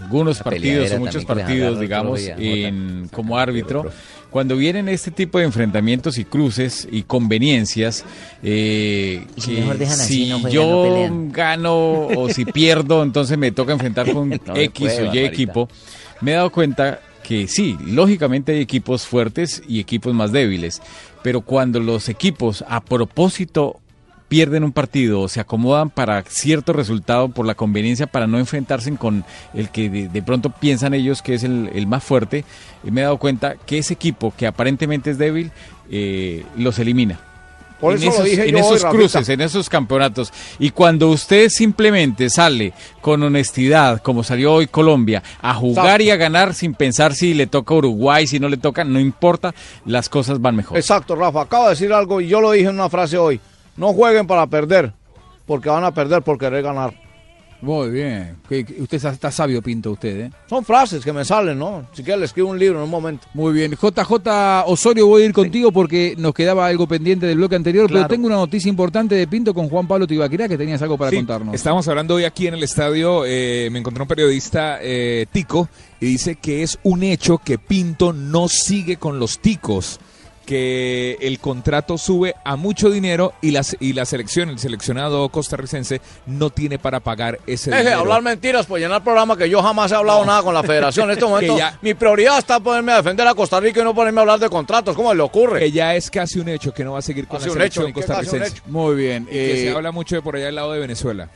algunos 0.00 0.38
La 0.38 0.44
partidos 0.44 0.90
o 0.92 0.98
muchos 0.98 1.24
partidos, 1.26 1.78
digamos, 1.80 2.20
día, 2.20 2.34
en- 2.38 3.08
como 3.12 3.38
árbitro, 3.38 3.90
cuando 4.30 4.56
vienen 4.56 4.88
este 4.88 5.10
tipo 5.10 5.38
de 5.38 5.44
enfrentamientos 5.44 6.16
y 6.16 6.24
cruces 6.24 6.88
y 6.90 7.02
conveniencias, 7.02 8.04
eh, 8.42 9.24
Y 9.36 9.40
si 9.40 9.50
que 9.54 9.60
mejor 9.60 9.78
dejan 9.78 10.00
así, 10.00 10.14
si 10.24 10.28
no 10.30 10.40
juegan, 10.40 10.42
no 10.42 10.64
yo 10.64 10.82
pelean. 10.84 11.32
gano 11.32 12.06
o 12.06 12.28
si 12.30 12.44
pierdo, 12.46 13.02
entonces 13.02 13.36
me 13.36 13.52
toca 13.52 13.72
enfrentar 13.72 14.10
con 14.12 14.30
No 14.46 14.56
X 14.56 14.80
puede, 14.94 15.08
o 15.08 15.14
Y 15.14 15.18
equipo, 15.18 15.68
me 16.22 16.32
he 16.32 16.34
dado 16.34 16.50
cuenta 16.50 17.00
que 17.22 17.48
sí, 17.48 17.76
lógicamente 17.84 18.52
hay 18.52 18.60
equipos 18.60 19.06
fuertes 19.06 19.62
y 19.68 19.80
equipos 19.80 20.14
más 20.14 20.32
débiles, 20.32 20.80
pero 21.22 21.40
cuando 21.42 21.80
los 21.80 22.08
equipos 22.08 22.64
a 22.68 22.82
propósito 22.82 23.80
pierden 24.28 24.64
un 24.64 24.72
partido 24.72 25.20
o 25.20 25.28
se 25.28 25.40
acomodan 25.40 25.90
para 25.90 26.22
cierto 26.22 26.72
resultado 26.72 27.28
por 27.28 27.46
la 27.46 27.54
conveniencia 27.54 28.06
para 28.06 28.26
no 28.26 28.38
enfrentarse 28.38 28.94
con 28.96 29.24
el 29.54 29.70
que 29.70 29.88
de, 29.88 30.08
de 30.08 30.22
pronto 30.22 30.50
piensan 30.50 30.94
ellos 30.94 31.22
que 31.22 31.34
es 31.34 31.44
el, 31.44 31.70
el 31.74 31.86
más 31.86 32.02
fuerte, 32.02 32.44
eh, 32.84 32.90
me 32.90 33.00
he 33.00 33.04
dado 33.04 33.18
cuenta 33.18 33.56
que 33.56 33.78
ese 33.78 33.94
equipo 33.94 34.32
que 34.36 34.46
aparentemente 34.46 35.10
es 35.10 35.18
débil 35.18 35.50
eh, 35.90 36.44
los 36.56 36.78
elimina. 36.78 37.20
Por 37.80 37.92
en 37.92 37.98
eso 37.98 38.06
lo 38.06 38.12
esos, 38.14 38.24
dije 38.24 38.48
en 38.48 38.56
yo 38.56 38.58
esos 38.58 38.84
cruces, 38.86 39.28
en 39.28 39.40
esos 39.42 39.68
campeonatos. 39.68 40.32
Y 40.58 40.70
cuando 40.70 41.10
usted 41.10 41.50
simplemente 41.50 42.30
sale 42.30 42.72
con 43.02 43.22
honestidad, 43.22 44.00
como 44.00 44.24
salió 44.24 44.54
hoy 44.54 44.66
Colombia, 44.66 45.22
a 45.42 45.52
jugar 45.52 46.00
Exacto. 46.00 46.02
y 46.04 46.10
a 46.10 46.16
ganar 46.16 46.54
sin 46.54 46.72
pensar 46.72 47.14
si 47.14 47.34
le 47.34 47.46
toca 47.46 47.74
a 47.74 47.76
Uruguay, 47.76 48.26
si 48.26 48.40
no 48.40 48.48
le 48.48 48.56
toca, 48.56 48.82
no 48.82 48.98
importa, 48.98 49.54
las 49.84 50.08
cosas 50.08 50.40
van 50.40 50.56
mejor. 50.56 50.78
Exacto, 50.78 51.14
Rafa. 51.14 51.42
Acabo 51.42 51.64
de 51.64 51.70
decir 51.70 51.92
algo 51.92 52.20
y 52.20 52.28
yo 52.28 52.40
lo 52.40 52.52
dije 52.52 52.68
en 52.68 52.76
una 52.76 52.88
frase 52.88 53.18
hoy. 53.18 53.38
No 53.76 53.92
jueguen 53.92 54.26
para 54.26 54.46
perder, 54.46 54.92
porque 55.46 55.68
van 55.68 55.84
a 55.84 55.92
perder 55.92 56.22
por 56.22 56.38
querer 56.38 56.62
ganar. 56.62 56.94
Muy 57.62 57.88
bien. 57.88 58.36
Usted 58.78 59.02
está, 59.06 59.30
sabio, 59.30 59.62
Pinto, 59.62 59.92
usted, 59.92 60.26
¿eh? 60.26 60.30
Son 60.46 60.62
frases 60.62 61.02
que 61.02 61.10
me 61.12 61.24
salen, 61.24 61.58
¿no? 61.58 61.86
Si 61.94 62.02
quieres 62.02 62.20
le 62.20 62.26
escribo 62.26 62.50
un 62.50 62.58
libro 62.58 62.78
en 62.78 62.84
un 62.84 62.90
momento. 62.90 63.26
Muy 63.32 63.54
bien. 63.54 63.72
JJ 63.72 64.12
Osorio, 64.66 65.06
voy 65.06 65.22
a 65.22 65.24
ir 65.24 65.32
contigo 65.32 65.72
porque 65.72 66.14
nos 66.18 66.34
quedaba 66.34 66.66
algo 66.66 66.86
pendiente 66.86 67.26
del 67.26 67.38
bloque 67.38 67.56
anterior, 67.56 67.88
pero 67.90 68.06
tengo 68.08 68.26
una 68.26 68.36
noticia 68.36 68.68
importante 68.68 69.14
de 69.14 69.26
Pinto 69.26 69.54
con 69.54 69.70
Juan 69.70 69.88
Pablo 69.88 70.06
Tibaquirá 70.06 70.48
que 70.48 70.58
tenías 70.58 70.82
algo 70.82 70.98
para 70.98 71.10
Sí, 71.10 71.16
contarnos. 71.16 71.54
Estábamos 71.54 71.88
hablando 71.88 72.16
hoy 72.16 72.24
aquí 72.24 72.46
en 72.46 72.54
el 72.54 72.62
estadio, 72.62 73.24
eh, 73.24 73.68
me 73.72 73.78
encontró 73.78 74.04
un 74.04 74.08
periodista 74.08 74.78
eh, 74.82 75.24
tico 75.32 75.68
y 75.98 76.06
dice 76.06 76.36
que 76.36 76.62
es 76.62 76.78
un 76.82 77.02
hecho 77.02 77.38
que 77.38 77.56
Pinto 77.58 78.12
no 78.12 78.48
sigue 78.48 78.98
con 78.98 79.18
los 79.18 79.38
ticos, 79.38 79.98
que 80.46 81.18
el 81.20 81.38
contrato 81.40 81.98
sube 81.98 82.34
a 82.44 82.56
mucho 82.56 82.88
dinero 82.88 83.34
y 83.42 83.50
la, 83.50 83.62
y 83.80 83.92
la 83.92 84.06
selección, 84.06 84.48
el 84.48 84.58
seleccionado 84.58 85.28
costarricense, 85.28 86.00
no 86.26 86.48
tiene 86.50 86.78
para 86.78 87.00
pagar 87.00 87.40
ese 87.46 87.70
Deje 87.70 87.82
de 87.82 87.88
dinero. 87.90 88.00
hablar 88.00 88.22
mentiras 88.22 88.64
por 88.64 88.78
llenar 88.80 89.04
programa 89.04 89.36
que 89.36 89.50
yo 89.50 89.60
jamás 89.62 89.92
he 89.92 89.96
hablado 89.96 90.24
nada 90.24 90.42
con 90.42 90.54
la 90.54 90.62
federación. 90.62 91.10
En 91.10 91.14
este 91.14 91.24
momento 91.28 91.54
Que 91.54 91.58
ya- 91.58 91.78
mi 91.82 91.92
prioridad 91.94 92.38
está 92.38 92.60
ponerme 92.60 92.92
a 92.92 92.96
defender 92.96 93.26
a 93.26 93.34
Costa 93.34 93.60
Rica 93.60 93.80
y 93.80 93.84
no 93.84 93.94
ponerme 93.94 94.20
a 94.20 94.22
hablar 94.22 94.38
de 94.38 94.48
contratos. 94.48 94.94
¿Cómo 94.96 95.12
le 95.12 95.22
ocurre? 95.22 95.58
Que 95.60 95.72
ya 95.72 95.94
es 95.94 96.10
casi 96.10 96.38
un 96.38 96.48
hecho 96.48 96.72
que 96.72 96.84
no 96.84 96.92
va 96.92 97.00
a 97.00 97.02
seguir 97.02 97.26
con 97.26 97.38
Casi 97.38 97.48
la 97.48 97.52
un 97.52 97.58
selección 97.58 97.86
hecho, 97.88 97.94
¿qué 97.94 98.00
casi 98.06 98.12
un 98.12 98.16
costarricense. 98.24 98.58
hecho? 98.60 98.62
Muy 98.70 98.94
bien. 98.94 99.24
Y 99.24 99.32
que 99.32 99.52
eh, 99.62 99.70
se 99.70 99.76
habla 99.76 99.90
mucho 99.92 100.14
de 100.16 100.22
por 100.22 100.36
allá 100.36 100.48
al 100.48 100.54
lado 100.54 100.72
de 100.72 100.78
Venezuela. 100.78 101.28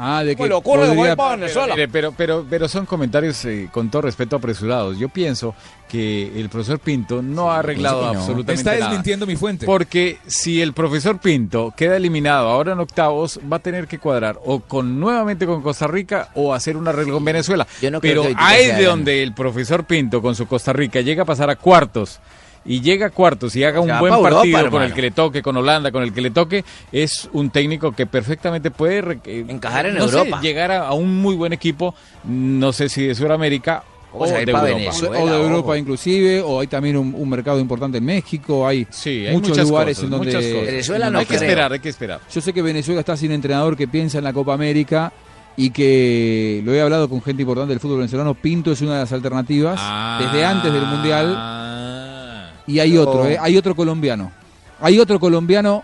Ah, 0.00 0.22
de 0.22 0.36
que 0.36 0.46
le 0.46 0.54
ocurre 0.54 0.86
podría- 0.94 1.16
para 1.16 1.36
Venezuela. 1.36 1.74
Pero, 1.90 2.12
pero, 2.12 2.46
pero 2.48 2.68
son 2.68 2.86
comentarios 2.86 3.44
eh, 3.44 3.68
con 3.72 3.90
todo 3.90 4.02
respeto 4.02 4.36
apresurados. 4.36 4.96
Yo 4.98 5.08
pienso 5.08 5.54
que 5.88 6.38
el 6.38 6.48
profesor 6.48 6.78
Pinto 6.78 7.20
no 7.22 7.50
ha 7.50 7.58
arreglado 7.60 8.02
no. 8.02 8.08
absolutamente 8.20 8.52
Está 8.52 8.72
nada. 8.74 8.84
desmintiendo 8.86 9.26
mi 9.26 9.34
fuente. 9.36 9.66
Porque 9.66 10.18
si 10.26 10.60
el 10.62 10.72
profesor 10.72 11.18
Pinto 11.18 11.72
queda 11.76 11.96
eliminado 11.96 12.48
ahora 12.48 12.72
en 12.74 12.78
octavos, 12.80 13.40
va 13.50 13.56
a 13.56 13.60
tener 13.60 13.88
que 13.88 13.98
cuadrar 13.98 14.38
o 14.44 14.60
con 14.60 15.00
nuevamente 15.00 15.46
con 15.46 15.62
Costa 15.62 15.86
Rica 15.88 16.28
o 16.34 16.54
hacer 16.54 16.76
un 16.76 16.86
arreglo 16.86 17.14
con 17.14 17.24
Venezuela. 17.24 17.66
Yo 17.82 17.90
no 17.90 18.00
creo 18.00 18.22
Pero 18.22 18.34
ahí 18.38 18.66
de 18.66 18.84
donde 18.84 19.22
el 19.22 19.32
profesor 19.34 19.84
Pinto 19.84 20.22
con 20.22 20.34
su 20.36 20.46
Costa 20.46 20.72
Rica 20.72 21.00
llega 21.00 21.22
a 21.22 21.26
pasar 21.26 21.50
a 21.50 21.56
cuartos 21.56 22.20
y 22.68 22.80
llega 22.80 23.06
a 23.06 23.10
cuartos 23.10 23.56
y 23.56 23.64
haga 23.64 23.80
un 23.80 23.88
buen 23.98 24.12
Europa, 24.12 24.30
partido 24.36 24.70
con 24.70 24.82
el 24.82 24.92
que 24.94 25.02
le 25.02 25.10
toque, 25.10 25.42
con 25.42 25.56
Holanda, 25.56 25.90
con 25.90 26.02
el 26.04 26.12
que 26.12 26.20
le 26.20 26.30
toque, 26.30 26.64
es 26.92 27.28
un 27.32 27.50
técnico 27.50 27.90
que 27.92 28.06
perfectamente 28.06 28.70
puede 28.70 29.00
re- 29.00 29.18
Encajar 29.24 29.86
en 29.86 29.94
no 29.96 30.06
sé, 30.06 30.18
Europa. 30.18 30.40
llegar 30.40 30.70
a, 30.70 30.86
a 30.88 30.92
un 30.92 31.16
muy 31.20 31.34
buen 31.34 31.52
equipo, 31.52 31.94
no 32.24 32.72
sé 32.72 32.88
si 32.88 33.06
de 33.06 33.14
Sudamérica 33.16 33.82
o, 34.12 34.24
O 34.24 34.26
sea, 34.26 34.36
de 34.36 34.42
Europa. 34.42 34.62
Venezuela. 34.64 35.18
o 35.22 35.26
de 35.26 35.32
ojo. 35.34 35.44
Europa 35.44 35.78
inclusive, 35.78 36.40
o 36.42 36.60
hay 36.60 36.66
también 36.66 36.96
un, 36.96 37.14
un 37.14 37.28
mercado 37.28 37.58
importante 37.58 37.98
en 37.98 38.04
México, 38.04 38.66
hay, 38.66 38.86
Sí, 38.90 39.26
hay 39.26 39.34
muchos 39.34 39.58
lugares 39.58 39.96
cosas, 39.98 40.04
en 40.04 40.10
donde... 40.10 40.26
muchas 40.26 40.44
cosas. 40.52 40.66
Venezuela 40.66 41.06
en 41.08 41.12
no 41.12 41.18
hay 41.18 41.26
que 41.26 41.34
esperar, 41.36 41.72
hay 41.72 41.78
que 41.80 41.88
esperar. 41.88 42.20
Yo 42.32 42.40
sé 42.40 42.52
que 42.52 42.62
Venezuela 42.62 43.00
está 43.00 43.16
sin 43.16 43.32
entrenador 43.32 43.76
que 43.76 43.88
piensa 43.88 44.18
en 44.18 44.24
la 44.24 44.32
Copa 44.32 44.54
América 44.54 45.12
y 45.56 45.70
que 45.70 46.62
lo 46.64 46.72
he 46.72 46.80
hablado 46.80 47.08
con 47.08 47.20
gente 47.20 47.42
importante 47.42 47.70
del 47.70 47.80
fútbol 47.80 47.98
venezolano. 47.98 48.32
Pinto 48.34 48.70
es 48.72 48.80
una 48.80 48.94
de 48.94 49.00
las 49.00 49.12
alternativas 49.12 49.80
desde 50.22 50.44
antes 50.44 50.72
del 50.72 50.86
Mundial 50.86 51.34
Ah. 51.36 51.57
Y 52.68 52.78
hay 52.78 52.96
otro, 52.96 53.26
¿eh? 53.26 53.36
hay 53.40 53.56
otro 53.56 53.74
colombiano. 53.74 54.30
Hay 54.80 54.98
otro 55.00 55.18
colombiano 55.18 55.82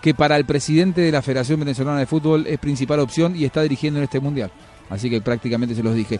que 0.00 0.14
para 0.14 0.36
el 0.38 0.46
presidente 0.46 1.02
de 1.02 1.12
la 1.12 1.20
Federación 1.20 1.60
Venezolana 1.60 1.98
de 1.98 2.06
Fútbol 2.06 2.46
es 2.46 2.58
principal 2.58 3.00
opción 3.00 3.36
y 3.36 3.44
está 3.44 3.60
dirigiendo 3.60 3.98
en 4.00 4.04
este 4.04 4.18
Mundial. 4.20 4.50
Así 4.88 5.10
que 5.10 5.20
prácticamente 5.20 5.74
se 5.74 5.82
los 5.82 5.94
dije. 5.94 6.18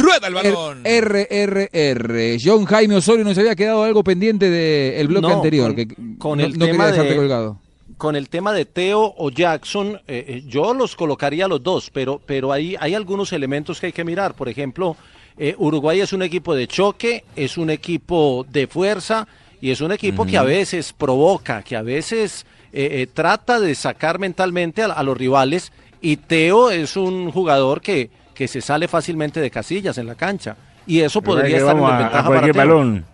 Rueda 0.00 0.28
el 0.28 0.34
balón. 0.34 0.82
RRR. 0.84 2.38
John 2.42 2.64
Jaime 2.64 2.94
Osorio 2.96 3.24
nos 3.24 3.36
había 3.38 3.54
quedado 3.56 3.82
algo 3.82 4.04
pendiente 4.04 4.48
del 4.50 5.08
bloque 5.08 5.26
No, 5.28 5.34
anterior. 5.36 5.74
con- 5.74 5.76
que 5.76 5.94
con 6.18 6.38
no, 6.38 6.44
el 6.44 6.52
no 6.58 6.66
tema 6.66 6.70
quería 6.84 6.86
dejarte 6.92 7.10
de- 7.10 7.16
colgado. 7.16 7.58
con 7.96 8.14
el 8.16 8.28
tema 8.28 8.52
de 8.52 8.64
Teo 8.64 9.14
o 9.16 9.30
Jackson, 9.30 9.96
eh, 10.06 10.24
eh, 10.28 10.42
yo 10.46 10.72
los 10.74 10.94
colocaría 10.94 11.48
los 11.48 11.62
dos, 11.62 11.90
pero, 11.92 12.20
pero 12.24 12.52
hay, 12.52 12.76
hay 12.78 12.94
algunos 12.94 13.32
elementos 13.32 13.80
que 13.80 13.86
hay 13.86 13.92
que 13.92 14.04
mirar. 14.04 14.34
Por 14.34 14.48
ejemplo, 14.48 14.96
eh, 15.38 15.54
Uruguay 15.58 16.00
es 16.00 16.12
un 16.12 16.22
equipo 16.22 16.54
de 16.54 16.66
choque, 16.66 17.24
es 17.36 17.56
un 17.58 17.70
equipo 17.70 18.44
de 18.50 18.66
fuerza 18.66 19.26
y 19.60 19.70
es 19.70 19.80
un 19.80 19.92
equipo 19.92 20.24
que 20.26 20.36
a 20.38 20.42
veces 20.42 20.92
provoca, 20.92 21.62
que 21.62 21.76
a 21.76 21.82
veces 21.82 22.46
eh, 22.72 22.88
eh, 23.02 23.06
trata 23.12 23.58
de 23.60 23.74
sacar 23.74 24.18
mentalmente 24.18 24.82
a, 24.82 24.86
a 24.86 25.02
los 25.02 25.16
rivales. 25.16 25.72
Y 26.00 26.16
Teo 26.16 26.70
es 26.70 26.96
un 26.96 27.30
jugador 27.32 27.80
que, 27.80 28.10
que 28.34 28.46
se 28.46 28.60
sale 28.60 28.86
fácilmente 28.86 29.40
de 29.40 29.50
casillas 29.50 29.98
en 29.98 30.06
la 30.06 30.14
cancha. 30.14 30.56
Y 30.86 31.00
eso 31.00 31.20
podría 31.22 31.46
que 31.50 31.56
estar 31.56 31.76
en 31.76 31.82
desventaja 31.82 32.06
a 32.06 32.10
para 32.12 32.24
cualquier 32.26 32.52
Teo. 32.54 32.62
balón. 32.64 33.04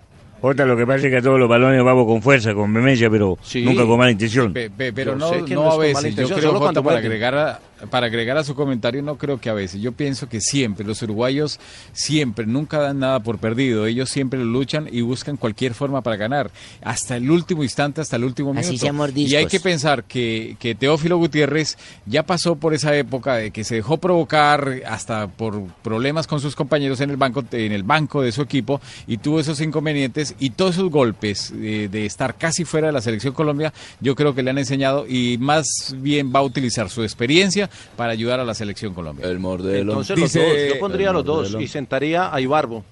Jota, 0.42 0.66
lo 0.66 0.76
que 0.76 0.86
pasa 0.86 1.06
es 1.06 1.10
que 1.10 1.16
a 1.16 1.22
todos 1.22 1.40
los 1.40 1.48
balones 1.48 1.82
vamos 1.82 2.04
con 2.06 2.20
fuerza, 2.20 2.52
con 2.52 2.70
vehemencia, 2.74 3.08
pero 3.08 3.38
nunca 3.62 3.86
con 3.86 3.98
mala 3.98 4.10
intención. 4.10 4.52
Pe- 4.52 4.68
pe- 4.68 4.92
pero 4.92 5.12
Yo 5.12 5.18
no, 5.18 5.28
sé 5.30 5.44
que 5.46 5.54
no 5.54 5.64
no 5.64 5.72
a 5.72 5.78
veces. 5.78 6.14
Yo 6.14 6.26
creo, 6.28 6.38
solo 6.40 6.58
Jota, 6.58 6.72
para 6.74 6.82
pueden. 6.82 6.98
agregar, 6.98 7.34
a, 7.34 7.60
para 7.90 8.06
agregar 8.06 8.36
a 8.36 8.44
su 8.44 8.54
comentario, 8.54 9.02
no 9.02 9.16
creo 9.16 9.40
que 9.40 9.50
a 9.50 9.54
veces. 9.54 9.80
Yo 9.80 9.92
pienso 9.92 10.28
que 10.28 10.40
siempre, 10.40 10.86
los 10.86 11.02
uruguayos 11.02 11.60
siempre, 11.92 12.46
nunca 12.46 12.78
dan 12.78 12.98
nada 12.98 13.20
por 13.20 13.38
perdido. 13.38 13.86
Ellos 13.86 14.10
siempre 14.10 14.38
lo 14.38 14.44
luchan 14.44 14.88
y 14.90 15.00
buscan 15.00 15.36
cualquier 15.36 15.74
forma 15.74 16.02
para 16.02 16.16
ganar. 16.16 16.50
Hasta 16.82 17.16
el 17.16 17.30
último 17.30 17.62
instante, 17.62 18.00
hasta 18.00 18.16
el 18.16 18.24
último 18.24 18.52
Así 18.52 18.68
minuto. 18.68 18.82
sea 18.82 18.92
mordiscos. 18.92 19.32
Y 19.32 19.36
hay 19.36 19.46
que 19.46 19.60
pensar 19.60 20.04
que, 20.04 20.56
que 20.58 20.74
Teófilo 20.74 21.16
Gutiérrez 21.16 21.76
ya 22.06 22.24
pasó 22.24 22.56
por 22.56 22.74
esa 22.74 22.94
época 22.96 23.36
de 23.36 23.50
que 23.50 23.64
se 23.64 23.76
dejó 23.76 23.98
provocar 23.98 24.82
hasta 24.86 25.28
por 25.28 25.62
problemas 25.82 26.26
con 26.26 26.40
sus 26.40 26.54
compañeros 26.54 27.00
en 27.00 27.10
el 27.10 27.16
banco, 27.16 27.44
en 27.52 27.72
el 27.72 27.82
banco 27.82 28.22
de 28.22 28.32
su 28.32 28.42
equipo 28.42 28.80
y 29.06 29.18
tuvo 29.18 29.40
esos 29.40 29.60
inconvenientes 29.60 30.34
y 30.38 30.50
todos 30.50 30.76
esos 30.76 30.90
golpes 30.90 31.52
eh, 31.56 31.88
de 31.90 32.06
estar 32.06 32.36
casi 32.36 32.64
fuera 32.64 32.88
de 32.88 32.92
la 32.92 33.00
selección 33.00 33.34
Colombia, 33.34 33.72
yo 34.00 34.14
creo 34.14 34.34
que 34.34 34.42
le 34.42 34.50
han 34.50 34.58
enseñado 34.58 35.06
y 35.08 35.38
más 35.38 35.94
bien 35.96 36.32
va 36.34 36.40
a 36.40 36.42
utilizar 36.42 36.90
su 36.90 37.02
experiencia 37.02 37.70
para 37.96 38.12
ayudar 38.12 38.40
a 38.40 38.44
la 38.44 38.54
selección 38.54 38.94
Colombia. 38.94 39.26
El 39.26 39.36
Entonces 39.36 40.18
los 40.18 40.32
dos, 40.32 40.44
yo 40.68 40.78
pondría 40.78 41.12
los 41.12 41.24
dos 41.24 41.56
y 41.58 41.68
sentaría 41.68 42.34
a 42.34 42.40
Ibarbo. 42.40 42.84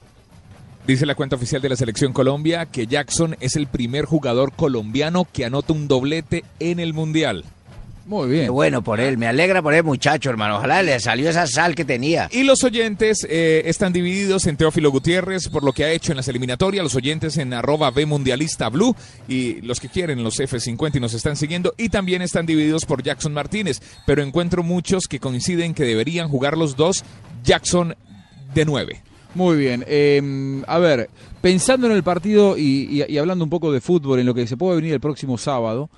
Dice 0.87 1.07
la 1.07 1.15
cuenta 1.15 1.37
oficial 1.37 1.63
de 1.63 1.69
la 1.69 1.77
selección 1.77 2.13
Colombia 2.13 2.67
que 2.67 2.89
Jackson 2.89 3.37
es 3.39 3.55
el 3.55 3.69
primer 3.69 4.05
jugador 4.05 4.53
colombiano 4.53 5.29
que 5.33 5.45
anota 5.45 5.73
un 5.73 5.87
doblete 5.87 6.45
en 6.59 6.81
el 6.81 6.93
Mundial. 6.93 7.45
Muy 8.05 8.29
bien. 8.29 8.45
Qué 8.47 8.51
bueno 8.51 8.83
por 8.83 8.99
él, 9.01 9.17
me 9.17 9.27
alegra 9.29 9.63
por 9.63 9.73
el 9.75 9.85
muchacho, 9.85 10.29
hermano. 10.29 10.57
Ojalá 10.57 10.83
le 10.83 10.99
salió 10.99 11.31
esa 11.31 11.47
sal 11.47 11.75
que 11.75 11.85
tenía. 11.85 12.29
Y 12.33 12.43
los 12.43 12.65
oyentes 12.65 13.25
eh, 13.31 13.63
están 13.67 13.93
divididos 13.93 14.47
en 14.47 14.57
Teófilo 14.57 14.91
Gutiérrez 14.91 15.49
por 15.49 15.63
lo 15.63 15.73
que 15.73 15.85
ha 15.85 15.91
hecho 15.93 16.13
en 16.13 16.17
las 16.17 16.27
eliminatorias, 16.29 16.83
los 16.83 16.97
oyentes 16.97 17.37
en 17.37 17.55
arroba 17.55 17.91
B 17.93 18.05
Mundialista 18.07 18.69
Blue 18.69 18.97
y 19.29 19.61
los 19.63 19.79
que 19.79 19.89
quieren 19.89 20.25
los 20.25 20.41
F50 20.41 20.97
y 20.97 21.01
nos 21.01 21.15
están 21.15 21.37
siguiendo 21.37 21.75
y 21.79 21.91
también 21.91 22.23
están 22.23 22.45
divididos 22.45 22.85
por 22.87 23.03
Jackson 23.03 23.33
Martínez, 23.33 23.81
pero 24.05 24.23
encuentro 24.23 24.63
muchos 24.63 25.07
que 25.09 25.21
coinciden 25.21 25.73
que 25.73 25.85
deberían 25.85 26.29
jugar 26.29 26.59
los 26.59 26.77
dos 26.77 27.05
Jackson 27.45 27.95
de 28.53 28.65
9. 28.65 29.01
Muy 29.35 29.57
bien. 29.57 29.85
eh, 29.87 30.63
a 30.67 30.79
ver, 30.79 31.09
pensando 31.41 31.87
en 31.87 31.93
el 31.93 32.03
partido 32.03 32.59
y, 32.59 32.89
y- 32.91 33.05
y 33.13 33.19
hablando 33.19 33.45
un 33.45 33.51
poco 33.51 33.73
de 33.73 33.81
fútbol, 33.81 34.19
en 34.19 34.27
lo 34.27 34.35
que 34.35 34.47
se 34.47 34.57
puede 34.57 34.77
venir 34.77 34.93
el 34.93 35.01
próximo 35.01 35.39
sábado, 35.39 35.89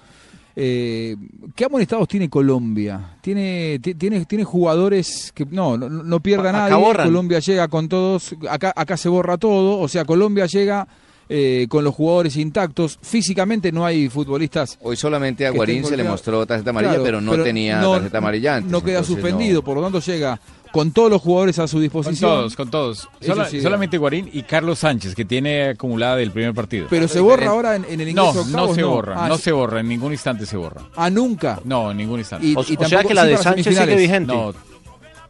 eh, 0.56 1.16
¿qué 1.54 1.64
amonestados 1.64 2.06
tiene 2.08 2.28
Colombia? 2.30 3.16
Tiene, 3.20 3.78
ti- 3.82 3.94
tiene, 3.94 4.24
tiene 4.24 4.44
jugadores 4.44 5.32
que 5.34 5.44
no, 5.46 5.76
no, 5.76 5.88
no 5.88 6.20
pierda 6.20 6.50
Acá 6.50 6.58
nadie. 6.70 6.84
borran. 6.84 7.06
Colombia 7.08 7.38
llega 7.40 7.68
con 7.68 7.88
todos, 7.88 8.34
acá, 8.48 8.72
acá 8.76 8.96
se 8.96 9.08
borra 9.08 9.36
todo. 9.36 9.78
O 9.80 9.88
sea, 9.88 10.04
Colombia 10.04 10.46
llega 10.46 10.86
eh, 11.28 11.66
con 11.68 11.82
los 11.84 11.94
jugadores 11.94 12.36
intactos. 12.36 12.98
Físicamente 13.02 13.72
no 13.72 13.84
hay 13.84 14.08
futbolistas. 14.08 14.78
Hoy 14.82 14.96
solamente 14.96 15.46
a 15.46 15.50
Guarín 15.50 15.84
se 15.84 15.96
le 15.96 16.04
mostró 16.04 16.46
tarjeta 16.46 16.70
amarilla, 16.70 16.92
Claro, 16.92 17.04
pero 17.04 17.20
no 17.20 17.42
tenía 17.42 17.80
no- 17.80 17.92
tarjeta 17.94 18.18
amarilla 18.18 18.56
antes. 18.56 18.70
No 18.70 18.82
queda 18.84 19.02
suspendido, 19.02 19.56
no. 19.60 19.64
por 19.64 19.76
lo 19.76 19.82
tanto 19.82 20.00
llega 20.00 20.38
con 20.74 20.90
todos 20.90 21.08
los 21.08 21.22
jugadores 21.22 21.58
a 21.60 21.68
su 21.68 21.76
Con 21.76 21.82
disposición. 21.82 22.28
todos, 22.30 22.56
con 22.56 22.68
todos. 22.68 23.08
Sola- 23.20 23.48
sí, 23.48 23.60
solamente 23.62 23.96
Guarín 23.96 24.28
y 24.32 24.42
Carlos 24.42 24.80
Sánchez, 24.80 25.14
que 25.14 25.24
tiene 25.24 25.68
acumulada 25.68 26.16
del 26.16 26.32
primer 26.32 26.52
partido. 26.52 26.88
Pero 26.90 27.06
se 27.06 27.20
borra 27.20 27.46
ahora 27.50 27.76
en, 27.76 27.84
en 27.88 28.00
el 28.00 28.08
ingreso 28.08 28.32
No, 28.34 28.40
a 28.40 28.42
octavos, 28.42 28.68
no 28.70 28.74
se 28.74 28.82
borra, 28.82 29.14
Ah, 29.24 29.28
no 29.28 29.38
se 29.38 29.52
borra, 29.52 29.80
en 29.80 29.88
ningún 29.88 30.10
instante 30.10 30.44
se 30.46 30.56
borra. 30.56 30.82
Ah, 30.96 31.08
nunca. 31.10 31.60
No, 31.64 31.92
en 31.92 31.96
ningún 31.96 32.18
instante. 32.18 32.44
Y- 32.46 32.56
O- 32.56 32.64
y 32.68 32.76
o 32.76 32.88
sea 32.88 33.04
que 33.04 33.14
la 33.14 33.22
sí 33.22 33.28
de 33.28 33.36
Sánchez 33.38 33.76
sigue 33.78 33.96
vigente. 33.96 34.32
No, 34.34 34.52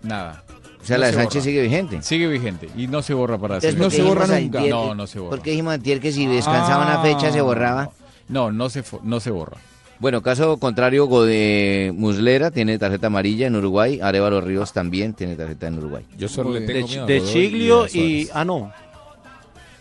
nada. 0.02 0.42
O 0.82 0.86
sea, 0.86 0.96
la 0.98 1.06
de 1.06 1.12
se 1.12 1.18
Sánchez 1.18 1.34
borra. 1.34 1.44
sigue 1.44 1.62
vigente. 1.62 2.02
Sigue 2.02 2.26
vigente 2.26 2.68
y 2.76 2.86
no 2.86 3.02
se 3.02 3.12
borra 3.14 3.36
para 3.38 3.56
Entonces. 3.56 3.78
¿por 3.78 3.90
qué 3.90 3.96
dijimos 4.02 4.30
antier 4.30 4.70
No, 4.70 4.94
no 4.94 5.06
se 5.06 5.18
borra. 5.20 5.30
¿Por 5.30 5.42
qué 5.42 5.50
dijimos 5.50 5.74
antier 5.74 6.00
que 6.00 6.10
si 6.12 6.26
descansaba 6.26 6.84
una 6.86 7.02
fecha 7.02 7.30
se 7.30 7.40
borraba? 7.42 7.90
No, 8.28 8.50
no 8.50 8.70
se, 8.70 8.82
no 9.02 9.20
se 9.20 9.30
borra. 9.30 9.58
Bueno, 10.00 10.22
caso 10.22 10.58
contrario, 10.58 11.06
Gode 11.06 11.92
Muslera 11.94 12.50
tiene 12.50 12.78
tarjeta 12.78 13.06
amarilla 13.06 13.46
en 13.46 13.56
Uruguay, 13.56 14.00
Arevalo 14.02 14.40
Ríos 14.40 14.72
también 14.72 15.14
tiene 15.14 15.36
tarjeta 15.36 15.68
en 15.68 15.78
Uruguay. 15.78 16.04
Yo 16.18 16.28
de, 16.28 16.60
de 17.06 17.22
Chiglio 17.24 17.86
y... 17.92 18.28
Ah, 18.34 18.44
no. 18.44 18.72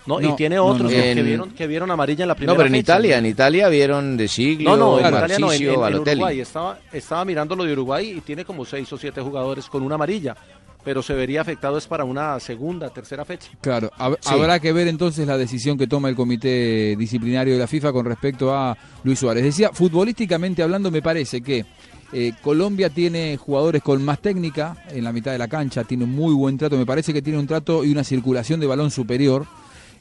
No, 0.05 0.19
y 0.19 0.25
No, 0.25 0.35
tiene 0.35 0.57
no, 0.57 0.65
otros 0.65 0.83
no. 0.83 0.89
que, 0.89 1.11
En- 1.11 1.17
que 1.17 1.23
vieron, 1.23 1.49
que 1.51 1.65
vieron 1.67 1.89
amarilla 1.89 2.23
en 2.23 2.27
la 2.27 2.35
primera 2.35 2.53
No, 2.53 2.57
pero 2.57 2.67
en 2.67 2.73
fecha. 2.73 2.93
Italia, 2.93 3.17
en 3.19 3.25
Italia 3.25 3.69
vieron 3.69 4.17
de 4.17 4.27
Siglio, 4.27 4.69
No, 4.71 4.77
no, 4.77 4.99
en 4.99 5.07
Italia 5.07 5.39
no, 5.39 5.51
en, 5.53 5.61
en- 5.63 5.69
en. 5.73 5.95
Uruguay. 5.99 6.39
Estaba, 6.41 6.77
estaba 6.91 7.23
mirando 7.25 7.55
lo 7.55 7.63
de 7.63 7.71
Uruguay 7.71 8.15
y 8.17 8.21
tiene 8.21 8.43
como 8.43 8.65
seis 8.65 8.91
o 8.91 8.97
siete 8.97 9.21
jugadores 9.21 9.65
con 9.67 9.81
una 9.81 9.95
amarilla. 9.95 10.35
Pero 10.85 11.01
se 11.01 11.13
vería 11.13 11.41
afectado 11.41 11.77
es 11.77 11.87
para 11.87 12.03
una 12.03 12.39
segunda, 12.39 12.89
tercera 12.89 13.23
fecha. 13.23 13.49
Claro, 13.61 13.89
hab- 13.97 14.17
Sí. 14.19 14.29
habrá 14.33 14.59
que 14.59 14.73
ver 14.73 14.87
entonces 14.87 15.25
la 15.25 15.37
decisión 15.37 15.77
que 15.77 15.87
toma 15.87 16.09
el 16.09 16.15
comité 16.15 16.95
disciplinario 16.97 17.53
de 17.53 17.59
la 17.59 17.67
FIFA 17.67 17.93
con 17.93 18.05
respecto 18.05 18.53
a 18.53 18.77
Luis 19.03 19.19
Suárez. 19.19 19.43
Decía, 19.43 19.69
futbolísticamente 19.71 20.61
hablando, 20.61 20.91
me 20.91 21.01
parece 21.01 21.41
que 21.41 21.65
eh, 22.15 22.33
Colombia 22.43 22.89
tiene 22.89 23.37
jugadores 23.37 23.81
con 23.81 24.03
más 24.03 24.19
técnica 24.19 24.75
en 24.91 25.03
la 25.03 25.11
mitad 25.11 25.31
de 25.31 25.37
la 25.39 25.47
cancha, 25.47 25.83
tiene 25.83 26.03
un 26.03 26.11
muy 26.11 26.33
buen 26.33 26.57
trato, 26.57 26.77
me 26.77 26.85
parece 26.85 27.11
que 27.13 27.21
tiene 27.23 27.39
un 27.39 27.47
trato 27.47 27.83
y 27.83 27.91
una 27.91 28.03
circulación 28.03 28.59
de 28.59 28.67
balón 28.67 28.91
superior. 28.91 29.45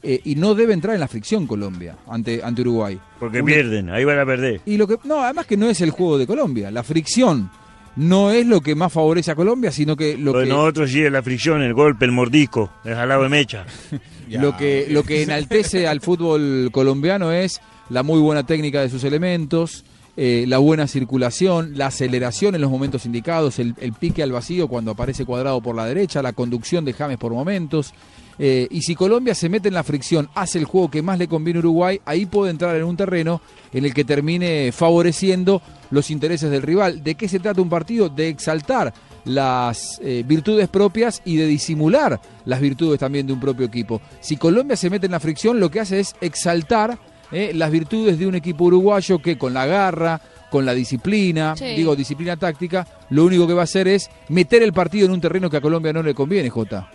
eh, 0.04 0.20
y 0.24 0.34
no 0.34 0.56
debe 0.56 0.72
entrar 0.74 0.94
en 0.94 1.00
la 1.00 1.06
fricción 1.06 1.46
Colombia 1.46 1.96
ante, 2.08 2.42
ante 2.42 2.62
Uruguay. 2.62 2.98
Porque 3.20 3.40
pierden, 3.44 3.88
ahí 3.88 4.04
van 4.04 4.18
a 4.18 4.26
perder. 4.26 4.60
Y 4.66 4.76
lo 4.76 4.88
que 4.88 4.98
no, 5.04 5.22
además 5.22 5.46
que 5.46 5.56
no 5.56 5.68
es 5.70 5.80
el 5.80 5.90
juego 5.92 6.18
de 6.18 6.26
Colombia, 6.26 6.72
la 6.72 6.82
fricción 6.82 7.48
no 7.96 8.30
es 8.32 8.46
lo 8.46 8.60
que 8.60 8.74
más 8.74 8.92
favorece 8.92 9.30
a 9.30 9.34
Colombia, 9.34 9.70
sino 9.70 9.96
que 9.96 10.16
lo 10.16 10.32
Lo 10.32 10.38
de 10.40 10.46
que 10.46 10.50
nosotros 10.52 10.90
sí 10.90 11.02
es 11.02 11.12
la 11.12 11.22
fricción, 11.22 11.62
el 11.62 11.74
golpe, 11.74 12.04
el 12.04 12.12
mordisco, 12.12 12.70
el 12.84 12.94
jalado 12.94 13.24
de 13.24 13.28
mecha. 13.28 13.66
lo 14.28 14.56
que 14.56 14.86
lo 14.88 15.02
que 15.02 15.22
enaltece 15.22 15.86
al 15.86 16.00
fútbol 16.00 16.70
colombiano 16.72 17.32
es 17.32 17.60
la 17.90 18.02
muy 18.02 18.20
buena 18.20 18.44
técnica 18.44 18.80
de 18.80 18.88
sus 18.88 19.04
elementos, 19.04 19.84
eh, 20.14 20.44
la 20.46 20.58
buena 20.58 20.86
circulación, 20.86 21.72
la 21.76 21.86
aceleración 21.86 22.54
en 22.54 22.60
los 22.60 22.70
momentos 22.70 23.06
indicados, 23.06 23.58
el, 23.58 23.74
pique 23.98 24.22
al 24.22 24.30
vacío 24.30 24.68
cuando 24.68 24.90
aparece 24.90 25.24
cuadrado 25.24 25.62
por 25.62 25.74
la 25.74 25.86
derecha, 25.86 26.20
la 26.20 26.34
conducción 26.34 26.84
de 26.84 26.92
James 26.92 27.16
por 27.16 27.32
momentos. 27.32 27.94
eh, 28.38 28.68
y 28.70 28.82
si 28.82 28.94
Colombia 28.94 29.34
se 29.34 29.48
mete 29.48 29.68
en 29.68 29.74
la 29.74 29.82
fricción, 29.82 30.28
hace 30.34 30.58
el 30.58 30.66
juego 30.66 30.90
que 30.90 31.00
más 31.00 31.18
le 31.18 31.28
conviene 31.28 31.58
a 31.58 31.60
Uruguay, 31.60 32.00
ahí 32.04 32.26
puede 32.26 32.50
entrar 32.50 32.76
en 32.76 32.84
un 32.84 32.96
terreno 32.96 33.40
en 33.72 33.86
el 33.86 33.94
que 33.94 34.04
termine 34.04 34.70
favoreciendo 34.72 35.62
los 35.90 36.10
intereses 36.10 36.50
del 36.50 36.62
rival. 36.62 37.02
¿De 37.02 37.14
qué 37.14 37.26
se 37.26 37.40
trata 37.40 37.62
un 37.62 37.70
partido? 37.70 38.10
De 38.10 38.28
exaltar 38.28 38.92
las 39.24 39.98
eh, 40.02 40.24
virtudes 40.26 40.68
propias 40.68 41.22
y 41.24 41.36
de 41.36 41.46
disimular 41.46 42.20
las 42.44 42.60
virtudes 42.60 42.98
también 42.98 43.26
de 43.26 43.32
un 43.32 43.40
propio 43.40 43.64
equipo. 43.64 44.00
Si 44.20 44.36
Colombia 44.36 44.76
se 44.76 44.90
mete 44.90 45.06
en 45.06 45.12
la 45.12 45.20
fricción, 45.20 45.60
lo 45.60 45.70
que 45.70 45.80
hace 45.80 46.00
es 46.00 46.16
exaltar 46.20 46.98
eh, 47.32 47.52
las 47.54 47.70
virtudes 47.70 48.18
de 48.18 48.26
un 48.26 48.34
equipo 48.34 48.64
uruguayo 48.64 49.18
que 49.20 49.36
con 49.38 49.54
la 49.54 49.66
garra, 49.66 50.20
con 50.50 50.64
la 50.66 50.74
disciplina, 50.74 51.56
Sí. 51.56 51.64
digo 51.74 51.96
disciplina 51.96 52.36
táctica, 52.36 52.86
lo 53.10 53.24
único 53.24 53.46
que 53.46 53.54
va 53.54 53.62
a 53.62 53.64
hacer 53.64 53.88
es 53.88 54.10
meter 54.28 54.62
el 54.62 54.72
partido 54.72 55.06
en 55.06 55.12
un 55.12 55.20
terreno 55.20 55.48
que 55.48 55.56
a 55.56 55.60
Colombia 55.62 55.92
no 55.92 56.02
le 56.02 56.14
conviene, 56.14 56.50
Jota. 56.50 56.90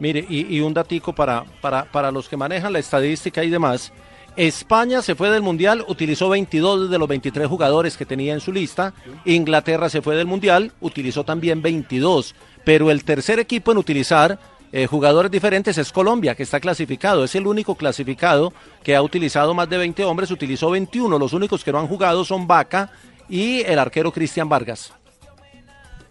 Mire, 0.00 0.24
y, 0.28 0.56
y 0.56 0.60
un 0.60 0.72
datico 0.72 1.12
para, 1.12 1.44
para, 1.60 1.84
para 1.84 2.10
los 2.10 2.28
que 2.28 2.36
manejan 2.36 2.72
la 2.72 2.78
estadística 2.78 3.42
y 3.44 3.50
demás. 3.50 3.92
España 4.36 5.02
se 5.02 5.16
fue 5.16 5.30
del 5.30 5.42
Mundial, 5.42 5.84
utilizó 5.88 6.28
22 6.28 6.88
de 6.90 6.98
los 6.98 7.08
23 7.08 7.48
jugadores 7.48 7.96
que 7.96 8.06
tenía 8.06 8.32
en 8.34 8.40
su 8.40 8.52
lista. 8.52 8.94
Inglaterra 9.24 9.88
se 9.88 10.00
fue 10.00 10.14
del 10.14 10.26
Mundial, 10.28 10.70
utilizó 10.80 11.24
también 11.24 11.60
22. 11.60 12.36
Pero 12.64 12.92
el 12.92 13.02
tercer 13.02 13.40
equipo 13.40 13.72
en 13.72 13.78
utilizar 13.78 14.38
eh, 14.72 14.86
jugadores 14.86 15.30
diferentes 15.30 15.78
es 15.78 15.92
Colombia, 15.92 16.34
que 16.34 16.42
está 16.42 16.60
clasificado. 16.60 17.24
Es 17.24 17.34
el 17.34 17.46
único 17.46 17.74
clasificado 17.74 18.52
que 18.82 18.94
ha 18.94 19.02
utilizado 19.02 19.54
más 19.54 19.68
de 19.68 19.78
20 19.78 20.04
hombres, 20.04 20.30
utilizó 20.30 20.70
21. 20.70 21.18
Los 21.18 21.32
únicos 21.32 21.64
que 21.64 21.72
no 21.72 21.78
han 21.78 21.86
jugado 21.88 22.24
son 22.24 22.46
Vaca 22.46 22.90
y 23.28 23.60
el 23.62 23.78
arquero 23.78 24.12
Cristian 24.12 24.48
Vargas. 24.48 24.92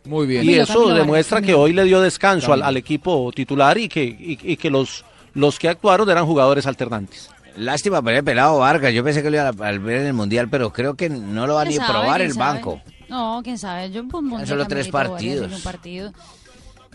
Muy 0.06 0.26
bien. 0.26 0.44
Y 0.46 0.54
eso 0.56 0.88
demuestra 0.94 1.42
que 1.42 1.54
hoy 1.54 1.74
le 1.74 1.84
dio 1.84 2.00
descanso 2.02 2.54
al, 2.54 2.64
al 2.64 2.78
equipo 2.78 3.32
titular 3.36 3.78
y 3.78 3.90
que, 3.90 4.04
y, 4.04 4.40
y 4.42 4.56
que 4.58 4.70
los, 4.70 5.04
los 5.34 5.60
que 5.60 5.68
actuaron 5.68 6.10
eran 6.10 6.26
jugadores 6.26 6.66
alternantes. 6.66 7.30
Lástima 7.58 8.02
por 8.02 8.14
el 8.14 8.24
pelado 8.24 8.60
Vargas. 8.60 8.94
Yo 8.94 9.04
pensé 9.04 9.22
que 9.22 9.30
lo 9.32 9.38
iba 9.38 9.48
a 9.50 9.52
ver 9.52 10.02
en 10.02 10.08
el 10.08 10.14
Mundial, 10.14 10.48
pero 10.50 10.72
creo 10.72 10.94
que 10.96 11.10
no 11.10 11.46
lo 11.48 11.56
va 11.56 11.66
ni 11.66 11.72
¿Quién 11.72 11.82
a 11.82 11.88
sabe? 11.88 12.00
probar 12.00 12.18
¿Quién 12.18 12.30
el 12.30 12.34
sabe? 12.36 12.54
banco. 12.54 12.82
No, 13.10 13.42
quién 13.44 13.58
sabe. 13.58 13.90
Yo 13.92 14.02
pues, 14.08 14.12
pondría 14.12 14.46
solo 14.46 14.66
tres 14.68 14.86
en 14.86 14.92
partidos. 14.92 15.52
un 15.54 15.62
partido. 15.62 16.14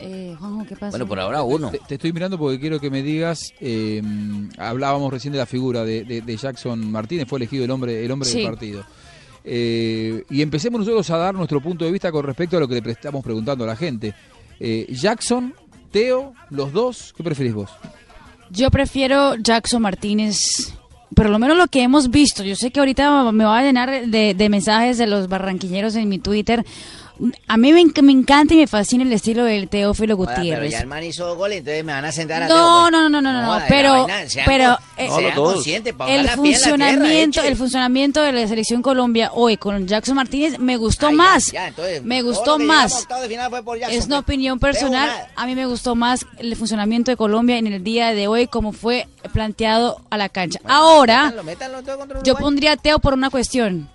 Eh, 0.05 0.37
Juanjo, 0.39 0.65
¿qué 0.66 0.77
pasa? 0.77 0.97
Te, 1.70 1.79
te 1.87 1.95
estoy 1.95 2.12
mirando 2.12 2.39
porque 2.39 2.59
quiero 2.59 2.81
que 2.81 2.91
me 2.91 3.03
digas, 3.03 3.53
eh, 3.61 4.03
hablábamos 4.59 5.12
recién 5.12 5.33
de 5.33 5.39
la 5.39 5.47
figura 5.47 5.85
de, 5.85 6.05
de- 6.05 6.20
de 6.23 6.37
Jackson 6.37 6.91
Martínez, 6.91 7.27
fue 7.29 7.39
elegido 7.39 7.65
el 7.65 7.70
hombre, 7.70 8.05
el 8.05 8.11
hombre 8.11 8.29
Sí. 8.29 8.39
del 8.41 8.47
partido. 8.51 8.85
Eh, 9.45 10.24
y 10.31 10.43
empecemos 10.43 10.81
nosotros 10.81 11.09
a 11.11 11.16
dar 11.16 11.35
nuestro 11.35 11.61
punto 11.61 11.85
de 11.85 11.91
vista 11.93 12.12
con 12.12 12.24
respecto 12.24 12.57
a 12.57 12.61
lo 12.61 12.69
que 12.69 12.81
le 12.81 12.91
estamos 12.93 13.24
preguntando 13.24 13.65
a 13.65 13.66
la 13.66 13.77
gente. 13.77 14.15
Eh, 14.61 14.87
Jackson, 14.91 15.55
Teo, 15.91 16.33
los 16.51 16.73
dos, 16.73 17.12
¿qué 17.16 17.23
preferís 17.24 17.53
vos? 17.55 17.70
Yo 18.51 18.70
prefiero 18.70 19.35
Jackson 19.37 19.83
Martínez, 19.83 20.39
por 21.15 21.29
lo 21.29 21.39
menos 21.39 21.57
lo 21.57 21.66
que 21.69 21.83
hemos 21.83 22.11
visto. 22.11 22.45
Yo 22.45 22.55
sé 22.55 22.70
que 22.70 22.81
ahorita 22.81 23.33
me 23.33 23.45
va 23.45 23.59
a 23.59 23.62
llenar 23.62 24.07
de, 24.07 24.35
de 24.35 24.49
mensajes 24.49 24.99
de 24.99 25.07
los 25.07 25.29
barranquilleros 25.29 25.97
en 25.97 26.09
mi 26.09 26.19
Twitter. 26.19 26.65
A 27.47 27.57
mí 27.57 27.73
me, 27.73 27.81
enc- 27.82 28.03
me 28.03 28.12
encanta 28.12 28.55
y 28.55 28.57
me 28.59 28.66
fascina 28.66 29.05
el 29.05 29.12
estilo 29.12 29.44
del 29.44 29.69
Teófilo 29.69 30.16
pero 30.19 30.35
Gutiérrez. 30.35 30.73
ya 30.73 30.81
el 30.81 30.86
man 30.86 31.05
hizo 31.05 31.36
gol, 31.36 31.53
entonces 31.53 31.85
me 31.85 31.93
van 31.93 32.05
a 32.05 32.12
sentar 32.12 32.43
a 32.43 32.49
No, 32.49 32.90
no, 32.90 33.09
no, 33.09 33.20
no, 33.23 33.32
no, 33.32 33.62
pero, 33.69 33.93
la 33.94 34.03
vaina, 34.03 34.28
sean 34.28 34.47
pero 34.47 34.78
eh, 34.97 35.09
el 36.09 36.23
tierra, 36.23 36.36
funcionamiento, 36.36 37.43
el 37.43 37.57
funcionamiento 37.57 38.23
de 38.23 38.32
la 38.32 38.49
selección 38.49 38.82
Colombia 38.82 39.31
hoy 39.35 39.57
con 39.57 39.86
Jackson 39.86 40.16
Martínez 40.16 40.59
me 40.59 40.77
gustó 40.77 41.09
Ay, 41.09 41.15
más, 41.15 41.53
ya, 41.53 41.69
entonces, 41.69 42.03
me 42.03 42.23
gustó 42.23 42.59
más. 42.59 43.03
octavos 43.03 43.23
de 43.23 43.28
final 43.28 43.51
fue 43.51 43.62
por 43.62 43.78
Jackson, 43.78 43.99
Es 43.99 44.07
una 44.07 44.19
opinión 44.19 44.59
personal. 44.59 45.11
A 45.36 45.47
mí 45.47 45.55
me 45.55 45.66
gustó 45.66 45.94
más 45.94 46.27
el 46.39 46.57
funcionamiento 46.57 47.11
de 47.11 47.16
Colombia 47.16 47.57
en 47.59 47.66
el 47.66 47.85
día 47.85 48.15
de 48.15 48.27
hoy 48.28 48.47
como 48.47 48.73
fue 48.73 49.07
planteado 49.32 50.01
a 50.11 50.16
la 50.19 50.28
cancha. 50.28 50.59
Ahora, 50.65 51.32
Métanlo, 51.44 51.44
métanlo 51.44 52.23
yo 52.24 52.35
pondría 52.36 52.73
a 52.73 52.77
Teo 52.77 52.99
por 52.99 53.15
una 53.15 53.31
cuestión. 53.31 53.89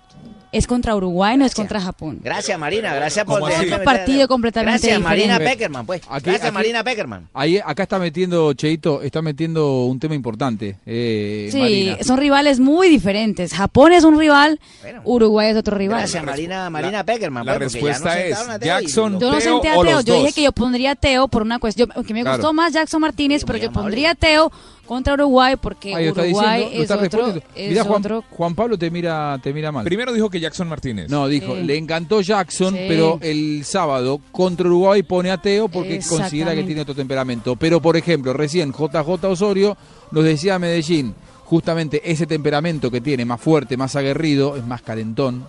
Es 0.50 0.66
contra 0.66 0.96
Uruguay, 0.96 1.36
no 1.36 1.44
es 1.44 1.54
contra 1.54 1.80
Japón. 1.80 2.20
Gracias, 2.22 2.58
Marina, 2.58 2.94
gracias 2.94 3.24
por 3.26 3.44
dejarme 3.44 3.72
Otro 3.74 3.84
partido 3.84 4.26
completamente 4.28 4.78
Gracias, 4.86 5.00
Marina 5.02 5.34
diferente. 5.34 5.56
Peckerman, 5.56 5.86
pues. 5.86 6.00
Aquí- 6.08 6.24
gracias, 6.30 6.44
aquí- 6.46 6.54
Marina 6.54 6.82
Peckerman. 6.84 7.28
Ahí, 7.34 7.58
acá 7.62 7.82
está 7.82 7.98
metiendo, 7.98 8.52
Cheito, 8.54 9.02
está 9.02 9.20
metiendo 9.20 9.84
un 9.84 9.98
tema 10.00 10.14
importante. 10.14 10.76
Eh, 10.86 11.48
Sí, 11.52 11.58
Marina. 11.58 11.96
son 12.02 12.18
rivales 12.18 12.60
muy 12.60 12.88
diferentes. 12.88 13.52
Japón 13.52 13.92
es 13.92 14.04
un 14.04 14.18
rival, 14.18 14.58
Uruguay 15.04 15.50
es 15.50 15.56
otro 15.56 15.76
rival. 15.76 15.98
Gracias, 15.98 16.24
Marina, 16.24 16.70
Marina 16.70 17.04
Peckerman. 17.04 17.44
la 17.44 17.58
pues, 17.58 17.72
respuesta 17.74 18.18
es 18.18 18.38
a 18.38 18.58
Teo 18.58 18.80
y- 18.80 18.82
Jackson, 18.84 19.20
Yo 19.20 19.30
no 19.32 19.40
senté 19.40 19.68
a 19.68 19.80
Teo, 19.82 20.00
yo 20.00 20.14
dije 20.20 20.32
que 20.32 20.42
yo 20.44 20.52
pondría 20.52 20.92
a 20.92 20.96
Teo 20.96 21.28
por 21.28 21.42
una 21.42 21.58
cuestión, 21.58 21.90
que 22.06 22.14
me 22.14 22.22
Claro. 22.22 22.38
gustó 22.38 22.52
más 22.54 22.72
Jackson 22.72 23.00
Martínez, 23.02 23.44
pero 23.44 23.58
yo 23.58 23.70
pondría 23.70 24.12
a 24.12 24.14
Teo 24.14 24.50
contra 24.88 25.14
Uruguay 25.14 25.54
porque 25.60 25.94
Ahí 25.94 26.06
está 26.06 26.22
Uruguay 26.22 26.60
diciendo, 26.72 26.94
es 27.04 27.14
otro, 27.14 27.42
es 27.54 27.68
Mirá, 27.68 27.84
Juan, 27.84 28.00
otro- 28.00 28.24
Juan 28.30 28.54
Pablo 28.54 28.76
te 28.78 28.90
mira, 28.90 29.38
te 29.42 29.52
mira 29.52 29.70
mal. 29.70 29.84
Primero 29.84 30.12
dijo 30.12 30.28
que 30.30 30.40
Jackson 30.40 30.66
Martínez. 30.66 31.08
No, 31.10 31.28
dijo, 31.28 31.54
Sí. 31.54 31.62
le 31.62 31.76
encantó 31.76 32.20
Jackson, 32.22 32.74
Sí. 32.74 32.86
pero 32.88 33.18
el 33.20 33.62
sábado 33.64 34.20
contra 34.32 34.66
Uruguay 34.66 35.02
pone 35.02 35.30
a 35.30 35.36
Teo 35.36 35.68
porque 35.68 36.00
considera 36.08 36.54
que 36.54 36.64
tiene 36.64 36.80
otro 36.80 36.94
temperamento. 36.94 37.54
Pero, 37.54 37.80
por 37.80 37.96
ejemplo, 37.96 38.32
recién 38.32 38.72
JJ 38.72 39.28
Osorio 39.28 39.76
nos 40.10 40.24
decía 40.24 40.54
a 40.54 40.58
Medellín, 40.58 41.14
justamente 41.44 42.02
ese 42.10 42.26
temperamento 42.26 42.90
que 42.90 43.00
tiene, 43.00 43.24
más 43.24 43.40
fuerte, 43.40 43.76
más 43.76 43.94
aguerrido, 43.96 44.56
es 44.56 44.64
más 44.66 44.82
calentón, 44.82 45.46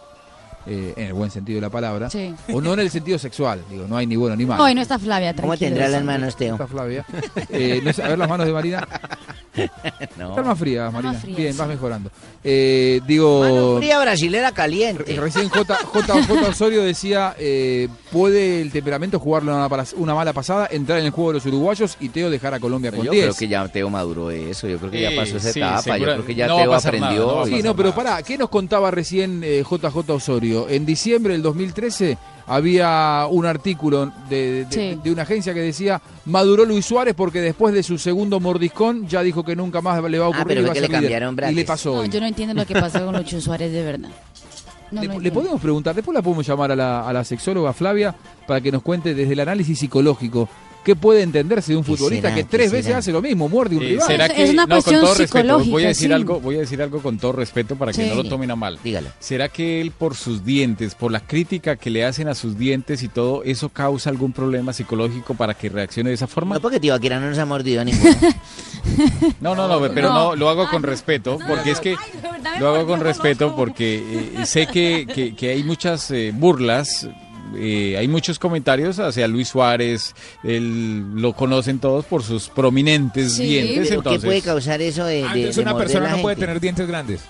eh, 0.70 0.94
en 0.96 1.08
el 1.08 1.14
buen 1.14 1.32
sentido 1.32 1.58
de 1.58 1.62
la 1.62 1.70
palabra, 1.70 2.10
Sí. 2.10 2.34
o 2.54 2.62
no 2.62 2.74
en 2.74 2.80
el 2.82 2.90
sentido 2.92 3.18
sexual, 3.20 3.62
digo, 3.70 3.86
no 3.90 3.98
hay 3.98 4.06
ni 4.08 4.16
bueno 4.16 4.36
ni 4.36 4.46
malo. 4.46 4.64
Hoy 4.64 4.76
no 4.76 4.82
está 4.82 4.98
Flavia, 5.00 5.34
¿Cómo 5.36 5.58
tendrá 5.58 5.88
las 5.90 6.04
manos, 6.04 6.36
Teo? 6.38 6.54
Está 6.54 6.68
Flavia. 6.68 7.06
Eh, 7.50 7.82
no 7.84 7.92
sé, 7.92 8.04
a 8.04 8.10
ver 8.10 8.18
las 8.20 8.30
manos 8.30 8.46
de 8.46 8.54
Marina. 8.54 8.88
No. 10.18 10.30
Están 10.30 10.46
más 10.48 10.58
frías, 10.60 10.92
Marina. 10.94 11.12
más 11.14 11.22
frías, 11.22 11.38
Bien, 11.38 11.54
sí. 11.54 11.60
vas 11.60 11.68
mejorando. 11.68 12.12
Eh, 12.44 13.02
digo... 13.06 13.78
Fría 13.80 14.00
brasilera 14.00 14.52
caliente. 14.54 15.16
Recién 15.20 15.50
J, 15.50 15.76
J, 15.76 16.24
J. 16.24 16.48
Osorio 16.48 16.84
decía, 16.84 17.36
eh, 17.38 17.90
¿puede 18.12 18.62
el 18.62 18.72
temperamento 18.72 19.20
jugarle 19.20 19.52
una, 19.52 19.68
mala- 19.68 19.86
una 19.98 20.16
mala 20.16 20.32
pasada, 20.34 20.68
entrar 20.72 21.00
en 21.00 21.06
el 21.06 21.12
juego 21.12 21.32
de 21.32 21.34
los 21.36 21.46
uruguayos 21.46 21.98
y 22.00 22.10
Teo 22.10 22.30
dejar 22.30 22.54
a 22.54 22.60
Colombia 22.60 22.92
con 22.92 23.04
Yo 23.06 23.12
10? 23.12 23.24
creo 23.26 23.36
que 23.36 23.48
ya 23.50 23.68
Teo 23.68 23.90
maduró 23.90 24.32
eso, 24.32 24.68
yo 24.68 24.78
creo 24.78 24.92
que 24.92 25.02
ya 25.02 25.12
pasó 25.16 25.38
esa 25.38 25.52
sí, 25.52 25.60
etapa, 25.60 25.98
yo 25.98 26.06
creo 26.06 26.26
que 26.26 26.36
ya 26.36 26.48
no 26.48 26.56
Teo 26.58 26.66
nada, 26.72 26.78
aprendió. 26.78 27.20
no 27.28 27.36
va 27.38 27.44
a 27.44 27.50
y- 27.50 27.56
Sí, 27.58 27.64
no, 27.64 27.76
pero 27.76 27.94
pará, 27.96 28.24
¿qué 28.24 28.38
nos 28.38 28.50
contaba 28.50 28.92
recién 28.92 29.42
eh, 29.44 29.64
JJ 29.70 30.10
Osorio? 30.14 30.59
En 30.68 30.86
diciembre 30.86 31.34
del 31.34 31.42
2013 31.44 32.18
había 32.48 33.28
un 33.30 33.46
artículo 33.46 34.12
de, 34.30 34.66
de- 34.66 34.72
Sí. 34.96 35.00
de 35.04 35.12
una 35.12 35.22
agencia 35.22 35.54
que 35.54 35.62
decía, 35.62 36.02
maduró 36.26 36.66
Luis 36.66 36.86
Suárez 36.86 37.14
porque 37.16 37.40
después 37.42 37.74
de 37.74 37.84
su 37.84 37.98
segundo 37.98 38.40
mordiscón 38.40 39.08
ya 39.08 39.22
dijo 39.22 39.44
que 39.44 39.56
nunca 39.56 39.82
más 39.82 40.04
le 40.04 40.18
va 40.20 40.26
a 40.26 40.30
ocurrir. 40.30 40.42
Ah, 40.44 40.46
pero 40.48 40.62
y 40.62 40.64
fue 40.64 40.68
va 40.68 40.72
a 40.72 40.74
que 40.76 40.82
le 40.82 40.90
cambiaron 40.90 41.38
Y 41.52 41.54
le 41.56 41.66
pasó 41.66 41.94
No, 41.94 42.00
hoy. 42.02 42.10
yo 42.10 42.20
no 42.20 42.26
entiendo 42.26 42.54
lo 42.56 42.66
que 42.66 42.74
pasa 42.82 43.06
con 43.06 43.16
Lucho 43.16 43.40
Suárez 43.40 43.72
de 43.72 43.84
verdad. 43.84 44.10
No 44.92 45.04
le, 45.04 45.20
le 45.20 45.32
podemos 45.32 45.62
preguntar, 45.62 45.94
después 45.94 46.16
la 46.16 46.24
podemos 46.24 46.48
llamar 46.48 46.72
a 46.72 46.76
la, 46.76 47.08
a 47.08 47.14
la 47.14 47.24
sexóloga 47.24 47.74
Flavia 47.74 48.16
para 48.48 48.60
que 48.60 48.72
nos 48.72 48.82
cuente 48.82 49.14
desde 49.14 49.34
el 49.34 49.40
análisis 49.40 49.78
psicológico 49.78 50.50
qué 50.90 50.96
puede 50.96 51.22
entenderse 51.22 51.72
de 51.74 51.78
un 51.78 51.84
¿Qué 51.84 51.92
futbolista 51.96 52.30
será? 52.30 52.36
que 52.36 52.44
¿Qué 52.44 52.50
tres 52.50 52.72
veces 52.72 52.86
será? 52.88 52.98
hace 52.98 53.12
lo 53.12 53.22
mismo, 53.22 53.48
muerde 53.48 53.76
un 53.76 53.82
rival. 53.84 54.08
¿Será 54.08 54.26
Es- 54.26 54.34
que 54.34 54.44
es 54.44 54.50
una 54.50 54.64
no, 54.64 54.68
con 54.70 54.76
cuestión 54.82 55.02
todo 55.02 55.14
respeto, 55.14 55.48
voy 55.48 55.60
a 55.60 55.64
psicológica, 55.64 55.88
decir 55.90 56.08
sí. 56.08 56.14
algo, 56.14 56.40
voy 56.40 56.56
a 56.56 56.60
decir 56.60 56.82
algo 56.82 57.00
con 57.02 57.18
todo 57.20 57.32
respeto 57.34 57.76
para 57.76 57.92
que 57.92 58.04
Sí. 58.04 58.10
no 58.10 58.16
lo 58.16 58.24
tomen 58.24 58.50
a 58.52 58.56
mal. 58.56 58.80
Dígalo. 58.84 59.10
¿Será 59.20 59.50
que 59.50 59.82
él 59.82 59.92
por 59.92 60.16
sus 60.16 60.44
dientes, 60.44 60.96
por 60.96 61.12
la 61.12 61.20
crítica 61.20 61.76
que 61.76 61.90
le 61.90 62.06
hacen 62.06 62.28
a 62.28 62.34
sus 62.36 62.58
dientes 62.58 63.04
y 63.04 63.08
todo, 63.08 63.44
eso 63.44 63.70
causa 63.70 64.10
algún 64.10 64.34
problema 64.34 64.74
psicológico 64.74 65.36
para 65.36 65.54
que 65.54 65.70
reaccione 65.70 66.10
de 66.10 66.16
esa 66.16 66.28
forma? 66.28 66.56
No, 66.56 66.62
porque 66.62 66.80
Tibaquira 66.80 67.20
no 67.20 67.30
nos 67.30 67.38
ha 67.38 67.46
mordido 67.46 67.86
ninguno. 67.86 68.16
No, 69.42 69.56
no, 69.56 69.68
no, 69.68 69.80
pero 69.94 70.10
No. 70.10 70.14
no, 70.32 70.36
lo 70.36 70.50
hago 70.50 70.70
con 70.70 70.84
respeto, 70.84 71.38
porque 71.48 71.72
es 71.72 71.80
que 71.80 71.96
lo 72.60 72.70
hago 72.76 72.88
con 72.88 73.00
respeto 73.02 73.56
porque 73.56 74.32
eh, 74.42 74.46
sé 74.46 74.68
que, 74.68 75.06
que- 75.14 75.36
que 75.36 75.50
hay 75.52 75.64
muchas 75.64 76.10
eh, 76.12 76.32
burlas, 76.34 77.08
eh, 77.56 77.96
hay 77.98 78.08
muchos 78.08 78.40
comentarios 78.40 79.00
hacia 79.00 79.28
Luis 79.28 79.48
Suárez, 79.50 80.14
él 80.44 81.16
lo 81.16 81.34
conocen 81.34 81.80
todos 81.80 82.06
por 82.06 82.24
sus 82.24 82.50
prominentes 82.50 83.34
Sí. 83.34 83.44
dientes, 83.46 83.76
¿Pero 83.76 83.90
qué 83.90 83.96
entonces... 84.10 84.26
puede 84.26 84.42
causar 84.42 84.82
eso 84.82 85.06
de, 85.06 85.16
de, 85.18 85.24
Antes 85.24 85.56
de 85.56 85.62
una 85.62 85.78
persona 85.78 86.06
la 86.10 86.16
no 86.16 86.22
puede 86.22 86.36
tener 86.36 86.60
dientes 86.60 86.88
grandes. 86.88 87.22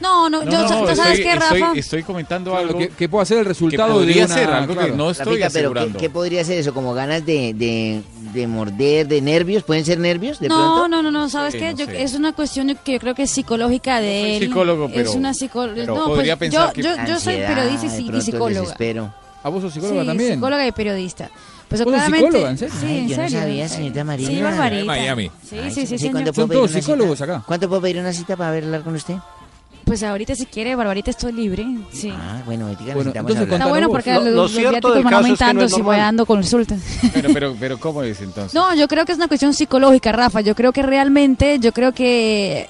No, 0.00 0.28
no, 0.28 0.42
No, 0.44 0.50
yo, 0.50 0.58
no, 0.62 0.66
¿tú 0.66 0.74
estoy- 0.88 0.96
sabes 0.96 1.20
qué, 1.20 1.32
estoy- 1.32 1.60
Rafa? 1.60 1.72
estoy 1.78 2.02
comentando 2.02 2.50
Claro, 2.50 2.66
algo 2.66 2.78
que, 2.80 2.88
que 2.88 3.08
puede 3.08 3.24
ser 3.24 3.38
el 3.38 3.44
resultado 3.44 4.00
de 4.00 4.06
podría 4.06 4.24
una- 4.26 4.34
ser 4.34 4.50
algo 4.50 4.74
que 4.74 4.80
claro. 4.80 4.96
no 4.96 5.10
estoy 5.12 5.26
Rafita, 5.26 5.36
pero 5.36 5.52
¿qué, 5.52 5.58
asegurando. 5.78 5.98
qué 6.00 6.10
podría 6.10 6.44
ser 6.44 6.58
eso? 6.58 6.74
¿Como 6.74 6.92
ganas 6.92 7.24
de, 7.24 7.54
de, 7.54 8.02
de 8.32 8.46
morder, 8.48 9.06
de 9.06 9.20
nervios? 9.20 9.62
¿Pueden 9.62 9.84
ser 9.84 10.00
nervios 10.00 10.40
de 10.40 10.48
No, 10.48 10.56
pronto? 10.56 10.88
no, 10.88 11.02
no, 11.04 11.10
no, 11.12 11.28
¿sabes 11.28 11.52
Sí, 11.52 11.60
qué? 11.60 11.70
no 11.72 11.78
Yo- 11.78 11.84
es 11.90 12.14
una 12.14 12.32
cuestión 12.32 12.76
que 12.84 12.94
yo 12.94 12.98
creo 12.98 13.14
que 13.14 13.22
es 13.24 13.30
psicológica 13.30 14.00
de 14.00 14.22
soy 14.22 14.30
él. 14.32 14.42
psicólogo, 14.48 14.86
Es 14.86 14.92
pero- 14.92 15.12
una 15.12 15.34
psicóloga. 15.34 15.84
No, 15.84 16.04
podría 16.06 16.36
pues 16.36 16.50
pensar 16.50 16.68
yo, 16.68 16.72
que- 16.72 16.82
yo, 16.82 16.96
yo 17.06 17.20
soy 17.20 17.36
periodista 17.36 17.86
y, 18.00 18.10
de 18.10 18.20
psicóloga. 18.22 18.60
desespero. 18.62 19.14
¿A 19.42 19.48
vos 19.48 19.62
sos 19.62 19.72
psicóloga 19.72 20.02
sí, 20.02 20.06
también? 20.06 20.34
psicóloga 20.34 20.66
y 20.66 20.72
periodista. 20.72 21.30
Pues 21.68 21.84
¿Vos 21.84 21.94
sos 21.94 22.04
psicóloga, 22.04 22.50
en 22.50 22.58
serio? 22.58 22.74
Sí, 22.80 22.86
Ay, 22.86 22.98
en 22.98 23.08
yo 23.08 23.16
no 23.16 23.22
serio. 23.24 23.38
sabía, 23.40 23.68
señorita 23.68 24.04
Marina. 24.04 24.30
Sí, 24.30 24.42
Barbarita. 24.42 24.80
En 24.80 24.86
Miami. 24.86 25.30
Sí, 25.48 25.56
Ay, 25.62 25.70
sí, 25.70 25.86
sí, 25.86 25.96
¿cuánto 25.96 25.98
señor. 25.98 26.12
puedo 26.12 26.34
Son 26.34 26.48
pedir 26.48 26.58
todos 26.60 26.70
una 26.70 26.80
psicólogos 26.80 27.18
cita? 27.18 27.24
acá. 27.36 27.44
¿Cuánto 27.46 27.68
puedo 27.68 27.82
pedir 27.82 27.98
una 27.98 28.12
cita 28.12 28.36
para 28.36 28.56
hablar 28.56 28.82
con 28.82 28.94
usted? 28.94 29.14
Pues 29.84 30.02
ahorita 30.04 30.34
si 30.36 30.46
quiere, 30.46 30.76
Barbarita, 30.76 31.10
estoy 31.10 31.32
libre. 31.32 31.66
Sí. 31.90 32.10
Ah, 32.14 32.40
bueno, 32.46 32.66
ahorita 32.66 32.82
Bueno, 32.94 32.98
necesitamos 32.98 33.30
entonces 33.32 33.42
hablar. 33.42 33.58
Está 33.60 33.68
bueno 33.68 33.88
porque 33.88 34.12
Lo- 34.14 34.20
los, 34.42 34.56
viáticos 34.56 34.94
van 34.94 35.02
caso 35.02 35.02
es 35.02 35.04
que 35.04 35.10
no 35.10 35.16
aumentando 35.16 35.64
es 35.64 35.72
si 35.74 35.82
voy 35.82 35.96
dando 35.96 36.24
consultas. 36.26 36.80
Pero, 37.12 37.30
pero, 37.34 37.56
pero, 37.58 37.80
¿cómo 37.80 38.02
es 38.04 38.20
entonces? 38.20 38.54
No, 38.54 38.74
yo 38.76 38.86
creo 38.86 39.04
que 39.04 39.12
es 39.12 39.18
una 39.18 39.26
cuestión 39.28 39.52
psicológica, 39.54 40.12
Rafa. 40.12 40.40
Yo 40.40 40.54
creo 40.54 40.72
que 40.72 40.82
realmente, 40.82 41.58
yo 41.58 41.72
creo 41.72 41.92
que 41.92 42.68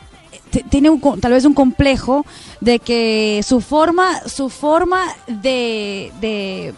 tiene 0.71 0.89
un, 0.91 1.21
tal 1.21 1.33
vez 1.33 1.45
un 1.45 1.55
complejo 1.55 2.25
de 2.63 2.79
que 2.79 3.43
su 3.47 3.61
forma, 3.61 4.27
su 4.29 4.49
forma 4.49 5.03
de, 5.27 6.13
de, 6.21 6.73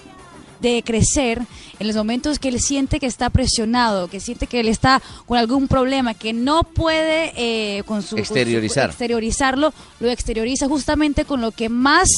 de 0.60 0.82
crecer 0.82 1.42
en 1.78 1.86
los 1.88 1.94
momentos 1.96 2.38
que 2.38 2.48
él 2.48 2.58
siente 2.60 2.98
que 3.00 3.06
está 3.06 3.28
presionado, 3.28 4.08
que 4.08 4.18
siente 4.20 4.46
que 4.46 4.60
él 4.60 4.68
está 4.68 5.02
con 5.26 5.36
algún 5.36 5.68
problema, 5.68 6.14
que 6.14 6.32
no 6.32 6.62
puede 6.62 7.32
eh, 7.36 7.82
con 7.84 8.00
su, 8.02 8.16
con 8.16 8.24
su- 8.24 8.32
Exteriorizar. 8.34 8.88
exteriorizarlo, 8.90 9.74
lo 10.00 10.10
exterioriza 10.10 10.68
justamente 10.68 11.24
con 11.26 11.40
lo 11.42 11.50
que 11.50 11.68
más 11.68 12.08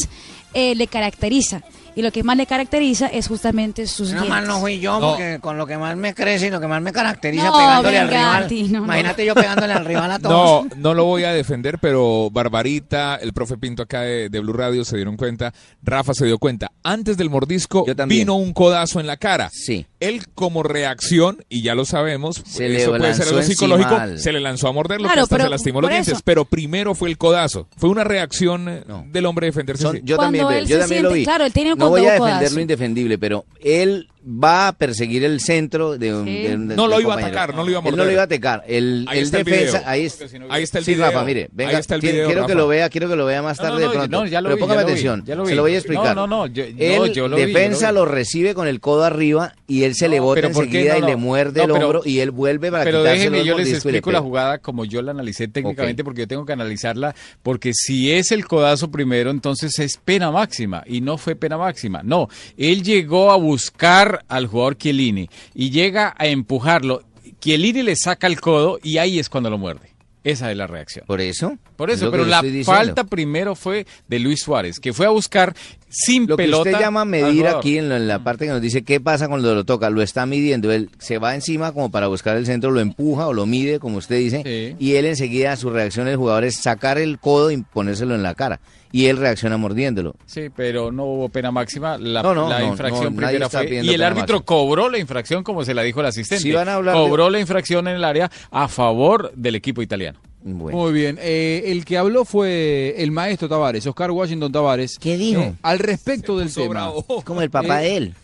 eh, 0.55 0.75
le 0.77 0.87
caracteriza. 0.87 1.63
Y 1.97 2.03
lo 2.03 2.13
que 2.13 2.23
más 2.23 2.37
le 2.37 2.47
caracteriza 2.47 3.07
es 3.07 3.27
justamente 3.27 3.87
sus 3.87 4.09
No 4.13 4.21
dientes. 4.21 4.29
más 4.31 4.47
no 4.47 4.61
fui 4.61 4.79
yo, 4.79 5.01
No. 5.01 5.11
porque 5.13 5.39
con 5.41 5.57
lo 5.59 5.67
que 5.67 5.77
más 5.79 5.97
me 5.97 6.15
crece 6.15 6.47
y 6.49 6.51
lo 6.51 6.61
que 6.61 6.67
más 6.69 6.81
me 6.83 6.93
caracteriza 6.93 7.47
No, 7.47 7.57
pegándole 7.57 7.99
al 7.99 8.09
rival. 8.09 8.49
No. 8.71 8.79
Imagínate 8.85 9.25
yo 9.27 9.35
pegándole 9.35 9.73
al 9.73 9.85
rival 9.85 10.13
a 10.13 10.19
todos. 10.21 10.67
No, 10.67 10.77
no 10.77 10.95
lo 10.95 11.05
voy 11.07 11.25
a 11.25 11.33
defender, 11.33 11.79
pero 11.81 12.29
Barbarita, 12.31 13.17
el 13.17 13.33
profe 13.33 13.57
Pinto 13.57 13.83
acá 13.83 14.03
de, 14.03 14.29
de 14.29 14.41
Blue 14.41 14.53
Radio 14.53 14.85
se 14.85 14.97
dieron 14.97 15.17
cuenta, 15.17 15.53
Rafa 15.83 16.13
se 16.15 16.27
dio 16.27 16.39
cuenta. 16.39 16.71
Antes 16.83 17.17
del 17.17 17.31
mordisco 17.31 17.85
vino 18.07 18.35
un 18.37 18.53
codazo 18.53 19.01
en 19.01 19.07
la 19.07 19.17
cara. 19.17 19.49
Sí. 19.53 19.87
Él 19.99 20.27
como 20.35 20.63
reacción, 20.63 21.45
y 21.49 21.63
ya 21.63 21.75
lo 21.75 21.85
sabemos, 21.87 22.43
Se 22.47 22.69
le 22.69 22.83
eso 22.83 22.91
puede 22.91 23.15
ser 23.15 23.29
algo 23.29 23.43
psicológico, 23.43 23.95
al- 23.97 24.19
se 24.19 24.33
le 24.33 24.41
lanzó 24.41 24.69
a 24.69 24.73
morderlo, 24.73 25.07
Claro, 25.09 25.21
que 25.21 25.23
hasta 25.23 25.37
pero 25.37 25.45
se 25.47 25.51
lastimó 25.51 25.81
los 25.81 25.91
dientes. 25.91 26.13
eso. 26.13 26.23
Pero 26.25 26.45
primero 26.45 26.95
fue 26.95 27.09
el 27.09 27.17
codazo. 27.17 27.69
Fue 27.79 27.89
una 27.89 28.05
reacción 28.05 28.69
eh, 28.69 28.85
No. 28.87 29.05
del 29.09 29.25
hombre 29.25 29.47
defenderse. 29.47 29.83
Son- 29.83 29.97
así. 29.97 30.05
yo 30.05 30.17
Cuando 30.17 30.39
también, 30.41 30.63
él 30.63 30.69
yo 30.69 30.77
se 30.77 30.81
también 30.81 31.03
lo 31.03 31.13
vi. 31.13 31.25
claro, 31.25 31.47
él 31.47 31.53
tiene 31.53 31.73
un 31.73 31.79
no 31.87 31.91
voy 31.91 32.07
a 32.07 32.13
defender 32.13 32.53
lo 32.53 32.61
indefendible, 32.61 33.19
pero 33.19 33.45
él 33.61 34.09
va 34.29 34.69
a 34.69 34.73
perseguir 34.73 35.23
el 35.25 35.41
centro 35.41 35.97
de 35.99 36.13
un, 36.15 36.25
Sí. 36.27 36.43
de 36.43 36.55
un- 36.57 36.69
de 36.69 36.77
No 36.77 36.89
lo 36.89 37.01
iba 37.01 37.13
a 37.13 37.17
compañero. 37.17 37.39
atacar, 37.39 37.55
no 37.55 37.63
lo 37.63 37.71
iba 37.71 37.79
a 37.79 37.81
Él 37.81 37.85
morder. 37.85 37.99
no 37.99 38.05
lo 38.05 38.11
iba 38.13 38.21
a 38.23 38.25
atacar. 38.25 38.65
El, 38.67 39.07
Ahí 39.09 39.19
el 39.19 39.25
está 39.25 39.39
el 39.39 39.45
defensa, 39.45 39.79
video. 39.79 39.89
ahí, 39.91 40.05
es- 40.07 40.19
Ahí 40.51 40.63
está 40.65 40.79
el 40.79 40.85
sí, 40.85 40.95
video. 40.95 41.07
Rafa, 41.07 41.25
mire, 41.25 41.49
venga, 41.53 41.71
Ahí 41.71 41.77
está 41.77 41.95
el 41.95 42.01
quiero- 42.01 42.15
video, 42.15 42.27
quiero 42.29 42.41
que 42.47 42.53
Rafa. 42.55 42.61
lo 42.63 42.69
vea, 42.69 42.89
quiero 42.91 43.09
que 43.09 43.17
lo 43.17 43.25
vea 43.27 43.43
más 43.43 43.59
No, 43.59 43.63
tarde 43.65 43.75
no, 43.75 43.81
de 43.81 43.87
no, 43.87 43.93
pronto. 43.93 44.17
no, 44.25 44.27
ya 44.27 44.41
lo 44.41 44.47
pero 44.49 44.57
vi, 44.57 44.61
póngame 44.61 44.77
ya 44.79 44.83
lo 44.83 44.87
vi, 44.87 44.93
atención, 44.93 45.25
ya 45.25 45.35
lo 45.37 45.43
vi. 45.45 45.49
se 45.51 45.55
lo 45.55 45.63
voy 45.63 45.75
a 45.75 45.79
explicar. 45.79 46.17
No, 46.17 46.27
no, 46.27 46.47
no, 46.47 46.47
yo- 46.53 46.65
no, 46.65 46.71
el 46.71 46.77
yo 46.77 46.97
lo 46.99 47.03
vi, 47.05 47.13
yo 47.15 47.29
lo 47.29 47.37
defensa 47.37 47.89
vi. 47.91 47.95
lo 47.95 48.05
recibe 48.05 48.55
con 48.55 48.67
el 48.67 48.81
codo 48.81 49.05
arriba 49.05 49.55
y 49.69 49.85
él 49.85 49.95
se 49.95 50.09
le 50.09 50.17
No, 50.17 50.25
bota 50.25 50.41
pero 50.41 50.53
¿por 50.53 50.65
qué 50.69 50.79
enseguida 50.81 50.93
no, 50.95 50.99
y 50.99 51.01
no? 51.03 51.07
le 51.07 51.17
muerde 51.17 51.59
No, 51.61 51.65
el 51.67 51.73
pero- 51.73 51.85
hombro 51.87 52.03
y 52.05 52.19
él 52.21 52.31
vuelve 52.33 52.71
para 52.73 52.85
Pero 52.85 53.03
déjenme, 53.05 53.45
yo 53.45 53.57
les 53.57 53.73
explico 53.73 54.11
la 54.11 54.21
jugada 54.21 54.59
como 54.59 54.85
yo 54.85 55.03
la 55.03 55.13
analicé 55.13 55.47
técnicamente, 55.49 56.03
porque 56.03 56.23
yo 56.23 56.29
tengo 56.29 56.45
que 56.45 56.53
analizarla, 56.53 57.15
porque 57.43 57.73
si 57.75 58.11
es 58.13 58.33
el 58.33 58.45
codazo 58.47 58.91
primero, 58.91 59.31
entonces 59.31 59.79
es 59.79 59.97
pena 59.99 60.31
máxima, 60.31 60.83
y 60.87 61.01
no 61.01 61.17
fue 61.17 61.37
pena 61.37 61.57
máxima. 61.59 62.03
No, 62.03 62.29
él 62.57 62.83
llegó 62.83 63.31
a 63.31 63.37
buscar 63.37 64.16
al 64.29 64.47
jugador 64.47 64.77
Chiellini 64.77 65.29
y 65.55 65.71
llega 65.71 66.15
a 66.17 66.27
empujarlo. 66.27 67.03
Chiellini 67.41 67.83
le 67.83 67.97
saca 67.97 68.27
el 68.27 68.41
codo 68.41 68.79
y 68.83 68.99
ahí 68.99 69.19
es 69.19 69.29
cuando 69.29 69.51
lo 69.51 69.59
muerde. 69.59 69.91
Esa 70.25 70.51
es 70.51 70.57
la 70.57 70.67
reacción. 70.67 71.05
¿Por 71.07 71.21
eso? 71.21 71.57
Por 71.77 71.89
Es 71.89 71.97
eso, 71.99 72.07
lo 72.07 72.11
que 72.11 72.19
pero 72.19 72.29
la 72.29 72.43
falta 72.65 73.05
primero 73.05 73.55
fue 73.55 73.87
de 74.09 74.19
Luis 74.19 74.41
Suárez, 74.43 74.81
que 74.81 74.93
fue 74.93 75.07
a 75.07 75.11
buscar 75.11 75.55
sin 75.89 76.27
Lo 76.27 76.37
que 76.37 76.43
pelota. 76.45 76.71
usted 76.71 76.81
llama 76.83 77.05
medir 77.05 77.47
aquí 77.47 77.79
en, 77.79 77.89
lo- 77.89 77.95
en 77.97 78.09
la 78.09 78.19
parte 78.25 78.47
que 78.47 78.51
nos 78.51 78.61
dice 78.61 78.83
qué 78.83 78.99
pasa 78.99 79.29
cuando 79.29 79.55
lo 79.55 79.63
toca, 79.65 79.89
lo 79.89 80.03
está 80.03 80.27
midiendo, 80.27 80.73
él 80.73 80.91
se 80.99 81.19
va 81.19 81.37
encima 81.37 81.71
como 81.71 81.93
para 81.93 82.09
buscar 82.09 82.37
el 82.37 82.45
centro, 82.45 82.73
lo 82.73 82.81
empuja 82.81 83.29
o 83.29 83.33
lo 83.35 83.47
mide, 83.47 83.79
como 83.79 83.99
usted 83.99 84.19
dice, 84.19 84.75
y 84.81 84.95
él 84.95 85.05
enseguida 85.07 85.55
su 85.55 85.71
reacción 85.71 86.07
del 86.07 86.17
jugador 86.17 86.43
es 86.43 86.57
sacar 86.57 86.99
el 86.99 87.21
codo 87.21 87.53
y 87.53 87.59
ponérselo 87.59 88.17
en 88.17 88.25
la 88.25 88.35
cara, 88.35 88.59
y 88.93 89.07
él 89.07 89.17
reacciona 89.17 89.57
mordiéndolo. 89.57 90.15
Sí, 90.27 90.49
pero 90.55 90.91
no 90.93 91.05
hubo 91.05 91.29
pena 91.29 91.51
máxima. 91.51 91.99
La, 91.99 92.23
No, 92.23 92.35
no, 92.35 92.49
la 92.49 92.61
no, 92.61 92.67
infracción 92.69 93.15
primera 93.17 93.49
fue. 93.49 93.69
Y 93.83 93.95
el 93.95 94.03
árbitro 94.03 94.37
máxima. 94.39 94.45
cobró 94.45 94.89
la 94.89 94.99
infracción, 94.99 95.43
como 95.43 95.65
se 95.65 95.75
la 95.75 95.83
dijo 95.83 96.01
el 96.01 96.07
asistente. 96.07 96.43
Si 96.43 96.53
van 96.53 96.69
a 96.69 96.75
hablar 96.75 96.95
de- 96.97 97.01
cobró 97.03 97.31
la 97.31 97.41
infracción 97.41 97.89
en 97.89 97.97
el 97.97 98.05
área 98.05 98.31
a 98.51 98.69
favor 98.69 99.33
del 99.35 99.55
equipo 99.57 99.83
italiano. 99.83 100.19
Muy 100.45 100.93
bien. 100.93 101.19
Eh, 101.21 101.65
el 101.67 101.85
que 101.85 101.99
habló 101.99 102.25
fue 102.25 102.95
el 102.99 103.11
maestro 103.11 103.49
Tavares, 103.49 103.85
Oscar 103.87 104.13
Washington 104.13 104.53
Tavares. 104.53 104.97
¿Qué 104.99 105.17
dijo? 105.17 105.41
Eh, 105.43 105.55
al 105.63 105.81
respecto 105.81 106.39
del 106.39 106.55
tema. 106.55 106.93
Es 107.19 107.25
como 107.25 107.43
el 107.43 107.51
papá 107.51 107.83
Eh, 107.83 107.89
de 107.89 107.97
él. 107.97 108.15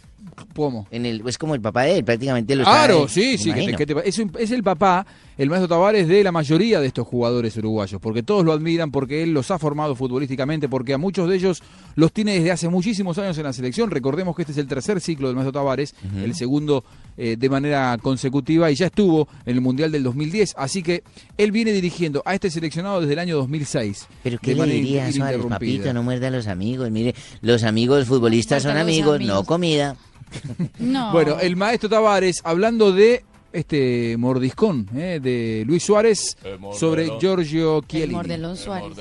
¿Cómo? 0.55 0.87
En 0.91 1.05
el, 1.05 1.23
es 1.27 1.37
como 1.37 1.55
el 1.55 1.61
papá 1.61 1.83
de 1.83 1.99
él, 1.99 2.05
prácticamente 2.05 2.55
lo 2.57 2.65
Claro, 2.65 3.07
sí, 3.09 3.37
sí, 3.37 3.51
que 3.51 3.55
te- 3.55 3.63
imagino. 3.65 3.79
que 3.79 3.87
te- 3.87 4.09
es, 4.09 4.19
un- 4.19 4.33
es 4.39 4.51
el 4.51 4.63
papá, 4.63 5.05
el 5.39 5.49
maestro 5.49 5.69
Tavares, 5.69 6.09
de 6.09 6.23
la 6.23 6.33
mayoría 6.33 6.81
de 6.81 6.87
estos 6.87 7.07
jugadores 7.07 7.57
uruguayos, 7.57 8.01
porque 8.01 8.23
todos 8.23 8.45
lo 8.45 8.53
admiran, 8.53 8.91
porque 8.91 9.23
él 9.23 9.33
los 9.33 9.51
ha 9.51 9.59
formado 9.59 9.95
futbolísticamente, 9.95 10.69
porque 10.69 10.95
a 10.95 10.99
muchos 10.99 11.29
de 11.29 11.37
ellos 11.37 11.63
los 11.95 12.13
tiene 12.13 12.35
desde 12.35 12.53
hace 12.53 12.69
muchísimos 12.69 13.19
años 13.19 13.37
en 13.39 13.45
la 13.45 13.53
selección. 13.53 13.91
Recordemos 13.91 14.37
que 14.37 14.43
este 14.43 14.53
es 14.53 14.59
el 14.59 14.67
tercer 14.67 15.01
ciclo 15.01 15.29
del 15.29 15.37
maestro 15.37 15.53
Tavares, 15.53 15.95
el 16.23 16.35
segundo 16.35 16.85
eh, 17.17 17.37
de 17.39 17.49
manera 17.49 17.99
consecutiva, 18.01 18.71
y 18.71 18.75
ya 18.75 18.87
estuvo 18.87 19.29
en 19.47 19.55
el 19.55 19.61
Mundial 19.61 19.93
del 19.93 20.03
2010, 20.03 20.55
así 20.57 20.83
que 20.83 21.03
él 21.39 21.53
viene 21.53 21.73
dirigiendo 21.73 22.23
a 22.25 22.35
este 22.35 22.51
seleccionado 22.51 23.01
desde 23.01 23.15
el 23.15 23.19
año 23.19 23.37
2006. 23.37 24.07
Pero 24.23 24.39
¿qué 24.39 24.55
le 24.55 24.67
diría 24.67 25.11
Suárez, 25.13 25.41
papito? 25.49 25.93
No 25.93 26.03
muerda 26.03 26.29
a 26.29 26.31
los 26.31 26.47
amigos. 26.47 26.91
Mire, 26.91 27.15
los 27.41 27.63
amigos 27.65 28.07
futbolistas 28.07 28.63
son 28.63 28.77
amigos, 28.77 29.17
amigos. 29.17 29.35
no 29.37 29.45
comida. 29.45 29.97
No. 30.79 31.13
Bueno, 31.13 31.39
el 31.41 31.57
maestro 31.57 31.91
Tavares, 31.91 32.41
hablando 32.45 32.91
de 32.93 33.23
este 33.53 34.17
mordiscón 34.19 34.89
eh, 34.95 35.21
de 35.23 35.65
Luis 35.67 35.83
Suárez 35.83 36.37
sobre 36.79 37.11
Giorgio 37.21 37.79
el 37.79 37.87
Chiellini. 37.87 38.15
mordelón 38.15 38.57
Suárez. 38.57 38.97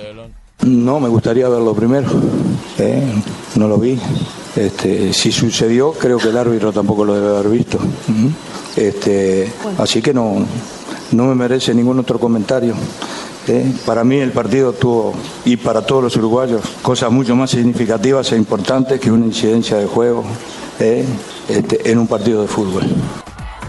No, 0.64 1.00
me 1.00 1.10
gustaría 1.10 1.50
verlo 1.50 1.74
primero. 1.74 2.08
¿eh? 2.78 3.02
No 3.56 3.68
lo 3.68 3.78
vi. 3.78 3.98
Este, 4.56 5.12
si 5.14 5.32
sucedió, 5.32 5.94
creo 5.94 6.18
que 6.18 6.30
el 6.30 6.38
árbitro 6.38 6.72
tampoco 6.72 7.04
lo 7.06 7.16
debe 7.16 7.38
haber 7.38 7.52
visto. 7.52 7.80
Este, 8.76 9.52
Así 9.78 10.02
que 10.02 10.14
no, 10.14 10.46
no 11.14 11.26
me 11.26 11.36
merece 11.36 11.74
ningún 11.74 12.00
otro 12.00 12.20
comentario. 12.20 12.76
¿eh? 13.48 13.66
Para 13.86 14.04
mí 14.04 14.18
el 14.18 14.32
partido 14.32 14.74
tuvo, 14.74 15.14
y 15.46 15.58
para 15.58 15.84
todos 15.84 16.04
los 16.04 16.16
uruguayos, 16.18 16.62
cosas 16.82 17.12
mucho 17.12 17.36
más 17.36 17.50
significativas 17.52 18.32
e 18.32 18.38
importantes 18.38 19.00
que 19.00 19.12
una 19.12 19.26
incidencia 19.26 19.78
de 19.78 19.88
juego 19.88 20.24
¿eh? 20.80 21.04
Este, 21.50 21.90
en 21.92 21.98
un 21.98 22.08
partido 22.08 22.44
de 22.44 22.48
fútbol. 22.48 22.84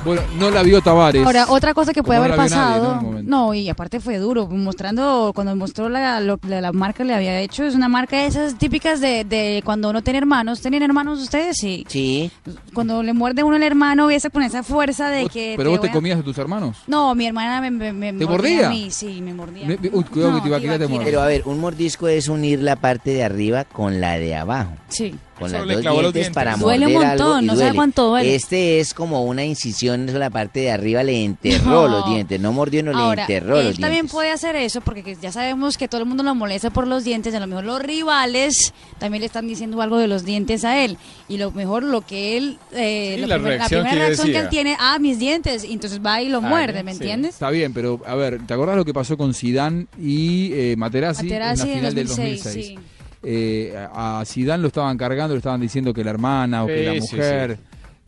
Bueno, 0.05 0.23
no 0.39 0.51
la 0.51 0.63
vio 0.63 0.81
Tavares. 0.81 1.25
Ahora, 1.25 1.47
otra 1.49 1.75
cosa 1.75 1.93
que 1.93 2.03
puede 2.03 2.19
no 2.19 2.25
haber 2.25 2.37
pasado, 2.37 3.01
no, 3.23 3.55
y 3.55 3.69
aparte 3.69 4.01
fue 4.01 4.19
duro, 4.19 4.49
mostrando, 4.49 5.33
cuando 5.35 5.55
mostró 5.55 5.89
la, 5.89 6.21
lo- 6.21 6.41
la, 6.49 6.61
la 6.61 6.73
marca 6.73 6.99
que 6.99 7.05
le 7.05 7.15
había 7.15 7.39
hecho, 7.41 7.65
es 7.65 7.75
una 7.75 7.89
marca 7.89 8.17
de 8.17 8.27
esas 8.27 8.57
típicas 8.59 9.01
de, 9.01 9.25
de 9.25 9.63
cuando 9.65 9.91
uno 9.91 10.03
tiene 10.03 10.19
hermanos. 10.19 10.61
¿Tienen 10.61 10.83
hermanos 10.83 11.21
ustedes? 11.21 11.57
Sí. 11.59 11.85
Sí. 11.89 12.31
Cuando 12.75 13.03
le 13.03 13.13
muerde 13.13 13.43
uno 13.45 13.57
el 13.57 13.63
hermano, 13.63 14.11
esa 14.11 14.29
con 14.31 14.43
esa 14.43 14.63
fuerza 14.63 15.09
de 15.09 15.27
que... 15.29 15.55
¿Pero 15.57 15.71
vos 15.71 15.81
te 15.81 15.87
voy 15.87 15.91
a- 15.91 15.93
comías 15.93 16.17
de 16.19 16.25
tus 16.25 16.39
hermanos? 16.39 16.79
No, 16.87 17.15
mi 17.15 17.27
hermana 17.27 17.61
me, 17.61 17.71
me, 17.71 17.93
me 17.93 18.13
¿Te 18.13 18.27
mordía 18.27 18.29
mordía? 18.29 18.67
a 18.67 18.71
mí, 18.71 18.91
sí, 18.91 19.21
me 19.23 19.35
mordía. 19.35 19.67
Me- 19.67 19.79
uy, 19.93 20.05
cuidado 20.05 20.33
No, 20.33 20.43
que 20.43 20.51
te 20.79 20.87
muerde. 20.89 21.05
Pero 21.05 21.21
a 21.23 21.27
ver, 21.27 21.43
un 21.45 21.61
mordisco 21.61 22.09
es 22.09 22.29
unir 22.29 22.61
la 22.61 22.77
parte 22.77 23.11
de 23.15 23.23
arriba 23.25 23.65
con 23.65 24.01
la 24.01 24.19
de 24.19 24.35
abajo. 24.35 24.73
Sí. 24.89 25.15
Con 25.43 25.53
las 25.53 25.61
dos 25.63 25.69
dientes, 25.83 26.13
dientes. 26.13 26.31
para 26.31 26.57
Duele 26.57 26.87
un 26.87 26.93
morder 26.93 27.09
montón, 27.11 27.27
algo 27.33 27.43
y 27.43 27.47
no 27.47 27.53
sabe 27.53 27.65
duele. 27.65 27.77
cuánto 27.77 28.09
duele. 28.09 28.35
Este 28.35 28.81
es 28.81 28.95
como 28.95 29.25
una 29.25 29.45
incisión, 29.45 30.09
eso 30.09 30.19
la 30.19 30.31
parte 30.31 30.61
de 30.61 30.71
arriba 30.71 31.03
le 31.03 31.25
enterró 31.25 31.65
No. 31.65 31.89
los 31.89 32.07
dientes, 32.09 32.41
no 32.41 32.53
mordió, 32.53 32.83
no 32.83 32.97
Ahora, 32.97 33.27
le 33.27 33.35
enterró 33.35 33.59
él 33.61 33.67
los 33.69 33.75
también 33.77 33.93
dientes. 34.03 34.13
puede 34.13 34.31
hacer 34.31 34.57
eso 34.57 34.81
porque 34.81 35.03
que 35.03 35.17
ya 35.21 35.33
sabemos 35.33 35.77
que 35.79 35.89
todo 35.89 36.01
el 36.01 36.07
mundo 36.07 36.23
lo 36.23 36.35
molesta 36.35 36.71
por 36.71 36.87
los 36.87 37.05
dientes, 37.05 37.35
a 37.35 37.41
lo 37.41 37.47
mejor 37.47 37.65
los 37.65 37.81
rivales 37.83 38.73
también 38.99 39.21
le 39.21 39.27
están 39.27 39.47
diciendo 39.47 39.81
algo 39.83 39.99
de 39.99 40.09
los 40.09 40.25
dientes 40.25 40.65
a 40.65 40.83
él 40.85 40.97
y 41.29 41.37
lo 41.39 41.51
mejor 41.51 41.83
lo 41.83 42.01
que 42.03 42.37
él 42.37 42.59
eh, 42.73 43.13
Sí, 43.17 43.21
lo 43.21 43.27
la 43.27 43.35
primer- 43.37 43.59
reacción 43.59 43.81
primera 43.83 44.01
que 44.01 44.07
reacción 44.07 44.27
que 44.27 44.33
decía. 44.33 44.43
él 44.45 44.49
tiene, 44.51 44.77
ah, 44.79 44.99
mis 44.99 45.19
dientes, 45.19 45.65
y 45.65 45.73
entonces 45.73 46.01
va 46.05 46.21
y 46.23 46.29
lo 46.29 46.39
Ah, 46.39 46.41
muerde, 46.43 46.83
¿me 46.83 46.93
sí. 46.93 46.99
entiendes? 46.99 47.35
Está 47.35 47.51
bien, 47.51 47.73
pero 47.73 48.01
a 48.07 48.15
ver, 48.15 48.39
¿te 48.47 48.55
acordás 48.55 48.77
lo 48.77 48.85
que 48.85 48.93
pasó 48.95 49.17
con 49.17 49.35
Zidane 49.35 49.87
y 50.01 50.53
eh, 50.53 50.75
Materazzi, 50.77 51.25
Materazzi 51.25 51.63
en 51.63 51.69
la 51.69 51.73
en 51.73 51.79
final 51.79 51.95
del 51.95 52.07
2006, 52.09 52.45
2006? 52.45 52.67
sí. 52.67 52.79
Eh, 53.23 53.75
a 53.93 54.23
Zidane 54.27 54.61
lo 54.63 54.69
estaban 54.69 54.97
cargando, 54.99 55.35
le 55.35 55.39
estaban 55.39 55.61
diciendo 55.61 55.95
que 55.95 56.03
la 56.05 56.11
hermana 56.11 56.65
o 56.65 56.67
que 56.67 56.85
la 56.87 56.93
sí, 56.95 57.01
mujer. 57.01 57.59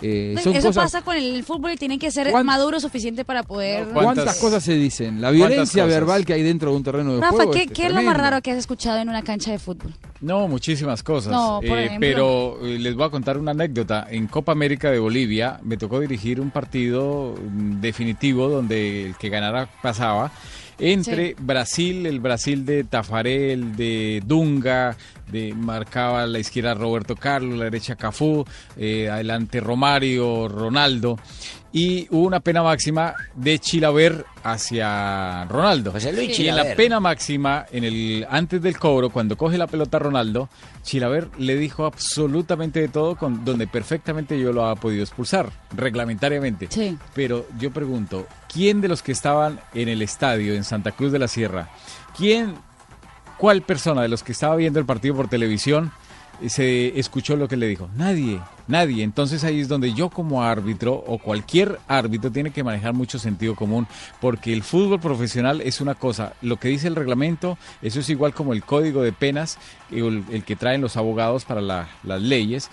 eh, 0.03 0.35
son 0.43 0.53
Eso 0.57 0.69
cosas, 0.69 0.85
pasa 0.85 1.03
con 1.03 1.17
el 1.17 1.45
fútbol 1.45 1.71
y 1.73 1.77
tienen 1.77 1.99
que 2.01 2.11
ser 2.11 2.31
¿Cuán- 2.33 2.45
maduro 2.45 2.81
suficiente 2.81 3.25
para 3.25 3.43
poder... 3.45 3.87
¿Cuántas, 3.93 4.37
cosas 4.39 4.63
se 4.65 4.75
dicen? 4.75 5.21
La 5.21 5.31
violencia 5.31 5.87
verbal 5.87 6.25
que 6.27 6.33
hay 6.33 6.43
dentro 6.43 6.73
de 6.73 6.77
un 6.77 6.83
terreno 6.83 7.15
de 7.15 7.21
Rafa, 7.21 7.33
juego. 7.33 7.53
¿qué, 7.53 7.63
es 7.63 7.71
qué 7.71 7.87
es 7.87 7.93
lo 7.95 8.03
más 8.03 8.17
raro 8.17 8.43
que 8.43 8.51
has 8.51 8.59
escuchado 8.59 8.99
en 8.99 9.09
una 9.09 9.23
cancha 9.23 9.53
de 9.53 9.59
fútbol? 9.61 9.95
No, 10.21 10.49
muchísimas 10.49 11.03
cosas. 11.05 11.33
No, 11.33 11.61
por 11.67 11.79
Eh, 11.79 11.85
ejemplo. 11.87 12.01
pero 12.01 12.59
eh, 12.67 12.79
les 12.81 12.95
voy 12.97 13.05
a 13.07 13.11
contar 13.11 13.39
una 13.39 13.53
anécdota. 13.53 14.07
En 14.11 14.27
Copa 14.27 14.51
América 14.53 14.91
de 14.91 14.99
Bolivia 14.99 15.61
me 15.63 15.77
tocó 15.77 16.01
dirigir 16.01 16.41
un 16.41 16.51
partido 16.51 17.35
mm, 17.41 17.81
definitivo 17.81 18.49
donde 18.49 19.07
el 19.07 19.17
que 19.17 19.29
ganara 19.29 19.69
pasaba 19.81 20.33
entre 20.79 21.29
Sí. 21.29 21.35
Brasil, 21.41 22.07
el 22.07 22.21
Brasil 22.21 22.65
de 22.65 22.85
Tafarel, 22.85 23.77
de 23.77 24.23
Dunga, 24.27 24.97
de 25.31 25.55
marcaba 25.55 26.23
a 26.23 26.27
la 26.27 26.39
izquierda 26.39 26.75
Roberto 26.75 27.17
Carlos, 27.17 27.59
la 27.59 27.65
derecha 27.65 27.97
Cafú, 27.97 28.45
eh, 28.77 29.09
adelante 29.11 29.61
Romario, 29.61 30.49
Ronaldo. 30.49 31.19
Y 31.77 32.07
hubo 32.11 32.25
una 32.25 32.39
pena 32.39 32.63
máxima 32.63 33.17
de 33.35 33.59
Chilaver 33.59 34.25
hacia 34.45 35.45
Ronaldo. 35.47 35.93
Luis 36.15 36.39
y 36.39 36.47
en 36.47 36.55
la 36.55 36.77
pena 36.77 37.01
máxima, 37.01 37.67
en 37.73 37.83
el 37.83 38.25
antes 38.31 38.63
del 38.63 38.79
cobro, 38.79 39.11
cuando 39.11 39.37
coge 39.37 39.59
la 39.59 39.67
pelota 39.67 39.99
Ronaldo, 39.99 40.49
Chilaver 40.85 41.31
le 41.37 41.57
dijo 41.57 41.85
absolutamente 41.85 42.81
de 42.81 42.87
todo, 42.87 43.17
con, 43.17 43.45
donde 43.45 43.67
perfectamente 43.67 44.39
yo 44.39 44.53
lo 44.53 44.65
había 44.65 44.81
podido 44.81 45.03
expulsar, 45.03 45.51
reglamentariamente. 45.75 46.69
Sí. 46.71 46.97
Pero 47.13 47.45
yo 47.59 47.73
pregunto, 47.73 48.29
¿quién 48.53 48.81
de 48.81 48.87
los 48.87 49.03
que 49.03 49.11
estaban 49.11 49.59
en 49.75 49.89
el 49.89 50.01
estadio 50.01 50.55
en 50.55 50.63
Santa 50.63 50.93
Cruz 50.93 51.11
de 51.11 51.19
la 51.19 51.27
Sierra, 51.27 51.71
quién, 52.17 52.55
cuál 53.37 53.63
persona 53.63 54.03
de 54.03 54.09
los 54.09 54.23
que 54.23 54.31
estaba 54.31 54.55
viendo 54.55 54.79
el 54.79 54.87
partido 54.87 55.17
por 55.17 55.27
televisión 55.27 55.91
se 56.47 56.99
escuchó 56.99 57.37
lo 57.37 57.49
que 57.49 57.57
le 57.57 57.67
dijo? 57.67 57.89
Nadie, 57.97 58.41
nadie. 58.69 59.03
Entonces 59.05 59.45
ahí 59.45 59.61
es 59.61 59.69
donde 59.69 59.93
yo 59.95 60.11
como 60.11 60.43
árbitro 60.43 60.93
o 60.95 61.19
cualquier 61.19 61.79
árbitro 61.89 62.31
tiene 62.31 62.51
que 62.51 62.65
manejar 62.65 62.93
mucho 62.95 63.19
sentido 63.19 63.55
común, 63.55 63.87
porque 64.21 64.53
el 64.53 64.63
fútbol 64.63 65.01
profesional 65.01 65.61
es 65.61 65.81
una 65.81 65.95
cosa, 65.95 66.35
lo 66.43 66.57
que 66.59 66.69
dice 66.69 66.89
el 66.89 66.97
reglamento, 66.97 67.59
eso 67.83 68.01
es 68.01 68.09
igual 68.11 68.35
como 68.35 68.53
el 68.53 68.63
código 68.65 69.03
de 69.03 69.13
penas, 69.13 69.59
el, 69.91 70.25
el 70.31 70.45
que 70.45 70.57
traen 70.57 70.81
los 70.81 70.97
abogados 70.97 71.45
para 71.45 71.61
la- 71.61 71.89
las 72.03 72.21
leyes. 72.23 72.71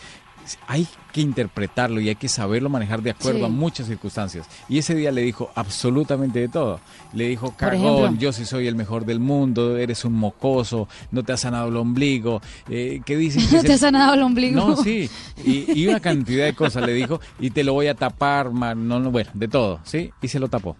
Hay 0.67 0.87
que 1.13 1.21
interpretarlo 1.21 1.99
y 2.01 2.09
hay 2.09 2.15
que 2.15 2.29
saberlo 2.29 2.69
manejar 2.69 3.01
de 3.01 3.11
acuerdo 3.11 3.39
Sí. 3.39 3.45
a 3.45 3.49
muchas 3.49 3.87
circunstancias. 3.87 4.47
Y 4.69 4.77
ese 4.77 4.95
día 4.95 5.11
le 5.11 5.21
dijo 5.21 5.51
absolutamente 5.55 6.39
de 6.39 6.47
todo. 6.47 6.79
Le 7.13 7.27
dijo, 7.27 7.55
cagón, 7.57 8.17
yo 8.17 8.31
sí 8.33 8.45
soy 8.45 8.67
el 8.67 8.75
mejor 8.75 9.05
del 9.05 9.19
mundo, 9.19 9.77
eres 9.77 10.05
un 10.05 10.13
mocoso, 10.13 10.87
no 11.11 11.23
te 11.23 11.33
has 11.33 11.41
sanado 11.41 11.69
el 11.69 11.77
ombligo. 11.77 12.41
Eh, 12.69 13.01
¿Qué 13.05 13.17
dicen? 13.17 13.47
que 13.49 13.55
No 13.57 13.61
te 13.63 13.73
has 13.73 13.79
sanado 13.81 14.13
el 14.13 14.21
ombligo. 14.21 14.55
No, 14.69 14.77
sí. 14.77 15.09
Y, 15.45 15.71
y 15.79 15.87
una 15.87 15.99
cantidad 15.99 16.45
de 16.45 16.53
cosas 16.55 16.85
le 16.85 16.93
dijo, 16.93 17.19
y 17.39 17.49
te 17.51 17.63
lo 17.63 17.73
voy 17.73 17.87
a 17.87 17.95
tapar, 17.95 18.51
man, 18.51 18.87
no, 18.87 18.99
no, 18.99 19.11
bueno, 19.11 19.29
de 19.33 19.47
todo, 19.47 19.79
¿sí? 19.83 20.11
Y 20.21 20.27
se 20.27 20.39
lo 20.39 20.47
tapó. 20.47 20.75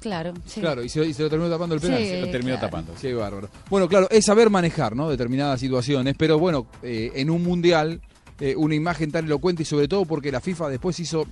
Claro, 0.00 0.32
sí. 0.46 0.60
Claro, 0.60 0.82
y 0.82 0.88
se, 0.88 1.04
y 1.06 1.12
se 1.14 1.22
lo 1.22 1.30
terminó 1.30 1.48
tapando 1.48 1.76
el 1.76 1.80
penal. 1.80 1.98
Sí, 2.00 2.06
Se 2.08 2.20
lo 2.20 2.28
terminó 2.28 2.54
claro. 2.56 2.66
tapando. 2.66 2.92
Qué 3.00 3.14
bárbaro. 3.14 3.48
Bueno, 3.70 3.86
claro, 3.88 4.08
es 4.10 4.24
saber 4.24 4.50
manejar 4.50 4.96
¿no? 4.96 5.08
determinadas 5.08 5.60
situaciones, 5.60 6.16
pero 6.18 6.40
bueno, 6.40 6.66
eh, 6.82 7.12
en 7.14 7.30
un 7.30 7.44
mundial, 7.44 8.00
eh, 8.42 8.54
una 8.56 8.74
imagen 8.74 9.12
tan 9.12 9.24
elocuente 9.26 9.62
y 9.62 9.66
sobre 9.66 9.86
todo 9.86 10.04
porque 10.04 10.32
la 10.32 10.40
FIFA 10.40 10.68
después 10.68 10.98
hizo 10.98 11.26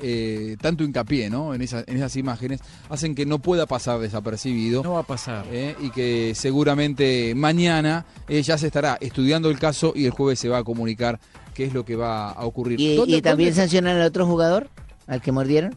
eh, 0.00 0.56
tanto 0.60 0.84
hincapié 0.84 1.28
¿no? 1.28 1.52
en, 1.54 1.62
esa- 1.62 1.82
en 1.86 1.96
esas 1.96 2.14
imágenes, 2.16 2.60
hacen 2.88 3.16
que 3.16 3.26
no 3.26 3.40
pueda 3.40 3.66
pasar 3.66 3.98
desapercibido. 3.98 4.82
No 4.84 4.92
va 4.92 5.00
a 5.00 5.02
pasar. 5.02 5.44
eh, 5.50 5.74
y 5.80 5.90
que 5.90 6.32
seguramente 6.36 7.34
mañana 7.34 8.06
eh, 8.28 8.40
ya 8.42 8.56
se 8.58 8.68
estará 8.68 8.96
estudiando 9.00 9.50
el 9.50 9.58
caso 9.58 9.92
y 9.96 10.04
el 10.04 10.12
jueves 10.12 10.38
se 10.38 10.48
va 10.48 10.58
a 10.58 10.62
comunicar 10.64 11.18
qué 11.54 11.64
es 11.64 11.74
lo 11.74 11.84
que 11.84 11.96
va 11.96 12.30
a 12.30 12.44
ocurrir. 12.46 12.78
¿Y, 12.78 12.94
¿Dónde- 12.94 13.16
y 13.16 13.22
también 13.22 13.50
dónde- 13.50 13.60
sancionan 13.62 13.96
al 13.96 14.02
otro 14.06 14.24
jugador, 14.26 14.68
al 15.08 15.20
que 15.20 15.32
mordieron? 15.32 15.74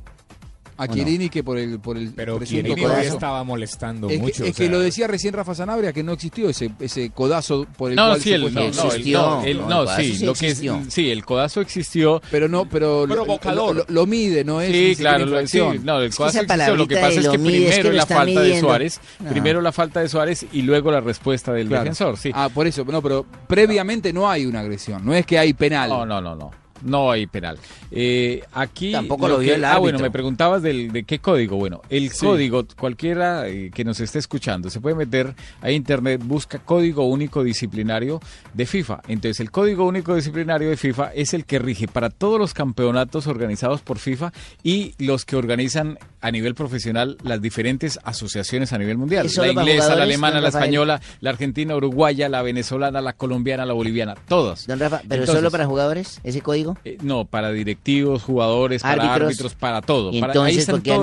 A 0.81 0.85
¿o 0.85 0.87
no? 0.87 0.93
Chiellini 0.93 1.29
que 1.29 1.43
por 1.43 1.57
el 1.57 1.79
por 1.79 1.97
el 1.97 2.11
Pero 2.13 2.39
Chiellini 2.43 2.73
hoy 2.73 2.81
codazo. 2.89 3.13
estaba 3.13 3.43
molestando 3.43 4.09
es 4.09 4.19
mucho, 4.19 4.43
Que, 4.43 4.49
es 4.49 4.55
o 4.55 4.57
que 4.57 4.63
sea. 4.63 4.71
lo 4.71 4.79
decía 4.79 5.07
recién 5.07 5.33
Rafa 5.33 5.53
Sanabria 5.53 5.93
que 5.93 6.01
no 6.03 6.13
existió 6.13 6.49
ese 6.49 6.71
ese 6.79 7.09
codazo 7.11 7.67
por 7.77 7.91
el 7.91 7.95
No, 7.95 8.07
cual 8.07 8.21
sí, 8.21 8.33
el, 8.33 8.41
no, 8.41 8.49
no, 8.49 8.61
el- 8.61 9.11
no, 9.11 9.43
el- 9.43 9.57
no, 9.67 9.87
sí, 9.95 10.25
lo 10.25 10.33
que 10.33 10.55
sí, 10.89 11.09
el 11.11 11.23
codazo 11.25 11.61
existió. 11.61 12.21
Pero 12.31 12.47
no, 12.47 12.67
pero 12.67 13.05
lo- 13.05 13.13
Provocador. 13.13 13.75
Lo, 13.75 13.83
lo- 13.83 13.85
lo 13.89 14.05
mide, 14.07 14.43
no 14.43 14.59
es 14.61 14.71
Sí, 14.71 14.95
claro, 14.97 15.25
lo- 15.25 15.45
sí, 15.47 15.59
no, 15.83 15.99
el 15.99 16.05
Es 16.07 16.11
que 16.15 16.17
codazo 16.17 16.39
existió. 16.41 16.75
Lo 16.75 16.87
que 16.87 16.95
pasa 16.95 17.19
es 17.19 17.27
que 17.27 17.31
que 17.31 17.39
primero 17.39 17.91
la 17.91 18.05
falta 18.05 18.41
de. 18.41 18.59
Suárez, 18.59 18.99
No. 19.19 19.29
primero 19.29 19.61
la 19.61 19.71
falta 19.71 19.99
de 20.01 20.09
Suárez 20.09 20.45
y 20.51 20.61
luego 20.63 20.91
la 20.91 20.99
respuesta 21.01 21.53
del 21.53 21.69
defensor, 21.69 22.17
sí. 22.17 22.31
Ah, 22.33 22.49
por 22.53 22.65
eso, 22.67 22.83
no, 22.85 23.01
pero 23.01 23.25
previamente 23.47 24.11
no 24.13 24.29
hay 24.29 24.45
una 24.45 24.61
agresión, 24.61 25.05
no 25.05 25.13
es 25.13 25.25
que 25.25 25.37
hay 25.37 25.53
penal. 25.53 25.89
No, 25.89 26.05
no, 26.05 26.21
no, 26.21 26.35
no. 26.35 26.51
No 26.83 27.11
hay 27.11 27.27
penal. 27.27 27.57
Eh, 27.91 28.43
aquí 28.53 28.91
Tampoco 28.91 29.27
lo 29.27 29.37
vio 29.39 29.49
que- 29.49 29.55
el 29.55 29.65
Ah, 29.65 29.77
bueno, 29.77 29.97
árbitro. 29.97 30.05
me 30.07 30.11
preguntabas 30.11 30.61
del, 30.61 30.91
de 30.91 31.03
qué 31.03 31.19
código. 31.19 31.57
Bueno, 31.57 31.81
el 31.89 32.09
Sí. 32.11 32.25
código, 32.25 32.65
cualquiera 32.79 33.47
eh, 33.47 33.71
que 33.73 33.83
nos 33.83 33.99
esté 33.99 34.19
escuchando, 34.19 34.69
se 34.69 34.79
puede 34.79 34.95
meter 34.95 35.33
a 35.61 35.71
internet, 35.71 36.21
busca 36.23 36.59
código 36.59 37.05
único 37.07 37.43
disciplinario 37.43 38.19
de 38.53 38.65
FIFA. 38.65 39.01
Entonces, 39.07 39.39
el 39.39 39.51
código 39.51 39.85
único 39.85 40.15
disciplinario 40.15 40.69
de 40.69 40.77
FIFA 40.77 41.11
es 41.13 41.33
el 41.33 41.45
que 41.45 41.59
rige 41.59 41.87
para 41.87 42.09
todos 42.09 42.39
los 42.39 42.53
campeonatos 42.53 43.27
organizados 43.27 43.81
por 43.81 43.99
FIFA 43.99 44.31
y 44.63 44.93
los 44.97 45.25
que 45.25 45.35
organizan 45.35 45.97
a 46.21 46.31
nivel 46.31 46.55
profesional 46.55 47.17
las 47.23 47.41
diferentes 47.41 47.99
asociaciones 48.03 48.73
a 48.73 48.77
nivel 48.77 48.97
mundial. 48.97 49.25
¿Es 49.25 49.37
La 49.37 49.47
inglesa, 49.51 49.95
la 49.95 50.03
alemana, 50.03 50.39
la 50.41 50.49
española, 50.49 51.01
la 51.19 51.29
argentina, 51.31 51.75
uruguaya, 51.75 52.29
la 52.29 52.41
venezolana, 52.41 53.01
la 53.01 53.13
colombiana, 53.13 53.65
la 53.65 53.73
boliviana, 53.73 54.15
todas. 54.27 54.67
Don 54.67 54.79
Rafa, 54.79 54.97
¿pero 55.07 55.21
Entonces, 55.23 55.35
solo 55.35 55.51
para 55.51 55.65
jugadores 55.65 56.19
ese 56.23 56.41
código? 56.41 56.70
Eh, 56.85 56.97
no, 57.01 57.25
para 57.25 57.51
directivos, 57.51 58.23
jugadores, 58.23 58.81
para 58.81 58.93
Árbitros. 59.03 59.21
árbitros, 59.29 59.55
para 59.55 59.81
todo. 59.81 60.11
Y 60.11 60.19
Para- 60.19 60.33
ahí 60.33 60.37
entonces, 60.37 60.57
están 60.59 60.75
¿por 60.75 60.83
qué 60.83 60.91
a 60.91 60.97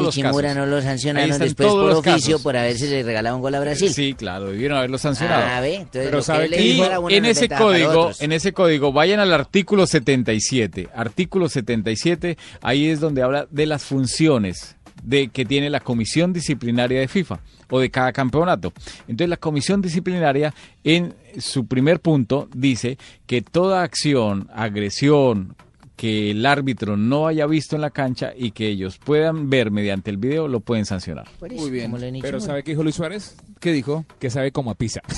casos. 0.51 0.57
no 0.57 0.67
lo 0.67 0.83
sancionaron 0.83 1.39
después 1.39 1.69
por 1.69 1.91
oficio 1.91 2.33
casos. 2.37 2.43
por 2.43 2.57
haberse 2.57 2.89
le 2.89 3.03
regalado 3.03 3.37
un 3.37 3.43
gol 3.43 3.55
a 3.55 3.61
Brasil? 3.61 3.93
Sí, 3.93 4.15
claro, 4.15 4.47
debieron 4.51 4.79
haberlo 4.79 4.99
sancionado. 4.99 5.45
Ah, 5.47 5.61
ve, 5.61 5.75
entonces 5.77 6.11
Pero 6.11 6.19
lo 6.19 7.07
que 7.09 7.17
en 7.17 7.25
ese 7.25 7.49
para 7.49 7.61
código, 7.61 8.11
en 8.21 8.33
ese 8.33 8.53
código, 8.53 8.93
vayan 8.93 9.21
al 9.21 9.33
artículo 9.33 9.87
77. 9.87 10.89
Artículo 10.95 11.49
77, 11.49 12.37
ahí 12.63 12.87
es 12.89 13.01
donde 13.01 13.23
habla 13.23 13.47
de 13.51 13.67
las 13.67 13.85
funciones 13.85 14.77
de 15.03 15.29
que 15.29 15.45
tiene 15.45 15.71
la 15.71 15.81
comisión 15.81 16.33
disciplinaria 16.33 16.99
de 17.01 17.09
FIFA 17.09 17.39
o 17.71 17.79
de 17.81 17.91
cada 17.91 18.13
campeonato. 18.13 18.73
Entonces 19.07 19.29
la 19.29 19.37
comisión 19.37 19.81
disciplinaria 19.81 20.53
en 20.85 21.15
su 21.39 21.67
primer 21.67 22.01
punto 22.01 22.49
dice 22.55 22.99
que 23.27 23.43
toda 23.43 23.83
acción, 23.83 24.49
agresión 24.53 25.57
que 25.99 26.31
el 26.31 26.47
árbitro 26.47 26.97
no 26.97 27.27
haya 27.27 27.47
visto 27.47 27.75
en 27.75 27.83
la 27.83 27.91
cancha 27.91 28.33
y 28.37 28.53
que 28.53 28.69
ellos 28.69 28.99
puedan 28.99 29.51
ver 29.51 29.73
mediante 29.73 30.11
el 30.11 30.17
video 30.17 30.47
lo 30.47 30.61
pueden 30.61 30.87
sancionar. 30.87 31.27
Muy 31.51 31.71
bien. 31.71 31.93
Pero 32.23 32.41
¿sabe 32.41 32.63
qué 32.63 32.71
dijo 32.71 32.85
Luis 32.85 32.95
Suárez? 32.95 33.37
¿Qué 33.59 33.73
dijo? 33.73 34.07
Que 34.21 34.31
sabe 34.31 34.53
como 34.53 34.71
a 34.71 34.75
pizza. 34.75 35.01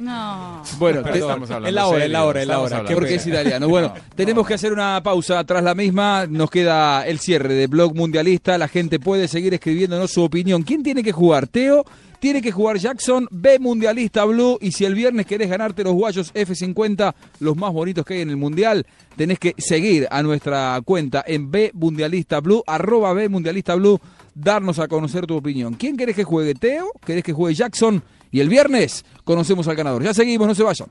No. 0.00 0.62
Bueno, 0.78 1.02
Perdón, 1.02 1.20
estamos 1.20 1.50
hablando 1.50 1.68
es 1.68 1.74
la 1.74 1.86
hora, 1.86 2.04
es 2.04 2.10
la 2.10 2.24
hora, 2.24 2.42
es 2.42 2.46
la 2.46 2.60
hora. 2.60 2.84
Qué 2.84 2.94
Porque 2.94 3.16
es 3.16 3.26
italiano. 3.26 3.68
Bueno, 3.68 3.92
tenemos 4.14 4.46
que 4.46 4.54
hacer 4.54 4.72
una 4.72 5.02
pausa. 5.02 5.42
Tras 5.44 5.64
la 5.64 5.74
misma 5.74 6.26
nos 6.28 6.48
queda 6.48 7.04
el 7.06 7.18
cierre 7.18 7.54
de 7.54 7.66
Blog 7.66 7.94
Mundialista. 7.94 8.56
La 8.56 8.68
gente 8.68 9.00
puede 9.00 9.26
seguir 9.26 9.52
escribiéndonos 9.52 10.12
su 10.12 10.22
opinión. 10.22 10.62
¿Quién 10.62 10.82
tiene 10.82 11.02
que 11.02 11.10
jugar? 11.10 11.48
Teo. 11.48 11.84
Tiene 12.22 12.40
que 12.40 12.52
jugar 12.52 12.78
Jackson, 12.78 13.26
B 13.32 13.58
Mundialista 13.58 14.24
Blue. 14.24 14.56
Y 14.60 14.70
si 14.70 14.84
el 14.84 14.94
viernes 14.94 15.26
querés 15.26 15.50
ganarte 15.50 15.82
los 15.82 15.94
guayos 15.94 16.32
F50, 16.32 17.12
los 17.40 17.56
más 17.56 17.72
bonitos 17.72 18.06
que 18.06 18.14
hay 18.14 18.20
en 18.20 18.30
el 18.30 18.36
Mundial, 18.36 18.86
tenés 19.16 19.40
que 19.40 19.56
seguir 19.58 20.06
a 20.08 20.22
nuestra 20.22 20.80
cuenta 20.84 21.24
en 21.26 21.50
B 21.50 21.72
Mundialista 21.74 22.38
Blue, 22.38 22.62
arroba 22.64 23.12
B 23.12 23.28
Mundialista 23.28 23.74
Blue, 23.74 24.00
darnos 24.36 24.78
a 24.78 24.86
conocer 24.86 25.26
tu 25.26 25.34
opinión. 25.34 25.74
¿Quién 25.74 25.96
querés 25.96 26.14
que 26.14 26.22
juegue 26.22 26.54
Teo? 26.54 26.92
¿Querés 27.04 27.24
que 27.24 27.32
juegue 27.32 27.56
Jackson? 27.56 28.00
Y 28.30 28.38
el 28.38 28.48
viernes 28.48 29.04
conocemos 29.24 29.66
al 29.66 29.74
ganador. 29.74 30.04
Ya 30.04 30.14
seguimos, 30.14 30.46
no 30.46 30.54
se 30.54 30.62
vayan. 30.62 30.90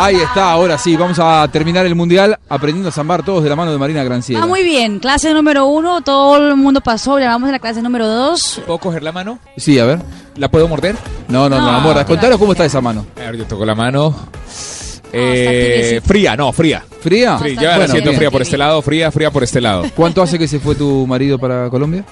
Ahí 0.00 0.16
está, 0.16 0.50
ahora 0.52 0.78
sí, 0.78 0.96
vamos 0.96 1.18
a 1.20 1.46
terminar 1.52 1.84
el 1.84 1.94
mundial 1.94 2.38
aprendiendo 2.48 2.88
a 2.88 2.92
zambar 2.92 3.22
todos 3.22 3.42
de 3.42 3.50
la 3.50 3.56
mano 3.56 3.70
de 3.70 3.78
Marina 3.78 4.02
Granciera. 4.02 4.42
Ah, 4.42 4.46
muy 4.46 4.62
bien. 4.62 4.98
Clase 4.98 5.32
número 5.34 5.66
uno, 5.66 6.00
todo 6.00 6.36
el 6.48 6.56
mundo 6.56 6.80
pasó. 6.80 7.18
Ya 7.18 7.28
vamos 7.28 7.48
a 7.48 7.52
la 7.52 7.58
clase 7.58 7.82
número 7.82 8.06
dos. 8.06 8.60
¿Puedo 8.66 8.78
coger 8.78 9.02
la 9.02 9.12
mano? 9.12 9.38
Sí, 9.56 9.78
a 9.78 9.84
ver. 9.84 10.00
¿La 10.36 10.50
puedo 10.50 10.66
morder? 10.68 10.96
No, 11.28 11.48
no, 11.48 11.60
no, 11.60 11.80
No. 11.80 12.06
Contanos 12.06 12.38
cómo 12.38 12.52
está 12.52 12.64
esa 12.64 12.80
mano. 12.80 13.06
A 13.16 13.30
ver, 13.30 13.36
yo 13.36 13.44
toco 13.44 13.64
la 13.64 13.74
mano. 13.74 14.14
Eh, 15.12 16.00
fría, 16.04 16.36
no, 16.36 16.52
fría. 16.52 16.82
¿Fría? 17.00 17.38
Fría, 17.38 17.52
está 17.52 17.62
ya 17.62 17.76
bien. 17.78 17.90
siento 17.90 18.12
fría 18.12 18.30
por 18.30 18.42
este 18.42 18.56
lado, 18.56 18.80
fría, 18.82 19.10
fría 19.10 19.30
por 19.30 19.42
este 19.42 19.60
lado. 19.60 19.84
¿Cuánto 19.94 20.22
hace 20.22 20.38
que 20.38 20.46
se 20.46 20.60
fue 20.60 20.74
tu 20.74 21.06
marido 21.06 21.38
para 21.38 21.68
Colombia? 21.68 22.04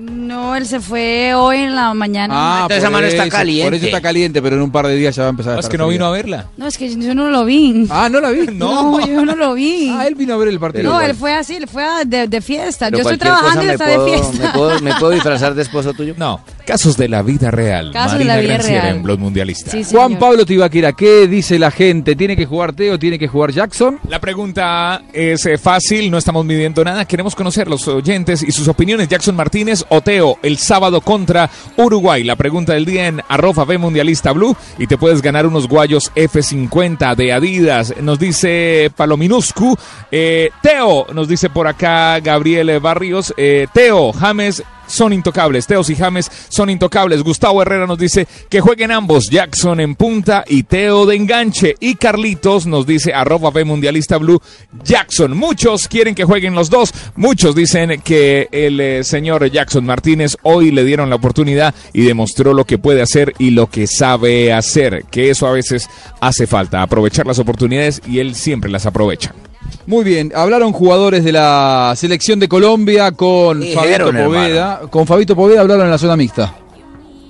No, 0.00 0.56
él 0.56 0.66
se 0.66 0.80
fue 0.80 1.34
hoy 1.34 1.58
en 1.58 1.74
la 1.74 1.92
mañana. 1.94 2.32
Ah, 2.36 2.62
por 2.68 2.76
eso, 2.76 2.90
Por 2.90 3.04
eso 3.04 3.86
está 3.86 4.00
caliente, 4.00 4.40
pero 4.42 4.56
en 4.56 4.62
un 4.62 4.70
par 4.70 4.86
de 4.86 4.96
días 4.96 5.14
ya 5.14 5.22
va 5.22 5.28
a 5.28 5.30
empezar 5.30 5.52
a 5.52 5.54
Es 5.56 5.60
estar 5.60 5.70
que 5.72 5.78
no 5.78 5.86
fría. 5.86 5.92
vino 5.98 6.06
a 6.06 6.10
verla. 6.10 6.46
No, 6.56 6.66
es 6.66 6.78
que 6.78 6.88
yo 6.94 7.14
no 7.14 7.30
lo 7.30 7.44
vi. 7.44 7.86
Ah, 7.90 8.08
¿no 8.10 8.20
la 8.20 8.30
vi? 8.30 8.46
No, 8.54 9.04
yo 9.06 9.24
no 9.24 9.34
lo 9.36 9.54
vi. 9.54 9.90
Ah, 9.94 10.06
él 10.06 10.14
vino 10.14 10.34
a 10.34 10.36
ver 10.36 10.48
el 10.48 10.58
partido. 10.58 10.84
No, 10.90 11.00
él 11.00 11.14
fue 11.14 11.32
así, 11.34 11.56
él 11.56 11.66
fue 11.68 11.84
a- 11.84 12.04
de, 12.04 12.26
de 12.28 12.40
fiesta. 12.40 12.86
Pero 12.90 13.02
yo 13.04 13.10
estoy 13.10 13.18
cualquier 13.18 13.40
trabajando 13.40 13.62
y 13.62 13.64
él 13.64 13.66
me 13.68 13.72
está 13.74 13.86
de 13.86 13.96
puedo- 13.96 14.08
fiesta. 14.30 14.46
¿me 14.46 14.52
puedo, 14.58 14.80
¿Me 14.80 14.94
puedo 14.94 15.10
disfrazar 15.14 15.54
de 15.54 15.62
esposo 15.62 15.92
tuyo? 15.92 16.14
No, 16.16 16.40
casos 16.66 16.96
de 16.96 17.08
la 17.08 17.22
vida 17.22 17.50
real. 17.50 17.90
Casos 17.92 18.12
de 18.18 18.24
Marina 18.24 18.34
la 18.36 18.40
vida 18.40 18.52
Granciera 18.54 18.82
real. 18.82 18.96
en 18.96 19.02
Blog 19.02 19.18
Mundialista. 19.18 19.70
Sí, 19.70 19.84
Juan 19.84 20.08
señor. 20.08 20.18
Pablo 20.20 20.46
Tibaquira, 20.46 20.92
¿qué 20.92 21.26
dice 21.26 21.58
la 21.58 21.70
gente? 21.70 22.16
¿Tiene 22.16 22.36
que 22.36 22.46
jugar 22.46 22.72
Teo? 22.72 22.98
¿Tiene 22.98 23.18
que 23.18 23.28
jugar 23.28 23.50
Jackson? 23.52 23.98
La 24.08 24.20
pregunta 24.20 25.02
es 25.12 25.44
eh, 25.46 25.58
fácil, 25.58 26.10
no 26.10 26.18
estamos 26.18 26.44
midiendo 26.44 26.84
nada. 26.84 27.04
Queremos 27.04 27.34
conocer 27.34 27.68
los 27.68 27.86
oyentes 27.88 28.42
y 28.42 28.52
sus 28.52 28.68
opiniones. 28.68 29.08
Jackson 29.08 29.34
Martínez 29.36 29.84
o 29.90 30.00
Teo 30.00 30.38
el 30.42 30.56
sábado 30.56 31.02
contra 31.02 31.50
Uruguay. 31.76 32.24
La 32.24 32.36
pregunta 32.36 32.72
del 32.72 32.86
día 32.86 33.08
en 33.08 33.22
arroba 33.28 33.64
B 33.66 33.76
Mundialista 33.76 34.32
Blue 34.32 34.56
y 34.78 34.86
te 34.86 34.96
puedes 34.96 35.20
ganar 35.20 35.46
unos 35.46 35.68
guayos 35.68 36.10
F50 36.14 37.14
de 37.14 37.32
Adidas. 37.32 37.94
Nos 38.00 38.18
dice 38.18 38.90
Palominuscu. 38.96 39.76
Eh, 40.10 40.50
Teo, 40.62 41.06
nos 41.12 41.28
dice 41.28 41.50
por 41.50 41.66
acá 41.66 42.18
Gabriel 42.20 42.80
Barrios. 42.80 43.34
Eh, 43.36 43.66
Teo, 43.72 44.12
James 44.12 44.62
son 44.90 45.12
intocables. 45.12 45.66
Teos 45.66 45.88
y 45.90 45.96
James 45.96 46.30
son 46.48 46.70
intocables. 46.70 47.22
Gustavo 47.22 47.62
Herrera 47.62 47.86
nos 47.86 47.98
dice 47.98 48.26
que 48.48 48.60
jueguen 48.60 48.90
ambos. 48.90 49.30
Jackson 49.30 49.80
en 49.80 49.94
punta 49.94 50.44
y 50.46 50.64
Teo 50.64 51.06
de 51.06 51.16
enganche. 51.16 51.76
Y 51.80 51.94
Carlitos 51.94 52.66
nos 52.66 52.86
dice 52.86 53.12
arroba 53.14 53.50
B 53.50 53.64
Mundialista 53.64 54.18
Blue 54.18 54.40
Jackson. 54.84 55.36
Muchos 55.36 55.88
quieren 55.88 56.14
que 56.14 56.24
jueguen 56.24 56.54
los 56.54 56.70
dos. 56.70 56.92
Muchos 57.16 57.54
dicen 57.54 58.00
que 58.02 58.48
el 58.52 58.80
eh, 58.80 59.04
señor 59.04 59.50
Jackson 59.50 59.84
Martínez 59.84 60.36
hoy 60.42 60.70
le 60.70 60.84
dieron 60.84 61.10
la 61.10 61.16
oportunidad 61.16 61.74
y 61.92 62.02
demostró 62.02 62.54
lo 62.54 62.64
que 62.64 62.78
puede 62.78 63.02
hacer 63.02 63.34
y 63.38 63.50
lo 63.50 63.68
que 63.68 63.86
sabe 63.86 64.52
hacer. 64.52 65.04
Que 65.10 65.30
eso 65.30 65.46
a 65.46 65.52
veces 65.52 65.88
hace 66.20 66.46
falta. 66.46 66.82
Aprovechar 66.82 67.26
las 67.26 67.38
oportunidades 67.38 68.02
y 68.06 68.18
él 68.18 68.34
siempre 68.34 68.70
las 68.70 68.86
aprovecha. 68.86 69.34
Muy 69.86 70.04
bien, 70.04 70.32
hablaron 70.34 70.72
jugadores 70.72 71.24
de 71.24 71.32
la 71.32 71.92
selección 71.96 72.38
de 72.38 72.48
Colombia 72.48 73.12
con 73.12 73.62
Fabito 73.74 74.12
Poveda. 74.12 74.80
Con 74.90 75.06
Fabito 75.06 75.34
Poveda 75.36 75.60
hablaron 75.60 75.84
en 75.86 75.90
la 75.90 75.98
zona 75.98 76.16
mixta. 76.16 76.54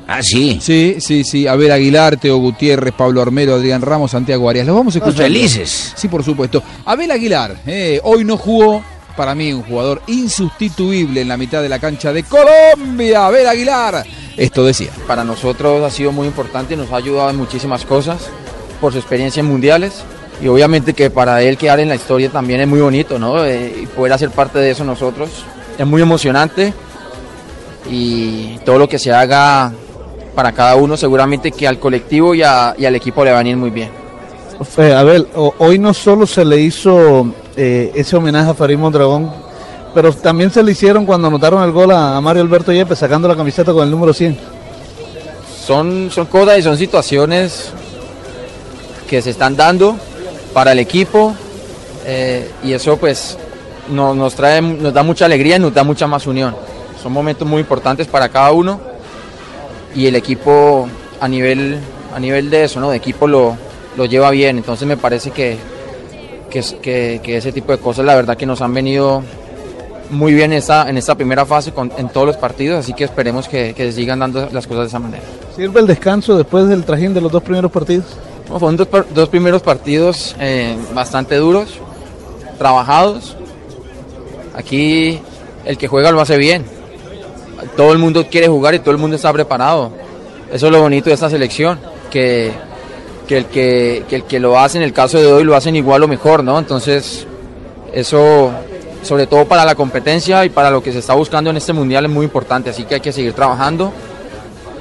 Ah, 0.07 0.23
sí. 0.23 0.59
Sí, 0.61 0.97
sí, 0.99 1.23
sí. 1.23 1.47
Abel 1.47 1.71
Aguilar, 1.71 2.17
Teo 2.17 2.37
Gutiérrez, 2.39 2.93
Pablo 2.95 3.23
Armero, 3.23 3.55
Adrián 3.55 3.81
Ramos, 3.81 4.11
Santiago 4.11 4.51
Arias. 4.51 4.67
Los 4.67 4.75
vamos 4.75 4.97
a 4.97 4.99
Los 4.99 5.09
escuchar. 5.09 5.27
felices. 5.27 5.93
Sí, 5.97 6.09
por 6.09 6.25
supuesto. 6.25 6.63
Abel 6.85 7.11
Aguilar, 7.13 7.57
eh, 7.67 8.01
hoy 8.03 8.25
no 8.25 8.37
jugó. 8.37 8.83
Para 9.17 9.35
mí, 9.35 9.53
un 9.53 9.63
jugador 9.63 10.01
insustituible 10.07 11.21
en 11.21 11.29
la 11.29 11.37
mitad 11.37 11.63
de 11.63 11.69
la 11.69 11.79
cancha 11.79 12.13
de 12.13 12.23
Colombia. 12.25 13.27
Abel 13.27 13.47
Aguilar. 13.47 14.05
Esto 14.37 14.65
decía. 14.65 14.91
Para 15.07 15.25
nosotros 15.25 15.85
ha 15.85 15.91
sido 15.95 16.11
muy 16.11 16.27
importante 16.27 16.75
y 16.75 16.77
nos 16.77 16.91
ha 16.93 16.97
ayudado 16.97 17.31
en 17.31 17.37
muchísimas 17.37 17.85
cosas. 17.85 18.29
por 18.81 18.93
su 18.93 18.99
experiencia 18.99 19.41
en 19.41 19.47
mundiales 19.47 20.03
y 20.43 20.49
obviamente 20.49 20.95
que 20.95 21.11
para 21.11 21.43
él 21.43 21.57
quedar 21.59 21.81
en 21.81 21.89
la 21.89 21.95
historia 21.97 22.31
también 22.31 22.61
es 22.61 22.69
muy 22.69 22.81
bonito, 22.81 23.19
¿no? 23.19 23.45
Eh, 23.45 23.81
y 23.83 23.87
poder 23.87 24.13
hacer 24.15 24.31
parte 24.31 24.59
de 24.59 24.71
eso 24.71 24.85
nosotros 24.85 25.29
es 25.79 25.87
muy 25.87 26.01
emocionante 26.03 26.73
y 27.91 28.59
todo 28.65 28.79
lo 28.79 28.89
que 28.89 28.99
se 28.99 29.13
haga 29.13 29.73
para 30.35 30.53
cada 30.53 30.77
uno 30.77 30.97
seguramente 30.97 31.51
que 31.53 31.67
al 31.67 31.79
colectivo 31.79 32.35
y, 32.35 32.43
a- 32.43 32.75
y 32.79 32.85
al 32.85 32.95
equipo 32.95 33.25
le 33.25 33.31
va 33.33 33.37
a 33.39 33.41
venir 33.43 33.57
muy 33.57 33.71
bien. 33.71 33.91
Fe, 34.63 34.93
a 34.95 35.03
ver, 35.03 35.27
hoy 35.59 35.79
no 35.79 35.95
solo 35.95 36.27
se 36.27 36.45
le 36.45 36.59
hizo 36.61 37.27
eh, 37.57 37.91
ese 37.95 38.17
homenaje 38.17 38.51
a 38.51 38.55
Farid 38.55 38.77
Mondragón, 38.77 39.31
pero 39.95 40.13
también 40.13 40.51
se 40.51 40.63
le 40.63 40.73
hicieron 40.73 41.07
cuando 41.07 41.29
anotaron 41.29 41.63
el 41.65 41.73
gol 41.73 41.91
a, 41.93 42.17
a 42.17 42.21
Mario 42.21 42.43
Alberto 42.43 42.71
Yepes 42.71 42.99
sacando 42.99 43.27
la 43.27 43.35
camiseta 43.37 43.73
con 43.73 43.83
el 43.85 43.91
número 43.91 44.13
100. 44.13 44.39
Son, 45.67 46.11
son 46.13 46.27
cosas 46.27 46.59
y 46.59 46.63
son 46.63 46.77
situaciones 46.77 47.71
que 49.09 49.23
se 49.23 49.31
están 49.31 49.57
dando 49.57 49.97
para 50.53 50.73
el 50.73 50.79
equipo 50.79 51.35
eh, 52.07 52.51
y 52.65 52.73
eso 52.73 52.97
pues 52.97 53.37
no- 53.91 54.15
nos, 54.15 54.35
trae, 54.35 54.61
nos 54.63 54.93
da 54.93 55.03
mucha 55.03 55.25
alegría 55.27 55.57
y 55.57 55.59
nos 55.61 55.75
da 55.75 55.85
mucha 55.85 56.07
más 56.07 56.27
unión. 56.27 56.55
Son 57.03 57.13
momentos 57.13 57.47
muy 57.47 57.61
importantes 57.61 58.07
para 58.07 58.29
cada 58.29 58.53
uno 58.53 58.81
y 59.95 60.07
el 60.07 60.17
equipo 60.17 60.89
a 61.21 61.29
nivel, 61.29 61.79
a 62.15 62.21
nivel 62.21 62.51
de 62.51 62.65
eso, 62.65 62.81
¿no? 62.81 62.91
de 62.91 62.97
equipo 62.97 63.27
lo, 63.27 63.57
lo 63.97 64.05
lleva 64.07 64.31
bien. 64.31 64.59
Entonces 64.59 64.87
me 64.87 64.97
parece 64.97 65.31
que, 65.31 65.57
que, 66.51 67.21
que- 67.23 67.37
ese 67.37 67.53
tipo 67.53 67.73
de 67.73 67.79
cosas 67.79 68.05
la 68.05 68.15
verdad 68.15 68.37
que 68.37 68.47
nos 68.47 68.61
han 68.61 68.75
venido 68.75 69.23
muy 70.11 70.35
bien 70.35 70.53
en 70.53 70.59
esta, 70.59 70.91
en 70.91 70.99
esta 70.99 71.15
primera 71.15 71.47
fase 71.47 71.73
con- 71.73 71.93
en 71.97 72.09
todos 72.09 72.27
los 72.27 72.37
partidos, 72.37 72.81
así 72.81 72.93
que 72.95 73.05
esperemos 73.05 73.47
que, 73.49 73.75
que 73.75 73.93
sigan 73.93 74.19
dando 74.19 74.49
las 74.53 74.67
cosas 74.67 74.83
de 74.83 74.89
esa 74.89 74.99
manera. 74.99 75.23
¿Sirve 75.55 75.81
el 75.81 75.87
descanso 75.87 76.37
después 76.37 76.67
del 76.69 76.85
trajín 76.85 77.15
de 77.15 77.21
los 77.21 77.31
dos 77.31 77.43
primeros 77.43 77.71
partidos? 77.71 78.07
Fueron 78.59 78.77
dos, 78.77 78.89
dos 79.15 79.29
primeros 79.29 79.63
partidos 79.63 80.35
eh, 80.41 80.77
bastante 80.93 81.37
duros, 81.37 81.79
trabajados. 82.59 83.37
Aquí 84.55 85.21
el 85.65 85.79
que 85.79 85.87
juega 85.87 86.11
lo 86.11 86.21
hace 86.21 86.37
bien. 86.37 86.65
Todo 87.77 87.93
el 87.93 87.99
mundo 87.99 88.27
quiere 88.29 88.49
jugar 88.49 88.75
y 88.75 88.81
todo 88.81 88.91
el 88.91 88.99
mundo 88.99 89.17
está 89.17 89.33
preparado. 89.33 89.93
Eso 90.53 90.67
es 90.67 90.73
lo 90.73 90.81
bonito 90.81 91.11
de 91.11 91.15
esta 91.15 91.31
selección, 91.31 91.79
que, 92.11 92.51
que, 93.29 93.39
el, 93.39 93.47
que, 93.47 94.05
que 94.09 94.17
el 94.17 94.25
que 94.25 94.41
lo 94.41 94.59
hace 94.59 94.79
en 94.79 94.85
el 94.85 94.93
caso 94.93 95.19
de 95.19 95.33
hoy 95.33 95.45
lo 95.45 95.55
hacen 95.55 95.77
igual 95.77 96.03
o 96.03 96.09
mejor, 96.09 96.43
¿no? 96.43 96.59
Entonces, 96.59 97.27
eso, 97.93 98.51
sobre 99.03 99.29
todo 99.29 99.45
para 99.47 99.65
la 99.65 99.77
competencia 99.77 100.45
y 100.45 100.49
para 100.49 100.73
lo 100.73 100.83
que 100.83 100.93
se 100.93 100.99
está 100.99 101.15
buscando 101.15 101.51
en 101.51 101.57
este 101.57 101.73
mundial 101.73 102.07
es 102.07 102.11
muy 102.11 102.25
importante, 102.25 102.71
así 102.71 102.83
que 102.83 102.97
hay 102.97 103.01
que 103.01 103.13
seguir 103.13 103.33
trabajando 103.33 103.93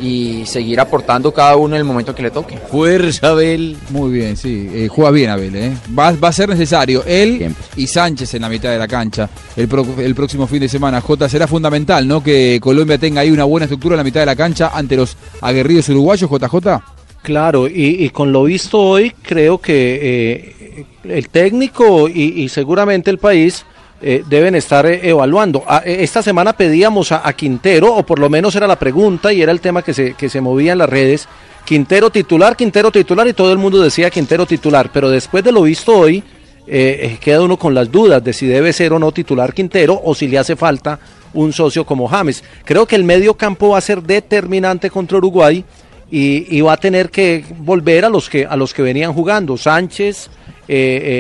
y 0.02 0.46
seguir 0.46 0.80
aportando 0.80 1.34
cada 1.34 1.56
uno 1.56 1.76
en 1.76 1.80
el 1.80 1.86
momento 1.86 2.14
que 2.16 2.22
le 2.24 2.32
toque. 2.32 2.58
Fuerza, 2.72 3.30
Abel. 3.30 3.78
Muy 3.90 4.12
bien, 4.12 4.38
sí. 4.38 4.70
eh, 4.74 4.88
juega 4.90 5.12
bien, 5.12 5.30
Abel. 5.30 5.56
¿eh? 5.56 5.74
Va, 5.98 6.12
va 6.14 6.30
a 6.30 6.34
ser 6.34 6.50
necesario. 6.50 7.04
Él 7.06 7.54
y 7.76 7.88
Sánchez 7.88 8.34
en 8.36 8.42
la 8.44 8.50
mitad 8.50 8.70
de 8.72 8.78
la 8.78 8.88
cancha 8.88 9.30
el, 9.56 9.68
pro- 9.68 9.86
el 10.00 10.16
próximo 10.16 10.48
fin 10.48 10.60
de 10.62 10.70
semana. 10.70 11.02
J 11.02 11.28
será 11.30 11.48
fundamental, 11.48 12.08
¿no? 12.08 12.24
Que 12.24 12.60
Colombia 12.62 12.98
tenga 12.98 13.22
ahí 13.22 13.32
una 13.32 13.44
buena 13.44 13.66
estructura 13.66 13.96
en 13.96 13.98
la 13.98 14.04
mitad 14.04 14.20
de 14.22 14.26
la 14.28 14.36
cancha 14.36 14.72
ante 14.74 14.96
los 14.96 15.18
aguerridos 15.42 15.90
uruguayos, 15.90 16.30
JJ. 16.30 16.82
Claro, 17.22 17.68
y, 17.68 18.04
y 18.06 18.10
con 18.12 18.32
lo 18.32 18.44
visto 18.44 18.80
hoy, 18.80 19.12
creo 19.22 19.58
que 19.60 20.00
eh, 20.02 20.86
el 21.04 21.28
técnico 21.28 22.08
y, 22.08 22.42
y 22.44 22.48
seguramente 22.50 23.12
el 23.12 23.18
país 23.18 23.66
eh, 24.02 24.24
deben 24.28 24.56
estar 24.56 24.86
eh, 24.86 25.02
evaluando. 25.10 25.64
A- 25.68 25.84
eh, 25.86 26.04
esta 26.04 26.22
semana 26.22 26.54
pedíamos 26.54 27.12
a, 27.12 27.32
Quintero, 27.34 27.94
o 27.94 28.04
por 28.06 28.20
lo 28.20 28.30
menos 28.30 28.56
era 28.56 28.66
la 28.66 28.80
pregunta 28.80 29.34
y 29.34 29.42
era 29.42 29.52
el 29.52 29.60
tema 29.60 29.82
que 29.82 29.94
se, 29.94 30.14
que 30.14 30.30
se 30.30 30.40
movía 30.40 30.72
en 30.72 30.78
las 30.78 30.90
redes. 30.90 31.28
Quintero 31.66 32.10
titular, 32.10 32.56
Quintero 32.56 32.92
titular, 32.92 33.28
y 33.28 33.34
todo 33.34 33.52
el 33.52 33.58
mundo 33.58 33.82
decía 33.82 34.10
Quintero 34.10 34.46
titular, 34.46 34.90
pero 34.94 35.10
después 35.10 35.44
de 35.44 35.52
lo 35.52 35.64
visto 35.64 35.98
hoy, 35.98 36.24
queda 36.66 37.42
uno 37.42 37.58
con 37.58 37.74
las 37.74 37.92
dudas 37.92 38.24
de 38.24 38.32
si 38.32 38.46
debe 38.46 38.72
ser 38.74 38.94
o 38.94 39.00
no 39.00 39.12
titular 39.12 39.54
Quintero 39.56 40.00
o 40.04 40.14
si 40.14 40.28
le 40.28 40.38
hace 40.38 40.56
falta 40.56 41.00
un 41.34 41.52
socio 41.52 41.84
como 41.84 42.08
James. 42.08 42.44
Creo 42.64 42.86
que 42.86 42.96
el 42.96 43.04
medio 43.04 43.34
campo 43.34 43.70
va 43.70 43.80
a 43.80 43.82
ser 43.82 44.04
determinante 44.04 44.92
contra 44.92 45.18
Uruguay 45.18 45.66
y, 46.12 46.62
va 46.62 46.74
a 46.74 46.78
tener 46.78 47.10
que 47.10 47.44
volver 47.58 48.06
a 48.06 48.10
los 48.10 48.30
que 48.30 48.46
a 48.46 48.56
los 48.56 48.74
que 48.74 48.84
venían 48.84 49.14
jugando 49.14 49.58
Sánchez, 49.58 50.30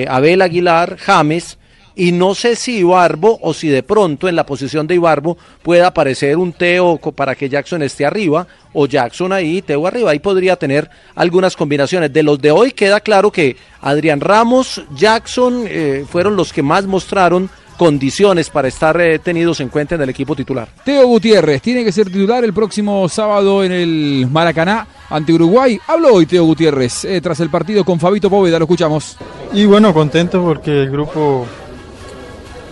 Abel 0.07 0.41
Aguilar, 0.43 0.97
James 0.97 1.57
y 1.99 2.13
no 2.13 2.34
sé 2.34 2.55
si 2.55 2.77
Ibarbo 2.77 3.39
o 3.41 3.53
si 3.53 3.67
de 3.67 3.84
pronto 3.84 4.30
en 4.30 4.38
la 4.38 4.45
posición 4.45 4.88
de 4.88 4.95
Ibarbo 4.95 5.38
pueda 5.61 5.88
aparecer 5.88 6.38
un 6.38 6.53
Teo 6.53 6.97
para 6.97 7.35
que 7.35 7.49
Jackson 7.49 7.81
esté 7.84 8.05
arriba 8.05 8.47
o 8.71 8.88
Jackson 8.88 9.34
ahí, 9.34 9.61
Teo 9.61 9.85
arriba. 9.85 10.11
Ahí 10.11 10.19
podría 10.19 10.55
tener 10.55 10.89
algunas 11.13 11.57
combinaciones. 11.57 12.13
De 12.13 12.23
los 12.23 12.39
de 12.39 12.51
hoy 12.51 12.71
queda 12.71 13.01
claro 13.01 13.34
que 13.34 13.57
Adrián 13.81 14.21
Ramos, 14.21 14.81
Jackson 14.95 15.65
eh, 15.67 16.05
fueron 16.09 16.38
los 16.38 16.53
que 16.53 16.63
más 16.63 16.85
mostraron 16.85 17.49
condiciones 17.77 18.49
para 18.49 18.69
estar 18.69 18.99
eh, 19.01 19.19
tenidos 19.19 19.59
en 19.59 19.67
cuenta 19.67 19.95
en 19.95 20.01
el 20.01 20.09
equipo 20.09 20.38
titular. 20.38 20.69
Teo 20.85 21.05
Gutiérrez 21.05 21.61
tiene 21.61 21.84
que 21.84 21.91
ser 21.91 22.07
titular 22.07 22.45
el 22.45 22.53
próximo 22.53 23.09
sábado 23.09 23.61
en 23.61 23.73
el 23.73 24.26
Maracaná 24.31 24.88
ante 25.09 25.34
Uruguay. 25.34 25.77
Habló 25.85 26.13
hoy 26.13 26.26
Teo 26.26 26.45
Gutiérrez 26.45 27.03
eh, 27.03 27.19
tras 27.19 27.41
el 27.41 27.49
partido 27.49 27.84
con 27.84 27.99
Fabito 27.99 28.30
Poveda. 28.30 28.57
Lo 28.57 28.63
escuchamos. 28.63 29.17
Y 29.51 29.65
bueno, 29.65 29.93
contento 29.93 30.41
porque 30.41 30.84
el 30.84 30.91
grupo 30.91 31.45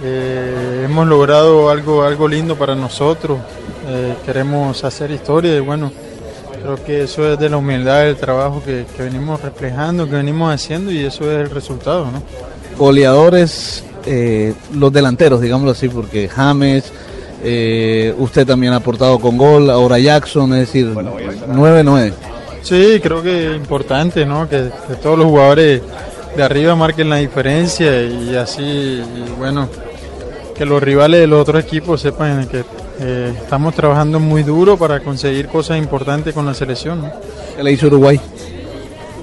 eh, 0.04 0.84
hemos 0.86 1.08
logrado 1.08 1.70
algo, 1.70 2.04
algo 2.04 2.28
lindo 2.28 2.56
para 2.56 2.76
nosotros. 2.76 3.40
Eh, 3.88 4.16
queremos 4.26 4.84
hacer 4.84 5.12
historia 5.12 5.56
y 5.56 5.60
bueno, 5.60 5.92
creo 6.62 6.84
que 6.84 7.04
eso 7.04 7.32
es 7.32 7.40
de 7.40 7.50
la 7.50 7.58
humildad 7.58 8.04
del 8.04 8.18
trabajo 8.18 8.62
que, 8.64 8.86
que 8.96 9.04
venimos 9.04 9.42
reflejando, 9.42 10.06
que 10.06 10.16
venimos 10.16 10.54
haciendo 10.54 10.92
y 10.92 11.06
eso 11.06 11.32
es 11.32 11.40
el 11.40 11.50
resultado, 11.50 12.06
¿no? 12.12 12.22
Goleadores, 12.78 13.84
eh, 14.06 14.54
los 14.74 14.92
delanteros, 14.94 15.42
digámoslo 15.42 15.72
así, 15.72 15.90
porque 15.90 16.30
James, 16.30 16.92
eh, 17.44 18.14
usted 18.18 18.46
también 18.46 18.74
ha 18.74 18.78
aportado 18.78 19.20
con 19.20 19.38
gol, 19.38 19.70
ahora 19.70 20.00
Jackson, 20.00 20.54
es 20.54 20.60
decir, 20.60 20.94
9-9. 20.94 22.14
Sí, 22.62 23.00
creo 23.02 23.22
que 23.22 23.52
es 23.52 23.56
importante, 23.56 24.26
¿no? 24.26 24.48
Que, 24.48 24.70
que 24.88 24.96
todos 24.96 25.18
los 25.18 25.28
jugadores 25.28 25.82
de 26.36 26.44
arriba 26.44 26.76
marquen 26.76 27.10
la 27.10 27.18
diferencia 27.18 28.04
y 28.04 28.36
así, 28.36 28.62
y 28.62 29.34
bueno, 29.38 29.68
que 30.58 30.66
los 30.66 30.82
rivales 30.82 31.20
de 31.20 31.28
los 31.28 31.42
otros 31.42 31.64
equipos 31.64 32.02
sepan 32.02 32.48
que 32.48 32.64
eh, 33.00 33.34
estamos 33.42 33.76
trabajando 33.76 34.20
muy 34.20 34.44
duro 34.44 34.78
para 34.78 35.00
conseguir 35.02 35.48
cosas 35.48 35.78
importantes 35.78 36.34
con 36.34 36.46
la 36.46 36.54
selección. 36.54 37.02
¿no? 37.02 37.12
¿Qué 37.56 37.64
le 37.64 37.72
hizo 37.72 37.88
Uruguay? 37.88 38.20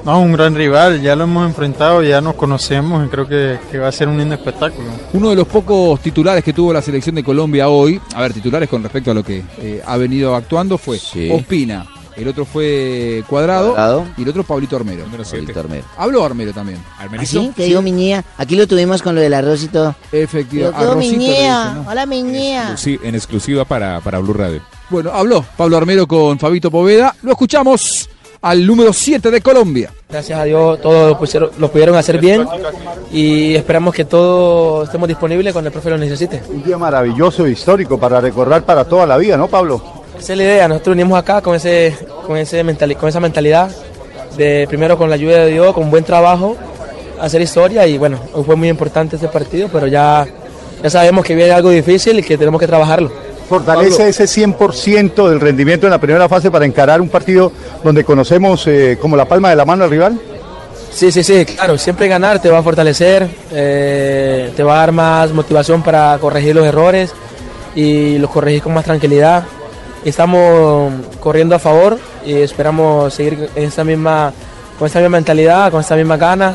No, 0.04 0.20
un 0.20 0.32
gran 0.32 0.54
rival, 0.54 1.00
ya 1.00 1.16
lo 1.16 1.24
hemos 1.24 1.46
enfrentado, 1.46 2.02
ya 2.02 2.20
nos 2.20 2.34
conocemos 2.34 3.06
y 3.06 3.08
creo 3.08 3.26
que, 3.26 3.58
que 3.70 3.78
va 3.78 3.88
a 3.88 3.92
ser 3.92 4.06
un 4.06 4.18
lindo 4.18 4.34
espectáculo. 4.34 4.86
Uno 5.14 5.30
de 5.30 5.36
los 5.36 5.46
pocos 5.46 5.98
titulares 6.00 6.44
que 6.44 6.52
tuvo 6.52 6.74
la 6.74 6.82
selección 6.82 7.14
de 7.14 7.24
Colombia 7.24 7.70
hoy, 7.70 7.98
a 8.14 8.20
ver, 8.20 8.34
titulares 8.34 8.68
con 8.68 8.82
respecto 8.82 9.10
a 9.10 9.14
lo 9.14 9.24
que 9.24 9.42
eh, 9.58 9.82
ha 9.84 9.96
venido 9.96 10.34
actuando, 10.34 10.76
fue 10.76 10.98
Ospina. 11.32 11.86
El 12.16 12.28
otro 12.28 12.44
fue 12.44 13.24
Cuadrado, 13.28 13.70
Cuadrado. 13.74 14.04
y 14.16 14.22
el 14.22 14.28
otro 14.28 14.44
Pablito 14.44 14.76
Armero. 14.76 15.04
Pablito 15.04 15.58
Armero. 15.60 15.84
Habló 15.96 16.24
Armero 16.24 16.52
también. 16.52 16.78
¿Así? 17.18 17.50
Te 17.56 17.64
digo, 17.64 17.82
mi 17.82 17.90
niña. 17.92 18.24
Aquí 18.38 18.54
lo 18.56 18.66
tuvimos 18.68 19.02
con 19.02 19.14
lo 19.14 19.20
del 19.20 19.34
arroz 19.34 19.62
y 19.64 19.68
todo. 19.68 19.94
Efectivamente. 20.12 20.80
Yo, 20.80 20.86
mi 20.86 20.90
Arrocito 20.92 21.12
le 21.12 21.18
niña. 21.18 21.64
dicen, 21.68 21.84
¿no? 21.84 21.90
Hola, 21.90 22.06
mi 22.06 22.22
niña. 22.22 22.72
Exclusi- 22.76 23.00
en 23.02 23.14
exclusiva 23.16 23.64
para, 23.64 24.00
para 24.00 24.18
Blue 24.20 24.32
Radio. 24.34 24.60
Bueno, 24.90 25.10
habló 25.12 25.44
Pablo 25.56 25.76
Armero 25.76 26.06
con 26.06 26.38
Fabito 26.38 26.70
Poveda. 26.70 27.14
Lo 27.22 27.32
escuchamos 27.32 28.08
al 28.42 28.66
número 28.66 28.92
7 28.92 29.30
de 29.30 29.40
Colombia. 29.40 29.90
Gracias 30.08 30.38
a 30.38 30.44
Dios 30.44 30.80
todos 30.82 31.08
lo, 31.10 31.18
pusieron- 31.18 31.50
lo 31.58 31.70
pudieron 31.72 31.96
hacer 31.96 32.18
bien 32.20 32.46
y 33.10 33.54
esperamos 33.54 33.94
que 33.94 34.04
todos 34.04 34.86
estemos 34.86 35.08
disponibles 35.08 35.52
cuando 35.52 35.68
el 35.68 35.72
profe 35.72 35.90
lo 35.90 35.98
necesite. 35.98 36.42
Un 36.48 36.62
día 36.62 36.76
maravilloso 36.78 37.46
e 37.46 37.50
histórico 37.52 37.98
para 37.98 38.20
recordar 38.20 38.62
para 38.64 38.84
toda 38.84 39.06
la 39.06 39.16
vida, 39.16 39.36
¿no, 39.36 39.48
Pablo? 39.48 39.82
Esa 40.24 40.32
es 40.32 40.38
la 40.38 40.44
idea, 40.44 40.68
nosotros 40.68 40.96
venimos 40.96 41.18
acá 41.18 41.42
con, 41.42 41.54
ese, 41.54 41.94
con, 42.26 42.38
ese 42.38 42.64
mentali- 42.64 42.96
con 42.96 43.10
esa 43.10 43.20
mentalidad 43.20 43.70
de 44.38 44.64
primero 44.66 44.96
con 44.96 45.10
la 45.10 45.16
ayuda 45.16 45.44
de 45.44 45.52
Dios, 45.52 45.74
con 45.74 45.90
buen 45.90 46.02
trabajo, 46.02 46.56
hacer 47.20 47.42
historia 47.42 47.86
y 47.86 47.98
bueno, 47.98 48.18
hoy 48.32 48.42
fue 48.42 48.56
muy 48.56 48.70
importante 48.70 49.16
este 49.16 49.28
partido, 49.28 49.68
pero 49.70 49.86
ya, 49.86 50.26
ya 50.82 50.88
sabemos 50.88 51.26
que 51.26 51.34
viene 51.34 51.52
algo 51.52 51.68
difícil 51.68 52.18
y 52.20 52.22
que 52.22 52.38
tenemos 52.38 52.58
que 52.58 52.66
trabajarlo. 52.66 53.12
Fortalece 53.50 54.08
ese 54.08 54.24
100% 54.24 55.28
del 55.28 55.40
rendimiento 55.40 55.86
en 55.86 55.90
la 55.90 56.00
primera 56.00 56.26
fase 56.26 56.50
para 56.50 56.64
encarar 56.64 57.02
un 57.02 57.10
partido 57.10 57.52
donde 57.82 58.02
conocemos 58.02 58.66
eh, 58.66 58.96
como 58.98 59.18
la 59.18 59.26
palma 59.26 59.50
de 59.50 59.56
la 59.56 59.66
mano 59.66 59.84
al 59.84 59.90
rival. 59.90 60.18
Sí, 60.90 61.12
sí, 61.12 61.22
sí, 61.22 61.44
claro, 61.44 61.76
siempre 61.76 62.08
ganar 62.08 62.40
te 62.40 62.48
va 62.48 62.60
a 62.60 62.62
fortalecer, 62.62 63.28
eh, 63.52 64.50
te 64.56 64.62
va 64.62 64.76
a 64.76 64.78
dar 64.78 64.92
más 64.92 65.32
motivación 65.32 65.82
para 65.82 66.16
corregir 66.18 66.54
los 66.56 66.64
errores 66.64 67.12
y 67.74 68.16
los 68.16 68.30
corregir 68.30 68.62
con 68.62 68.72
más 68.72 68.86
tranquilidad. 68.86 69.44
Estamos 70.04 70.92
corriendo 71.20 71.54
a 71.54 71.58
favor 71.58 71.98
y 72.26 72.34
esperamos 72.34 73.14
seguir 73.14 73.48
en 73.54 73.64
esa 73.64 73.84
misma, 73.84 74.32
con 74.78 74.86
esa 74.86 74.98
misma 75.00 75.16
mentalidad, 75.16 75.70
con 75.70 75.80
esa 75.80 75.96
misma 75.96 76.16
gana, 76.16 76.54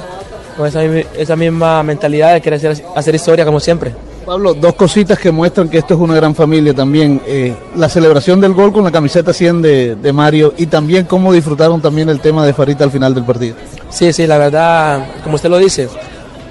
con 0.56 0.68
esa, 0.68 0.82
mi- 0.84 1.04
esa 1.18 1.36
misma 1.36 1.82
mentalidad 1.84 2.34
de 2.34 2.42
querer 2.42 2.58
hacer, 2.58 2.86
hacer 2.96 3.16
historia 3.16 3.46
como 3.46 3.60
siempre. 3.60 3.94
Pablo, 4.26 4.54
dos 4.54 4.76
cositas 4.76 5.18
que 5.18 5.32
muestran 5.32 5.68
que 5.70 5.80
esto 5.80 5.96
es 5.96 6.00
una 6.00 6.14
gran 6.14 6.36
familia 6.36 6.74
también. 6.76 7.20
Eh, 7.26 7.56
la 7.76 7.90
celebración 7.90 8.40
del 8.40 8.54
gol 8.54 8.72
con 8.72 8.84
la 8.84 8.92
camiseta 8.92 9.34
100 9.34 9.62
de, 9.64 9.96
de 9.96 10.14
Mario 10.14 10.54
y 10.56 10.68
también 10.68 11.06
cómo 11.06 11.34
disfrutaron 11.34 11.82
también 11.82 12.10
el 12.10 12.20
tema 12.20 12.46
de 12.46 12.54
Farita 12.54 12.84
al 12.84 12.92
final 12.92 13.16
del 13.16 13.24
partido. 13.24 13.56
Sí, 13.90 14.14
sí, 14.14 14.28
la 14.28 14.38
verdad, 14.38 15.04
como 15.24 15.36
usted 15.36 15.50
lo 15.50 15.58
dice, 15.58 15.90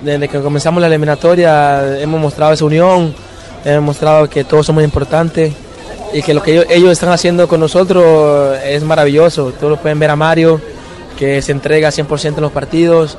desde 0.03 0.27
que 0.29 0.41
comenzamos 0.41 0.81
la 0.81 0.89
eliminatoria 0.89 2.01
hemos 2.01 2.21
mostrado 2.21 2.53
esa 2.55 2.65
unión, 2.65 3.15
hemos 3.65 3.85
mostrado 3.85 4.29
que 4.29 4.43
todos 4.43 4.67
somos 4.67 4.83
importantes 4.83 5.53
y 6.13 6.23
que 6.23 6.35
lo 6.35 6.43
que 6.43 6.53
ellos, 6.53 6.67
ellos 6.71 6.93
están 6.93 7.11
haciendo 7.11 7.49
con 7.49 7.61
nosotros 7.61 8.59
es 8.65 8.83
maravilloso. 8.83 9.53
Todos 9.53 9.73
lo 9.73 9.77
pueden 9.77 9.99
ver 9.99 10.11
a 10.11 10.17
Mario, 10.17 10.61
que 11.19 11.43
se 11.43 11.53
entrega 11.53 11.91
100% 11.91 12.37
en 12.37 12.41
los 12.41 12.53
partidos. 12.53 13.19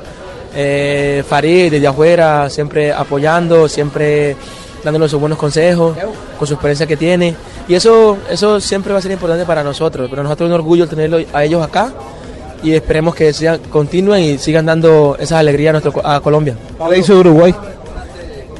Eh, 0.54 1.22
Farid 1.28 1.70
desde 1.70 1.86
afuera, 1.86 2.50
siempre 2.50 2.92
apoyando, 2.92 3.68
siempre 3.68 4.36
dándonos 4.82 5.10
sus 5.10 5.20
buenos 5.20 5.38
consejos, 5.38 5.96
con 6.38 6.48
su 6.48 6.54
experiencia 6.54 6.86
que 6.86 6.96
tiene. 6.96 7.34
Y 7.68 7.74
eso, 7.74 8.18
eso 8.28 8.60
siempre 8.60 8.92
va 8.92 8.98
a 8.98 9.02
ser 9.02 9.12
importante 9.12 9.44
para 9.44 9.62
nosotros. 9.62 10.08
Pero 10.10 10.22
nosotros 10.22 10.48
es 10.48 10.50
un 10.50 10.60
orgullo 10.60 10.88
tenerlo 10.88 11.18
a 11.32 11.44
ellos 11.44 11.62
acá 11.62 11.92
y 12.62 12.72
esperemos 12.72 13.14
que 13.14 13.32
sigan, 13.32 13.60
continúen 13.70 14.22
y 14.22 14.38
sigan 14.38 14.66
dando 14.66 15.16
esa 15.18 15.38
alegría 15.38 15.70
a, 15.70 15.72
nuestro, 15.74 16.06
a 16.06 16.20
Colombia. 16.20 16.56
¿Qué 16.78 16.90
le 16.90 16.98
hizo 16.98 17.14
Uruguay? 17.18 17.54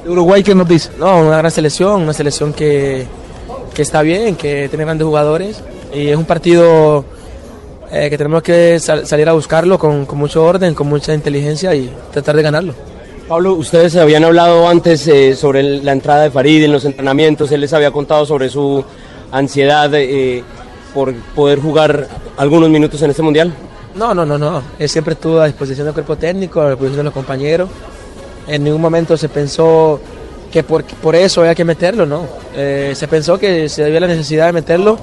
Uruguay 0.07 0.43
qué 0.43 0.55
nos 0.55 0.69
dice? 0.69 0.91
No, 0.99 1.21
una 1.21 1.39
gran 1.39 1.51
selección, 1.51 2.03
una 2.03 2.13
selección 2.13 2.53
que, 2.53 3.07
que 3.75 3.83
está 3.83 4.03
bien, 4.03 4.37
que 4.37 4.69
tiene 4.69 4.85
grandes 4.85 5.07
jugadores 5.07 5.63
y 5.95 6.09
es 6.09 6.17
un 6.17 6.25
partido 6.25 7.05
eh, 7.91 8.09
que 8.11 8.19
tenemos 8.19 8.43
que 8.43 8.79
sal- 8.81 9.07
salir 9.07 9.29
a 9.29 9.33
buscarlo 9.33 9.79
con, 9.79 10.07
con 10.07 10.19
mucho 10.19 10.45
orden, 10.45 10.75
con 10.75 10.89
mucha 10.89 11.15
inteligencia 11.15 11.75
y 11.75 11.91
tratar 12.13 12.37
de 12.37 12.43
ganarlo. 12.43 12.75
Pablo, 13.29 13.55
ustedes 13.55 13.95
habían 13.97 14.25
hablado 14.25 14.69
antes 14.69 15.07
eh, 15.07 15.37
sobre 15.37 15.63
la 15.63 15.93
entrada 15.93 16.23
de 16.23 16.31
Farid 16.31 16.65
en 16.65 16.73
los 16.73 16.85
entrenamientos, 16.85 17.53
él 17.53 17.61
les 17.61 17.73
había 17.73 17.91
contado 17.93 18.27
sobre 18.27 18.49
su 18.49 18.85
ansiedad 19.31 19.89
eh, 19.95 20.43
por 20.93 21.15
poder 21.37 21.61
jugar 21.61 22.09
algunos 22.37 22.69
minutos 22.69 23.01
en 23.03 23.11
este 23.11 23.23
mundial. 23.23 23.53
No, 23.95 24.15
no, 24.15 24.27
no, 24.27 24.37
no. 24.39 24.63
Él 24.79 24.89
siempre 24.89 25.15
estuvo 25.15 25.41
a 25.41 25.47
disposición 25.47 25.85
del 25.87 25.95
cuerpo 25.95 26.17
técnico, 26.17 26.61
a 26.61 26.71
disposición 26.71 26.99
de 26.99 27.05
los 27.05 27.13
compañeros. 27.15 27.69
En 28.49 28.65
ningún 28.65 28.81
momento 28.81 29.17
se 29.17 29.29
pensó 29.29 30.01
que 30.51 30.63
por, 30.63 30.85
por 30.85 31.15
eso 31.17 31.41
había 31.41 31.55
que 31.55 31.65
meterlo, 31.65 32.07
no. 32.07 32.27
Eh, 32.55 32.93
se 32.95 33.09
pensó 33.09 33.39
que 33.39 33.69
se 33.69 33.85
había 33.85 34.01
la 34.01 34.07
necesidad 34.07 34.47
de 34.47 34.53
meterlo 34.53 34.99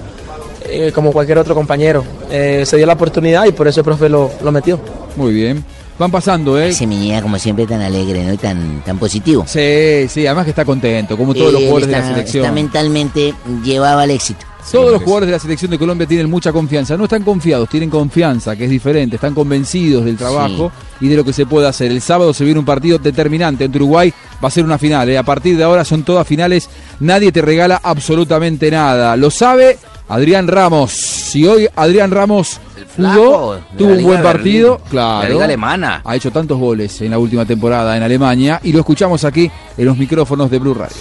eh, 0.65 0.91
como 0.93 1.11
cualquier 1.11 1.37
otro 1.37 1.55
compañero. 1.55 2.03
Eh, 2.29 2.63
se 2.65 2.77
dio 2.77 2.85
la 2.85 2.93
oportunidad 2.93 3.45
y 3.45 3.51
por 3.51 3.67
eso 3.67 3.79
el 3.79 3.85
profe 3.85 4.09
lo, 4.09 4.31
lo 4.43 4.51
metió. 4.51 4.79
Muy 5.15 5.33
bien. 5.33 5.63
Van 5.97 6.11
pasando, 6.11 6.59
¿eh? 6.59 6.69
Ese 6.69 6.85
mi 6.85 6.95
niña, 6.95 7.23
como 7.23 7.39
siempre, 7.39 7.65
tan 7.65 7.81
alegre, 7.81 8.23
¿no? 8.23 8.33
Y 8.33 8.37
tan, 8.37 8.83
tan 8.85 8.99
positivo. 8.99 9.45
Sí, 9.47 10.05
sí, 10.07 10.27
además 10.27 10.43
que 10.43 10.51
está 10.51 10.63
contento, 10.63 11.17
como 11.17 11.33
todos 11.33 11.51
los 11.51 11.61
jugadores 11.61 11.87
de 11.87 11.93
la 11.93 12.07
selección. 12.07 12.45
Está 12.45 12.53
mentalmente 12.53 13.33
llevado 13.63 13.99
al 13.99 14.11
éxito. 14.11 14.45
Todos 14.71 14.91
los 14.91 15.01
jugadores 15.01 15.27
de 15.27 15.33
la 15.33 15.39
selección 15.39 15.71
de 15.71 15.79
Colombia 15.79 16.05
tienen 16.05 16.29
mucha 16.29 16.51
confianza. 16.51 16.97
No 16.97 17.05
están 17.05 17.23
confiados, 17.23 17.69
tienen 17.69 17.89
confianza, 17.89 18.55
que 18.55 18.65
es 18.65 18.69
diferente. 18.69 19.15
Están 19.15 19.33
convencidos 19.33 20.03
del 20.03 20.17
trabajo 20.17 20.71
y 20.99 21.07
de 21.07 21.15
lo 21.15 21.23
que 21.23 21.31
se 21.31 21.45
puede 21.45 21.67
hacer. 21.67 21.89
El 21.91 22.01
sábado 22.01 22.33
se 22.33 22.43
viene 22.43 22.59
un 22.59 22.65
partido 22.65 22.97
determinante 22.97 23.63
entre 23.63 23.81
Uruguay. 23.81 24.13
Va 24.43 24.49
a 24.49 24.51
ser 24.51 24.65
una 24.65 24.77
final. 24.77 25.09
¿eh? 25.09 25.17
A 25.17 25.23
partir 25.23 25.55
de 25.55 25.63
ahora 25.63 25.85
son 25.85 26.03
todas 26.03 26.27
finales. 26.27 26.69
Nadie 26.99 27.31
te 27.31 27.41
regala 27.41 27.79
absolutamente 27.81 28.69
nada. 28.69 29.15
Lo 29.15 29.31
sabe 29.31 29.77
Adrián 30.09 30.47
Ramos. 30.47 30.91
Si 30.91 31.47
hoy 31.47 31.67
Adrián 31.75 32.11
Ramos 32.11 32.59
jugó, 32.95 33.57
tuvo 33.77 33.93
un 33.93 34.03
buen 34.03 34.21
partido, 34.21 34.71
Berlín, 34.73 34.89
claro. 34.89 35.23
la 35.23 35.29
Liga 35.29 35.45
alemana. 35.45 36.01
Ha 36.03 36.15
hecho 36.15 36.31
tantos 36.31 36.57
goles 36.57 37.01
en 37.01 37.11
la 37.11 37.19
última 37.19 37.45
temporada 37.45 37.95
en 37.97 38.03
Alemania 38.03 38.59
y 38.63 38.71
lo 38.71 38.79
escuchamos 38.79 39.23
aquí 39.25 39.49
en 39.77 39.85
los 39.85 39.97
micrófonos 39.97 40.49
de 40.49 40.59
Blue 40.59 40.73
Radio. 40.73 40.97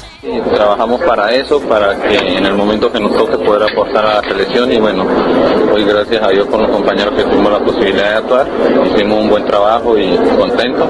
Trabajamos 0.55 1.01
para 1.03 1.35
eso, 1.35 1.61
para 1.61 1.97
que 2.01 2.17
en 2.17 2.47
el 2.47 2.55
momento 2.55 2.91
que 2.91 3.01
nos 3.01 3.13
toque 3.17 3.37
poder 3.39 3.71
aportar 3.71 4.05
a 4.05 4.21
la 4.21 4.29
selección 4.29 4.73
y 4.73 4.79
bueno, 4.79 5.07
hoy 5.73 5.85
gracias 5.85 6.23
a 6.23 6.29
Dios 6.29 6.47
con 6.47 6.63
los 6.63 6.71
compañeros 6.71 7.15
que 7.15 7.25
tuvimos 7.25 7.53
la 7.53 7.61
posibilidad 7.61 8.11
de 8.11 8.17
actuar, 8.17 8.49
hicimos 8.87 9.21
un 9.21 9.31
buen 9.31 9.45
trabajo 9.45 9.99
y 9.99 10.17
contentos 10.39 10.89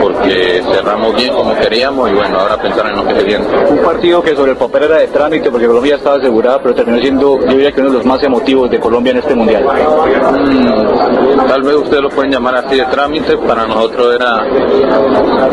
porque 0.00 0.62
cerramos 0.72 1.14
bien 1.16 1.32
como 1.32 1.54
queríamos 1.56 2.10
y 2.10 2.14
bueno, 2.14 2.38
ahora 2.38 2.60
pensar 2.60 2.86
en 2.86 2.96
lo 2.96 3.06
que 3.06 3.14
se 3.14 3.24
viene. 3.24 3.44
Un 3.68 3.78
partido 3.78 4.22
que 4.22 4.34
sobre 4.34 4.52
el 4.52 4.56
papel 4.56 4.84
era 4.84 4.98
de 4.98 5.08
trámite 5.08 5.50
porque 5.50 5.66
Colombia 5.66 5.96
estaba 5.96 6.16
asegurada, 6.16 6.62
pero 6.62 6.74
terminó 6.74 6.98
siendo, 7.00 7.40
yo 7.40 7.52
diría 7.52 7.72
que 7.72 7.80
uno 7.80 7.90
de 7.90 7.96
los 7.98 8.06
más 8.06 8.22
emotivos 8.22 8.70
de 8.70 8.80
Colombia 8.80 9.12
en 9.12 9.18
este 9.18 9.34
mundial. 9.34 9.64
Tal 11.48 11.62
vez 11.62 11.74
ustedes 11.76 12.02
lo 12.02 12.08
pueden 12.10 12.32
llamar 12.32 12.56
así 12.56 12.76
de 12.76 12.84
trámite, 12.86 13.36
para 13.38 13.66
nosotros 13.66 14.14
era 14.14 14.42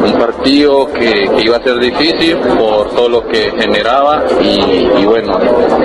un 0.03 0.13
partido 0.19 0.88
que, 0.88 1.29
que 1.35 1.41
iba 1.43 1.57
a 1.57 1.63
ser 1.63 1.77
difícil 1.79 2.38
por 2.38 2.89
todo 2.91 3.09
lo 3.09 3.27
que 3.27 3.51
generaba 3.57 4.23
y, 4.41 4.88
y 5.01 5.05
bueno, 5.05 5.38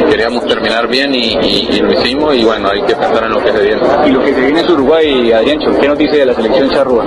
queríamos 0.08 0.44
terminar 0.46 0.86
bien 0.88 1.14
y, 1.14 1.34
y- 1.42 1.68
y 1.72 1.80
lo 1.80 1.92
hicimos 1.92 2.34
y 2.36 2.44
bueno, 2.44 2.68
hay 2.70 2.82
que 2.82 2.94
pensar 2.94 3.24
en 3.24 3.32
lo 3.32 3.42
que 3.42 3.52
se 3.52 3.62
viene. 3.62 3.80
Y 4.06 4.10
lo 4.10 4.22
que 4.22 4.34
se 4.34 4.40
viene 4.40 4.60
es 4.60 4.70
Uruguay, 4.70 5.32
Adriancho, 5.32 5.70
¿qué 5.80 5.88
nos 5.88 5.98
dice 5.98 6.16
de 6.18 6.26
la 6.26 6.34
selección 6.34 6.70
charrúa? 6.70 7.04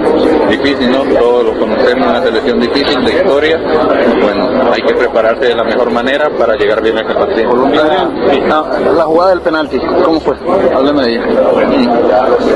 Difícil, 0.49 0.91
¿no? 0.91 1.03
Todos 1.19 1.45
lo 1.45 1.59
conocemos, 1.59 2.07
una 2.07 2.21
selección 2.23 2.59
difícil 2.59 3.03
de 3.05 3.11
historia. 3.13 3.59
Bueno, 4.21 4.71
hay 4.73 4.81
que 4.81 4.93
prepararse 4.93 5.45
de 5.47 5.55
la 5.55 5.63
mejor 5.63 5.91
manera 5.91 6.29
para 6.37 6.55
llegar 6.55 6.81
bien 6.81 6.97
a 6.97 7.01
ese 7.01 7.13
partido. 7.13 7.51
la 8.95 9.03
jugada 9.03 9.29
del 9.31 9.41
penalti, 9.41 9.79
¿cómo 10.03 10.19
fue? 10.19 10.35
Háblame 10.75 11.03
de 11.03 11.11
ella. 11.15 11.23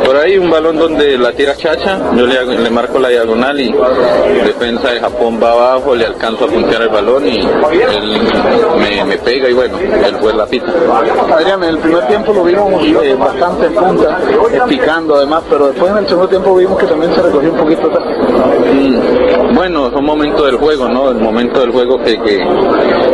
Por 0.05 0.15
ahí 0.17 0.37
un 0.37 0.49
balón 0.49 0.77
donde 0.77 1.17
la 1.17 1.31
tira 1.31 1.55
Chacha, 1.55 1.99
yo 2.15 2.25
le, 2.25 2.37
hago- 2.39 2.51
le 2.53 2.69
marco 2.69 2.99
la 2.99 3.09
diagonal 3.09 3.59
y 3.59 3.73
defensa 4.45 4.91
de 4.91 4.99
Japón 4.99 5.39
va 5.41 5.51
abajo, 5.51 5.95
le 5.95 6.05
alcanzo 6.05 6.45
a 6.45 6.47
puntear 6.47 6.83
el 6.83 6.89
balón 6.89 7.27
y 7.27 7.39
él 7.39 8.21
me, 8.79 9.05
me 9.05 9.17
pega 9.17 9.49
y 9.49 9.53
bueno, 9.53 9.77
él 9.79 10.15
fue 10.19 10.33
la 10.33 10.45
pita. 10.45 10.67
Adrián, 11.33 11.63
en 11.63 11.69
el 11.69 11.77
primer 11.79 12.07
tiempo 12.07 12.33
lo 12.33 12.43
vimos 12.43 12.83
eh, 12.83 13.15
bastante 13.17 13.67
en 13.67 13.73
punta, 13.73 14.19
eh, 14.29 14.59
picando 14.67 15.15
además, 15.15 15.43
pero 15.49 15.67
después 15.67 15.91
en 15.91 15.97
el 15.99 16.07
segundo 16.07 16.29
tiempo 16.29 16.55
vimos 16.55 16.77
que 16.77 16.85
también 16.85 17.13
se 17.15 17.21
recogió 17.21 17.51
un 17.51 17.57
poquito 17.57 17.87
atrás. 17.87 18.03
Mm, 18.73 19.55
Bueno, 19.55 19.91
son 19.91 20.03
momentos 20.05 20.45
del 20.45 20.55
juego, 20.57 20.87
¿no? 20.89 21.09
El 21.09 21.17
momento 21.19 21.59
del 21.59 21.71
juego 21.71 21.97
que, 22.03 22.19
que, 22.21 22.39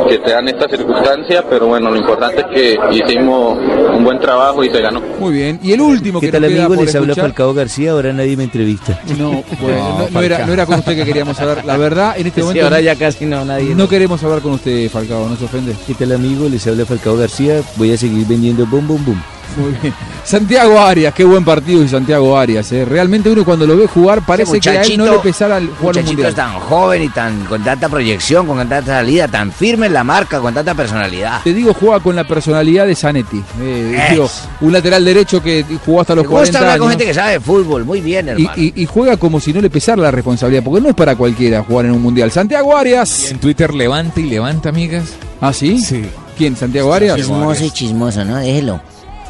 que 0.08 0.18
te 0.20 0.32
dan 0.32 0.48
estas 0.48 0.72
circunstancias, 0.72 1.44
pero 1.50 1.68
bueno, 1.68 1.90
lo 1.92 1.98
importante 1.98 2.42
es 2.42 2.48
que 2.48 2.80
hicimos 2.92 3.58
un 3.94 4.04
buen 4.04 4.20
trabajo 4.20 4.64
y 4.64 4.70
se 4.70 4.82
ganó. 4.82 5.02
Muy 5.20 5.34
bien. 5.34 5.60
Y 5.62 5.74
el 5.74 5.79
último 5.86 6.20
¿Qué 6.20 6.28
que 6.28 6.32
tal 6.32 6.42
nos 6.42 6.52
queda 6.52 6.66
amigo? 6.66 6.76
por 6.76 6.86
Les 6.86 6.96
habla 6.96 7.08
escuchar- 7.14 7.24
Falcao 7.26 7.54
García, 7.54 7.92
ahora 7.92 8.14
nadie 8.14 8.38
me 8.38 8.44
entrevista. 8.44 9.00
No, 9.18 9.44
bueno, 9.62 10.00
no, 10.00 10.10
no 10.10 10.22
era, 10.22 10.46
no 10.46 10.54
era 10.54 10.66
con 10.66 10.80
usted 10.80 10.96
que 10.96 11.06
queríamos 11.06 11.40
hablar. 11.40 11.66
La 11.66 11.78
verdad, 11.78 12.16
en 12.18 12.28
este 12.28 12.42
Sí, 12.42 12.46
momento. 12.46 12.64
ahora 12.66 12.82
ya 12.82 12.96
casi 12.96 13.26
no, 13.26 13.44
nadie. 13.46 13.74
No 13.76 13.88
queremos 13.88 14.24
hablar 14.24 14.42
con 14.42 14.54
usted, 14.54 14.90
Falcao, 14.90 15.28
no 15.30 15.36
se 15.36 15.46
ofende. 15.46 15.76
¿Qué 15.88 15.94
tal 15.94 16.12
amigo? 16.12 16.48
Les 16.50 16.66
habla 16.68 16.86
Falcao 16.86 17.16
García, 17.18 17.62
voy 17.76 17.92
a 17.94 17.98
seguir 17.98 18.26
vendiendo 18.28 18.66
boom 18.66 18.88
boom 18.88 19.06
boom. 19.06 19.22
Muy 19.58 19.72
bien. 19.82 19.94
Santiago 20.24 20.80
Arias, 20.80 21.14
qué 21.14 21.24
buen 21.24 21.44
partido 21.44 21.84
y 21.84 21.88
Santiago 21.88 22.38
Arias. 22.38 22.72
¿eh? 22.72 22.86
Realmente 22.86 23.30
uno 23.32 23.44
cuando 23.44 23.66
lo 23.66 23.76
ve 23.76 23.88
jugar 23.88 24.22
parece 24.26 24.60
que 24.60 24.70
a 24.70 24.82
él 24.84 24.98
no 24.98 25.12
le 25.12 25.20
pesara 25.20 25.58
el 25.58 25.70
jugar 25.70 25.98
un 25.98 26.06
mundial. 26.06 26.36
tan 26.36 26.54
joven 26.60 27.02
y 27.04 27.10
tan 27.10 27.46
con 27.46 27.64
tanta 27.64 27.90
proyección, 27.90 28.46
con 28.46 28.58
tanta 28.58 28.84
salida, 28.86 29.28
tan 29.28 29.52
firme 29.52 29.88
en 29.88 29.94
la 29.94 30.04
marca, 30.04 30.40
con 30.40 30.54
tanta 30.54 30.76
personalidad. 30.76 31.42
Te 31.44 31.54
digo, 31.54 31.74
juega 31.74 32.00
con 32.00 32.16
la 32.16 32.26
personalidad 32.26 32.86
de 32.86 32.96
Zanetti. 32.96 33.44
Eh, 33.62 34.00
Es. 34.06 34.12
digo, 34.12 34.30
un 34.62 34.72
lateral 34.72 35.04
derecho 35.04 35.42
que 35.42 35.66
jugó 35.86 36.02
hasta 36.02 36.14
los 36.16 36.26
Me 36.26 36.30
gusta 36.30 36.40
40 36.42 36.60
hablar 36.60 36.72
años. 36.74 36.82
con 36.82 36.90
gente 36.92 37.06
que 37.06 37.14
sabe 37.14 37.32
de 37.34 37.40
fútbol, 37.40 37.86
muy 37.86 38.02
bien, 38.02 38.28
y, 38.28 38.30
hermano. 38.30 38.54
y- 38.56 38.74
y 38.76 38.86
juega 38.86 39.18
como 39.18 39.40
si 39.40 39.52
no 39.52 39.62
le 39.62 39.70
pesara 39.70 40.02
la 40.02 40.12
responsabilidad, 40.12 40.64
porque 40.64 40.82
no 40.82 40.90
es 40.90 40.96
para 40.96 41.16
cualquiera 41.16 41.64
jugar 41.64 41.86
en 41.86 41.92
un 41.94 42.02
mundial. 42.04 42.30
Santiago 42.32 42.78
Arias. 42.78 43.32
En 43.32 43.40
Twitter 43.40 43.74
levanta 43.74 44.20
y 44.20 44.24
levanta, 44.30 44.70
amigas. 44.70 45.06
¿Ah, 45.42 45.54
sí? 45.54 45.82
Sí. 45.82 46.04
¿Quién? 46.38 46.56
¿Santiago 46.56 46.94
Arias? 46.94 47.18
Chismoso 47.18 47.64
y 47.66 47.72
chismoso, 47.72 48.24
¿no? 48.24 48.38
Déjelo. 48.38 48.80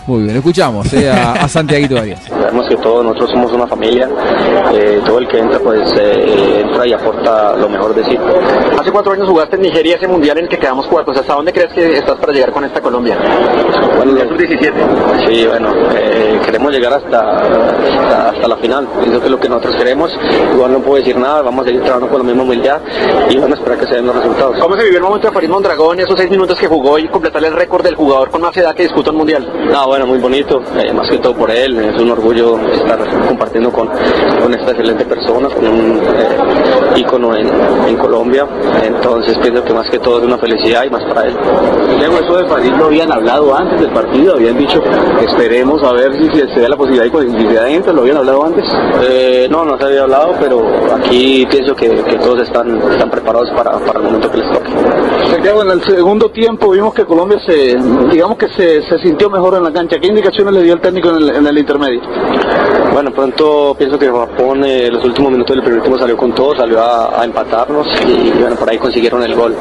Muy 0.09 0.23
bien, 0.23 0.37
escuchamos 0.37 0.91
eh, 0.93 1.07
a, 1.07 1.33
a 1.33 1.47
Santiaguito 1.47 1.95
Arias. 1.95 2.19
Sabemos 2.27 2.67
que 2.67 2.75
todos 2.77 3.05
nosotros 3.05 3.29
somos 3.29 3.51
una 3.51 3.67
familia, 3.67 4.09
eh, 4.73 4.99
todo 5.05 5.19
el 5.19 5.27
que 5.27 5.37
entra 5.37 5.59
pues 5.59 5.87
eh, 5.99 6.61
entra 6.65 6.87
y 6.87 6.93
aporta 6.93 7.55
lo 7.55 7.69
mejor 7.69 7.93
de 7.93 8.03
sí. 8.05 8.17
Hace 8.79 8.91
cuatro 8.91 9.11
años 9.11 9.29
jugaste 9.29 9.57
en 9.57 9.61
Nigeria 9.61 9.97
ese 9.97 10.07
mundial 10.07 10.39
en 10.39 10.45
el 10.45 10.49
que 10.49 10.57
quedamos 10.57 10.87
cuartos. 10.87 11.15
¿Hasta 11.15 11.35
dónde 11.35 11.53
crees 11.53 11.71
que 11.73 11.99
estás 11.99 12.15
para 12.15 12.33
llegar 12.33 12.51
con 12.51 12.65
esta 12.65 12.81
Colombia? 12.81 13.19
Bueno, 13.97 14.19
el 14.19 14.35
17 14.35 14.73
Sí, 15.27 15.45
bueno, 15.45 15.75
eh, 15.95 16.39
queremos 16.43 16.71
llegar 16.71 16.93
hasta, 16.93 17.19
hasta, 17.19 18.29
hasta 18.29 18.47
la 18.47 18.57
final. 18.57 18.87
Eso 19.05 19.23
es 19.23 19.29
lo 19.29 19.39
que 19.39 19.47
nosotros 19.47 19.75
queremos. 19.75 20.11
Igual 20.55 20.73
no 20.73 20.79
puedo 20.79 20.95
decir 20.95 21.17
nada, 21.17 21.43
vamos 21.43 21.65
a 21.65 21.67
seguir 21.67 21.81
trabajando 21.81 22.09
con 22.09 22.17
la 22.17 22.23
misma 22.23 22.41
humildad 22.41 22.81
y 23.29 23.37
vamos 23.37 23.59
a 23.59 23.61
esperar 23.61 23.77
que 23.77 23.85
se 23.85 23.93
den 23.93 24.07
los 24.07 24.15
resultados. 24.15 24.57
¿Cómo 24.59 24.75
se 24.75 24.85
vivió 24.85 24.97
el 24.97 25.03
momento 25.03 25.27
de 25.27 25.33
Farid 25.35 25.49
Mondragón, 25.49 25.99
esos 25.99 26.17
seis 26.17 26.31
minutos 26.31 26.57
que 26.57 26.67
jugó 26.67 26.97
y 26.97 27.07
completar 27.09 27.43
el 27.43 27.53
récord 27.53 27.83
del 27.83 27.93
jugador 27.93 28.31
con 28.31 28.41
más 28.41 28.57
edad 28.57 28.73
que 28.73 28.83
disputa 28.83 29.11
un 29.11 29.17
mundial? 29.17 29.69
No, 29.71 29.85
bueno, 29.87 29.98
Bueno, 29.99 30.13
muy 30.13 30.21
bonito, 30.21 30.61
eh, 30.77 30.93
más 30.93 31.09
que 31.09 31.17
todo 31.17 31.35
por 31.35 31.51
él, 31.51 31.77
es 31.77 32.01
un 32.01 32.09
orgullo 32.09 32.57
estar 32.71 32.97
compartiendo 33.27 33.69
con, 33.69 33.89
con 33.89 34.53
esta 34.53 34.71
excelente 34.71 35.03
persona, 35.03 35.49
con 35.49 35.67
un 35.67 35.97
eh, 35.97 36.99
ícono 36.99 37.35
en, 37.35 37.49
en 37.85 37.97
Colombia, 37.97 38.47
entonces 38.81 39.37
pienso 39.39 39.61
que 39.61 39.73
más 39.73 39.89
que 39.89 39.99
todo 39.99 40.19
es 40.19 40.23
una 40.23 40.37
felicidad 40.37 40.85
y 40.85 40.89
más 40.89 41.03
para 41.03 41.27
él. 41.27 41.35
Luego 41.99 42.17
eso 42.19 42.37
de 42.37 42.45
París 42.45 42.71
lo 42.77 42.85
habían 42.85 43.11
hablado 43.11 43.53
antes 43.53 43.81
del 43.81 43.89
partido, 43.89 44.35
habían 44.35 44.57
dicho 44.57 44.81
esperemos 45.21 45.83
a 45.83 45.91
ver 45.91 46.13
si 46.13 46.29
se 46.29 46.61
da 46.61 46.69
la 46.69 46.77
posibilidad 46.77 47.03
de 47.03 47.11
posibilidad 47.11 47.65
de 47.65 47.75
entrar, 47.75 47.93
lo 47.93 48.01
habían 48.03 48.17
hablado 48.17 48.45
antes. 48.45 48.63
Eh, 49.01 49.47
no, 49.51 49.65
no 49.65 49.77
se 49.77 49.83
había 49.83 50.03
hablado, 50.03 50.33
pero 50.39 50.61
aquí 50.95 51.45
pienso 51.51 51.75
que, 51.75 51.89
que 51.89 52.15
todos 52.19 52.39
están, 52.39 52.81
están 52.89 53.09
preparados 53.09 53.49
para, 53.51 53.77
para 53.79 53.99
el 53.99 54.05
momento 54.05 54.31
que 54.31 54.37
les 54.37 54.49
toque. 54.53 54.71
Santiago, 55.29 55.61
en 55.63 55.71
el 55.71 55.83
segundo 55.83 56.31
tiempo 56.31 56.69
vimos 56.69 56.93
que 56.93 57.03
Colombia 57.03 57.37
se, 57.45 57.75
digamos 58.09 58.37
que 58.37 58.47
se, 58.55 58.81
se 58.83 58.97
sintió 58.99 59.29
mejor 59.29 59.55
en 59.55 59.63
la 59.63 59.73
cancha. 59.73 59.78
¿Qué 59.87 60.07
indicaciones 60.07 60.53
le 60.53 60.63
dio 60.63 60.73
el 60.73 60.81
técnico 60.81 61.09
en 61.09 61.15
el, 61.15 61.29
en 61.37 61.47
el 61.47 61.57
intermedio? 61.57 62.01
Bueno, 62.91 63.11
pronto 63.11 63.73
pienso 63.77 63.97
que 63.97 64.11
Japón 64.11 64.65
en 64.65 64.93
los 64.93 65.05
últimos 65.05 65.31
minutos 65.31 65.55
del 65.55 65.63
primer 65.63 65.81
tiempo 65.81 65.97
salió 65.97 66.17
con 66.17 66.33
todo, 66.35 66.53
salió 66.53 66.81
a, 66.81 67.21
a 67.21 67.23
empatarnos 67.23 67.87
y, 68.05 68.31
bueno, 68.31 68.57
por 68.57 68.69
ahí 68.69 68.77
consiguieron 68.77 69.23
el 69.23 69.33
gol. 69.35 69.55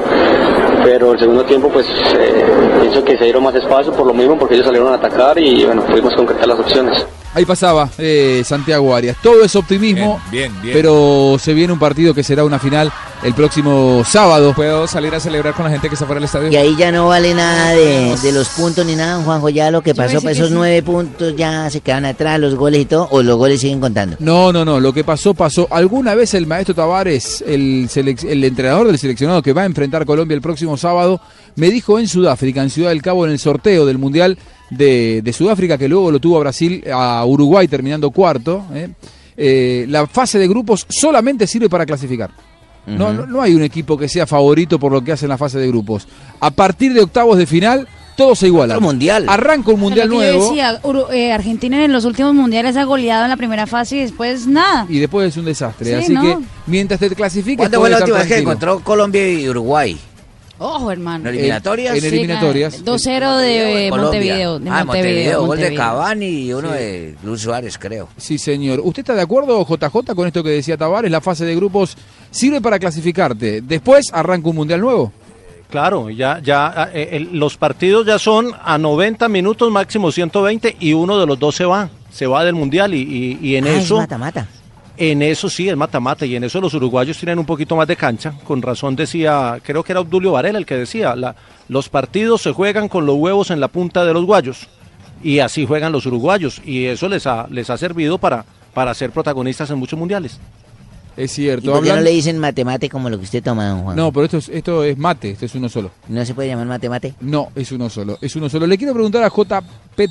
Pero 0.83 1.13
el 1.13 1.21
segundo 1.21 1.45
tiempo 1.45 1.69
pues 1.69 1.87
eh, 2.17 2.45
pienso 2.81 3.05
que 3.05 3.17
se 3.17 3.25
dieron 3.25 3.45
más 3.45 3.55
espacio 3.55 3.93
por 3.93 4.07
lo 4.07 4.13
mismo 4.15 4.37
porque 4.37 4.55
ellos 4.55 4.67
salieron 4.67 4.91
a 4.93 4.97
atacar 4.97 5.39
y 5.39 5.65
bueno, 5.65 5.83
pudimos 5.83 6.15
concretar 6.17 6.49
las 6.49 6.59
opciones. 6.59 7.07
Ahí 7.35 7.45
pasaba 7.45 7.89
eh, 7.99 8.43
Santiago 8.45 8.95
Arias. 8.95 9.17
Todo 9.23 9.45
es 9.45 9.55
optimismo, 9.55 10.21
Bien, 10.31 10.51
bien, 10.53 10.63
bien. 10.63 10.75
pero 10.75 11.37
se 11.39 11.53
viene 11.55 11.73
un 11.73 11.79
partido 11.79 12.15
que 12.15 12.23
será 12.25 12.43
una 12.45 12.59
final 12.59 12.91
el 13.23 13.35
próximo 13.35 14.03
sábado. 14.07 14.55
¿Puedo 14.55 14.87
salir 14.87 15.15
a 15.15 15.21
celebrar 15.21 15.55
con 15.55 15.65
la 15.67 15.71
gente 15.71 15.89
que 15.89 15.95
está 15.95 16.07
fuera 16.07 16.19
del 16.21 16.25
estadio? 16.25 16.49
Y 16.51 16.57
ahí 16.57 16.75
ya 16.77 16.91
no 16.91 17.09
vale 17.09 17.35
nada 17.35 17.73
de, 17.73 18.17
de 18.23 18.33
los 18.33 18.49
puntos 18.49 18.85
ni 18.87 18.97
nada, 18.97 19.23
Juanjo. 19.23 19.51
Ya 19.51 19.71
lo 19.71 19.83
que 19.83 19.95
pasó, 19.95 20.21
que 20.21 20.31
esos 20.31 20.49
sí. 20.49 20.55
nueve 20.55 20.83
puntos 20.83 21.35
ya 21.37 21.69
se 21.71 21.81
quedan 21.81 22.07
atrás, 22.07 22.41
los 22.41 22.55
goles 22.55 22.81
y 22.81 22.85
todo, 22.87 23.09
o 23.11 23.23
los 23.23 23.37
goles 23.37 23.61
siguen 23.61 23.81
contando. 23.81 24.17
No, 24.21 24.53
no, 24.53 24.65
no. 24.65 24.81
Lo 24.81 24.93
que 24.93 25.05
pasó, 25.05 25.35
pasó. 25.35 25.69
Alguna 25.71 26.15
vez 26.15 26.33
el 26.35 26.47
maestro 26.47 26.75
Tavares, 26.75 27.45
el, 27.47 27.89
el 27.95 28.45
entrenador 28.45 28.87
del 28.87 28.99
seleccionado 28.99 29.43
que 29.43 29.53
va 29.53 29.63
a 29.63 29.67
enfrentar 29.67 30.07
Colombia 30.07 30.35
el 30.35 30.41
próximo 30.41 30.77
sábado, 30.77 31.21
me 31.57 31.71
dijo 31.71 31.99
en 31.99 32.09
Sudáfrica, 32.09 32.63
en 32.63 32.71
Ciudad 32.71 32.91
del 32.91 33.03
Cabo, 33.03 33.27
en 33.27 33.33
el 33.33 33.39
sorteo 33.39 33.85
del 33.85 33.99
Mundial 33.99 34.39
de, 34.71 35.21
de 35.23 35.33
Sudáfrica, 35.33 35.79
que 35.79 35.89
luego 35.89 36.11
lo 36.11 36.19
tuvo 36.21 36.37
a 36.37 36.41
Brasil, 36.41 36.85
a 36.93 37.25
Uruguay 37.25 37.69
terminando 37.69 38.11
cuarto. 38.11 38.65
¿eh? 38.75 38.89
Eh, 39.37 39.87
la 39.89 40.07
fase 40.07 40.39
de 40.39 40.49
grupos 40.49 40.85
solamente 40.89 41.47
sirve 41.47 41.69
para 41.69 41.87
clasificar. 41.87 42.31
No, 42.87 43.13
no, 43.13 43.27
no 43.27 43.43
hay 43.43 43.55
un 43.55 43.63
equipo 43.63 43.99
que 43.99 44.09
sea 44.09 44.27
favorito 44.27 44.79
por 44.79 44.91
lo 44.93 45.05
que 45.05 45.13
hace 45.13 45.27
en 45.27 45.29
la 45.29 45.37
fase 45.39 45.59
de 45.59 45.69
grupos. 45.69 46.09
A 46.41 46.51
partir 46.51 46.95
de 46.95 47.03
octavos 47.03 47.37
de 47.37 47.45
final, 47.45 47.87
todo 48.17 48.35
se 48.35 48.47
iguala. 48.47 48.75
Otro 48.77 48.87
mundial. 48.87 49.27
Arranca 49.29 49.73
un 49.73 49.81
mundial 49.81 50.09
que 50.09 50.15
yo 50.15 50.21
nuevo. 50.23 50.49
decía, 50.49 50.81
Uru- 50.83 51.13
eh, 51.13 51.31
Argentina 51.31 51.85
en 51.85 51.93
los 51.93 52.07
últimos 52.07 52.33
mundiales 52.35 52.77
ha 52.79 52.85
goleado 52.85 53.25
en 53.25 53.31
la 53.31 53.37
primera 53.37 53.67
fase 53.67 53.97
y 53.97 54.01
después 54.01 54.47
nada. 54.47 54.87
y 54.89 54.99
después 55.01 55.29
es 55.29 55.37
un 55.37 55.45
desastre. 55.45 55.87
Sí, 55.87 55.93
Así 55.95 56.13
¿no? 56.15 56.23
que 56.23 56.39
mientras 56.67 56.99
te 56.99 57.11
clasifiques. 57.11 57.59
¿Cuándo 57.59 57.79
fue 57.79 57.91
la 57.91 57.99
última 57.99 58.19
vez 58.19 58.27
que 58.27 58.39
encontró 58.39 58.81
Colombia 58.81 59.31
y 59.31 59.47
Uruguay? 59.49 59.99
Ojo, 60.59 60.91
hermano. 60.91 61.29
¿En 61.29 61.35
eliminatorias? 61.35 61.97
En 61.99 62.05
eliminatorias. 62.05 62.85
2-0 62.85 63.37
de. 63.39 63.91
Montevideo. 63.91 64.59
De 64.59 64.71
ah, 64.71 64.85
Montevideo, 64.85 65.41
gol 65.47 65.57
de 65.59 65.63
Montevideo. 65.65 65.77
Cavani 65.85 66.27
y 66.27 66.53
uno 66.53 66.69
Sí. 66.73 66.75
de 66.79 67.15
Luis 67.23 67.41
Suárez, 67.43 67.79
creo. 67.79 68.09
Sí, 68.17 68.39
señor. 68.39 68.81
¿Usted 68.83 69.01
está 69.01 69.15
de 69.15 69.23
acuerdo, 69.23 69.65
JJ, 69.65 70.15
con 70.15 70.27
esto 70.27 70.43
que 70.43 70.51
decía 70.51 70.77
Tavares? 70.77 71.11
La 71.11 71.21
fase 71.21 71.45
de 71.45 71.55
grupos 71.55 71.97
sirve 72.31 72.61
para 72.61 72.79
clasificarte. 72.79 73.61
Después 73.61 74.07
arranca 74.13 74.49
un 74.49 74.57
mundial 74.57 74.81
nuevo. 74.81 75.13
Claro, 75.71 76.09
ya, 76.11 76.41
ya 76.43 76.91
eh, 76.95 77.11
el- 77.13 77.39
los 77.39 77.57
partidos 77.59 78.07
ya 78.07 78.19
son 78.19 78.53
a 78.65 78.79
90 78.79 79.29
minutos, 79.29 79.71
máximo 79.71 80.11
120, 80.11 80.77
y 80.81 80.95
uno 80.95 81.19
de 81.21 81.27
los 81.27 81.39
dos 81.39 81.55
se 81.55 81.67
va, 81.67 81.91
se 82.11 82.27
va 82.27 82.43
del 82.43 82.55
mundial 82.55 82.95
y, 82.95 83.01
y- 83.03 83.39
y 83.51 83.57
en 83.57 83.67
Ah, 83.67 83.71
es 83.73 83.85
eso, 83.85 83.99
mata-mata. 83.99 84.49
En 84.99 85.23
eso 85.23 85.49
sí 85.49 85.69
es 85.69 85.77
mata-mata 85.77 86.27
y 86.27 86.35
en 86.37 86.45
eso 86.45 86.61
los 86.61 86.75
uruguayos 86.75 87.17
tienen 87.17 87.39
un 87.39 87.47
poquito 87.47 87.77
más 87.77 87.87
de 87.89 87.97
cancha. 87.97 88.35
Con 88.45 88.61
razón 88.63 88.97
decía, 88.97 89.59
creo 89.63 89.83
que 89.85 89.93
era 89.93 90.01
Obdulio 90.01 90.33
Varela 90.33 90.59
el 90.59 90.67
que 90.67 90.75
decía, 90.77 91.15
la- 91.17 91.37
los 91.69 91.89
partidos 91.89 92.43
se 92.43 92.53
juegan 92.53 92.89
con 92.89 93.07
los 93.07 93.17
huevos 93.17 93.51
en 93.51 93.61
la 93.61 93.69
punta 93.69 94.05
de 94.05 94.13
los 94.13 94.25
guayos 94.25 94.69
y 95.23 95.39
así 95.41 95.67
juegan 95.67 95.93
los 95.93 96.07
uruguayos 96.07 96.61
y 96.65 96.85
eso 96.87 97.09
les 97.09 97.27
ha, 97.27 97.47
les 97.51 97.71
ha 97.71 97.79
servido 97.79 98.19
para, 98.19 98.45
para 98.75 98.93
ser 98.95 99.11
protagonistas 99.11 99.71
en 99.71 99.79
muchos 99.79 99.99
mundiales. 99.99 100.39
Es 101.17 101.33
¿Y 101.33 101.43
cierto. 101.43 101.73
por 101.73 101.83
qué 101.83 101.93
no 101.93 102.01
le 102.01 102.11
dicen 102.11 102.39
matemate 102.39 102.89
como 102.89 103.11
lo 103.11 103.19
que 103.19 103.25
usted 103.25 103.43
toma, 103.43 103.69
don 103.69 103.83
Juan? 103.83 103.97
No, 103.97 104.13
pero 104.13 104.25
esto 104.27 104.37
es, 104.39 104.49
esto 104.49 104.85
es 104.85 104.97
mate, 104.97 105.31
esto 105.33 105.47
es 105.47 105.55
uno 105.57 105.69
solo. 105.69 105.91
¿No 106.09 106.25
se 106.25 106.33
puede 106.33 106.49
llamar 106.49 106.67
matemate? 106.67 107.15
No, 107.21 107.49
es 107.57 107.73
uno 107.73 107.91
solo, 107.91 108.19
es 108.21 108.37
uno 108.37 108.49
solo. 108.49 108.67
Le 108.69 108.79
quiero 108.79 108.95
preguntar 108.95 109.25
a 109.25 109.31
J. 109.31 109.63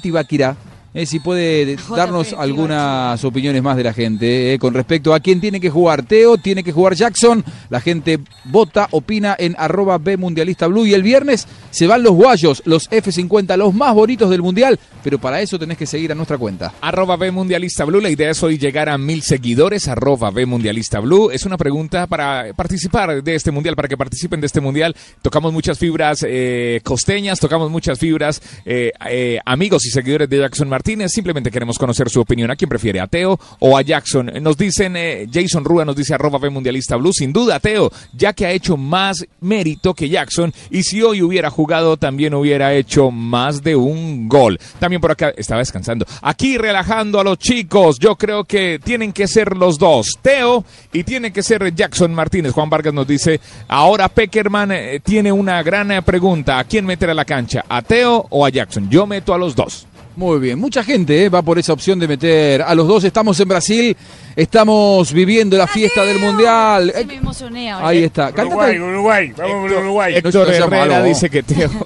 Tibaquirá 0.02 0.56
eh, 0.98 1.06
si 1.06 1.20
puede 1.20 1.78
darnos 1.96 2.34
algunas 2.34 3.24
opiniones 3.24 3.62
más 3.62 3.78
de 3.78 3.84
la 3.84 3.94
gente 3.94 4.54
eh, 4.54 4.58
con 4.58 4.74
respecto 4.74 5.14
a 5.14 5.20
quién 5.20 5.40
tiene 5.40 5.60
que 5.60 5.70
jugar. 5.70 6.02
Teo, 6.02 6.40
tiene 6.40 6.64
que 6.64 6.72
jugar 6.72 6.96
Jackson. 6.96 7.46
La 7.70 7.80
gente 7.80 8.18
vota, 8.46 8.88
opina 8.90 9.36
en 9.38 9.56
arroba 9.60 10.00
B 10.00 10.18
Mundialista 10.18 10.66
Blue. 10.66 10.88
Y 10.88 10.96
el 10.96 11.04
viernes 11.04 11.48
se 11.70 11.86
van 11.86 12.02
los 12.02 12.14
guayos, 12.14 12.64
los 12.66 12.90
F50, 12.90 13.56
los 13.58 13.76
más 13.76 13.94
bonitos 13.94 14.32
del 14.32 14.42
Mundial. 14.42 14.80
Pero 15.04 15.20
para 15.20 15.40
eso 15.40 15.60
tenés 15.60 15.78
que 15.78 15.86
seguir 15.86 16.12
a 16.12 16.16
nuestra 16.16 16.40
cuenta. 16.40 16.74
Arroba 16.82 17.16
B 17.16 17.30
Mundialista 17.30 17.86
Blue. 17.86 18.02
La 18.02 18.10
idea 18.10 18.32
es 18.32 18.42
hoy 18.42 18.58
llegar 18.58 18.90
a 18.90 18.98
mil 18.98 19.22
seguidores. 19.22 19.88
Arroba 19.88 20.32
B 20.32 20.48
Mundialista 20.48 21.00
Blue. 21.00 21.30
Es 21.30 21.46
una 21.46 21.58
pregunta 21.58 22.08
para 22.08 22.54
participar 22.56 23.22
de 23.22 23.36
este 23.36 23.52
mundial, 23.52 23.76
para 23.76 23.88
que 23.88 23.98
participen 23.98 24.42
de 24.42 24.48
este 24.48 24.62
mundial. 24.62 24.96
Tocamos 25.22 25.54
muchas 25.54 25.78
fibras 25.78 26.26
eh, 26.28 26.82
costeñas, 26.84 27.40
tocamos 27.40 27.70
muchas 27.70 28.00
fibras 28.00 28.42
eh, 28.66 28.92
eh, 29.08 29.40
amigos 29.46 29.86
y 29.86 29.92
seguidores 29.92 30.28
de 30.28 30.40
Jackson 30.40 30.68
Martínez. 30.68 30.87
Simplemente 30.88 31.52
queremos 31.52 31.78
conocer 31.78 32.10
su 32.10 32.22
opinión. 32.22 32.50
¿A 32.50 32.56
quién 32.56 32.70
prefiere? 32.70 33.02
¿A 33.02 33.08
Teo 33.08 33.38
o 33.60 33.78
a 33.78 33.82
Jackson? 33.82 34.32
Nos 34.42 34.58
dicen, 34.58 34.96
eh, 34.96 35.28
Jason 35.30 35.66
Rúa 35.66 35.84
nos 35.84 35.98
dice 35.98 36.14
arroba 36.14 36.40
B 36.40 36.50
Mundialista 36.50 36.96
Blue. 36.96 37.12
Sin 37.12 37.34
duda, 37.34 37.60
Teo, 37.60 37.92
ya 38.14 38.32
que 38.32 38.46
ha 38.46 38.52
hecho 38.52 38.78
más 38.78 39.26
mérito 39.42 39.94
que 39.94 40.08
Jackson. 40.08 40.54
Y 40.70 40.84
si 40.84 41.02
hoy 41.02 41.22
hubiera 41.22 41.50
jugado, 41.50 41.98
también 41.98 42.34
hubiera 42.34 42.74
hecho 42.74 43.12
más 43.12 43.64
de 43.64 43.76
un 43.76 44.30
gol. 44.30 44.58
También 44.80 45.02
por 45.02 45.12
acá 45.12 45.34
estaba 45.36 45.60
descansando. 45.60 46.06
Aquí 46.22 46.58
relajando 46.58 47.20
a 47.20 47.24
los 47.26 47.38
chicos. 47.38 48.00
Yo 48.00 48.16
creo 48.16 48.46
que 48.46 48.80
tienen 48.82 49.12
que 49.12 49.28
ser 49.28 49.58
los 49.58 49.78
dos. 49.78 50.18
Teo 50.22 50.64
y 50.94 51.04
tiene 51.04 51.34
que 51.34 51.44
ser 51.44 51.76
Jackson 51.76 52.14
Martínez. 52.14 52.54
Juan 52.54 52.70
Vargas 52.70 52.94
nos 52.94 53.08
dice, 53.08 53.42
ahora 53.68 54.08
Peckerman 54.08 54.72
eh, 54.72 55.02
tiene 55.04 55.34
una 55.34 55.62
gran 55.64 55.92
eh, 55.92 56.02
pregunta. 56.02 56.60
¿A 56.60 56.64
quién 56.64 56.86
meter 56.86 57.10
a 57.10 57.14
la 57.14 57.26
cancha? 57.26 57.66
¿A 57.68 57.82
Teo 57.82 58.26
o 58.30 58.46
a 58.46 58.50
Jackson? 58.50 58.90
Yo 58.90 59.06
meto 59.06 59.34
a 59.34 59.38
los 59.38 59.54
dos. 59.54 59.86
Muy 60.18 60.40
bien, 60.40 60.58
mucha 60.58 60.84
gente 60.84 61.26
eh, 61.26 61.30
va 61.30 61.44
por 61.44 61.60
esa 61.60 61.74
opción 61.74 62.00
de 62.00 62.08
meter 62.08 62.64
a 62.64 62.74
los 62.74 62.88
dos. 62.88 63.04
Estamos 63.04 63.40
en 63.40 63.48
Brasil, 63.48 63.96
estamos 64.36 65.14
viviendo 65.14 65.56
la 65.60 65.68
fiesta 65.68 66.04
del 66.04 66.18
Mundial. 66.18 66.92
Sí, 66.98 67.06
me 67.06 67.16
emocioné 67.18 67.70
ahora. 67.70 67.88
Ahí 67.88 68.04
está. 68.04 68.32
Cántate- 68.32 68.48
Uruguay, 68.48 68.80
Uruguay, 68.80 69.34
vamos 69.38 69.70
por 69.72 69.80
Uruguay. 69.80 70.16
Héctor 70.16 70.52
Herrera 70.52 71.04
dice 71.04 71.30
que 71.30 71.44
Teo. 71.44 71.70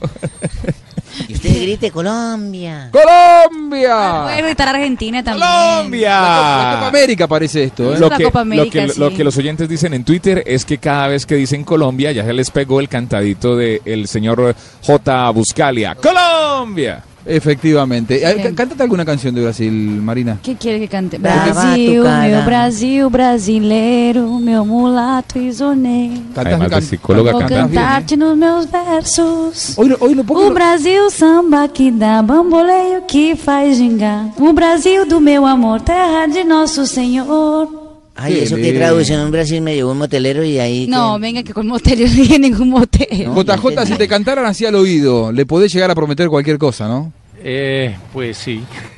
Y 1.28 1.34
usted 1.34 1.50
grite 1.62 1.92
Colombia. 1.92 2.90
¡Colombia! 2.90 4.22
Puede 4.24 4.42
gritar 4.44 4.70
Argentina 4.70 5.22
también. 5.22 5.46
¡Colombia! 5.48 6.10
La 6.22 6.72
Copa 6.76 6.88
América 6.88 7.28
parece 7.28 7.66
esto. 7.66 7.94
¿eh? 7.94 8.00
Lo 8.00 8.08
la 8.10 8.18
que, 8.18 8.24
Copa 8.24 8.40
lo, 8.40 8.42
América, 8.44 8.86
que, 8.86 8.94
sí. 8.94 9.00
lo 9.00 9.14
que 9.14 9.24
los 9.26 9.38
oyentes 9.38 9.68
dicen 9.68 9.94
en 9.94 10.06
Twitter 10.06 10.42
es 10.48 10.64
que 10.64 10.78
cada 10.78 11.08
vez 11.10 11.26
que 11.26 11.36
dicen 11.36 11.66
Colombia 11.66 12.14
ya 12.14 12.24
se 12.24 12.32
les 12.32 12.50
pegó 12.50 12.80
el 12.80 12.88
cantadito 12.88 13.58
del 13.58 14.08
señor 14.08 14.56
J. 14.84 15.30
Buscalia. 15.32 15.96
¡Colombia! 15.96 17.04
Efectivamente. 17.26 18.16
Eh, 18.24 18.34
Sí. 18.38 18.42
c- 18.44 18.54
Cántate 18.56 18.84
alguna 18.84 19.06
canción 19.06 19.34
de 19.36 19.42
Brasil, 19.42 19.72
Marina. 19.72 20.40
¿Qué 20.42 20.56
quiere 20.56 20.80
que 20.80 20.88
cante? 20.88 21.18
Brasil, 21.18 22.04
meu 22.04 22.44
Brasil 22.46 23.10
brasileiro, 23.10 24.40
meu 24.40 24.66
mulato 24.66 25.38
isoneiro. 25.40 26.22
De 26.34 26.70
can- 26.70 26.82
psicóloga, 26.82 27.32
Vou 27.32 27.44
bien, 27.46 27.60
cantar-te 27.60 28.18
nos 28.18 28.38
meus 28.38 28.66
versos. 28.70 29.78
Hoy, 29.78 29.96
hoy 30.00 30.14
lo. 30.16 30.24
O 30.28 30.52
Brasil 30.52 31.10
samba 31.12 31.68
que 31.68 31.92
dá 31.92 32.22
bamboleio 32.22 33.04
que 33.08 33.36
faz 33.36 33.78
gingar. 33.78 34.26
O 34.40 34.54
Brasil 34.54 35.06
do 35.06 35.20
meu 35.20 35.46
amor, 35.46 35.82
terra 35.82 36.28
de 36.28 36.44
nosso 36.44 36.86
Senhor. 36.86 37.81
Ay, 38.16 38.40
eso 38.40 38.56
que 38.58 38.74
traducción 38.74 39.22
en 39.22 39.32
Brasil 39.32 39.62
me 39.62 39.74
llevó 39.74 39.92
un 39.94 39.98
motelero 39.98 40.44
y 40.44 40.60
ahí... 40.60 40.86
No, 40.88 41.16
que- 41.16 41.22
venga 41.22 41.44
que 41.44 41.54
con 41.54 41.68
motel 41.68 42.00
yo 42.00 42.08
no 42.08 42.14
dije 42.22 42.40
ningún 42.40 42.70
motel. 42.70 43.08
No. 43.26 43.42
JJ, 43.44 43.86
si 43.86 43.94
te 43.96 44.08
cantaran 44.08 44.46
así 44.46 44.66
al 44.66 44.76
oído, 44.76 45.32
le 45.32 45.46
podés 45.46 45.74
llegar 45.74 45.90
a 45.92 45.96
prometer 45.96 46.28
cualquier 46.28 46.58
cosa, 46.58 46.88
¿no? 46.88 47.12
Eh, 47.44 47.98
pues 48.14 48.38
sí. 48.38 48.64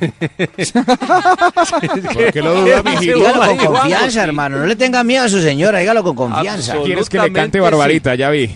¿Por 2.12 2.32
qué 2.32 2.42
lo 2.42 2.60
duda? 2.60 2.82
Dígalo 3.00 3.56
con 3.56 3.56
confianza, 3.56 4.22
hermano. 4.24 4.58
No 4.58 4.66
le 4.66 4.76
tenga 4.76 5.02
miedo 5.02 5.24
a 5.24 5.28
su 5.28 5.40
señora, 5.40 5.78
dígalo 5.78 6.04
con 6.04 6.14
confianza. 6.14 6.76
¿Quieres 6.84 7.08
que 7.08 7.18
le 7.18 7.32
cante 7.32 7.60
Barbarita? 7.60 8.14
Ya 8.14 8.30
vi. 8.30 8.54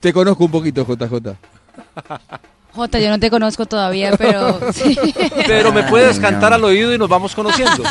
Te 0.00 0.12
conozco 0.12 0.44
un 0.44 0.50
poquito, 0.50 0.84
JJ. 0.84 1.36
Jota, 2.72 2.98
yo 2.98 3.08
no 3.08 3.20
te 3.20 3.30
conozco 3.30 3.66
todavía, 3.66 4.16
pero... 4.16 4.58
sí. 4.72 4.98
Pero 5.46 5.72
me 5.72 5.84
puedes 5.84 6.16
Ay, 6.16 6.22
cantar 6.22 6.52
al 6.52 6.64
oído 6.64 6.92
y 6.92 6.98
nos 6.98 7.08
vamos 7.08 7.32
conociendo. 7.36 7.84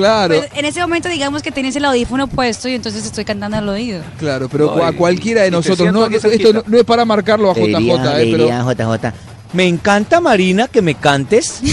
Claro, 0.00 0.34
Pues, 0.36 0.50
en 0.54 0.64
ese 0.64 0.80
momento 0.80 1.08
digamos 1.08 1.42
que 1.42 1.50
tienes 1.52 1.76
el 1.76 1.84
audífono 1.84 2.26
puesto 2.26 2.68
y 2.68 2.74
entonces 2.74 3.04
estoy 3.04 3.24
cantando 3.24 3.56
al 3.56 3.68
oído. 3.68 4.02
claro, 4.18 4.48
pero 4.48 4.74
Ay, 4.74 4.82
a 4.94 4.96
cualquiera 4.96 5.42
de 5.42 5.50
nosotros, 5.50 5.92
no, 5.92 6.04
aquí 6.04 6.16
esto 6.16 6.52
no, 6.52 6.62
no 6.66 6.78
es 6.78 6.84
para 6.84 7.04
marcarlo 7.04 7.50
a 7.50 7.54
JJ, 7.54 7.64
diría, 7.78 7.94
eh, 7.96 8.28
pero 8.32 8.44
diría 8.44 8.60
a 8.60 8.74
JJ, 8.74 9.12
Me 9.52 9.66
encanta, 9.66 10.20
Marina, 10.20 10.68
que 10.68 10.80
me 10.82 10.94
cantes. 10.94 11.60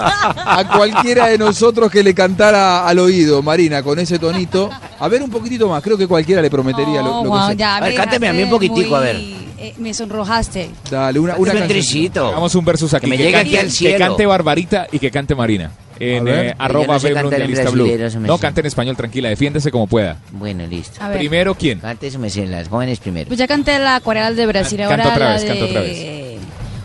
a 0.00 0.64
cualquiera 0.76 1.26
de 1.26 1.38
nosotros 1.38 1.90
que 1.90 2.02
le 2.02 2.14
cantara 2.14 2.86
al 2.86 2.98
oído, 2.98 3.42
Marina, 3.42 3.82
con 3.82 3.98
ese 3.98 4.18
tonito. 4.18 4.70
A 4.98 5.08
ver 5.08 5.22
un 5.22 5.30
poquitito 5.30 5.68
más, 5.68 5.82
creo 5.82 5.96
que 5.98 6.06
cualquiera 6.06 6.40
le 6.42 6.50
prometería 6.50 7.02
lo, 7.02 7.22
No, 7.22 7.24
lo 7.24 7.32
que 7.32 7.38
sea. 7.46 7.52
ya 7.54 7.80
me 7.80 7.90
dejaste 7.90 8.18
muy- 8.32 9.40
eh, 9.62 9.74
me 9.76 9.92
sonrojaste. 9.92 10.70
Dale, 10.90 11.18
una, 11.18 11.36
una 11.36 11.52
canción. 11.52 12.12
Hagamos 12.28 12.54
un 12.54 12.64
versus 12.64 12.94
aquí. 12.94 13.02
Que 13.02 13.06
me 13.10 13.18
llegue 13.18 13.36
aquí 13.36 13.50
cante, 13.50 13.60
al 13.60 13.70
cielo. 13.70 13.94
que 13.98 13.98
cante 14.02 14.26
Barbarita 14.26 14.86
y 14.90 14.98
que 14.98 15.10
cante 15.10 15.34
Marina. 15.34 15.70
En 16.00 16.26
eh, 16.28 16.54
arroba 16.58 16.94
no 16.94 16.98
sé 16.98 17.12
B 17.12 17.22
Mundialista 17.22 17.68
Blue. 17.68 17.86
No, 18.20 18.36
sé. 18.36 18.40
cante 18.40 18.60
en 18.60 18.66
español, 18.66 18.96
tranquila, 18.96 19.28
defiéndese 19.28 19.70
como 19.70 19.86
pueda. 19.86 20.16
Bueno, 20.32 20.66
listo. 20.66 20.98
A 20.98 21.10
ver. 21.10 21.18
Primero, 21.18 21.54
¿quién? 21.54 21.78
Cante 21.78 22.06
eso, 22.06 22.18
me 22.18 22.30
sé, 22.30 22.46
las 22.46 22.68
jóvenes 22.68 22.98
primero. 22.98 23.28
Pues 23.28 23.38
ya 23.38 23.46
canté 23.46 23.78
la 23.78 23.96
acuarela 23.96 24.32
de 24.32 24.46
Brasil, 24.46 24.78
Canta 24.78 24.94
ahora 24.94 25.12
otra 25.12 25.26
la 25.26 25.32
vez, 25.34 25.42
de... 25.42 25.48
canta 25.48 25.64
otra 25.66 25.80
vez. 25.82 26.40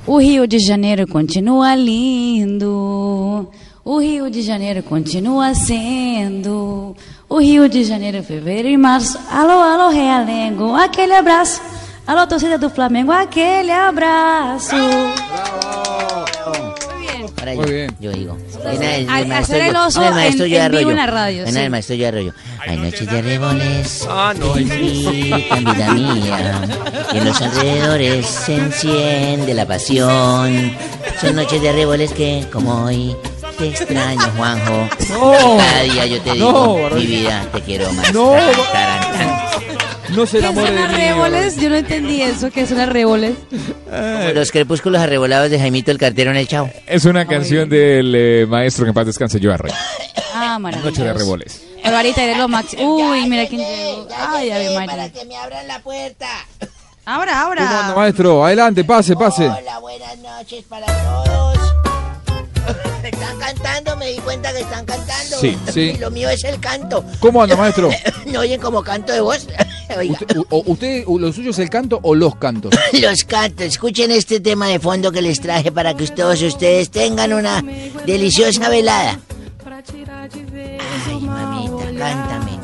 O 0.05 0.19
Rio 0.19 0.45
de 0.45 0.59
Janeiro 0.59 1.07
continua 1.07 1.75
lindo. 1.77 3.49
O 3.85 3.99
Rio 3.99 4.29
de 4.29 4.43
Janeiro 4.43 4.83
continua 4.83 5.55
sendo. 5.55 6.95
O 7.29 7.39
Rio 7.39 7.69
de 7.69 7.85
Janeiro, 7.85 8.21
fevereiro 8.21 8.67
e 8.67 8.77
março. 8.77 9.17
Alô, 9.31 9.59
alô, 9.61 9.89
Realengo, 9.89 10.75
aquele 10.75 11.13
abraço. 11.13 11.61
Alô, 12.05 12.27
torcida 12.27 12.57
do 12.57 12.69
Flamengo, 12.69 13.11
aquele 13.11 13.71
abraço. 13.71 14.75
Muy 17.53 17.65
yo, 17.65 17.71
bien. 17.73 17.95
yo 17.99 18.11
digo. 18.11 18.37
Viene 18.69 18.95
el, 18.97 19.09
al 19.09 19.31
hacer 19.31 19.61
el 19.61 19.73
yo- 19.73 19.85
oso 19.87 20.03
el 20.03 20.13
maestro 20.13 20.45
en- 20.45 20.53
en 20.53 20.71
vivo 20.71 20.79
Arroyo. 20.79 20.89
en 20.91 20.97
la 20.97 21.05
radio, 21.05 21.43
Viene 21.43 21.63
el 21.65 21.69
maestro 21.69 21.95
yo 21.95 22.07
Arroyo. 22.07 22.33
Hay 22.67 22.77
noches 22.77 23.09
de 23.11 23.17
arreboles 23.19 24.05
que 24.07 24.55
invitan 25.29 25.63
vida 25.65 25.93
mía. 25.93 26.61
Y 27.13 27.17
en 27.17 27.25
los 27.25 27.41
alrededores 27.41 28.25
se 28.25 28.55
enciende 28.55 29.53
la 29.53 29.65
pasión. 29.65 30.73
Son 31.21 31.35
noches 31.35 31.61
de 31.61 31.69
arreboles 31.69 32.11
que, 32.13 32.45
como 32.51 32.85
hoy, 32.85 33.15
te 33.57 33.67
extraño, 33.69 34.21
Juanjo. 34.35 34.89
No. 35.09 35.57
Cada 35.57 35.81
día 35.83 36.05
yo 36.07 36.21
te 36.21 36.29
No, 36.35 36.75
digo, 36.75 36.89
mi 36.95 37.05
vida, 37.05 37.45
te 37.53 37.61
quiero 37.61 37.91
más. 37.93 38.13
No. 38.13 38.31
Taran, 38.31 38.61
taran, 38.71 39.17
tan. 39.17 39.44
No 40.15 40.25
se 40.25 40.39
¿Qué 40.39 40.45
enamore 40.45 40.67
son 40.67 40.75
las 40.75 40.89
mí. 40.91 40.95
réboles? 40.97 41.57
Yo 41.57 41.69
no 41.69 41.75
entendí 41.75 42.21
eso, 42.21 42.49
¿qué 42.51 42.65
son 42.65 42.77
las 42.77 42.89
réboles? 42.89 43.35
Como 43.49 44.31
los 44.33 44.51
crepúsculos 44.51 45.01
arrebolados 45.01 45.49
de 45.49 45.59
Jaimito 45.59 45.91
el 45.91 45.97
cartero 45.97 46.31
en 46.31 46.37
el 46.37 46.47
chao. 46.47 46.69
Es 46.87 47.05
una 47.05 47.25
canción 47.27 47.67
del 47.69 48.13
eh, 48.15 48.45
maestro 48.47 48.85
que 48.85 48.89
en 48.89 48.93
paz 48.95 49.05
descanse, 49.07 49.39
yo 49.39 49.53
Arroyo. 49.53 49.73
Ah, 50.33 50.57
Noche 50.59 50.71
de 50.73 50.79
maravilloso. 50.81 51.09
Arreboles. 51.09 51.61
Barbarita, 51.83 52.23
eres 52.23 52.37
lo 52.37 52.47
máximo. 52.47 52.95
Uy, 52.95 53.29
mira 53.29 53.45
quién 53.47 53.61
llegó. 53.61 54.07
Ay, 54.17 54.49
a 54.51 54.57
ver, 54.57 54.85
María. 54.87 55.11
que 55.11 55.25
me 55.25 55.35
abran 55.37 55.67
la 55.67 55.79
puerta. 55.79 56.27
Ahora, 57.05 57.41
¿Cómo 57.43 57.51
anda, 57.51 57.81
ahora. 57.83 57.95
maestro? 57.95 58.43
Adelante, 58.45 58.83
pase, 58.83 59.15
pase. 59.15 59.47
Hola, 59.47 59.79
buenas 59.79 60.17
noches 60.17 60.65
para 60.67 60.85
todos. 60.87 61.57
Están 63.05 63.37
cantando, 63.37 63.95
me 63.97 64.07
di 64.07 64.17
cuenta 64.17 64.51
que 64.51 64.61
están 64.61 64.83
cantando. 64.85 65.39
Sí, 65.39 65.55
sí. 65.71 65.93
Y 65.95 65.97
lo 65.97 66.09
mío 66.09 66.27
es 66.29 66.43
el 66.43 66.59
canto. 66.59 67.05
¿Cómo 67.19 67.43
anda, 67.43 67.55
maestro? 67.55 67.89
¿No 68.25 68.39
oyen 68.39 68.59
como 68.59 68.83
canto 68.83 69.13
de 69.13 69.21
voz? 69.21 69.47
Oiga, 69.97 70.17
¿Usted, 70.19 70.37
usted, 70.49 71.05
lo 71.07 71.31
suyo 71.31 71.51
es 71.51 71.59
el 71.59 71.69
canto 71.69 71.99
o 72.01 72.15
los 72.15 72.35
cantos? 72.37 72.73
los 72.93 73.23
cantos. 73.23 73.67
Escuchen 73.67 74.09
este 74.09 74.39
tema 74.39 74.67
de 74.67 74.79
fondo 74.79 75.11
que 75.11 75.21
les 75.21 75.39
traje 75.39 75.71
para 75.71 75.93
que 75.95 76.07
todos 76.07 76.41
ustedes 76.41 76.89
tengan 76.89 77.33
una 77.33 77.63
deliciosa 78.05 78.69
velada. 78.69 79.19
Ay, 79.63 81.21
mamita, 81.21 81.85
cántame. 81.97 82.54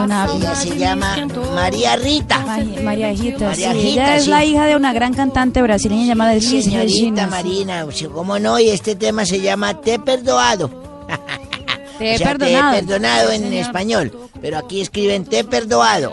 Dona 0.00 0.28
Ella 0.34 0.54
se 0.54 0.76
llama 0.78 1.16
María 1.54 1.96
Rita. 1.96 2.38
María, 2.40 2.80
María 2.82 3.10
Rita, 3.12 3.46
María 3.48 3.72
sí, 3.72 3.78
Rita, 3.78 4.02
ella 4.04 4.16
es 4.16 4.24
sí. 4.24 4.30
la 4.30 4.44
hija 4.44 4.66
de 4.66 4.76
una 4.76 4.92
gran 4.92 5.12
cantante 5.14 5.60
brasileña 5.62 6.04
llamada 6.06 6.32
Elis 6.32 6.48
Señorita 6.48 6.80
Regina. 6.82 7.26
Marina, 7.26 7.86
sí, 7.92 8.06
¿cómo 8.06 8.38
no? 8.38 8.58
Y 8.58 8.70
este 8.70 8.94
tema 8.96 9.24
se 9.26 9.40
llama 9.40 9.80
Te 9.80 9.94
he 9.94 9.98
perdoado. 9.98 10.68
Te 11.98 12.12
he 12.12 12.14
O 12.14 12.18
sea, 12.18 12.28
perdonado. 12.28 12.72
Te 12.72 12.78
he 12.78 12.82
perdonado 12.82 13.30
en 13.32 13.42
señor. 13.42 13.60
español, 13.60 14.18
pero 14.40 14.58
aquí 14.58 14.80
escriben 14.80 15.24
te 15.26 15.40
he 15.40 15.44
perdoado. 15.44 16.12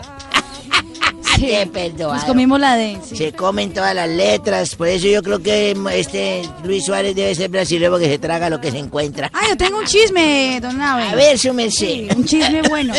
He 1.42 1.66
perdoado. 1.66 2.14
Nos 2.14 2.24
comimos 2.24 2.60
la 2.60 2.76
sí. 2.76 3.16
Se 3.16 3.32
comen 3.32 3.72
todas 3.72 3.94
las 3.94 4.08
letras, 4.08 4.74
por 4.74 4.88
eso 4.88 5.06
yo 5.06 5.22
creo 5.22 5.40
que 5.40 5.76
este 5.92 6.42
Luis 6.64 6.84
Suárez 6.84 7.14
debe 7.14 7.34
ser 7.34 7.50
brasileño 7.50 7.90
porque 7.90 8.06
se 8.06 8.18
traga 8.18 8.50
lo 8.50 8.60
que 8.60 8.70
se 8.70 8.78
encuentra. 8.78 9.30
Ah, 9.32 9.42
yo 9.48 9.56
tengo 9.56 9.78
un 9.78 9.84
chisme, 9.84 10.58
don 10.60 10.78
Nave. 10.78 11.04
A 11.04 11.14
ver, 11.14 11.38
su. 11.38 11.48
Sí, 11.70 12.08
un 12.16 12.24
chisme 12.24 12.62
bueno. 12.62 12.94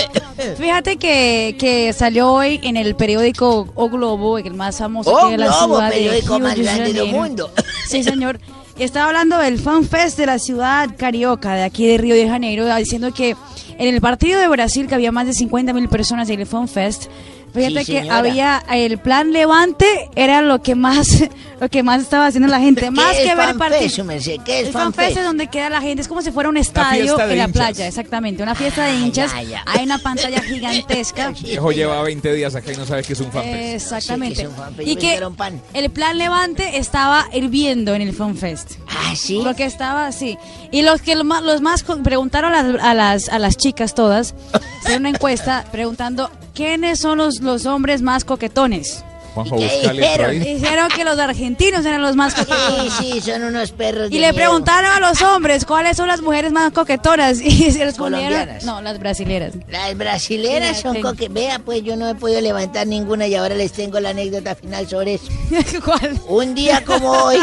Fíjate 0.57 0.97
que, 0.97 1.55
que 1.59 1.93
salió 1.93 2.31
hoy 2.31 2.59
en 2.63 2.77
el 2.77 2.95
periódico 2.95 3.67
O 3.75 3.89
Globo, 3.89 4.37
el 4.37 4.53
más 4.53 4.77
famoso 4.77 5.11
O 5.11 5.29
que 5.29 5.37
la 5.37 5.47
Globo, 5.47 5.75
ciudad 5.75 5.89
periódico 5.91 6.33
de 6.35 6.39
más 6.39 6.55
de 6.55 6.63
grande 6.63 6.93
del 6.93 7.11
mundo. 7.11 7.51
Sí, 7.87 8.03
señor. 8.03 8.39
Estaba 8.77 9.07
hablando 9.07 9.37
del 9.37 9.59
Fan 9.59 9.83
Fest 9.83 10.17
de 10.17 10.25
la 10.25 10.39
ciudad 10.39 10.89
carioca, 10.97 11.53
de 11.53 11.63
aquí 11.63 11.85
de 11.85 11.97
Río 11.97 12.15
de 12.15 12.29
Janeiro, 12.29 12.73
diciendo 12.77 13.13
que 13.13 13.35
en 13.77 13.93
el 13.93 13.99
partido 13.99 14.39
de 14.39 14.47
Brasil, 14.47 14.87
que 14.87 14.95
había 14.95 15.11
más 15.11 15.25
de 15.27 15.33
50 15.33 15.73
mil 15.73 15.89
personas 15.89 16.29
en 16.29 16.39
el 16.39 16.45
Fan 16.45 16.69
Fest, 16.69 17.07
fíjate 17.53 17.85
Sí, 17.85 17.91
que 17.93 18.09
había 18.09 18.63
el 18.71 18.97
plan 18.99 19.31
Levante, 19.31 20.09
era 20.15 20.41
lo 20.41 20.61
que 20.61 20.75
más 20.75 21.23
lo 21.59 21.69
que 21.69 21.83
más 21.83 22.01
estaba 22.01 22.27
haciendo 22.27 22.47
la 22.47 22.59
gente, 22.59 22.89
más 22.91 23.15
¿Qué 23.15 23.23
que 23.23 23.35
ver 23.35 23.47
Fan 23.47 23.57
partido. 23.57 23.81
Fest, 23.81 23.95
su 23.95 24.03
merced? 24.03 24.37
¿Qué 24.45 24.61
es 24.61 24.67
el 24.67 24.73
Fan 24.73 24.93
Fest 24.93 25.17
es 25.17 25.23
donde 25.23 25.47
queda 25.47 25.69
la 25.69 25.81
gente, 25.81 26.01
es 26.01 26.07
como 26.07 26.21
si 26.21 26.31
fuera 26.31 26.49
un 26.49 26.57
estadio 26.57 27.19
en 27.19 27.27
la 27.29 27.35
hinchas. 27.35 27.51
playa, 27.51 27.87
exactamente, 27.87 28.43
una 28.43 28.55
fiesta 28.55 28.85
de 28.85 28.95
hinchas. 28.95 29.33
ya, 29.33 29.43
ya. 29.43 29.63
Hay 29.65 29.83
una 29.83 29.99
pantalla 29.99 30.41
gigantesca. 30.41 31.29
Viejo 31.41 31.71
lleva 31.71 32.01
20 32.01 32.33
días 32.33 32.55
acá 32.55 32.71
y 32.71 32.77
no 32.77 32.85
sabe 32.85 33.03
que 33.03 33.13
es 33.13 33.19
un 33.19 33.31
fanfest. 33.31 33.75
Exactamente. 33.75 34.35
Sí, 34.35 34.41
que 34.41 34.47
es 34.47 34.49
un 34.49 34.55
Fan 34.55 34.75
Fest, 34.75 34.87
y 34.87 34.95
me 34.95 35.01
que 35.01 35.79
el 35.79 35.89
plan 35.89 36.17
Levante 36.17 36.77
estaba 36.77 37.27
hirviendo 37.33 37.93
en 37.93 38.01
el 38.01 38.13
Fan 38.13 38.35
Fest. 38.35 38.73
Ah, 38.87 39.13
sí. 39.15 39.41
Lo 39.43 39.55
que 39.55 39.65
estaba 39.65 40.07
así. 40.07 40.37
Y 40.71 40.81
los 40.81 41.01
que 41.01 41.15
los 41.15 41.61
más 41.61 41.83
preguntaron 42.03 42.53
a 42.53 42.63
las, 42.63 42.83
a 42.83 42.93
las, 42.93 43.29
a 43.29 43.39
las 43.39 43.57
chicas 43.57 43.95
todas, 43.95 44.33
hicieron 44.81 45.01
una 45.01 45.09
encuesta 45.09 45.65
preguntando 45.71 46.29
quiénes 46.59 46.99
son 46.99 47.17
los, 47.19 47.39
los 47.39 47.65
hombres 47.65 48.01
más 48.01 48.25
coquetones. 48.25 49.05
Juanjo, 49.33 49.55
¿Y 49.57 49.59
qué 49.59 49.65
búscale 49.77 50.17
por 50.17 50.29
dijeron? 50.31 50.89
que 50.89 51.03
los 51.05 51.19
argentinos 51.19 51.85
eran 51.85 52.01
los 52.01 52.15
más 52.15 52.33
coquetones. 52.33 52.91
Sí, 52.93 53.11
sí, 53.13 53.21
son 53.31 53.43
unos 53.43 53.71
perros 53.71 54.09
de 54.09 54.15
Y 54.15 54.19
le 54.19 54.31
miedo. 54.33 54.35
preguntaron 54.35 54.91
a 54.91 54.99
los 54.99 55.21
hombres 55.21 55.65
cuáles 55.65 55.95
son 55.97 56.07
las 56.07 56.19
mujeres 56.21 56.51
más 56.51 56.73
coquetonas 56.73 57.39
y 57.39 57.71
se 57.71 57.85
respondieron 57.85 58.49
no 58.65 58.81
las 58.81 58.97
brasileras 58.99 59.53
Las 59.69 59.95
brasileras 59.95 60.77
Sí, 60.77 60.81
son 60.83 60.93
tengo. 60.95 61.11
coque... 61.11 61.29
Vea, 61.29 61.59
pues 61.59 61.83
yo 61.83 61.95
no 61.95 62.09
he 62.09 62.15
podido 62.15 62.41
levantar 62.41 62.87
ninguna 62.87 63.27
y 63.27 63.35
ahora 63.35 63.53
les 63.55 63.71
tengo 63.71 63.99
la 63.99 64.09
anécdota 64.09 64.55
final 64.55 64.89
sobre 64.89 65.13
eso. 65.13 65.27
¿Cuál? 65.85 66.19
Un 66.27 66.55
día 66.55 66.83
como 66.83 67.11
hoy... 67.11 67.37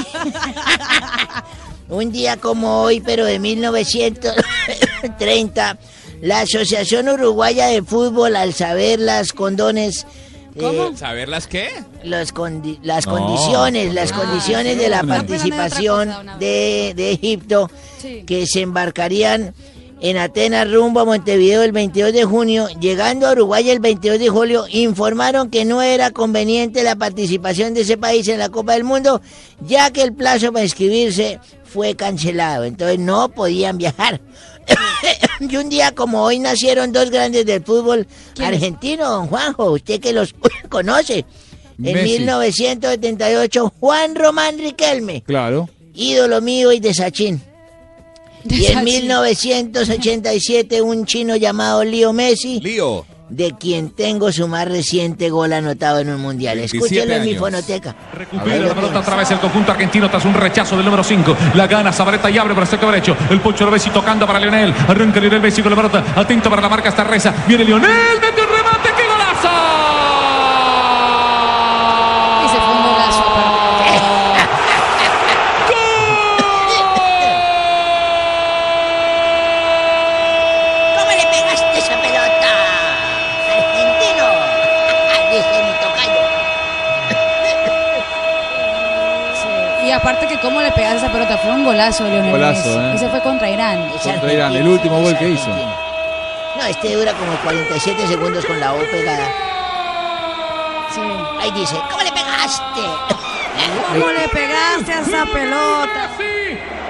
un 1.88 2.10
día 2.10 2.36
como 2.36 2.82
hoy, 2.82 3.00
pero 3.00 3.24
de 3.24 3.38
1930, 3.38 5.78
la 6.20 6.40
Asociación 6.40 7.08
Uruguaya 7.08 7.66
de 7.66 7.82
Fútbol, 7.82 8.36
al 8.36 8.52
saber 8.54 8.98
las 9.00 9.32
condones... 9.32 10.06
eh, 10.54 10.90
¿Saberlas 10.96 11.46
qué? 11.46 11.68
los 12.04 12.32
condi- 12.32 12.78
las 12.82 13.06
No. 13.06 13.12
condiciones, 13.18 13.92
las 13.92 14.12
Ah, 14.12 14.16
condiciones 14.16 14.78
de 14.78 14.88
la 14.88 15.00
otra 15.02 15.16
participación 15.16 16.08
cosa, 16.10 16.36
de, 16.38 16.92
de 16.96 17.12
Egipto 17.12 17.70
Sí. 18.00 18.22
que 18.26 18.46
se 18.46 18.60
embarcarían 18.60 19.54
en 20.00 20.18
Atenas 20.18 20.70
rumbo 20.70 21.00
a 21.00 21.04
Montevideo 21.06 21.62
el 21.62 21.72
22 21.72 22.12
de 22.12 22.24
junio, 22.24 22.68
llegando 22.80 23.26
a 23.26 23.32
Uruguay 23.32 23.68
el 23.70 23.80
22 23.80 24.18
de 24.18 24.28
julio, 24.28 24.66
informaron 24.70 25.48
que 25.50 25.64
no 25.64 25.80
era 25.82 26.10
conveniente 26.10 26.82
la 26.82 26.96
participación 26.96 27.72
de 27.74 27.80
ese 27.80 27.96
país 27.96 28.28
en 28.28 28.38
la 28.38 28.50
Copa 28.50 28.74
del 28.74 28.84
Mundo, 28.84 29.22
ya 29.60 29.90
que 29.90 30.02
el 30.02 30.12
plazo 30.12 30.52
para 30.52 30.64
inscribirse 30.64 31.40
fue 31.64 31.96
cancelado, 31.96 32.64
entonces 32.64 32.98
no 32.98 33.30
podían 33.30 33.78
viajar. 33.78 34.20
Y 35.40 35.56
un 35.56 35.68
día 35.68 35.92
como 35.92 36.22
hoy 36.22 36.38
nacieron 36.38 36.92
dos 36.92 37.10
grandes 37.10 37.44
del 37.46 37.62
fútbol 37.62 38.06
argentino, 38.40 39.08
don 39.10 39.26
Juanjo, 39.28 39.72
usted 39.72 40.00
que 40.00 40.12
los 40.12 40.34
conoce. 40.68 41.24
En 41.78 41.92
Messi. 41.92 42.18
1978, 42.20 43.72
Juan 43.80 44.14
Román 44.14 44.58
Riquelme, 44.58 45.22
Claro. 45.22 45.68
ídolo 45.94 46.40
mío 46.40 46.72
y 46.72 46.80
de 46.80 46.94
Sachín. 46.94 47.42
Y 48.48 48.66
en 48.66 48.84
1987 48.84 50.80
un 50.82 51.04
chino 51.04 51.36
llamado 51.36 51.82
Leo 51.84 52.12
Messi, 52.12 52.60
Lío. 52.60 53.04
De 53.28 53.54
quien 53.58 53.90
tengo 53.90 54.30
su 54.32 54.46
más 54.48 54.68
reciente 54.68 55.30
gol 55.30 55.52
anotado 55.52 56.00
en 56.00 56.10
un 56.10 56.20
mundial. 56.20 56.58
27 56.58 56.84
Escúchenlo 56.84 57.14
en 57.14 57.24
mi 57.24 57.34
fonoteca. 57.34 57.94
Recupera 58.12 58.58
la 58.58 58.74
pelota 58.74 59.00
otra 59.00 59.16
vez 59.16 59.30
el 59.30 59.38
conjunto 59.38 59.72
argentino 59.72 60.08
tras 60.08 60.24
un 60.24 60.34
rechazo 60.34 60.76
del 60.76 60.84
número 60.84 61.02
5. 61.02 61.36
La 61.54 61.66
gana 61.66 61.92
Zabaleta 61.92 62.30
y 62.30 62.38
abre 62.38 62.54
para 62.54 62.64
el 62.64 62.70
sector 62.70 62.90
derecho. 62.90 63.16
El 63.30 63.40
Pocho 63.40 63.70
Bessi 63.70 63.90
tocando 63.90 64.26
para 64.26 64.38
Lionel. 64.38 64.72
Arranca 64.88 65.20
Lionel 65.20 65.40
Messi 65.40 65.62
con 65.62 65.70
la 65.70 65.76
pelota. 65.76 66.04
Atento 66.14 66.50
para 66.50 66.62
la 66.62 66.68
marca 66.68 66.88
esta 66.88 67.04
reza. 67.04 67.34
Viene 67.46 67.64
Lionel. 67.64 67.90
Mete 68.20 68.42
un 68.42 68.48
remate. 68.48 68.88
¡Qué 68.96 69.06
golazo! 69.06 69.48
y 72.44 72.48
se 72.48 72.56
fue 72.56 72.74
un 72.74 72.82
golazo 72.82 73.22
aparte. 73.22 73.66
¿Cómo 80.96 81.10
le 81.10 81.26
pegaste 81.26 81.78
esa 81.78 82.00
pelota? 82.00 82.50
Argentino. 83.56 84.26
Dice 85.30 85.62
mi 85.64 85.72
tocayo. 85.82 86.36
aparte 89.92 90.26
que 90.26 90.35
cómo 90.46 90.60
le 90.62 90.70
pegaste 90.70 90.98
esa 90.98 91.12
pelota, 91.12 91.36
fue 91.38 91.50
un 91.50 91.64
golazo, 91.64 92.04
Lionel 92.04 92.30
Golazo, 92.30 92.68
Messi. 92.68 92.78
¿eh? 92.78 92.92
Ese 92.94 93.08
fue 93.08 93.20
contra 93.20 93.50
Irán. 93.50 93.90
Contra 94.02 94.32
Irán, 94.32 94.52
el 94.54 94.68
último 94.68 95.00
gol 95.00 95.16
que 95.18 95.30
hizo. 95.30 95.48
No, 95.48 96.64
este 96.64 96.94
dura 96.94 97.12
como 97.14 97.32
47 97.42 98.06
segundos 98.06 98.44
con 98.46 98.58
la 98.60 98.72
O 98.72 98.78
pegada. 98.78 99.26
Sí. 100.94 101.00
Ahí 101.40 101.50
dice, 101.50 101.76
¿cómo 101.90 102.02
le 102.02 102.12
pegaste? 102.12 102.80
¿Cómo 103.92 104.12
le 104.12 104.28
pegaste 104.28 104.92
a 104.92 105.00
esa 105.00 105.26
pelota? 105.26 106.10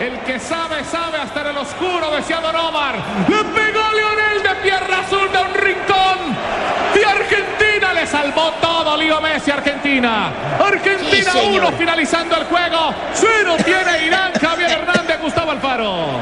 El 0.00 0.18
que 0.20 0.38
sabe, 0.38 0.84
sabe 0.84 1.16
hasta 1.16 1.40
en 1.40 1.46
el 1.46 1.56
oscuro, 1.56 2.10
decía 2.10 2.40
Don 2.40 2.54
Omar. 2.54 2.96
Le 3.26 3.36
pegó 3.36 3.80
Lionel 3.92 4.42
de 4.42 4.54
Pierra 4.62 4.98
Azul 4.98 5.32
de 5.32 5.38
un 5.38 5.54
rincón. 5.54 6.36
Argentina 7.86 7.92
le 7.94 8.06
salvó 8.06 8.50
todo, 8.60 8.96
Leo 8.96 9.20
Messi, 9.20 9.50
Argentina. 9.50 10.32
Argentina 10.58 11.32
Sí, 11.32 11.38
señor. 11.38 11.64
1, 11.68 11.78
finalizando 11.78 12.36
el 12.36 12.44
juego. 12.44 12.94
Cero 13.14 13.56
tiene 13.64 14.06
Irán, 14.06 14.32
Javier 14.40 14.70
Hernández, 14.78 15.18
Gustavo 15.22 15.50
Alfaro. 15.52 16.20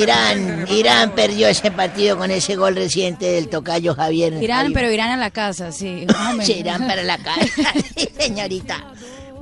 Irán, 0.00 0.66
Irán 0.68 1.10
perdió 1.12 1.48
ese 1.48 1.70
partido 1.70 2.16
con 2.16 2.30
ese 2.30 2.56
gol 2.56 2.76
reciente 2.76 3.26
del 3.26 3.48
tocayo 3.48 3.94
Javier. 3.94 4.34
Irán, 4.42 4.66
Javier- 4.66 4.74
pero 4.74 4.90
Irán 4.90 5.10
a 5.10 5.16
la 5.16 5.30
casa, 5.30 5.72
sí. 5.72 6.06
Sí, 6.42 6.52
Irán 6.54 6.86
para 6.86 7.02
la 7.02 7.18
casa, 7.24 7.72
sí, 7.96 8.08
señorita. 8.18 8.84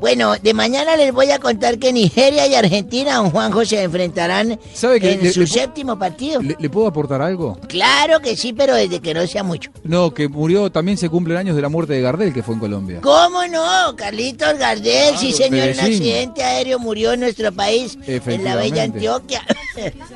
Bueno, 0.01 0.35
de 0.43 0.53
mañana 0.55 0.97
les 0.97 1.13
voy 1.13 1.31
a 1.31 1.39
contar 1.39 1.79
que 1.79 1.93
Nigeria 1.93 2.47
y 2.47 2.55
Argentina, 2.55 3.17
don 3.17 3.31
Juanjo, 3.31 3.65
se 3.65 3.83
enfrentarán 3.83 4.59
¿Sabe 4.75 5.01
que 5.01 5.13
en 5.13 5.23
le- 5.23 5.33
su 5.33 5.41
le- 5.41 5.47
séptimo 5.47 5.99
partido. 5.99 6.43
¿Le, 6.43 6.57
le 6.59 6.69
puedo 6.71 6.87
aportar 6.87 7.23
algo? 7.23 7.59
Claro 7.69 8.21
que 8.21 8.37
sí, 8.37 8.53
pero 8.53 8.75
desde 8.75 9.01
que 9.01 9.15
no 9.15 9.27
sea 9.27 9.43
mucho. 9.43 9.71
No, 9.83 10.13
que 10.13 10.29
murió, 10.29 10.71
también 10.71 10.99
se 10.99 11.09
cumplen 11.09 11.39
años 11.39 11.57
de 11.57 11.63
la 11.63 11.69
muerte 11.71 11.95
de 11.95 12.03
Gardel, 12.03 12.35
que 12.35 12.43
fue 12.43 12.55
en 12.55 12.61
Colombia. 12.61 13.01
¿Cómo 13.03 13.47
no? 13.47 13.97
Carlitos 13.97 14.59
Gardel, 14.59 15.17
sí 15.17 15.33
señor, 15.33 15.69
en 15.69 15.77
Medellín. 15.77 15.85
accidente 15.95 16.43
aéreo 16.43 16.79
murió 16.79 17.13
en 17.13 17.21
nuestro 17.21 17.51
país, 17.53 17.97
en 18.07 18.45
la 18.45 18.57
bella. 18.57 18.83
Antioquia. 18.85 19.43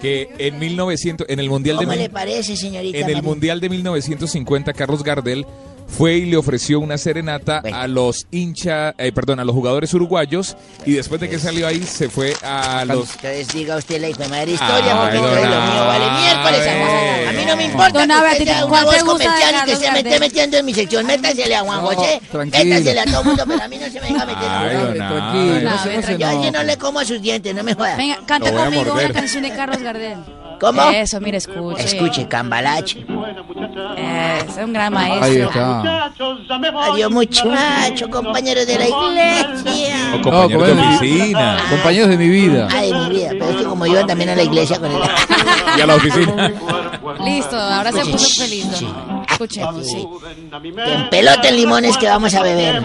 Que 0.01 0.29
en 0.39 0.59
1900, 0.61 1.27
en 1.29 1.41
el 1.41 1.49
Mundial 1.51 1.79
de 1.79 1.85
¿Cómo 1.85 1.97
mil- 1.97 2.03
le 2.05 2.11
parece, 2.11 2.57
señorita? 2.57 2.97
en 2.99 3.11
el? 3.11 3.23
Mundial 3.25 3.59
de 3.61 3.69
1950 3.69 4.73
Carlos 4.73 5.03
Gardel 5.03 5.45
fue 5.89 6.17
y 6.17 6.27
le 6.27 6.37
ofreció 6.37 6.79
una 6.81 6.97
serenata 6.99 7.63
a 7.73 7.89
los 7.89 8.27
hinchas, 8.31 8.95
eh, 8.99 9.11
perdón, 9.13 9.41
a 9.41 9.45
los 9.45 9.55
jugadores 9.55 9.93
uruguayos 9.95 10.57
y 10.87 10.93
después 10.93 11.21
de 11.21 11.29
que 11.29 11.39
salió 11.39 11.67
ahí 11.67 11.83
se 11.83 12.09
fue 12.09 12.35
a 12.43 12.85
los 12.85 13.15
Entonces 13.17 13.49
diga 13.49 13.77
usted 13.77 14.01
la 14.01 14.09
hijo 14.09 14.23
de 14.23 14.29
madre 14.29 14.53
historia, 14.53 14.93
Ay, 14.93 14.99
porque 15.01 15.17
don 15.17 15.39
entonces 15.39 15.51
lo 15.51 15.61
mío 15.73 15.87
vale 15.87 16.21
miércoles. 16.21 17.29
A 17.29 17.33
mí 17.33 17.45
no 17.47 17.57
me 17.57 17.65
importa 17.65 17.99
Don 17.99 18.09
que 18.09 18.15
¿a 18.15 18.33
usted 18.33 18.45
sea 18.45 18.67
una 18.67 18.85
voz 18.85 19.05
comercial 19.05 19.55
y 19.63 19.71
que 19.71 19.77
se 19.77 19.91
me 19.93 19.99
esté 19.99 20.21
metiendo 20.21 20.57
en 20.59 20.67
mi 20.67 20.75
sección. 20.75 21.07
Métasele 21.07 21.57
a 21.57 21.61
Juan 21.61 21.81
José, 21.81 22.21
métasele 22.33 23.01
a 23.01 23.05
todo 23.05 23.21
el 23.21 23.27
mundo, 23.27 23.45
pero 23.47 23.63
a 23.63 23.69
mí 23.69 23.77
no 23.79 23.87
se 23.87 23.93
me 23.93 24.01
venga 24.01 24.23
a 24.23 24.27
meter. 24.27 24.49
Ay, 24.49 24.77
a 24.77 24.81
don 24.81 25.03
Abe. 25.03 25.19
Tranquilo, 25.19 25.71
no 25.71 25.71
no 25.71 26.19
Yo 26.19 26.27
a 26.27 26.33
enoje. 26.33 26.51
no 26.53 26.63
le 26.63 26.77
como 26.77 27.01
a 27.01 27.05
sus 27.05 27.21
dientes, 27.23 27.55
no 27.55 27.63
me 27.63 27.75
jodas. 27.75 27.97
Venga, 27.97 28.19
canta 28.27 28.49
a 28.51 28.53
conmigo 28.53 28.93
una 28.93 29.13
canción 29.13 29.43
de 29.43 29.51
Carlos 29.51 29.83
Gardel. 29.83 30.19
¿Cómo? 30.61 30.83
Eso, 30.91 31.21
mire, 31.21 31.39
escuche. 31.39 31.85
Escuche, 31.85 32.27
cambalache. 32.29 33.01
Es 34.47 34.57
un 34.57 34.73
gran 34.73 34.97
Ahí 34.97 35.21
maestro. 35.21 35.49
está. 35.49 36.13
Adiós, 36.93 37.11
muchacho, 37.11 38.11
compañero 38.11 38.65
de 38.67 38.79
la 38.79 38.89
iglesia. 38.89 40.15
o 40.17 40.21
compañeros 40.23 40.67
de 40.67 40.73
oficina 40.73 41.57
Compañeros 41.71 42.09
de 42.11 42.17
mi 42.17 42.29
vida. 42.29 42.69
Ay, 42.73 42.93
mi 42.93 43.11
vida, 43.11 43.31
pero 43.33 43.51
es 43.51 43.57
que 43.57 43.65
como 43.65 43.87
iban 43.87 44.07
también 44.07 44.31
a 44.31 44.37
la 44.37 44.43
iglesia 44.43 44.79
con 44.79 44.91
él. 44.91 44.99
y 45.77 45.81
a 45.81 45.87
la 45.87 45.95
oficina. 45.95 46.53
Listo, 47.25 47.57
ahora 47.57 47.93
se 47.93 48.05
puso 48.05 48.41
feliz. 48.43 48.67
Escuche. 49.45 49.61
En 49.63 51.11
pelota 51.11 51.49
en 51.49 51.57
limones 51.57 51.97
que 51.97 52.07
vamos 52.07 52.35
a 52.35 52.43
beber. 52.43 52.83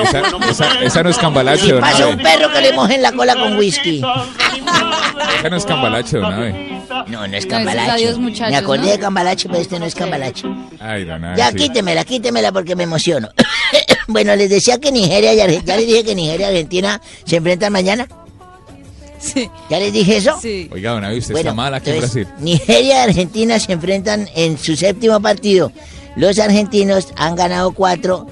Esa, 0.00 0.20
esa- 0.50 0.80
esa 0.82 1.02
no 1.02 1.10
es 1.10 1.18
cambalache, 1.18 1.62
Si 1.62 1.70
don 1.70 1.80
pasa 1.80 2.06
un 2.08 2.16
perro 2.18 2.52
que 2.52 2.60
le 2.60 2.72
mojen 2.72 3.00
la 3.02 3.12
cola 3.12 3.36
con 3.36 3.56
whisky. 3.56 3.98
Esa 5.38 5.50
no 5.50 5.56
es 5.56 5.64
cambalache, 5.64 6.16
don 6.18 6.32
Abe. 6.32 6.82
No, 7.06 7.26
no 7.26 7.36
es 7.36 7.46
cambalache. 7.46 8.14
Muchachos, 8.16 8.50
Me 8.50 8.56
acordé 8.56 8.82
¿no? 8.86 8.90
de 8.92 8.98
cambalache, 8.98 9.48
pero 9.48 9.60
este 9.60 9.78
no 9.78 9.86
es 9.86 9.94
cambalache. 9.94 10.44
Ay, 10.80 11.04
don 11.04 11.24
Abe, 11.24 11.36
Ya, 11.36 11.50
sí. 11.50 11.56
quítemela, 11.56 12.04
quítemela 12.04 12.50
porque 12.50 12.74
me 12.74 12.82
emociono. 12.84 13.28
bueno, 14.08 14.34
les 14.34 14.50
decía 14.50 14.78
que 14.80 14.90
Nigeria 14.90 15.34
y 15.34 15.40
Argentina, 15.40 15.74
ya 15.74 15.76
les 15.76 15.86
dije 15.86 16.04
que 16.04 16.14
Nigeria 16.16 16.46
y 16.46 16.50
Argentina 16.50 17.00
se 17.24 17.36
enfrentan 17.36 17.72
mañana. 17.72 18.08
Sí. 19.24 19.50
¿Ya 19.70 19.78
les 19.78 19.92
dije 19.92 20.18
eso? 20.18 20.38
Sí. 20.40 20.68
Oiga, 20.70 20.96
Abe, 20.96 21.18
usted 21.18 21.32
Bueno, 21.32 21.50
está 21.50 21.54
mal 21.54 21.74
aquí 21.74 21.90
en 21.90 21.98
Brasil. 21.98 22.28
Nigeria 22.40 22.82
y 22.82 23.08
Argentina 23.08 23.58
se 23.58 23.72
enfrentan 23.72 24.28
en 24.34 24.58
su 24.58 24.76
séptimo 24.76 25.20
partido. 25.20 25.72
Los 26.16 26.38
argentinos 26.38 27.08
han 27.16 27.34
ganado 27.34 27.72
cuatro 27.72 28.26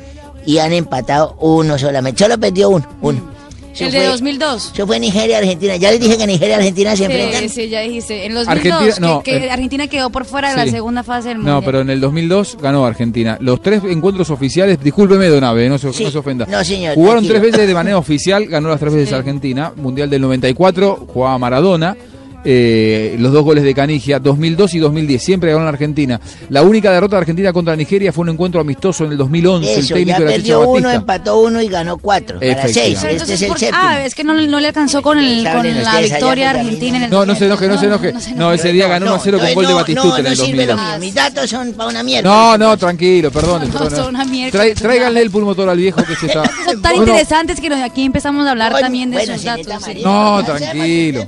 y 0.45 0.59
han 0.59 0.73
empatado 0.73 1.37
uno 1.41 1.79
solamente. 1.79 2.23
Solo 2.23 2.39
perdió 2.39 2.69
uno. 2.69 2.87
uno. 3.01 3.32
El 3.79 3.91
de 3.93 3.99
fue- 3.99 4.07
2002. 4.09 4.71
Eso 4.75 4.87
fue 4.87 5.01
Nigeria 5.01 5.37
y 5.37 5.39
Argentina. 5.43 5.77
Ya 5.77 5.91
les 5.91 6.01
dije 6.01 6.17
que 6.19 6.27
Nigeria 6.27 6.55
y 6.57 6.59
Argentina 6.59 6.97
se 6.97 7.05
enfrentan. 7.05 7.41
Sí, 7.43 7.49
sí, 7.49 7.69
ya 7.69 7.81
dijiste. 7.81 8.27
En 8.27 8.35
2002, 8.35 8.73
Argentina- 8.83 9.09
no, 9.09 9.23
que, 9.23 9.31
que 9.39 9.47
eh, 9.47 9.51
Argentina 9.51 9.87
quedó 9.89 10.11
por 10.11 10.25
fuera 10.25 10.51
de 10.55 10.57
la 10.67 10.71
segunda 10.71 11.03
fase 11.03 11.29
del 11.29 11.39
Mundial. 11.39 11.57
No, 11.57 11.63
pero 11.63 11.81
en 11.81 11.91
el 11.91 12.01
2002 12.01 12.59
ganó 12.61 12.85
Argentina. 12.87 13.39
Los 13.41 13.63
tres 13.63 13.83
encuentros 13.85 14.31
oficiales, 14.31 14.79
discúlpeme, 14.83 15.27
Don 15.29 15.43
Abe, 15.45 15.69
no 15.69 15.79
se, 15.79 15.87
no 15.87 15.93
se 16.11 16.19
ofenda. 16.19 16.47
No, 16.47 16.63
señor, 16.65 16.95
Jugaron 16.95 17.25
tranquilo. 17.25 17.41
tres 17.41 17.53
veces 17.53 17.69
de 17.69 17.75
manera 17.75 17.99
oficial, 17.99 18.47
ganó 18.47 18.69
las 18.69 18.81
tres 18.81 18.93
veces 18.95 19.13
Argentina. 19.13 19.73
Mundial 19.77 20.11
del 20.11 20.21
94, 20.23 21.07
jugaba 21.13 21.39
Maradona. 21.39 21.97
Eh, 22.45 23.17
los 23.19 23.33
dos 23.33 23.45
goles 23.45 23.65
de 23.65 23.75
Canigia, 23.75 24.19
2002 24.19 24.75
y 24.75 24.79
2010, 24.79 25.23
siempre 25.23 25.53
ganó 25.53 25.65
la 25.65 25.71
Argentina. 25.71 26.21
La 26.49 26.63
única 26.63 26.91
derrota 26.93 27.17
de 27.17 27.21
Argentina 27.21 27.53
contra 27.53 27.77
Nigeria 27.77 28.13
fue 28.13 28.23
un 28.23 28.31
encuentro 28.31 28.61
amistoso 28.61 29.05
en 29.05 29.13
el 29.13 29.19
2011. 29.19 29.73
el 29.75 29.79
Eso, 29.81 29.95
técnico 29.95 30.19
ya 30.21 30.27
perdió 30.27 30.61
uno, 30.61 30.73
Batista. 30.73 30.95
empató 30.95 31.41
uno 31.41 31.63
y 31.63 31.69
ganó 31.69 31.99
cuatro. 31.99 32.41
Para 32.41 32.69
seis. 32.69 32.97
Este 32.99 33.11
Entonces, 33.13 33.37
es 33.37 33.43
el 33.43 33.49
¿por- 33.49 33.59
séptimo. 33.59 33.79
ah, 33.83 34.05
es 34.05 34.15
que 34.15 34.25
no, 34.25 34.35
no 34.35 34.61
le 34.61 34.67
alcanzó 34.69 35.03
con, 35.03 35.19
el, 35.19 35.45
con 35.51 35.83
la 35.85 36.01
victoria 36.01 36.51
argentina 36.51 36.97
en 36.99 37.03
el 37.05 37.11
No, 37.11 37.25
no 37.27 37.35
se 37.35 37.47
enoje, 37.47 37.69
no 37.69 37.79
se 37.79 37.87
enoje. 37.87 38.13
No, 38.37 38.53
ese 38.53 38.73
día 38.73 38.89
ganó 38.89 39.07
1 39.07 39.15
a 39.15 39.19
0 39.21 39.39
con 39.41 39.55
gol 39.55 39.67
de 39.67 39.73
Batistuta 39.75 40.19
en 40.21 40.27
el 40.27 40.37
no 40.39 40.45
sirve 40.45 40.67
lo 40.67 40.73
2002. 40.77 40.91
mío. 40.91 40.99
Mis 41.01 41.15
datos 41.15 41.51
son 41.51 41.73
para 41.73 41.89
una 41.91 42.03
mierda. 42.03 42.29
No, 42.29 42.59
no, 42.59 42.77
tranquilo, 42.77 43.31
perdón. 43.31 43.71
No, 43.73 43.91
son 43.91 44.09
una 44.15 44.25
mierda. 44.25 44.59
Trai- 44.59 44.75
tráiganle 44.75 45.23
el 45.23 45.31
pulmotor 45.31 45.69
al 45.69 45.79
viejo 45.79 46.03
que 46.05 46.15
se 46.17 46.27
está. 46.27 46.43
Son 46.65 46.81
tan 46.83 46.97
Bueno, 46.97 47.13
interesantes 47.13 47.61
que 47.61 47.73
aquí 47.73 48.05
empezamos 48.05 48.47
a 48.47 48.51
hablar 48.53 48.73
Bueno, 48.73 48.87
también 48.87 49.11
de 49.11 49.17
bueno, 49.19 49.35
sus 49.35 49.45
datos. 49.45 49.67
No, 50.03 50.43
tranquilo. 50.45 51.25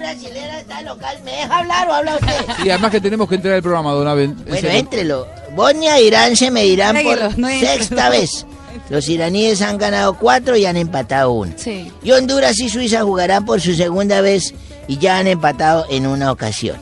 ¿Me 1.25 1.31
deja 1.33 1.59
hablar 1.59 1.89
o 1.89 1.95
habla 1.95 2.15
usted? 2.17 2.65
Y 2.65 2.71
además 2.71 2.91
que 2.91 3.01
tenemos 3.01 3.29
que 3.29 3.35
entrar 3.37 3.55
al 3.55 3.63
programa, 3.63 3.93
Don 3.93 4.07
Aben. 4.09 4.37
Bueno, 4.49 4.69
éntrelo. 4.69 5.27
Bosnia 5.55 5.99
e 5.99 6.05
Irán 6.05 6.37
se 6.37 6.51
medirán 6.51 6.97
por 7.03 7.39
no 7.39 7.49
sexta 7.49 8.09
vez. 8.11 8.47
Los 8.91 9.09
iraníes 9.09 9.63
han 9.63 9.79
ganado 9.79 10.15
cuatro 10.19 10.57
y 10.57 10.67
han 10.67 10.77
empatado 10.77 11.33
uno. 11.33 11.53
Sí. 11.57 11.91
Y 12.03 12.11
Honduras 12.11 12.59
y 12.59 12.69
Suiza 12.69 13.03
jugarán 13.03 13.47
por 13.47 13.61
su 13.61 13.75
segunda 13.75 14.21
vez 14.21 14.53
y 14.89 14.99
ya 14.99 15.19
han 15.19 15.27
empatado 15.29 15.87
en 15.89 16.07
una 16.07 16.31
ocasión. 16.33 16.77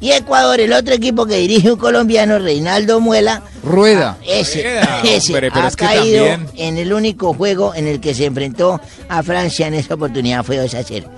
Y 0.00 0.10
Ecuador, 0.12 0.58
el 0.60 0.72
otro 0.72 0.94
equipo 0.94 1.26
que 1.26 1.36
dirige 1.36 1.70
un 1.70 1.78
colombiano, 1.78 2.38
Reinaldo 2.38 2.98
Muela, 2.98 3.42
Rueda. 3.62 4.16
ese, 4.26 4.62
Rueda, 4.62 5.00
ese 5.04 5.32
hombre, 5.32 5.50
pero 5.52 5.64
ha 5.66 5.68
es 5.68 5.76
que 5.76 5.84
caído 5.84 6.26
también- 6.26 6.50
en 6.56 6.78
el 6.78 6.92
único 6.92 7.34
juego 7.34 7.74
en 7.74 7.86
el 7.86 8.00
que 8.00 8.14
se 8.14 8.24
enfrentó 8.24 8.80
a 9.08 9.22
Francia 9.22 9.66
en 9.68 9.74
esa 9.74 9.94
oportunidad 9.94 10.42
fue 10.44 10.56
2 10.56 10.74
a 10.74 10.82
0. 10.82 11.08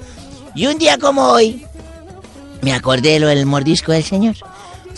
Y 0.54 0.66
un 0.66 0.76
día 0.76 0.98
como 0.98 1.22
hoy, 1.28 1.64
me 2.62 2.72
acordé 2.72 3.18
lo 3.18 3.28
del 3.28 3.46
mordisco 3.46 3.92
del 3.92 4.04
señor. 4.04 4.34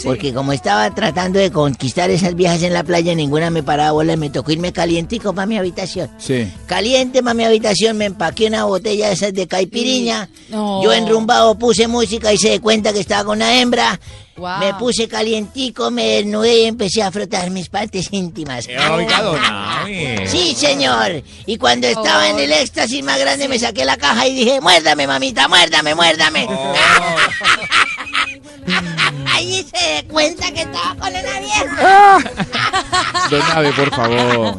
Porque 0.05 0.33
como 0.33 0.53
estaba 0.53 0.95
tratando 0.95 1.39
de 1.39 1.51
conquistar 1.51 2.11
esas 2.11 2.35
viejas 2.35 2.63
en 2.63 2.73
la 2.73 2.85
playa, 2.85 3.15
ninguna 3.15 3.51
me 3.51 3.63
paraba 3.63 3.93
bola 3.93 4.13
y 4.15 4.17
me 4.17 4.31
tocó 4.31 4.53
irme 4.53 4.73
calientico 4.73 5.35
para 5.35 5.47
mi 5.47 5.59
habitación. 5.59 6.11
Sí. 6.19 6.51
Caliente 6.67 7.23
para 7.23 7.35
mi 7.35 7.45
habitación, 7.45 7.97
me 7.97 8.07
empaqué 8.07 8.47
una 8.47 8.65
botella 8.65 9.09
de 9.09 9.15
esas 9.15 9.35
de 9.35 9.47
caipiriña. 9.47 10.29
No. 10.49 10.83
Yo 10.83 10.93
enrumbado 10.93 11.59
puse 11.59 11.89
música 11.89 12.33
y 12.33 12.39
se 12.39 12.51
de 12.51 12.61
cuenta 12.61 12.93
que 12.93 13.01
estaba 13.01 13.25
con 13.25 13.39
una 13.39 13.61
hembra. 13.61 13.99
Wow. 14.37 14.59
Me 14.61 14.75
puse 14.75 15.09
calientico, 15.09 15.91
me 15.91 16.07
desnudé 16.07 16.61
y 16.61 16.65
empecé 16.67 17.03
a 17.03 17.11
frotar 17.11 17.51
mis 17.51 17.69
partes 17.69 18.09
íntimas. 18.13 18.69
Oiga. 18.69 19.85
Sí, 20.27 20.55
señor. 20.55 21.23
Y 21.47 21.57
cuando 21.57 21.89
estaba 21.89 22.29
en 22.29 22.39
el 22.39 22.53
éxtasis 22.53 23.03
más 23.03 23.19
grande, 23.19 23.49
me 23.49 23.59
saqué 23.59 23.85
la 23.85 23.97
caja 23.97 24.29
y 24.29 24.35
dije, 24.37 24.61
muérdame, 24.61 25.09
mamita, 25.09 25.49
muérdame, 25.49 25.95
muérdame. 25.97 26.47
Ahí 29.39 29.65
se 29.73 30.03
de 30.03 30.05
cuenta 30.09 30.51
que 30.51 30.63
estaba 30.63 30.97
con 30.97 31.11
una 31.11 31.41
vieja. 31.41 32.19
Don 33.31 33.43
Abe, 33.55 33.73
por 33.73 33.91
favor. 33.95 34.59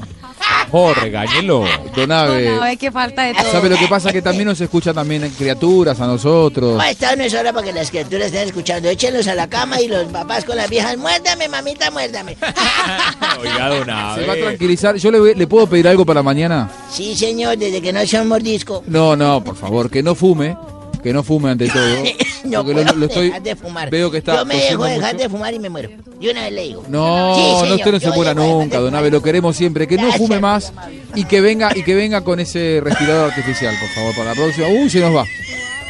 Oh, 0.72 0.94
regáñelo. 0.94 1.66
Don 1.94 2.10
Abe. 2.10 2.50
No, 2.56 2.66
es 2.66 2.80
que 2.80 2.90
falta 2.90 3.24
de 3.24 3.34
todo. 3.34 3.52
¿Sabe 3.52 3.68
lo 3.68 3.76
que 3.76 3.90
pasa? 3.90 4.14
Que 4.14 4.22
también 4.22 4.48
nos 4.48 4.62
escucha 4.62 4.94
también 4.94 5.30
criaturas, 5.38 6.00
a 6.00 6.08
nosotros. 6.08 6.78
No, 6.78 6.84
esta 6.84 7.14
no 7.18 7.24
es 7.26 7.34
hora 7.34 7.52
para 7.52 7.66
que 7.66 7.74
las 7.74 7.90
criaturas 7.90 8.28
estén 8.28 8.48
escuchando. 8.48 8.88
Échenlos 8.88 9.28
a 9.28 9.36
la 9.36 9.50
cama 9.50 9.82
y 9.82 9.90
los 9.90 10.06
papás 10.06 10.46
con 10.46 10.56
las 10.56 10.70
viejas, 10.70 10.98
muérdame, 10.98 11.50
mamita, 11.50 11.92
muérdame. 11.92 12.38
Oiga, 13.42 13.68
don 13.68 13.86
Se 14.16 14.26
va 14.26 14.34
a 14.34 14.38
tranquilizar. 14.38 14.96
¿Yo 14.96 15.12
le, 15.12 15.36
le 15.36 15.48
puedo 15.48 15.68
pedir 15.68 15.90
algo 15.90 16.06
para 16.06 16.24
mañana? 16.24 16.72
Sí, 16.90 17.18
señor, 17.18 17.58
desde 17.58 17.82
que 17.82 17.92
no 17.92 18.06
sea 18.08 18.22
un 18.22 18.30
mordisco. 18.30 18.82
No, 18.88 19.18
no, 19.18 19.44
por 19.44 19.58
favor, 19.58 19.90
que 19.90 20.02
no 20.02 20.16
fume. 20.16 20.56
Que 21.04 21.14
no 21.14 21.24
fume 21.24 21.52
ante 21.52 21.68
todo. 21.70 21.84
No 22.46 22.64
Porque 22.64 22.74
lo- 22.74 22.84
puedo 22.86 22.96
lo 23.00 23.06
estoy- 23.08 23.26
dejar 23.28 23.42
de 23.44 23.56
fumar. 23.58 23.90
veo 23.90 24.10
que 24.10 24.18
está 24.20 24.38
Yo 24.38 24.46
me 24.46 24.56
dejo 24.56 24.84
dejar 24.86 25.14
mucho. 25.14 25.24
de 25.24 25.30
fumar 25.30 25.54
y 25.54 25.60
me 25.60 25.70
muero. 25.70 25.90
Yo 26.22 26.32
una 26.32 26.44
vez 26.44 26.54
le 26.54 26.64
digo. 26.64 26.84
No, 26.88 27.36
Sí, 27.36 27.70
no, 27.70 27.76
usted 27.76 27.92
no 27.92 28.00
se 28.00 28.10
muera 28.12 28.34
nunca, 28.34 28.80
don 28.80 28.96
Abe, 28.96 29.12
lo 29.12 29.22
queremos 29.22 29.58
siempre. 29.58 29.88
Que 29.88 29.98
no 29.98 30.10
fume 30.14 30.40
más 30.40 30.72
y 31.16 31.26
que 31.26 31.42
venga 31.42 31.70
y 31.76 31.84
que 31.84 31.94
venga 31.96 32.22
con 32.24 32.40
ese 32.40 32.80
respirador 32.82 33.30
artificial, 33.32 33.76
por 33.80 33.90
favor, 33.90 34.16
para 34.16 34.30
la 34.30 34.36
próxima. 34.36 34.68
Uy, 34.68 34.90
se 34.90 35.00
nos 35.02 35.14
va. 35.16 35.26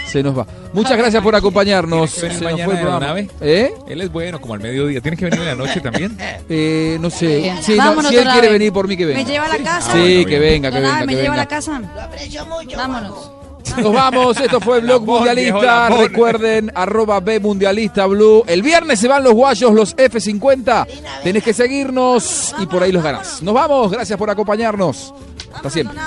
Se 0.07 0.23
nos 0.23 0.35
va. 0.37 0.47
Muchas 0.73 0.97
gracias 0.97 1.21
por 1.21 1.35
acompañarnos. 1.35 2.11
¿Tienes 2.15 2.37
Se 2.39 2.43
nos 2.43 2.61
fue 2.61 2.73
el 2.73 2.79
programa. 2.81 3.19
¿Eh? 3.41 3.71
Él 3.87 4.01
es 4.01 4.11
bueno, 4.11 4.41
como 4.41 4.55
al 4.55 4.59
mediodía. 4.59 5.01
¿Tienes 5.01 5.19
que 5.19 5.25
venir 5.25 5.39
en 5.41 5.45
la 5.45 5.55
noche 5.55 5.79
también? 5.81 6.17
Eh, 6.49 6.97
no 6.99 7.11
sé. 7.11 7.53
Sí, 7.61 7.75
no, 7.77 8.01
si 8.09 8.15
él 8.17 8.27
quiere 8.27 8.49
venir 8.49 8.73
por 8.73 8.87
mí, 8.87 8.97
que 8.97 9.05
venga. 9.05 9.19
¿Me 9.19 9.25
lleva 9.25 9.45
a 9.45 9.49
la 9.55 9.63
casa? 9.63 9.91
Sí, 9.93 10.25
que 10.25 10.39
venga, 10.39 10.71
que 10.71 10.79
venga, 10.79 11.05
¿Me 11.05 11.15
lleva 11.15 11.35
a 11.35 11.37
la 11.37 11.47
casa? 11.47 11.79
Vámonos. 12.75 13.31
Nos 13.77 13.93
vamos, 13.93 14.39
esto 14.39 14.59
fue 14.59 14.81
Blog 14.81 15.05
Mundialista. 15.05 15.89
Recuerden, 15.89 16.71
arroba 16.73 17.19
B 17.19 17.39
Mundialista 17.39 18.05
Blue. 18.05 18.43
El 18.47 18.61
viernes 18.61 18.99
se 18.99 19.07
van 19.07 19.23
los 19.23 19.33
guayos, 19.33 19.73
los 19.73 19.95
F50. 19.95 20.87
Tenés 21.23 21.43
que 21.43 21.53
seguirnos 21.53 22.55
y 22.59 22.65
por 22.65 22.83
ahí 22.83 22.91
los 22.91 23.03
ganás. 23.03 23.41
Nos 23.41 23.53
vamos, 23.53 23.91
gracias 23.91 24.17
por 24.17 24.29
acompañarnos. 24.29 25.13
Hasta 25.53 25.69
siempre. 25.69 25.97